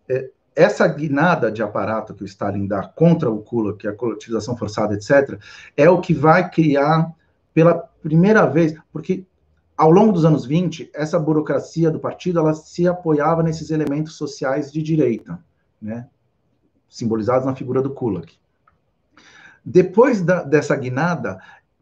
É, 0.09 0.31
essa 0.55 0.87
guinada 0.87 1.51
de 1.51 1.61
aparato 1.61 2.15
que 2.15 2.23
o 2.23 2.25
Stalin 2.25 2.65
dá 2.65 2.81
contra 2.87 3.29
o 3.29 3.43
Kula, 3.43 3.77
que 3.77 3.85
é 3.85 3.91
a 3.91 3.95
coletivização 3.95 4.57
forçada, 4.57 4.95
etc., 4.95 5.39
é 5.75 5.87
o 5.87 6.01
que 6.01 6.15
vai 6.15 6.49
criar 6.49 7.13
pela 7.57 7.73
primeira 8.03 8.45
vez, 8.45 8.77
porque 8.93 9.25
ao 9.75 9.89
longo 9.89 10.13
dos 10.13 10.23
anos 10.23 10.45
20, 10.45 10.91
essa 10.93 11.17
burocracia 11.17 11.89
do 11.89 11.99
partido 11.99 12.37
ela 12.37 12.53
se 12.53 12.87
apoiava 12.87 13.41
nesses 13.41 13.71
elementos 13.71 14.13
sociais 14.13 14.71
de 14.71 14.79
direita, 14.79 15.43
né, 15.81 16.07
simbolizados 16.87 17.47
na 17.47 17.55
figura 17.55 17.81
do 17.81 17.89
Kulak. 17.89 18.37
Depois 19.65 20.21
da, 20.21 20.43
dessa 20.43 20.75
guinada, 20.75 21.39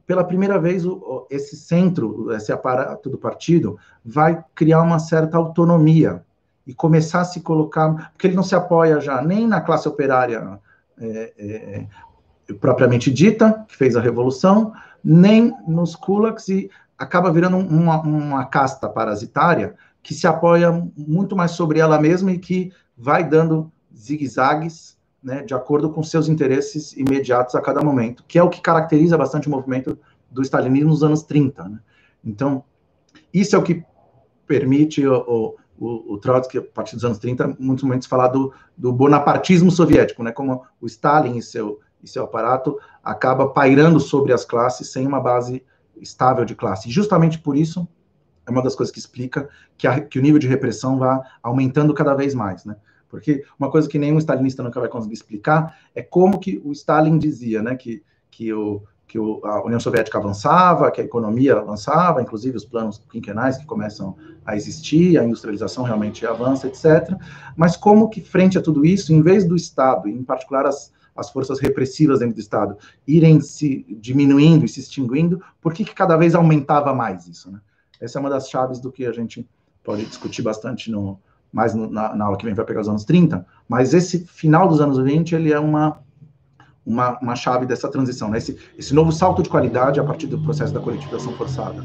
pela 0.08 0.24
primeira 0.24 0.58
vez, 0.58 0.86
o, 0.86 1.28
esse 1.30 1.58
centro, 1.58 2.32
esse 2.32 2.54
aparato 2.54 3.10
do 3.10 3.18
partido, 3.18 3.78
vai 4.02 4.42
criar 4.56 4.82
uma 4.82 4.98
certa 4.98 5.36
autonomia 5.36 6.24
e 6.66 6.74
começar 6.74 7.20
a 7.20 7.26
se 7.26 7.42
colocar, 7.42 8.14
porque 8.14 8.28
ele 8.28 8.36
não 8.38 8.44
se 8.44 8.56
apoia 8.56 9.02
já 9.02 9.22
nem 9.22 9.46
na 9.46 9.60
classe 9.60 9.90
operária 9.90 10.58
é, 10.98 11.34
é, 11.38 12.54
propriamente 12.54 13.12
dita, 13.12 13.66
que 13.68 13.76
fez 13.76 13.98
a 13.98 14.02
revolução, 14.02 14.72
nem 15.06 15.54
nos 15.68 15.96
kulaks, 15.96 16.50
e 16.50 16.72
acaba 16.98 17.32
virando 17.32 17.58
uma, 17.58 18.02
uma 18.02 18.46
casta 18.46 18.90
parasitária 18.90 19.76
que 20.02 20.16
se 20.16 20.26
apoia 20.26 20.72
muito 20.98 21.36
mais 21.36 21.52
sobre 21.52 21.80
ela 21.80 22.02
mesma 22.02 22.32
e 22.32 22.40
que 22.40 22.72
vai 22.98 23.24
dando 23.28 23.72
zigue-zagues 23.96 24.98
né, 25.22 25.44
de 25.44 25.54
acordo 25.54 25.90
com 25.92 26.04
seus 26.04 26.28
interesses 26.28 26.94
imediatos 26.94 27.56
a 27.56 27.62
cada 27.62 27.82
momento, 27.82 28.24
que 28.28 28.38
é 28.38 28.44
o 28.44 28.50
que 28.50 28.62
caracteriza 28.62 29.18
bastante 29.18 29.48
o 29.48 29.52
movimento 29.52 29.98
do 30.30 30.42
stalinismo 30.42 30.90
nos 30.90 31.04
anos 31.04 31.24
30. 31.24 31.64
Né? 31.68 31.80
Então, 32.24 32.64
isso 33.34 33.56
é 33.56 33.60
o 33.60 33.64
que 33.64 33.84
permite 34.46 35.06
o, 35.06 35.56
o, 35.80 36.14
o 36.14 36.18
Trotsky, 36.20 36.60
a 36.60 36.62
partir 36.62 36.96
dos 36.96 37.06
anos 37.06 37.18
30, 37.18 37.58
muitos 37.60 37.84
momentos 37.84 38.08
falar 38.08 38.28
do, 38.28 38.54
do 38.78 38.94
bonapartismo 38.94 39.72
soviético, 39.72 40.24
né? 40.24 40.32
como 40.32 40.64
o 40.80 40.86
Stalin 40.86 41.38
e 41.38 41.42
seu, 41.42 41.80
e 42.04 42.08
seu 42.08 42.24
aparato 42.24 42.80
acaba 43.04 43.50
pairando 43.50 44.00
sobre 44.00 44.34
as 44.34 44.46
classes 44.46 44.92
sem 44.92 45.06
uma 45.08 45.20
base 45.20 45.64
estável 45.98 46.46
de 46.46 46.56
classe. 46.56 46.90
E 46.90 46.92
justamente 46.92 47.40
por 47.40 47.56
isso, 47.56 47.88
é 48.46 48.52
uma 48.52 48.62
das 48.62 48.76
coisas 48.76 48.94
que 48.94 49.00
explica 49.00 49.50
que, 49.78 49.88
a, 49.88 50.00
que 50.00 50.20
o 50.20 50.22
nível 50.22 50.40
de 50.40 50.48
repressão 50.48 50.98
vai 50.98 51.20
aumentando 51.42 51.94
cada 51.94 52.14
vez 52.14 52.34
mais, 52.34 52.64
né? 52.66 52.76
Porque 53.10 53.44
uma 53.58 53.72
coisa 53.72 53.88
que 53.88 53.98
nenhum 53.98 54.18
stalinista 54.18 54.62
nunca 54.62 54.80
vai 54.80 54.90
conseguir 54.90 55.14
explicar 55.14 55.78
é 55.94 56.02
como 56.02 56.40
que 56.40 56.62
o 56.66 56.72
Stalin 56.72 57.18
dizia, 57.18 57.62
né, 57.62 57.76
que, 57.76 58.04
que, 58.30 58.52
o, 58.52 58.84
que 59.08 59.18
o, 59.18 59.40
a 59.46 59.64
União 59.64 59.80
Soviética 59.80 60.18
avançava, 60.18 60.92
que 60.92 61.00
a 61.00 61.04
economia 61.04 61.56
avançava, 61.56 62.22
inclusive 62.22 62.58
os 62.58 62.66
planos 62.66 63.02
quinquenais 63.10 63.58
que 63.58 63.66
começam 63.66 64.18
a 64.46 64.56
existir, 64.56 65.18
a 65.18 65.24
industrialização 65.24 65.84
realmente 65.84 66.26
avança, 66.26 66.68
etc. 66.68 67.16
Mas 67.56 67.78
como 67.78 68.10
que, 68.10 68.22
frente 68.22 68.58
a 68.58 68.62
tudo 68.62 68.86
isso, 68.86 69.14
em 69.14 69.22
vez 69.22 69.46
do 69.46 69.56
Estado, 69.56 70.10
em 70.10 70.24
particular 70.24 70.66
as, 70.66 70.92
as 71.16 71.30
forças 71.30 71.60
repressivas 71.60 72.20
dentro 72.20 72.36
do 72.36 72.42
Estado, 72.42 72.78
irem 73.08 73.40
se 73.40 73.86
diminuindo 74.00 74.66
e 74.66 74.68
se 74.68 74.80
extinguindo, 74.80 75.42
por 75.62 75.74
que, 75.74 75.86
que 75.86 75.96
cada 75.96 76.18
vez 76.18 76.36
aumentava 76.36 76.94
mais 76.94 77.28
isso, 77.28 77.50
né? 77.50 77.60
Essa 78.02 78.20
é 78.20 78.22
uma 78.22 78.30
das 78.30 78.50
chaves 78.50 78.80
do 78.80 78.92
que 78.92 79.06
a 79.06 79.12
gente 79.14 79.48
pode 79.84 80.06
discutir 80.06 80.42
bastante 80.42 80.92
no, 80.92 81.18
mais 81.52 81.74
no, 81.74 81.90
na, 81.90 82.14
na, 82.14 82.26
aula 82.26 82.38
que 82.38 82.44
vem 82.44 82.54
vai 82.54 82.66
pegar 82.66 82.82
os 82.82 82.90
anos 82.90 83.06
30, 83.06 83.46
mas 83.70 83.94
esse 83.94 84.20
final 84.26 84.68
dos 84.68 84.82
anos 84.82 84.98
20, 84.98 85.34
ele 85.34 85.54
é 85.54 85.60
uma, 85.60 86.00
uma, 86.86 87.18
uma 87.20 87.36
chave 87.36 87.66
dessa 87.66 87.90
transição, 87.90 88.30
né? 88.30 88.38
esse, 88.38 88.60
esse 88.78 88.94
novo 88.94 89.12
salto 89.12 89.42
de 89.42 89.50
qualidade 89.50 90.00
a 90.00 90.04
partir 90.04 90.28
do 90.28 90.42
processo 90.42 90.74
da 90.74 90.82
coletivização 90.82 91.32
forçada. 91.38 91.82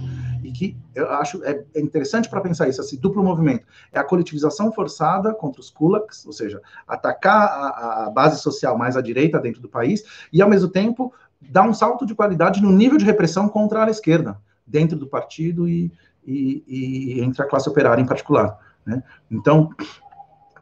E 0.51 0.53
que 0.53 0.77
eu 0.97 1.09
acho 1.13 1.43
é, 1.45 1.63
é 1.73 1.81
interessante 1.81 2.29
para 2.29 2.41
pensar 2.41 2.69
isso, 2.69 2.81
esse 2.81 2.97
duplo 2.97 3.23
movimento. 3.23 3.65
É 3.93 4.01
a 4.01 4.05
coletivização 4.05 4.73
forçada 4.73 5.33
contra 5.33 5.61
os 5.61 5.71
kulaks, 5.71 6.27
ou 6.27 6.33
seja, 6.33 6.61
atacar 6.89 7.49
a, 7.49 8.07
a 8.07 8.11
base 8.11 8.41
social 8.43 8.77
mais 8.77 8.97
à 8.97 9.01
direita 9.01 9.39
dentro 9.39 9.63
do 9.63 9.69
país, 9.69 10.03
e 10.33 10.43
ao 10.43 10.51
mesmo 10.51 10.69
tempo 10.69 11.15
dar 11.41 11.63
um 11.63 11.73
salto 11.73 12.05
de 12.05 12.17
qualidade 12.17 12.61
no 12.61 12.73
nível 12.73 12.99
de 12.99 13.05
repressão 13.05 13.49
contra 13.49 13.85
a 13.85 13.91
esquerda, 13.91 14.39
dentro 14.67 14.99
do 14.99 15.07
partido 15.07 15.69
e, 15.69 15.93
e, 16.27 16.65
e 16.67 17.21
entre 17.21 17.43
a 17.43 17.47
classe 17.47 17.69
operária 17.69 18.03
em 18.03 18.07
particular. 18.07 18.59
Né? 18.85 19.03
Então, 19.31 19.71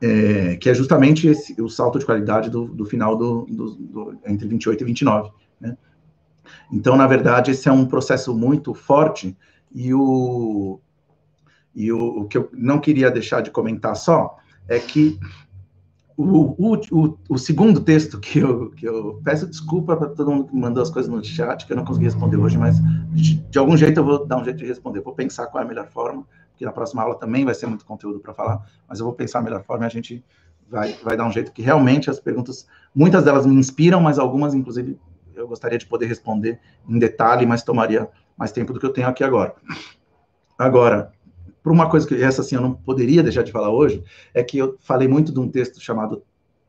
é, 0.03 0.57
que 0.57 0.69
é 0.69 0.75
justamente 0.75 1.27
esse, 1.29 1.61
o 1.61 1.69
salto 1.71 1.99
de 1.99 2.05
qualidade 2.05 2.51
do, 2.51 2.67
do 2.67 2.85
final 2.85 3.17
do, 3.17 3.47
do, 3.47 3.71
do, 3.75 4.19
entre 4.27 4.47
28 4.47 4.83
e 4.83 4.85
29. 4.85 5.31
Né? 5.59 5.77
Então, 6.71 6.95
na 6.95 7.07
verdade, 7.07 7.51
esse 7.53 7.69
é 7.69 7.73
um 7.73 7.87
processo 7.87 8.35
muito 8.35 8.75
forte 8.75 9.37
e 9.73 9.93
o, 9.95 10.81
e 11.75 11.93
o, 11.93 12.21
o 12.21 12.29
que 12.29 12.39
eu 12.39 12.49
não 12.53 12.79
queria 12.79 13.11
deixar 13.11 13.41
de 13.41 13.51
comentar 13.51 13.97
só 13.97 14.37
é 14.69 14.79
que 14.79 15.19
o, 16.17 16.57
o, 16.59 17.19
o, 17.29 17.39
segundo 17.39 17.81
texto 17.81 18.19
que 18.19 18.41
eu, 18.41 18.71
que 18.71 18.87
eu 18.87 19.21
peço 19.23 19.47
desculpa 19.47 19.97
para 19.97 20.09
todo 20.09 20.33
mundo 20.33 20.49
que 20.49 20.57
mandou 20.57 20.83
as 20.83 20.91
coisas 20.91 21.09
no 21.09 21.25
chat, 21.25 21.65
que 21.65 21.73
eu 21.73 21.77
não 21.77 21.85
consegui 21.85 22.07
responder 22.07 22.37
hoje, 22.37 22.59
mas 22.59 22.81
de, 23.13 23.37
de 23.37 23.59
algum 23.59 23.77
jeito 23.77 24.01
eu 24.01 24.05
vou 24.05 24.27
dar 24.27 24.37
um 24.39 24.45
jeito 24.45 24.59
de 24.59 24.67
responder. 24.67 25.01
Vou 25.01 25.15
pensar 25.15 25.47
qual 25.47 25.63
é 25.63 25.65
a 25.65 25.69
melhor 25.69 25.87
forma 25.87 26.27
que 26.57 26.65
na 26.65 26.73
próxima 26.73 27.03
aula 27.03 27.15
também 27.15 27.45
vai 27.45 27.55
ser 27.55 27.67
muito 27.67 27.85
conteúdo 27.85 28.19
para 28.19 28.35
falar, 28.35 28.67
mas 28.89 28.99
eu 28.99 29.07
vou 29.07 29.15
pensar 29.15 29.39
a 29.39 29.43
melhor 29.43 29.63
forma 29.63 29.85
e 29.85 29.87
a 29.87 29.91
gente 29.91 30.25
vai, 30.69 30.93
vai 31.05 31.17
dar 31.17 31.25
um 31.25 31.31
jeito 31.31 31.53
que 31.53 31.63
realmente 31.63 32.11
as 32.11 32.19
perguntas, 32.19 32.67
muitas 32.93 33.25
delas 33.25 33.47
me 33.47 33.55
inspiram, 33.55 34.01
mas 34.01 34.19
algumas, 34.19 34.55
inclusive, 34.55 34.99
eu 35.37 35.47
gostaria 35.47 35.79
de 35.79 35.87
poder 35.87 36.07
responder 36.07 36.59
em 36.89 36.99
detalhe, 36.99 37.47
mas 37.47 37.63
tomaria 37.63 38.09
mais 38.39 38.53
tempo 38.53 38.73
do 38.73 38.79
que 38.79 38.87
eu 38.87 38.93
tenho 38.93 39.09
aqui 39.09 39.25
agora. 39.25 39.55
Agora, 40.59 41.13
por 41.63 41.73
uma 41.73 41.91
coisa 41.91 42.07
que 42.07 42.23
essa 42.23 42.41
assim 42.41 42.55
eu 42.55 42.63
não 42.63 42.73
poderia 42.73 43.23
deixar 43.23 43.43
de 43.43 43.53
falar 43.53 43.71
hoje, 43.71 44.03
é 44.33 44.43
que 44.43 44.57
eu 44.57 44.77
falei 44.81 45.09
muito 45.09 45.33
de 45.33 45.41
um 45.41 45.51
texto 45.51 45.81
chamado 45.81 46.23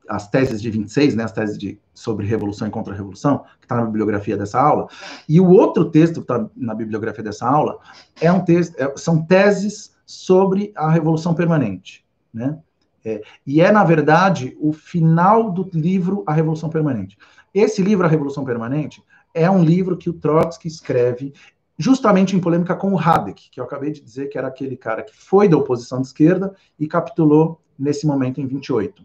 as 0.10 0.28
teses 0.28 0.60
de 0.60 0.72
26, 0.72 1.16
né, 1.16 1.24
as 1.24 1.32
teses 1.32 1.58
de, 1.58 1.80
sobre 1.94 2.26
revolução 2.26 2.68
e 2.68 2.72
contra-revolução, 2.72 3.44
que 3.60 3.66
está 3.66 3.76
na 3.76 3.86
bibliografia 3.86 4.36
dessa 4.36 4.60
aula, 4.60 4.88
e 5.28 5.40
o 5.40 5.48
outro 5.48 5.86
texto 5.86 6.16
que 6.16 6.22
está 6.22 6.50
na 6.58 6.74
bibliografia 6.74 7.24
dessa 7.24 7.48
aula 7.48 7.78
é 8.20 8.32
um 8.32 8.44
texto, 8.44 8.76
é, 8.80 8.91
são 8.98 9.24
teses 9.24 9.96
sobre 10.06 10.74
a 10.76 10.90
revolução 10.90 11.36
permanente, 11.36 12.04
né? 12.34 12.58
É, 13.06 13.22
e 13.46 13.62
é, 13.62 13.72
na 13.72 13.84
verdade, 13.84 14.58
o 14.60 14.74
final 14.74 15.52
do 15.52 15.70
livro 15.74 16.24
A 16.28 16.34
Revolução 16.34 16.70
Permanente. 16.70 17.18
Esse 17.54 17.82
livro, 17.82 18.06
A 18.06 18.10
Revolução 18.10 18.44
Permanente, 18.44 19.02
é 19.34 19.50
um 19.50 19.64
livro 19.64 19.96
que 19.96 20.10
o 20.10 20.14
Trotsky 20.14 20.68
escreve 20.68 21.34
justamente 21.80 22.35
em 22.35 22.41
polêmica 22.41 22.76
com 22.76 22.93
o 22.93 22.99
Hadeck, 22.99 23.49
que 23.49 23.60
eu 23.60 23.64
acabei 23.64 23.91
de 23.91 24.01
dizer 24.01 24.27
que 24.27 24.38
era 24.38 24.49
aquele 24.49 24.76
cara 24.76 25.01
que 25.01 25.15
foi 25.15 25.47
da 25.47 25.56
oposição 25.56 26.01
de 26.01 26.07
esquerda 26.07 26.53
e 26.77 26.85
capitulou 26.85 27.61
nesse 27.80 28.06
momento 28.06 28.41
em 28.41 28.45
28. 28.45 29.01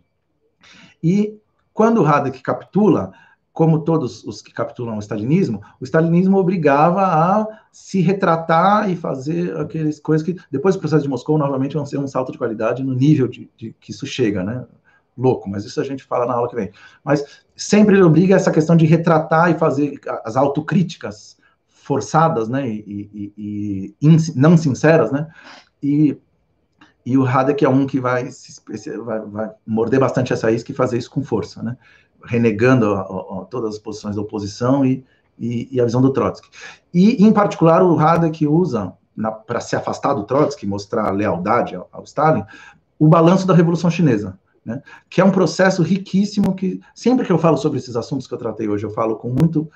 E 1.00 1.38
quando 1.72 2.02
o 2.02 2.06
Haddad 2.06 2.36
capitula, 2.42 3.12
como 3.52 3.84
todos 3.84 4.24
os 4.24 4.42
que 4.42 4.52
capitulam 4.52 4.96
o 4.96 5.00
stalinismo, 5.00 5.62
o 5.80 5.84
stalinismo 5.84 6.36
obrigava 6.36 7.02
a 7.02 7.46
se 7.70 8.00
retratar 8.00 8.90
e 8.90 8.96
fazer 8.96 9.56
aquelas 9.56 10.00
coisas 10.00 10.26
que, 10.26 10.36
depois 10.50 10.74
do 10.74 10.80
processo 10.80 11.04
de 11.04 11.08
Moscou, 11.08 11.38
novamente 11.38 11.74
vão 11.74 11.86
ser 11.86 11.98
um 11.98 12.08
salto 12.08 12.32
de 12.32 12.38
qualidade 12.38 12.82
no 12.82 12.94
nível 12.94 13.28
de, 13.28 13.48
de 13.56 13.72
que 13.78 13.92
isso 13.92 14.04
chega, 14.04 14.42
né? 14.42 14.66
Louco, 15.16 15.48
mas 15.48 15.64
isso 15.64 15.80
a 15.80 15.84
gente 15.84 16.02
fala 16.02 16.26
na 16.26 16.34
aula 16.34 16.48
que 16.48 16.56
vem. 16.56 16.72
Mas 17.04 17.44
sempre 17.54 17.94
ele 17.94 18.02
obriga 18.02 18.34
essa 18.34 18.50
questão 18.50 18.76
de 18.76 18.84
retratar 18.84 19.48
e 19.52 19.58
fazer 19.58 20.00
as 20.24 20.36
autocríticas 20.36 21.36
forçadas, 21.84 22.48
né? 22.48 22.68
E, 22.68 23.32
e, 23.36 23.94
e 24.00 24.16
não 24.34 24.56
sinceras, 24.56 25.12
né? 25.12 25.28
E 25.82 26.16
e 27.06 27.18
o 27.18 27.26
Hadek 27.26 27.62
é 27.62 27.68
um 27.68 27.86
que 27.86 28.00
vai, 28.00 28.30
vai, 29.04 29.20
vai, 29.20 29.50
morder 29.66 30.00
bastante 30.00 30.32
essa 30.32 30.50
isca 30.50 30.72
e 30.72 30.74
fazer 30.74 30.96
isso 30.96 31.10
com 31.10 31.22
força, 31.22 31.62
né? 31.62 31.76
renegando 32.24 32.94
a, 32.94 33.00
a, 33.02 33.44
todas 33.50 33.74
as 33.74 33.78
posições 33.78 34.16
da 34.16 34.22
oposição 34.22 34.84
e, 34.84 35.04
e, 35.38 35.68
e, 35.70 35.80
a 35.80 35.84
visão 35.84 36.00
do 36.00 36.12
Trotsky. 36.12 36.48
E, 36.92 37.22
em 37.24 37.32
particular, 37.32 37.82
o 37.82 37.98
Hadek 37.98 38.46
usa, 38.46 38.94
para 39.46 39.60
se 39.60 39.76
afastar 39.76 40.14
do 40.14 40.24
Trotsky, 40.24 40.66
mostrar 40.66 41.10
lealdade 41.10 41.74
ao, 41.74 41.88
ao 41.92 42.04
Stalin, 42.04 42.44
o 42.98 43.06
balanço 43.06 43.46
da 43.46 43.54
Revolução 43.54 43.90
Chinesa, 43.90 44.38
né? 44.64 44.82
que 45.10 45.20
é 45.20 45.24
um 45.24 45.30
processo 45.30 45.82
riquíssimo 45.82 46.54
que, 46.54 46.80
sempre 46.94 47.26
que 47.26 47.32
eu 47.32 47.38
falo 47.38 47.58
sobre 47.58 47.78
esses 47.78 47.96
assuntos 47.96 48.26
que 48.26 48.32
eu 48.32 48.38
tratei 48.38 48.68
hoje, 48.68 48.84
eu 48.86 48.90
falo 48.90 49.16
com 49.16 49.28
muito... 49.28 49.70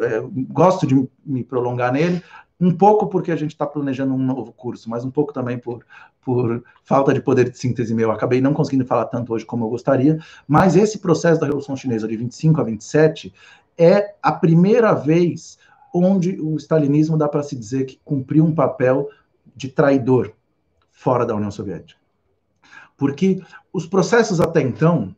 É, 0.00 0.22
gosto 0.50 0.86
de 0.86 1.08
me 1.24 1.42
prolongar 1.42 1.92
nele, 1.92 2.22
um 2.60 2.74
pouco 2.74 3.06
porque 3.06 3.30
a 3.30 3.36
gente 3.36 3.52
está 3.52 3.66
planejando 3.66 4.14
um 4.14 4.18
novo 4.18 4.52
curso, 4.52 4.90
mas 4.90 5.04
um 5.04 5.10
pouco 5.10 5.32
também 5.32 5.58
por, 5.58 5.84
por 6.20 6.62
falta 6.82 7.14
de 7.14 7.20
poder 7.20 7.50
de 7.50 7.56
síntese 7.56 7.94
meu. 7.94 8.10
Acabei 8.10 8.40
não 8.40 8.52
conseguindo 8.52 8.84
falar 8.84 9.06
tanto 9.06 9.32
hoje 9.32 9.44
como 9.44 9.64
eu 9.64 9.70
gostaria, 9.70 10.18
mas 10.46 10.76
esse 10.76 10.98
processo 10.98 11.40
da 11.40 11.46
Revolução 11.46 11.76
Chinesa 11.76 12.08
de 12.08 12.16
25 12.16 12.60
a 12.60 12.64
27 12.64 13.32
é 13.76 14.14
a 14.20 14.32
primeira 14.32 14.92
vez 14.92 15.58
onde 15.94 16.38
o 16.40 16.56
stalinismo 16.56 17.16
dá 17.16 17.28
para 17.28 17.42
se 17.42 17.56
dizer 17.56 17.84
que 17.84 18.00
cumpriu 18.04 18.44
um 18.44 18.54
papel 18.54 19.08
de 19.54 19.68
traidor 19.68 20.32
fora 20.90 21.24
da 21.24 21.34
União 21.34 21.50
Soviética. 21.50 21.98
Porque 22.96 23.40
os 23.72 23.86
processos 23.86 24.40
até 24.40 24.60
então, 24.60 25.14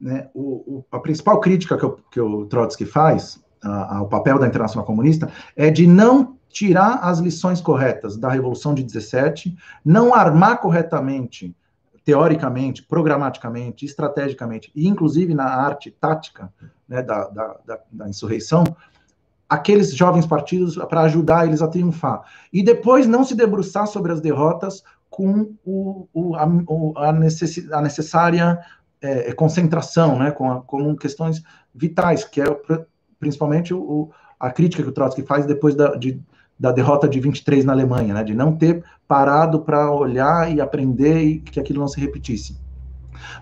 né, 0.00 0.30
o, 0.34 0.78
o, 0.78 0.84
a 0.90 0.98
principal 0.98 1.38
crítica 1.40 1.76
que, 1.76 1.84
eu, 1.84 2.00
que 2.10 2.20
o 2.20 2.46
Trotsky 2.46 2.86
faz 2.86 3.38
ao 3.62 4.08
papel 4.08 4.38
da 4.38 4.46
Internacional 4.46 4.86
Comunista 4.86 5.30
é 5.56 5.70
de 5.70 5.86
não 5.86 6.36
tirar 6.48 7.00
as 7.02 7.18
lições 7.18 7.60
corretas 7.60 8.16
da 8.16 8.28
Revolução 8.28 8.74
de 8.74 8.82
17, 8.82 9.56
não 9.84 10.14
armar 10.14 10.58
corretamente, 10.58 11.54
teoricamente, 12.04 12.82
programaticamente, 12.82 13.84
estrategicamente, 13.84 14.72
e 14.74 14.88
inclusive 14.88 15.34
na 15.34 15.44
arte 15.44 15.90
tática 15.90 16.52
né, 16.88 17.02
da, 17.02 17.28
da, 17.28 17.56
da, 17.64 17.78
da 17.92 18.08
insurreição, 18.08 18.64
aqueles 19.48 19.94
jovens 19.94 20.26
partidos 20.26 20.76
para 20.76 21.02
ajudar 21.02 21.46
eles 21.46 21.62
a 21.62 21.68
triunfar. 21.68 22.22
E 22.52 22.62
depois 22.62 23.06
não 23.06 23.24
se 23.24 23.34
debruçar 23.34 23.86
sobre 23.86 24.12
as 24.12 24.20
derrotas 24.20 24.82
com 25.08 25.54
o, 25.64 26.08
o, 26.12 26.34
a, 26.36 26.44
a, 27.08 27.12
necess, 27.12 27.70
a, 27.72 27.80
necessária 27.80 28.58
é, 29.00 29.32
concentração, 29.32 30.18
né, 30.18 30.30
com, 30.30 30.50
a, 30.50 30.96
questões 30.96 31.42
vitais, 31.74 32.24
que 32.24 32.40
é 32.40 32.46
principalmente 33.20 33.72
o, 33.72 34.10
a 34.40 34.50
crítica 34.50 34.82
que 34.82 34.88
o 34.88 34.92
Trotsky 34.92 35.22
faz 35.22 35.44
depois 35.44 35.76
da, 35.76 35.94
de, 35.94 36.20
da 36.58 36.72
derrota 36.72 37.06
de 37.06 37.20
23 37.20 37.64
na 37.64 37.72
Alemanha, 37.72 38.14
né, 38.14 38.24
de 38.24 38.34
não 38.34 38.56
ter 38.56 38.82
parado 39.06 39.60
para 39.60 39.92
olhar 39.92 40.52
e 40.52 40.60
aprender 40.60 41.20
e 41.22 41.38
que 41.38 41.60
aquilo 41.60 41.80
não 41.80 41.88
se 41.88 42.00
repetisse. 42.00 42.58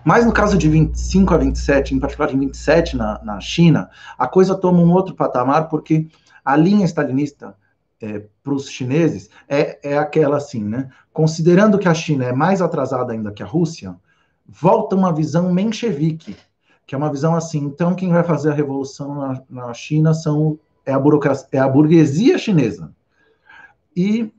Mas 0.03 0.25
no 0.25 0.33
caso 0.33 0.57
de 0.57 0.67
25 0.67 1.33
a 1.33 1.37
27, 1.37 1.95
em 1.95 1.99
particular 1.99 2.29
de 2.29 2.37
27 2.37 2.97
na, 2.97 3.23
na 3.23 3.39
China, 3.39 3.89
a 4.17 4.27
coisa 4.27 4.55
toma 4.55 4.79
um 4.79 4.91
outro 4.91 5.15
patamar, 5.15 5.69
porque 5.69 6.07
a 6.43 6.55
linha 6.55 6.85
stalinista 6.85 7.55
é, 8.01 8.23
para 8.43 8.53
os 8.53 8.69
chineses 8.69 9.29
é, 9.47 9.79
é 9.83 9.97
aquela 9.97 10.37
assim, 10.37 10.63
né? 10.63 10.89
Considerando 11.13 11.77
que 11.77 11.87
a 11.87 11.93
China 11.93 12.25
é 12.25 12.33
mais 12.33 12.61
atrasada 12.61 13.13
ainda 13.13 13.31
que 13.31 13.43
a 13.43 13.45
Rússia, 13.45 13.95
volta 14.47 14.95
uma 14.95 15.13
visão 15.13 15.53
menchevique, 15.53 16.35
que 16.89 16.95
é 16.95 16.97
uma 16.97 17.11
visão 17.11 17.35
assim, 17.35 17.59
então 17.59 17.93
quem 17.93 18.09
vai 18.09 18.23
fazer 18.23 18.49
a 18.49 18.53
revolução 18.55 19.13
na, 19.13 19.43
na 19.47 19.73
China 19.75 20.11
são, 20.11 20.57
é, 20.83 20.91
a 20.91 20.97
burocracia, 20.97 21.47
é 21.51 21.59
a 21.59 21.69
burguesia 21.69 22.35
chinesa. 22.35 22.91
E 23.95 24.33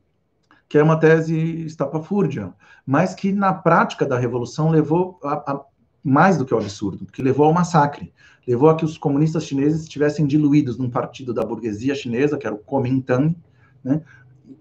que 0.69 0.77
é 0.77 0.83
uma 0.83 0.99
tese 0.99 1.39
estapafúrdia, 1.65 2.53
mas 2.85 3.15
que 3.15 3.31
na 3.31 3.55
prática 3.55 4.05
da 4.05 4.19
revolução 4.19 4.69
levou 4.69 5.17
a, 5.23 5.35
a 5.35 5.61
mais 6.03 6.39
do 6.39 6.45
que 6.45 6.53
o 6.53 6.57
absurdo, 6.57 7.05
porque 7.05 7.23
levou 7.23 7.47
ao 7.47 7.53
massacre, 7.53 8.13
levou 8.45 8.69
a 8.69 8.75
que 8.75 8.85
os 8.85 8.99
comunistas 8.99 9.45
chineses 9.45 9.83
estivessem 9.83 10.27
diluídos 10.27 10.77
num 10.77 10.91
partido 10.91 11.33
da 11.33 11.45
burguesia 11.45 11.95
chinesa, 11.95 12.37
que 12.37 12.49
era 12.49 12.57
o 12.57 12.59
Kuomintang, 12.59 13.37
né, 13.85 14.03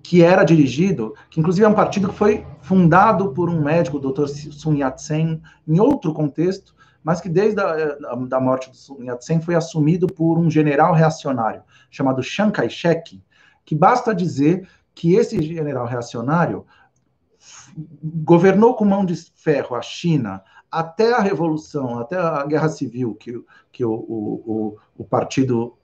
que 0.03 0.21
era 0.21 0.43
dirigido, 0.43 1.15
que 1.27 1.39
inclusive 1.39 1.65
é 1.65 1.67
um 1.67 1.73
partido 1.73 2.09
que 2.09 2.15
foi 2.15 2.45
fundado 2.61 3.33
por 3.33 3.49
um 3.49 3.63
médico, 3.63 3.97
o 3.97 3.99
Dr. 3.99 4.27
Sun 4.27 4.75
Yat-sen, 4.75 5.41
em 5.67 5.79
outro 5.79 6.13
contexto, 6.13 6.77
mas 7.03 7.21
que 7.21 7.29
desde 7.29 7.61
a 7.61 7.95
da 8.27 8.39
morte 8.39 8.69
do 8.69 8.75
Sun 8.75 9.03
Yat-sen 9.03 9.41
foi 9.41 9.55
assumido 9.55 10.07
por 10.07 10.37
um 10.37 10.49
general 10.49 10.93
reacionário 10.93 11.63
chamado 11.89 12.21
Chiang 12.21 12.51
Kai-shek, 12.51 13.21
que 13.65 13.75
basta 13.75 14.13
dizer 14.13 14.67
que 14.93 15.15
esse 15.15 15.41
general 15.41 15.85
reacionário 15.85 16.65
governou 18.03 18.75
com 18.75 18.85
mão 18.85 19.05
de 19.05 19.15
ferro 19.15 19.75
a 19.75 19.81
China 19.81 20.43
até 20.71 21.13
a 21.13 21.19
Revolução, 21.19 21.99
até 21.99 22.15
a 22.17 22.45
Guerra 22.45 22.69
Civil, 22.69 23.15
que, 23.15 23.43
que 23.71 23.83
o, 23.83 23.91
o, 23.91 24.77
o 24.97 25.03
partido, 25.03 25.77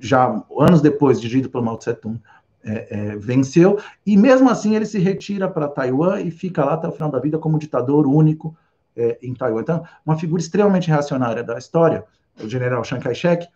já 0.00 0.42
anos 0.58 0.80
depois, 0.80 1.20
dirigido 1.20 1.50
pelo 1.50 1.64
Mao 1.64 1.76
Tse-tung, 1.76 2.20
é, 2.64 2.86
é, 2.90 3.16
venceu, 3.16 3.78
e 4.06 4.16
mesmo 4.16 4.48
assim 4.48 4.76
ele 4.76 4.86
se 4.86 4.98
retira 4.98 5.50
para 5.50 5.68
Taiwan 5.68 6.20
e 6.20 6.30
fica 6.30 6.64
lá 6.64 6.74
até 6.74 6.86
o 6.86 6.92
final 6.92 7.10
da 7.10 7.18
vida 7.18 7.36
como 7.36 7.58
ditador 7.58 8.06
único 8.06 8.56
é, 8.96 9.18
em 9.22 9.34
Taiwan. 9.34 9.60
Então, 9.60 9.84
uma 10.04 10.18
figura 10.18 10.40
extremamente 10.40 10.88
reacionária 10.88 11.42
da 11.42 11.58
história, 11.58 12.04
o 12.42 12.48
general 12.48 12.84
Chiang 12.84 13.02
Kai-shek, 13.02 13.46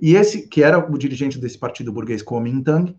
e 0.00 0.14
esse, 0.14 0.48
que 0.48 0.62
era 0.62 0.78
o 0.78 0.98
dirigente 0.98 1.38
desse 1.38 1.58
partido 1.58 1.92
burguês 1.92 2.22
Kuomintang, 2.22 2.96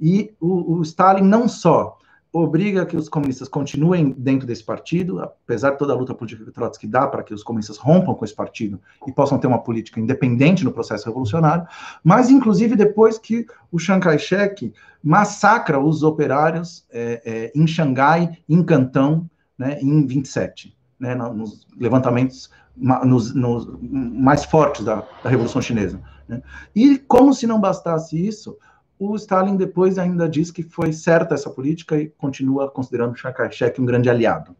e 0.00 0.32
o, 0.40 0.76
o 0.78 0.82
Stalin 0.82 1.22
não 1.22 1.48
só 1.48 1.98
obriga 2.32 2.84
que 2.84 2.96
os 2.96 3.08
comunistas 3.08 3.48
continuem 3.48 4.10
dentro 4.10 4.46
desse 4.46 4.62
partido, 4.62 5.18
apesar 5.20 5.70
de 5.70 5.78
toda 5.78 5.92
a 5.92 5.96
luta 5.96 6.14
política 6.14 6.44
que 6.44 6.50
Trotsky 6.50 6.86
dá 6.86 7.06
para 7.06 7.22
que 7.22 7.32
os 7.32 7.42
comunistas 7.42 7.78
rompam 7.78 8.14
com 8.14 8.24
esse 8.24 8.34
partido 8.34 8.80
e 9.06 9.12
possam 9.12 9.38
ter 9.38 9.46
uma 9.46 9.62
política 9.62 9.98
independente 9.98 10.64
no 10.64 10.72
processo 10.72 11.06
revolucionário, 11.06 11.66
mas 12.04 12.30
inclusive 12.30 12.76
depois 12.76 13.18
que 13.18 13.46
o 13.72 13.78
Chiang 13.78 14.04
Kai-shek 14.04 14.72
massacra 15.02 15.80
os 15.80 16.02
operários 16.02 16.86
é, 16.90 17.22
é, 17.24 17.52
em 17.54 17.66
Xangai, 17.66 18.38
em 18.48 18.62
Cantão, 18.62 19.28
né, 19.56 19.78
em 19.80 20.06
27, 20.06 20.76
né, 20.98 21.14
nos 21.14 21.66
levantamentos 21.78 22.50
nos, 22.76 23.34
nos 23.34 23.68
mais 23.82 24.44
fortes 24.44 24.84
da, 24.84 25.04
da 25.22 25.30
Revolução 25.30 25.60
Chinesa. 25.60 26.00
Né? 26.28 26.42
E 26.74 26.98
como 26.98 27.34
se 27.34 27.46
não 27.46 27.60
bastasse 27.60 28.24
isso, 28.24 28.56
o 28.98 29.14
Stalin 29.16 29.56
depois 29.56 29.98
ainda 29.98 30.28
diz 30.28 30.50
que 30.50 30.62
foi 30.62 30.92
certa 30.92 31.34
essa 31.34 31.50
política 31.50 31.96
e 31.96 32.08
continua 32.08 32.70
considerando 32.70 33.16
Chiang 33.16 33.36
Kai-shek 33.36 33.80
um 33.80 33.84
grande 33.84 34.08
aliado. 34.08 34.54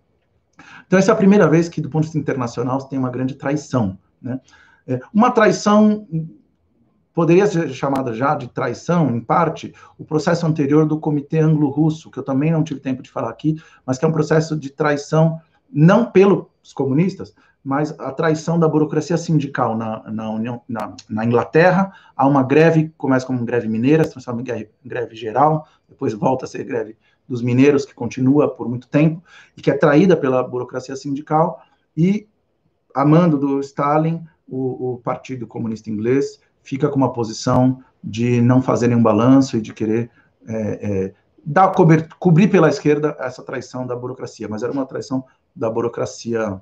Então, 0.86 0.98
essa 0.98 1.12
é 1.12 1.14
a 1.14 1.16
primeira 1.16 1.48
vez 1.48 1.68
que, 1.68 1.80
do 1.80 1.88
ponto 1.88 2.02
de 2.02 2.08
vista 2.08 2.18
internacional, 2.18 2.78
tem 2.88 2.98
uma 2.98 3.10
grande 3.10 3.34
traição. 3.34 3.96
Né? 4.20 4.40
É, 4.86 5.00
uma 5.12 5.30
traição 5.30 6.06
poderia 7.14 7.48
ser 7.48 7.68
chamada 7.70 8.14
já 8.14 8.36
de 8.36 8.46
traição, 8.46 9.10
em 9.10 9.20
parte, 9.20 9.74
o 9.98 10.04
processo 10.04 10.46
anterior 10.46 10.86
do 10.86 11.00
Comitê 11.00 11.40
Anglo-Russo, 11.40 12.10
que 12.12 12.18
eu 12.18 12.22
também 12.22 12.52
não 12.52 12.62
tive 12.62 12.78
tempo 12.78 13.02
de 13.02 13.10
falar 13.10 13.30
aqui, 13.30 13.60
mas 13.84 13.98
que 13.98 14.04
é 14.04 14.08
um 14.08 14.12
processo 14.12 14.56
de 14.56 14.70
traição 14.70 15.40
não 15.70 16.10
pelos 16.10 16.72
comunistas, 16.74 17.34
mas 17.62 17.98
a 17.98 18.10
traição 18.12 18.58
da 18.58 18.68
burocracia 18.68 19.16
sindical 19.16 19.76
na, 19.76 20.10
na, 20.10 20.30
União, 20.30 20.62
na, 20.68 20.94
na 21.08 21.24
Inglaterra, 21.24 21.92
há 22.16 22.26
uma 22.26 22.42
greve, 22.42 22.92
começa 22.96 23.26
como 23.26 23.44
greve 23.44 23.68
mineira, 23.68 24.04
se 24.04 24.12
transforma 24.12 24.40
em 24.40 24.44
greve, 24.44 24.70
greve 24.84 25.14
geral, 25.14 25.66
depois 25.88 26.14
volta 26.14 26.44
a 26.44 26.48
ser 26.48 26.64
greve 26.64 26.96
dos 27.28 27.42
mineiros, 27.42 27.84
que 27.84 27.94
continua 27.94 28.48
por 28.48 28.68
muito 28.68 28.88
tempo, 28.88 29.22
e 29.56 29.60
que 29.60 29.70
é 29.70 29.74
traída 29.76 30.16
pela 30.16 30.42
burocracia 30.42 30.96
sindical, 30.96 31.62
e, 31.96 32.26
a 32.94 33.04
mando 33.04 33.36
do 33.36 33.60
Stalin, 33.60 34.24
o, 34.48 34.94
o 34.94 34.98
Partido 34.98 35.46
Comunista 35.46 35.90
Inglês 35.90 36.40
fica 36.62 36.88
com 36.88 36.96
uma 36.96 37.12
posição 37.12 37.82
de 38.02 38.40
não 38.40 38.62
fazer 38.62 38.88
nenhum 38.88 39.02
balanço 39.02 39.56
e 39.56 39.60
de 39.60 39.74
querer 39.74 40.10
é, 40.46 40.54
é, 40.56 41.14
dar, 41.44 41.68
cobrir, 41.72 42.08
cobrir 42.18 42.48
pela 42.48 42.68
esquerda 42.68 43.16
essa 43.18 43.42
traição 43.42 43.86
da 43.86 43.94
burocracia, 43.94 44.48
mas 44.48 44.62
era 44.62 44.72
uma 44.72 44.86
traição 44.86 45.24
da 45.58 45.68
burocracia 45.68 46.60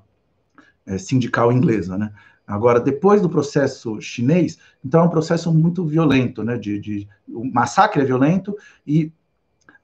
é, 0.86 0.96
sindical 0.96 1.52
inglesa, 1.52 1.98
né? 1.98 2.12
Agora, 2.46 2.78
depois 2.78 3.20
do 3.20 3.28
processo 3.28 4.00
chinês, 4.00 4.56
então 4.84 5.00
é 5.00 5.04
um 5.04 5.10
processo 5.10 5.52
muito 5.52 5.84
violento, 5.84 6.42
né? 6.44 6.56
De, 6.56 6.78
de 6.78 7.08
o 7.28 7.44
massacre 7.44 8.00
é 8.00 8.04
violento 8.04 8.56
e 8.86 9.12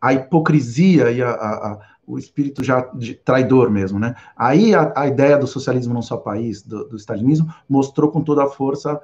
a 0.01 0.13
hipocrisia 0.13 1.11
e 1.11 1.21
a, 1.21 1.31
a, 1.31 1.73
a, 1.73 1.81
o 2.07 2.19
espírito 2.19 2.63
já 2.63 2.81
de 2.95 3.15
traidor 3.15 3.69
mesmo, 3.69 3.99
né? 3.99 4.15
Aí 4.37 4.75
a, 4.75 5.07
ideia 5.07 5.37
do 5.37 5.47
socialismo 5.47 5.93
num 5.93 6.03
só 6.03 6.17
país, 6.17 6.63
do, 6.63 6.89
do 6.89 6.97
stalinismo, 6.97 7.53
mostrou 7.69 8.11
com 8.11 8.23
toda 8.23 8.45
a 8.45 8.49
força 8.49 9.01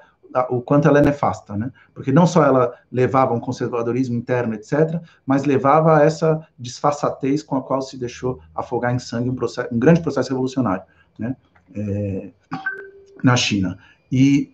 o 0.50 0.60
quanto 0.60 0.86
ela 0.86 0.98
é 0.98 1.02
nefasta, 1.02 1.56
né? 1.56 1.72
Porque 1.94 2.12
não 2.12 2.26
só 2.26 2.44
ela 2.44 2.74
levava 2.90 3.34
um 3.34 3.40
conservadorismo 3.40 4.14
interno, 4.14 4.54
etc., 4.54 5.00
mas 5.24 5.44
levava 5.44 5.96
a 5.96 6.02
essa 6.02 6.46
disfarçatez 6.58 7.42
com 7.42 7.56
a 7.56 7.62
qual 7.62 7.80
se 7.82 7.96
deixou 7.96 8.40
afogar 8.54 8.94
em 8.94 8.98
sangue 8.98 9.30
um, 9.30 9.34
processo, 9.34 9.74
um 9.74 9.78
grande 9.78 10.00
processo 10.00 10.28
revolucionário, 10.30 10.82
né? 11.18 11.36
é, 11.74 12.30
na 13.22 13.36
China. 13.36 13.78
E, 14.10 14.52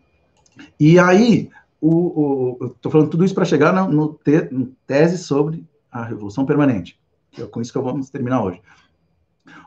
e 0.79 0.99
aí, 0.99 1.51
estou 1.81 2.91
falando 2.91 3.11
tudo 3.11 3.25
isso 3.25 3.35
para 3.35 3.45
chegar 3.45 3.73
no, 3.73 3.89
no, 3.93 4.15
te, 4.15 4.49
tese 4.87 5.19
sobre 5.19 5.65
a 5.91 6.03
Revolução 6.05 6.47
Permanente, 6.47 6.99
é 7.39 7.45
com 7.45 7.61
isso 7.61 7.73
que 7.73 7.79
vamos 7.79 8.11
terminar 8.11 8.43
hoje. 8.43 8.61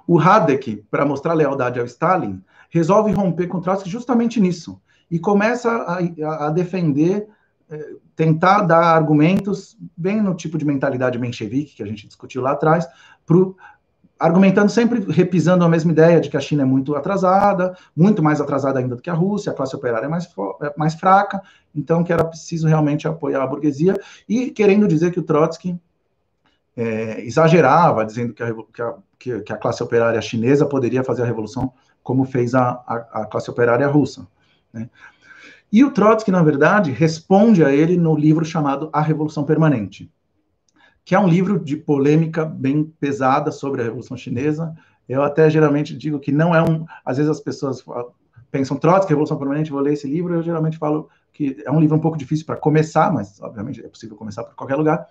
O 0.05 0.19
Hadek, 0.19 0.85
para 0.89 1.05
mostrar 1.05 1.33
lealdade 1.33 1.79
ao 1.79 1.85
Stalin, 1.85 2.41
resolve 2.69 3.11
romper 3.11 3.47
com 3.47 3.61
Trotsky 3.61 3.89
justamente 3.89 4.39
nisso, 4.39 4.81
e 5.09 5.19
começa 5.19 5.69
a, 5.69 6.47
a 6.47 6.49
defender, 6.49 7.27
é, 7.69 7.93
tentar 8.15 8.61
dar 8.63 8.95
argumentos, 8.95 9.77
bem 9.95 10.21
no 10.21 10.35
tipo 10.35 10.57
de 10.57 10.65
mentalidade 10.65 11.19
menchevique 11.19 11.75
que 11.75 11.83
a 11.83 11.85
gente 11.85 12.07
discutiu 12.07 12.41
lá 12.41 12.51
atrás, 12.51 12.87
para 13.25 13.37
argumentando 14.19 14.71
sempre, 14.71 14.99
repisando 15.11 15.63
a 15.63 15.69
mesma 15.69 15.91
ideia 15.91 16.19
de 16.19 16.29
que 16.29 16.37
a 16.37 16.39
China 16.39 16.63
é 16.63 16.65
muito 16.65 16.95
atrasada, 16.95 17.77
muito 17.95 18.23
mais 18.23 18.41
atrasada 18.41 18.79
ainda 18.79 18.95
do 18.95 19.01
que 19.01 19.09
a 19.09 19.13
Rússia, 19.13 19.51
a 19.51 19.55
classe 19.55 19.75
operária 19.75 20.07
é 20.07 20.09
mais, 20.09 20.27
é 20.61 20.73
mais 20.75 20.95
fraca, 20.95 21.41
então 21.75 22.03
que 22.03 22.11
era 22.11 22.25
preciso 22.25 22.67
realmente 22.67 23.07
apoiar 23.07 23.43
a 23.43 23.47
burguesia, 23.47 23.95
e 24.27 24.49
querendo 24.49 24.87
dizer 24.87 25.11
que 25.11 25.19
o 25.19 25.23
Trotsky 25.23 25.79
é, 26.75 27.21
exagerava, 27.21 28.05
dizendo 28.05 28.33
que 28.33 28.43
a, 28.43 28.53
que, 28.73 28.81
a, 28.81 29.41
que 29.41 29.53
a, 29.53 29.57
classe 29.57 29.81
operária 29.83 30.21
chinesa 30.21 30.65
poderia 30.65 31.03
fazer 31.03 31.23
a 31.23 31.25
revolução 31.25 31.71
como 32.03 32.23
fez 32.23 32.55
a, 32.55 32.71
a 33.11 33.25
classe 33.25 33.49
operária 33.49 33.87
russa. 33.87 34.27
Né? 34.77 34.89
E 35.71 35.83
o 35.83 35.91
Trotsky, 35.91 36.31
na 36.31 36.43
verdade, 36.43 36.91
responde 36.91 37.63
a 37.63 37.71
ele 37.73 37.97
no 37.97 38.15
livro 38.15 38.45
chamado 38.45 38.89
A 38.93 39.01
Revolução 39.01 39.43
Permanente 39.43 40.09
que 41.07 41.15
é 41.15 41.19
um 41.19 41.29
livro 41.29 41.57
de 41.57 41.77
polêmica 41.77 42.43
bem 42.43 42.83
pesada 42.99 43.49
sobre 43.49 43.79
a 43.79 43.85
Revolução 43.85 44.17
Chinesa. 44.17 44.75
Eu 45.07 45.23
até 45.23 45.49
geralmente 45.49 45.95
digo 45.95 46.19
que 46.19 46.33
não 46.33 46.53
é 46.53 46.61
um. 46.61 46.85
Às 47.05 47.15
vezes 47.15 47.31
as 47.31 47.39
pessoas 47.39 47.81
pensam, 48.51 48.75
Trotsky, 48.75 49.11
Revolução 49.11 49.37
Permanente, 49.37 49.71
vou 49.71 49.79
ler 49.79 49.93
esse 49.93 50.05
livro, 50.05 50.33
eu 50.33 50.43
geralmente 50.43 50.77
falo 50.77 51.09
que 51.31 51.63
é 51.65 51.71
um 51.71 51.79
livro 51.79 51.95
um 51.95 52.01
pouco 52.01 52.17
difícil 52.17 52.45
para 52.45 52.57
começar, 52.57 53.09
mas 53.13 53.39
obviamente 53.39 53.79
é 53.79 53.87
possível 53.87 54.17
começar 54.17 54.43
por 54.43 54.53
qualquer 54.53 54.75
lugar. 54.75 55.07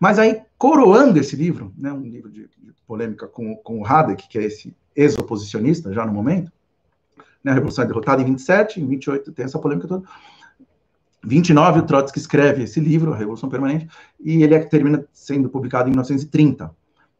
Mas 0.00 0.18
aí, 0.18 0.40
coroando 0.56 1.18
esse 1.18 1.36
livro, 1.36 1.70
né, 1.76 1.92
um 1.92 2.00
livro 2.00 2.30
de, 2.30 2.48
de 2.48 2.72
polêmica 2.86 3.28
com, 3.28 3.56
com 3.56 3.80
o 3.80 3.86
Hadek, 3.86 4.26
que 4.26 4.38
é 4.38 4.44
esse 4.44 4.74
ex-oposicionista 4.96 5.92
já 5.92 6.06
no 6.06 6.14
momento, 6.14 6.50
né, 7.42 7.52
a 7.52 7.54
Revolução 7.54 7.84
é 7.84 7.86
derrotada 7.86 8.22
em 8.22 8.24
27, 8.24 8.80
em 8.80 8.86
28 8.86 9.32
tem 9.32 9.44
essa 9.44 9.58
polêmica 9.58 9.88
toda. 9.88 10.04
29, 11.24 11.80
o 11.80 11.82
Trotsky 11.82 12.18
escreve 12.18 12.62
esse 12.62 12.80
livro, 12.80 13.12
A 13.12 13.16
Revolução 13.16 13.48
Permanente, 13.48 13.88
e 14.20 14.42
ele 14.42 14.54
é, 14.54 14.60
termina 14.60 15.04
sendo 15.12 15.48
publicado 15.48 15.88
em 15.88 15.90
1930. 15.90 16.70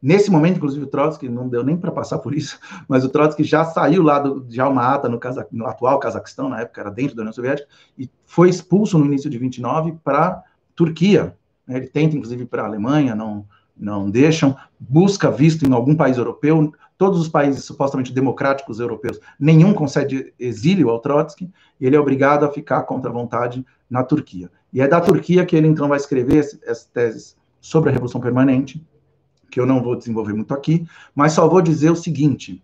Nesse 0.01 0.31
momento, 0.31 0.55
inclusive, 0.55 0.85
o 0.85 0.87
Trotsky, 0.87 1.27
não 1.27 1.49
deu 1.49 1.61
nem 1.61 1.75
para 1.75 1.91
passar 1.91 2.19
por 2.19 2.33
isso, 2.33 2.57
mas 2.87 3.03
o 3.03 3.09
Trotsky 3.09 3.43
já 3.43 3.65
saiu 3.65 4.01
lá 4.01 4.19
do, 4.19 4.41
de 4.41 4.59
Alma-Ata, 4.61 5.09
no, 5.09 5.19
no, 5.51 5.67
atual 5.67 5.99
Cazaquistão, 5.99 6.49
na 6.49 6.61
época 6.61 6.81
era 6.81 6.89
dentro 6.89 7.15
da 7.15 7.21
União 7.21 7.33
Soviética, 7.33 7.67
e 7.97 8.09
foi 8.25 8.49
expulso 8.49 8.97
no 8.97 9.05
início 9.05 9.29
de 9.29 9.37
29 9.37 9.97
para 10.03 10.41
Turquia. 10.75 11.35
Ele 11.67 11.87
tenta, 11.87 12.15
inclusive, 12.15 12.45
para 12.45 12.63
a 12.63 12.65
Alemanha, 12.65 13.13
não, 13.13 13.45
não 13.77 14.09
deixam, 14.09 14.55
busca 14.79 15.29
visto 15.29 15.65
em 15.65 15.73
algum 15.73 15.95
país 15.95 16.17
europeu, 16.17 16.73
todos 16.99 17.17
os 17.17 17.29
países 17.29 17.63
supostamente 17.63 18.11
democráticos 18.11 18.81
europeus, 18.81 19.21
nenhum 19.39 19.73
concede 19.73 20.33
exílio 20.37 20.89
ao 20.89 20.99
Trotsky, 20.99 21.49
e 21.79 21.85
ele 21.85 21.95
é 21.95 21.99
obrigado 21.99 22.43
a 22.43 22.51
ficar 22.51 22.83
contra 22.83 23.09
a 23.09 23.13
vontade 23.13 23.65
na 23.89 24.03
Turquia. 24.03 24.51
E 24.73 24.81
é 24.81 24.87
da 24.87 24.99
Turquia 24.99 25.45
que 25.45 25.55
ele, 25.55 25.69
então, 25.69 25.87
vai 25.87 25.97
escrever 25.97 26.39
essas 26.39 26.83
teses 26.83 27.37
sobre 27.61 27.89
a 27.89 27.93
Revolução 27.93 28.19
Permanente, 28.19 28.85
que 29.49 29.61
eu 29.61 29.65
não 29.65 29.81
vou 29.81 29.95
desenvolver 29.95 30.33
muito 30.33 30.53
aqui, 30.53 30.85
mas 31.15 31.31
só 31.31 31.47
vou 31.47 31.61
dizer 31.61 31.89
o 31.89 31.95
seguinte: 31.95 32.61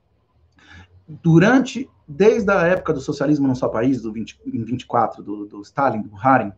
durante, 1.08 1.90
desde 2.06 2.52
a 2.52 2.68
época 2.68 2.92
do 2.92 3.00
socialismo 3.00 3.48
no 3.48 3.56
seu 3.56 3.70
país, 3.70 4.02
do 4.02 4.12
20, 4.12 4.38
em 4.48 4.64
24, 4.66 5.24
do, 5.24 5.46
do 5.46 5.62
Stalin, 5.62 6.02
do 6.02 6.12
Haring, 6.22 6.52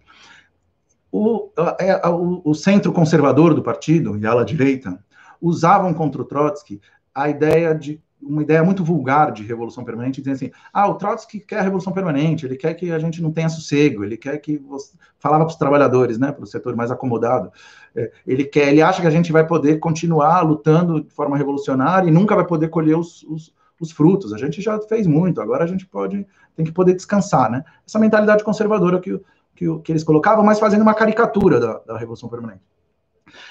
o, 1.12 1.52
é, 1.80 2.08
o, 2.08 2.42
o, 2.44 2.56
centro 2.56 2.92
conservador 2.92 3.54
do 3.54 3.62
partido 3.62 4.18
e 4.18 4.26
a 4.26 4.32
ala 4.32 4.44
direita 4.44 5.00
usavam 5.40 5.94
contra 5.94 6.22
o 6.22 6.26
Trotsky 6.26 6.82
a 7.18 7.30
ideia 7.30 7.74
de 7.74 8.00
uma 8.22 8.44
ideia 8.44 8.64
muito 8.64 8.84
vulgar 8.84 9.32
de 9.32 9.44
revolução 9.44 9.84
permanente, 9.84 10.22
dizendo 10.22 10.36
assim: 10.36 10.52
ah, 10.72 10.88
o 10.88 10.96
Trotsky 10.96 11.40
quer 11.40 11.60
a 11.60 11.62
revolução 11.64 11.92
permanente, 11.92 12.46
ele 12.46 12.56
quer 12.56 12.76
que 12.76 12.92
a 12.92 13.00
gente 13.00 13.22
não 13.22 13.32
tenha 13.32 13.50
sossego, 13.50 14.04
ele 14.04 14.18
quer 14.18 14.38
que 14.38 14.58
você 14.58 14.94
falava 15.18 15.44
para 15.46 15.52
os 15.52 15.58
trabalhadores, 15.58 16.20
né, 16.20 16.32
para 16.32 16.44
o 16.44 16.48
setor 16.48 16.76
mais 16.76 16.92
acomodado, 16.92 17.52
é, 17.96 18.12
ele 18.26 18.44
quer, 18.44 18.70
ele 18.70 18.82
acha 18.82 19.02
que 19.02 19.08
a 19.08 19.12
gente 19.12 19.32
vai 19.32 19.46
poder 19.46 19.80
continuar 19.80 20.42
lutando 20.42 21.02
de 21.02 21.10
forma 21.10 21.38
revolucionária 21.38 22.08
e 22.08 22.12
nunca 22.12 22.36
vai 22.36 22.46
poder 22.46 22.70
colher 22.70 22.96
os, 22.96 23.24
os, 23.24 23.54
os 23.80 23.92
frutos. 23.92 24.32
A 24.32 24.38
gente 24.38 24.62
já 24.62 24.80
fez 24.82 25.08
muito, 25.08 25.42
agora 25.42 25.64
a 25.64 25.68
gente 25.68 25.86
pode 25.86 26.26
tem 26.56 26.66
que 26.66 26.72
poder 26.72 26.94
descansar, 26.96 27.52
né? 27.52 27.64
Essa 27.86 28.00
mentalidade 28.00 28.44
conservadora 28.44 29.00
que, 29.00 29.20
que, 29.56 29.80
que 29.80 29.92
eles 29.92 30.04
colocavam, 30.04 30.44
mas 30.44 30.60
fazendo 30.60 30.82
uma 30.82 30.94
caricatura 30.94 31.60
da, 31.60 31.80
da 31.80 31.98
revolução 31.98 32.30
permanente. 32.30 32.64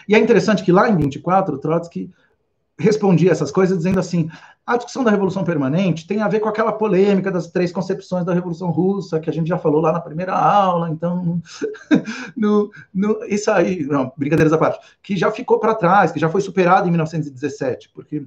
E 0.09 0.15
é 0.15 0.19
interessante 0.19 0.65
que 0.65 0.73
lá 0.73 0.89
em 0.89 0.97
24, 0.97 1.55
o 1.55 1.59
Trotsky 1.59 2.11
respondia 2.79 3.31
essas 3.31 3.51
coisas 3.51 3.79
dizendo 3.79 3.99
assim: 3.99 4.29
a 4.67 4.77
discussão 4.77 5.03
da 5.03 5.11
Revolução 5.11 5.45
Permanente 5.45 6.07
tem 6.07 6.21
a 6.21 6.29
ver 6.29 6.41
com 6.41 6.49
aquela 6.49 6.73
polêmica 6.73 7.31
das 7.31 7.47
três 7.49 7.73
concepções 7.73 8.25
da 8.25 8.35
Revolução 8.35 8.71
Russa, 8.71 9.21
que 9.21 9.31
a 9.31 9.33
gente 9.33 9.49
já 9.49 9.59
falou 9.59 9.81
lá 9.81 9.93
na 9.93 10.01
primeira 10.01 10.35
aula, 10.35 10.91
então, 10.91 11.41
no, 12.37 12.71
no, 12.93 13.25
isso 13.25 13.51
aí, 13.51 13.85
não, 13.87 14.13
brincadeiras 14.17 14.53
à 14.53 14.59
parte, 14.59 14.79
que 15.03 15.17
já 15.17 15.31
ficou 15.31 15.59
para 15.59 15.75
trás, 15.75 16.13
que 16.13 16.21
já 16.21 16.29
foi 16.29 16.41
superado 16.41 16.87
em 16.87 16.91
1917, 16.91 17.91
porque 17.95 18.25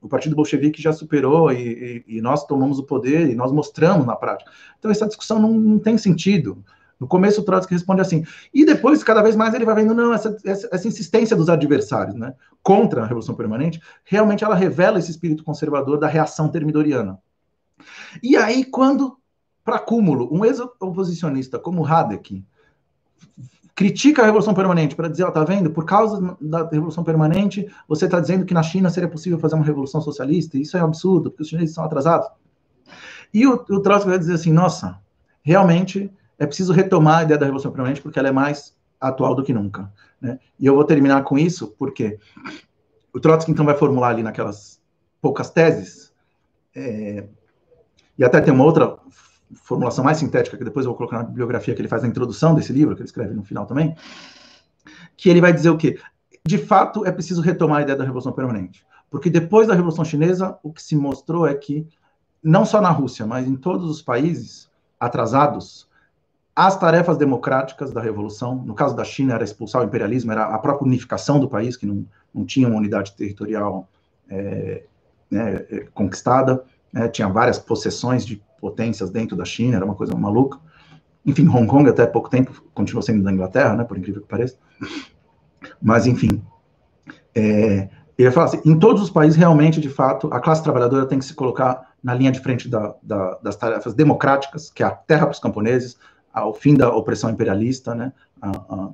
o 0.00 0.08
Partido 0.08 0.34
Bolchevique 0.34 0.80
já 0.80 0.92
superou 0.92 1.52
e, 1.52 2.04
e, 2.08 2.16
e, 2.16 2.20
nós 2.22 2.46
tomamos 2.46 2.78
o 2.78 2.84
poder 2.84 3.28
e 3.28 3.34
nós 3.34 3.52
mostramos 3.52 4.06
na 4.06 4.16
prática. 4.16 4.50
Então, 4.78 4.90
essa 4.90 5.06
discussão 5.06 5.38
não, 5.38 5.52
não 5.52 5.78
tem 5.78 5.98
sentido. 5.98 6.64
No 7.00 7.08
começo, 7.08 7.40
o 7.40 7.44
Trotsky 7.44 7.72
responde 7.72 8.02
assim. 8.02 8.24
E 8.52 8.66
depois, 8.66 9.02
cada 9.02 9.22
vez 9.22 9.34
mais, 9.34 9.54
ele 9.54 9.64
vai 9.64 9.74
vendo, 9.74 9.94
não, 9.94 10.12
essa, 10.12 10.36
essa, 10.44 10.68
essa, 10.70 10.86
insistência 10.86 11.34
dos 11.34 11.48
adversários 11.48 12.14
né, 12.14 12.34
contra 12.62 13.00
a 13.00 13.04
Revolução 13.04 13.34
Permanente, 13.34 13.80
realmente 14.04 14.44
ela 14.44 14.54
revela 14.54 14.98
esse 14.98 15.10
espírito 15.10 15.42
conservador 15.42 15.98
da 15.98 16.06
reação 16.06 16.50
termidoriana. 16.50 17.18
E 18.22 18.36
aí, 18.36 18.64
quando, 18.64 19.16
para 19.64 19.78
cúmulo, 19.78 20.28
um 20.30 20.44
ex-oposicionista 20.44 21.58
como 21.58 21.86
Hadek 21.86 22.44
critica 23.74 24.20
a 24.20 24.26
Revolução 24.26 24.52
Permanente 24.52 24.94
para 24.94 25.08
dizer, 25.08 25.24
ó, 25.24 25.30
tá 25.30 25.42
vendo, 25.42 25.70
por 25.70 25.86
causa 25.86 26.36
da 26.38 26.68
Revolução 26.68 27.02
Permanente, 27.02 27.66
você 27.88 28.04
está 28.04 28.20
dizendo 28.20 28.44
que 28.44 28.52
na 28.52 28.62
China 28.62 28.90
seria 28.90 29.08
possível 29.08 29.38
fazer 29.38 29.54
uma 29.54 29.64
revolução 29.64 30.02
socialista, 30.02 30.58
isso 30.58 30.76
é 30.76 30.82
um 30.82 30.84
absurdo, 30.84 31.30
porque 31.30 31.44
os 31.44 31.48
chineses 31.48 31.74
são 31.74 31.82
atrasados. 31.82 32.28
E 33.32 33.46
o, 33.46 33.54
o 33.54 33.80
Trotsky 33.80 34.10
vai 34.10 34.18
dizer 34.18 34.34
assim, 34.34 34.52
nossa, 34.52 35.00
realmente 35.42 36.12
é 36.40 36.46
preciso 36.46 36.72
retomar 36.72 37.18
a 37.18 37.22
ideia 37.22 37.38
da 37.38 37.44
Revolução 37.44 37.70
Permanente 37.70 38.00
porque 38.00 38.18
ela 38.18 38.28
é 38.28 38.32
mais 38.32 38.74
atual 38.98 39.34
do 39.34 39.44
que 39.44 39.52
nunca. 39.52 39.92
Né? 40.20 40.40
E 40.58 40.66
eu 40.66 40.74
vou 40.74 40.84
terminar 40.84 41.22
com 41.22 41.38
isso 41.38 41.68
porque 41.78 42.18
o 43.12 43.20
Trotsky 43.20 43.52
então 43.52 43.64
vai 43.64 43.76
formular 43.76 44.08
ali 44.08 44.22
naquelas 44.22 44.80
poucas 45.20 45.50
teses, 45.50 46.12
é, 46.74 47.26
e 48.18 48.24
até 48.24 48.40
tem 48.40 48.54
uma 48.54 48.64
outra 48.64 48.96
formulação 49.52 50.04
mais 50.04 50.16
sintética 50.16 50.56
que 50.56 50.64
depois 50.64 50.86
eu 50.86 50.92
vou 50.92 50.96
colocar 50.96 51.18
na 51.18 51.24
bibliografia 51.24 51.74
que 51.74 51.80
ele 51.80 51.88
faz 51.88 52.02
na 52.02 52.08
introdução 52.08 52.54
desse 52.54 52.72
livro, 52.72 52.94
que 52.94 53.02
ele 53.02 53.08
escreve 53.08 53.34
no 53.34 53.42
final 53.42 53.66
também, 53.66 53.94
que 55.16 55.28
ele 55.28 55.40
vai 55.40 55.52
dizer 55.52 55.68
o 55.68 55.76
quê? 55.76 55.98
De 56.46 56.56
fato, 56.56 57.04
é 57.04 57.12
preciso 57.12 57.42
retomar 57.42 57.78
a 57.78 57.82
ideia 57.82 57.98
da 57.98 58.04
Revolução 58.04 58.32
Permanente. 58.32 58.86
Porque 59.10 59.28
depois 59.28 59.66
da 59.66 59.74
Revolução 59.74 60.04
Chinesa, 60.04 60.56
o 60.62 60.72
que 60.72 60.82
se 60.82 60.96
mostrou 60.96 61.46
é 61.46 61.54
que, 61.54 61.86
não 62.42 62.64
só 62.64 62.80
na 62.80 62.90
Rússia, 62.90 63.26
mas 63.26 63.46
em 63.46 63.56
todos 63.56 63.90
os 63.90 64.00
países 64.00 64.70
atrasados, 64.98 65.89
as 66.54 66.78
tarefas 66.78 67.16
democráticas 67.16 67.92
da 67.92 68.00
revolução, 68.00 68.54
no 68.54 68.74
caso 68.74 68.94
da 68.94 69.04
China 69.04 69.34
era 69.34 69.44
expulsar 69.44 69.82
o 69.82 69.84
imperialismo, 69.84 70.32
era 70.32 70.44
a 70.44 70.58
própria 70.58 70.86
unificação 70.86 71.38
do 71.38 71.48
país, 71.48 71.76
que 71.76 71.86
não, 71.86 72.04
não 72.34 72.44
tinha 72.44 72.68
uma 72.68 72.76
unidade 72.76 73.12
territorial 73.12 73.88
é, 74.28 74.82
né, 75.30 75.66
é, 75.70 75.86
conquistada, 75.94 76.62
né, 76.92 77.08
tinha 77.08 77.28
várias 77.28 77.58
possessões 77.58 78.26
de 78.26 78.42
potências 78.60 79.10
dentro 79.10 79.36
da 79.36 79.44
China, 79.44 79.76
era 79.76 79.84
uma 79.84 79.94
coisa 79.94 80.14
maluca. 80.14 80.58
Enfim, 81.24 81.46
Hong 81.48 81.66
Kong 81.66 81.88
até 81.88 82.06
pouco 82.06 82.28
tempo 82.28 82.64
continuou 82.74 83.02
sendo 83.02 83.22
da 83.22 83.32
Inglaterra, 83.32 83.74
né, 83.74 83.84
por 83.84 83.96
incrível 83.96 84.22
que 84.22 84.28
pareça. 84.28 84.56
Mas, 85.80 86.06
enfim, 86.06 86.42
é, 87.34 87.88
fala 88.32 88.46
assim, 88.46 88.60
em 88.64 88.78
todos 88.78 89.02
os 89.02 89.10
países, 89.10 89.36
realmente, 89.38 89.80
de 89.80 89.88
fato, 89.88 90.28
a 90.32 90.40
classe 90.40 90.62
trabalhadora 90.62 91.06
tem 91.06 91.18
que 91.18 91.24
se 91.24 91.34
colocar 91.34 91.90
na 92.02 92.14
linha 92.14 92.32
de 92.32 92.40
frente 92.40 92.68
da, 92.68 92.94
da, 93.02 93.38
das 93.42 93.56
tarefas 93.56 93.94
democráticas, 93.94 94.70
que 94.70 94.82
é 94.82 94.86
a 94.86 94.90
terra 94.90 95.26
para 95.26 95.32
os 95.32 95.38
camponeses, 95.38 95.96
ao 96.32 96.54
fim 96.54 96.74
da 96.74 96.94
opressão 96.94 97.30
imperialista, 97.30 97.94
né? 97.94 98.12
A, 98.40 98.50
a, 98.50 98.90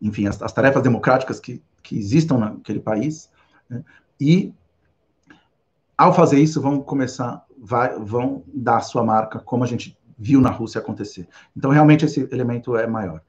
enfim, 0.00 0.26
as, 0.26 0.40
as, 0.42 0.52
tarefas 0.52 0.82
democráticas 0.82 1.40
que, 1.40 1.62
que 1.82 1.96
existam 1.96 2.38
naquele 2.38 2.80
país, 2.80 3.30
né? 3.68 3.82
e 4.20 4.52
ao 5.96 6.14
fazer 6.14 6.38
isso 6.38 6.60
vão 6.60 6.80
começar, 6.80 7.44
vai, 7.58 7.98
vão 7.98 8.42
dar 8.46 8.76
a 8.76 8.82
sua 8.82 9.02
marca, 9.02 9.38
como 9.38 9.64
a 9.64 9.66
gente 9.66 9.96
viu 10.18 10.40
na 10.40 10.50
Rússia 10.50 10.80
acontecer. 10.80 11.28
Então, 11.56 11.70
realmente, 11.70 12.04
esse 12.04 12.28
elemento 12.30 12.76
é 12.76 12.86
maior. 12.86 13.20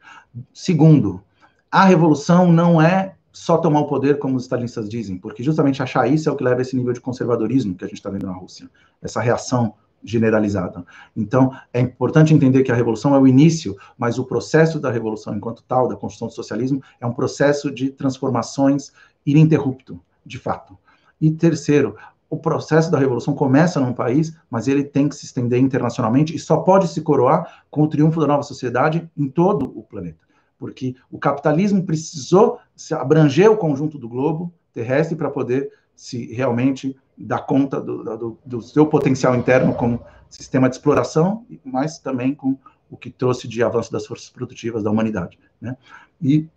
Segundo, 0.53 1.23
a 1.71 1.85
revolução 1.85 2.51
não 2.51 2.81
é 2.81 3.15
só 3.31 3.57
tomar 3.57 3.81
o 3.81 3.87
poder, 3.87 4.17
como 4.19 4.35
os 4.35 4.43
stalinistas 4.43 4.89
dizem, 4.89 5.17
porque 5.17 5.43
justamente 5.43 5.83
achar 5.83 6.07
isso 6.07 6.27
é 6.27 6.31
o 6.31 6.35
que 6.35 6.43
leva 6.43 6.59
a 6.59 6.61
esse 6.61 6.75
nível 6.75 6.91
de 6.91 6.99
conservadorismo 6.99 7.75
que 7.75 7.85
a 7.85 7.87
gente 7.87 7.97
está 7.97 8.09
vendo 8.09 8.25
na 8.25 8.33
Rússia, 8.33 8.69
essa 9.01 9.21
reação 9.21 9.75
generalizada. 10.03 10.85
Então, 11.15 11.51
é 11.73 11.79
importante 11.79 12.33
entender 12.33 12.63
que 12.63 12.71
a 12.71 12.75
revolução 12.75 13.15
é 13.15 13.19
o 13.19 13.27
início, 13.27 13.75
mas 13.97 14.17
o 14.17 14.23
processo 14.23 14.79
da 14.79 14.91
revolução 14.91 15.35
enquanto 15.35 15.63
tal, 15.63 15.87
da 15.87 15.95
construção 15.95 16.27
do 16.27 16.33
socialismo, 16.33 16.81
é 16.99 17.05
um 17.05 17.13
processo 17.13 17.71
de 17.71 17.89
transformações 17.89 18.91
ininterrupto, 19.25 19.99
de 20.25 20.37
fato. 20.37 20.77
E 21.19 21.31
terceiro, 21.31 21.95
o 22.29 22.37
processo 22.37 22.91
da 22.91 22.99
revolução 22.99 23.33
começa 23.33 23.79
num 23.79 23.93
país, 23.93 24.35
mas 24.49 24.67
ele 24.67 24.83
tem 24.83 25.07
que 25.07 25.15
se 25.15 25.25
estender 25.25 25.59
internacionalmente 25.59 26.35
e 26.35 26.39
só 26.39 26.57
pode 26.57 26.87
se 26.87 27.01
coroar 27.01 27.63
com 27.69 27.83
o 27.83 27.87
triunfo 27.87 28.19
da 28.19 28.27
nova 28.27 28.43
sociedade 28.43 29.09
em 29.17 29.27
todo 29.27 29.71
o 29.77 29.81
planeta. 29.81 30.19
Porque 30.59 30.95
o 31.11 31.17
capitalismo 31.17 31.83
precisou 31.83 32.59
se 32.75 32.93
abranger 32.93 33.49
o 33.49 33.57
conjunto 33.57 33.97
do 33.97 34.09
globo 34.09 34.51
terrestre 34.73 35.15
para 35.15 35.29
poder 35.29 35.71
se 35.97 36.31
realmente 36.31 36.95
dar 37.17 37.39
conta 37.39 37.81
do, 37.81 38.03
do, 38.03 38.37
do, 38.45 38.61
seu 38.61 38.85
potencial 38.85 39.35
interno 39.35 39.73
como 39.73 39.99
sistema 40.29 40.69
de 40.69 40.75
exploração, 40.75 41.43
mas 41.65 41.97
também 41.97 42.35
com 42.35 42.55
o 42.89 42.95
que 42.95 43.09
trouxe 43.09 43.47
de 43.47 43.63
avanço 43.63 43.91
das 43.91 44.05
forças 44.05 44.29
produtivas 44.29 44.83
da 44.83 44.91
humanidade. 44.91 45.39
Né? 45.59 45.75
E 46.21 46.47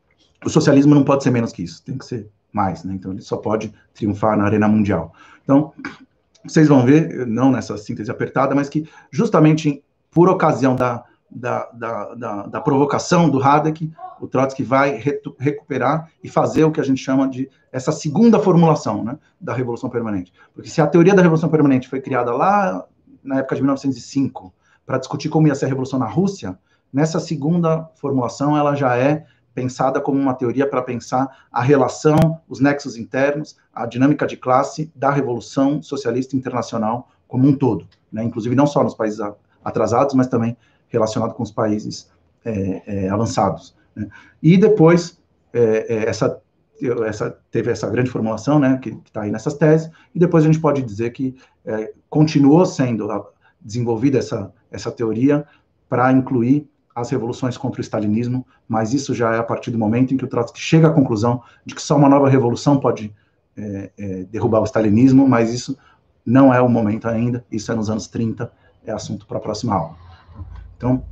o 0.44 0.50
socialismo 0.50 0.94
não 0.94 1.02
pode 1.02 1.24
ser 1.24 1.30
menos 1.30 1.52
que 1.52 1.62
isso, 1.62 1.82
tem 1.82 1.96
que 1.96 2.04
ser 2.04 2.28
mais. 2.52 2.84
Né? 2.84 2.92
Então, 2.94 3.12
ele 3.12 3.22
só 3.22 3.38
pode 3.38 3.72
triunfar 3.94 4.36
na 4.36 4.44
arena 4.44 4.68
mundial. 4.68 5.14
Então, 5.42 5.72
vocês 6.44 6.68
vão 6.68 6.84
ver, 6.84 7.26
não 7.26 7.50
nessa 7.50 7.78
síntese 7.78 8.10
apertada, 8.10 8.54
mas 8.54 8.68
que 8.68 8.86
justamente 9.10 9.82
por 10.10 10.28
ocasião 10.28 10.76
da, 10.76 11.02
da, 11.30 11.70
da, 11.72 12.14
da, 12.14 12.46
da 12.46 12.60
provocação 12.60 13.30
do 13.30 13.42
Hadek, 13.42 13.90
o 14.20 14.28
Trotsky 14.28 14.62
vai 14.62 15.02
recuperar 15.38 16.10
e 16.22 16.28
fazer 16.28 16.64
o 16.64 16.70
que 16.70 16.80
a 16.80 16.84
gente 16.84 17.02
chama 17.02 17.28
de 17.28 17.48
essa 17.72 17.92
segunda 17.92 18.38
formulação 18.38 19.02
né, 19.02 19.18
da 19.40 19.54
Revolução 19.54 19.88
Permanente. 19.88 20.32
Porque 20.54 20.68
se 20.68 20.80
a 20.80 20.86
teoria 20.86 21.14
da 21.14 21.22
Revolução 21.22 21.48
Permanente 21.48 21.88
foi 21.88 22.00
criada 22.00 22.32
lá 22.32 22.84
na 23.22 23.38
época 23.38 23.56
de 23.56 23.62
1905 23.62 24.52
para 24.84 24.98
discutir 24.98 25.28
como 25.28 25.46
ia 25.48 25.54
ser 25.54 25.66
a 25.66 25.68
Revolução 25.68 25.98
na 25.98 26.06
Rússia, 26.06 26.58
Nessa 26.92 27.20
segunda 27.20 27.88
formulação, 27.94 28.56
ela 28.56 28.74
já 28.74 28.96
é 28.96 29.24
pensada 29.54 30.00
como 30.00 30.18
uma 30.18 30.34
teoria 30.34 30.68
para 30.68 30.82
pensar 30.82 31.46
a 31.50 31.62
relação, 31.62 32.40
os 32.48 32.60
nexos 32.60 32.96
internos, 32.96 33.56
a 33.72 33.86
dinâmica 33.86 34.26
de 34.26 34.36
classe 34.36 34.90
da 34.94 35.10
Revolução 35.10 35.82
Socialista 35.82 36.36
Internacional 36.36 37.08
como 37.28 37.46
um 37.46 37.54
todo, 37.54 37.86
né? 38.12 38.24
inclusive 38.24 38.56
não 38.56 38.66
só 38.66 38.82
nos 38.82 38.94
países 38.94 39.20
atrasados, 39.64 40.14
mas 40.14 40.26
também 40.26 40.56
relacionado 40.88 41.34
com 41.34 41.44
os 41.44 41.52
países 41.52 42.10
é, 42.44 42.82
é, 42.86 43.08
avançados. 43.08 43.76
Né? 44.00 44.08
E 44.42 44.56
depois, 44.56 45.20
é, 45.52 45.86
é 45.88 46.08
essa, 46.08 46.40
essa, 47.06 47.38
teve 47.50 47.70
essa 47.70 47.88
grande 47.88 48.10
formulação, 48.10 48.58
né, 48.58 48.78
que 48.80 48.90
está 49.04 49.22
aí 49.22 49.30
nessas 49.30 49.54
teses, 49.54 49.90
e 50.14 50.18
depois 50.18 50.44
a 50.44 50.46
gente 50.46 50.60
pode 50.60 50.82
dizer 50.82 51.10
que 51.10 51.36
é, 51.64 51.92
continuou 52.08 52.64
sendo 52.64 53.08
desenvolvida 53.60 54.18
essa, 54.18 54.52
essa 54.70 54.90
teoria 54.90 55.46
para 55.88 56.12
incluir 56.12 56.68
as 56.94 57.10
revoluções 57.10 57.56
contra 57.56 57.80
o 57.80 57.84
stalinismo, 57.84 58.46
mas 58.68 58.92
isso 58.92 59.14
já 59.14 59.34
é 59.34 59.38
a 59.38 59.42
partir 59.42 59.70
do 59.70 59.78
momento 59.78 60.12
em 60.12 60.16
que 60.16 60.24
o 60.24 60.28
Trotsky 60.28 60.60
chega 60.60 60.88
à 60.88 60.92
conclusão 60.92 61.42
de 61.64 61.74
que 61.74 61.82
só 61.82 61.96
uma 61.96 62.08
nova 62.08 62.28
revolução 62.28 62.78
pode 62.78 63.14
é, 63.56 63.90
é, 63.98 64.24
derrubar 64.24 64.60
o 64.60 64.64
stalinismo, 64.64 65.28
mas 65.28 65.52
isso 65.52 65.76
não 66.24 66.52
é 66.52 66.60
o 66.60 66.68
momento 66.68 67.08
ainda, 67.08 67.44
isso 67.50 67.70
é 67.70 67.74
nos 67.74 67.90
anos 67.90 68.06
30, 68.08 68.50
é 68.84 68.92
assunto 68.92 69.26
para 69.26 69.38
a 69.38 69.40
próxima 69.40 69.74
aula. 69.74 69.96
Então, 70.76 71.04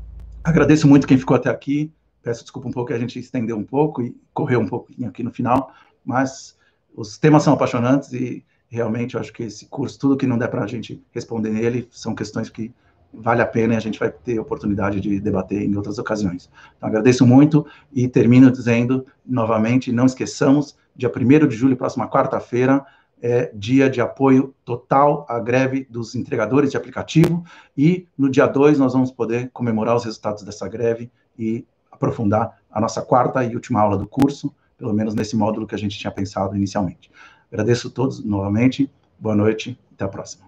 agradeço 0.42 0.88
muito 0.88 1.06
quem 1.06 1.18
ficou 1.18 1.36
até 1.36 1.50
aqui, 1.50 1.92
peço 2.28 2.42
desculpa 2.42 2.68
um 2.68 2.70
pouco 2.70 2.88
que 2.88 2.94
a 2.94 2.98
gente 2.98 3.18
estendeu 3.18 3.56
um 3.56 3.64
pouco 3.64 4.02
e 4.02 4.14
correu 4.34 4.60
um 4.60 4.66
pouquinho 4.66 5.08
aqui 5.08 5.22
no 5.22 5.30
final, 5.30 5.72
mas 6.04 6.58
os 6.94 7.16
temas 7.16 7.42
são 7.42 7.54
apaixonantes 7.54 8.12
e 8.12 8.44
realmente 8.68 9.14
eu 9.14 9.20
acho 9.20 9.32
que 9.32 9.44
esse 9.44 9.64
curso, 9.64 9.98
tudo 9.98 10.14
que 10.14 10.26
não 10.26 10.36
der 10.36 10.48
para 10.48 10.62
a 10.62 10.66
gente 10.66 11.02
responder 11.10 11.48
nele, 11.48 11.88
são 11.90 12.14
questões 12.14 12.50
que 12.50 12.70
vale 13.14 13.40
a 13.40 13.46
pena 13.46 13.72
e 13.72 13.76
a 13.78 13.80
gente 13.80 13.98
vai 13.98 14.10
ter 14.10 14.38
oportunidade 14.38 15.00
de 15.00 15.18
debater 15.18 15.62
em 15.62 15.74
outras 15.74 15.98
ocasiões. 15.98 16.50
Então, 16.76 16.90
agradeço 16.90 17.26
muito 17.26 17.66
e 17.90 18.06
termino 18.06 18.50
dizendo 18.50 19.06
novamente, 19.24 19.90
não 19.90 20.04
esqueçamos, 20.04 20.76
dia 20.94 21.10
1 21.10 21.48
de 21.48 21.56
julho, 21.56 21.78
próxima 21.78 22.10
quarta-feira, 22.10 22.84
é 23.22 23.50
dia 23.54 23.88
de 23.88 24.02
apoio 24.02 24.54
total 24.66 25.24
à 25.30 25.40
greve 25.40 25.86
dos 25.88 26.14
entregadores 26.14 26.70
de 26.70 26.76
aplicativo 26.76 27.42
e 27.74 28.06
no 28.18 28.28
dia 28.28 28.46
2 28.46 28.78
nós 28.78 28.92
vamos 28.92 29.10
poder 29.10 29.48
comemorar 29.50 29.96
os 29.96 30.04
resultados 30.04 30.42
dessa 30.42 30.68
greve 30.68 31.10
e 31.38 31.64
aprofundar 31.98 32.58
a 32.70 32.80
nossa 32.80 33.02
quarta 33.02 33.44
e 33.44 33.54
última 33.54 33.80
aula 33.80 33.98
do 33.98 34.06
curso, 34.06 34.54
pelo 34.76 34.94
menos 34.94 35.14
nesse 35.14 35.36
módulo 35.36 35.66
que 35.66 35.74
a 35.74 35.78
gente 35.78 35.98
tinha 35.98 36.10
pensado 36.10 36.56
inicialmente. 36.56 37.10
Agradeço 37.52 37.88
a 37.88 37.90
todos 37.90 38.24
novamente, 38.24 38.90
boa 39.18 39.34
noite, 39.34 39.78
até 39.92 40.04
a 40.04 40.08
próxima. 40.08 40.47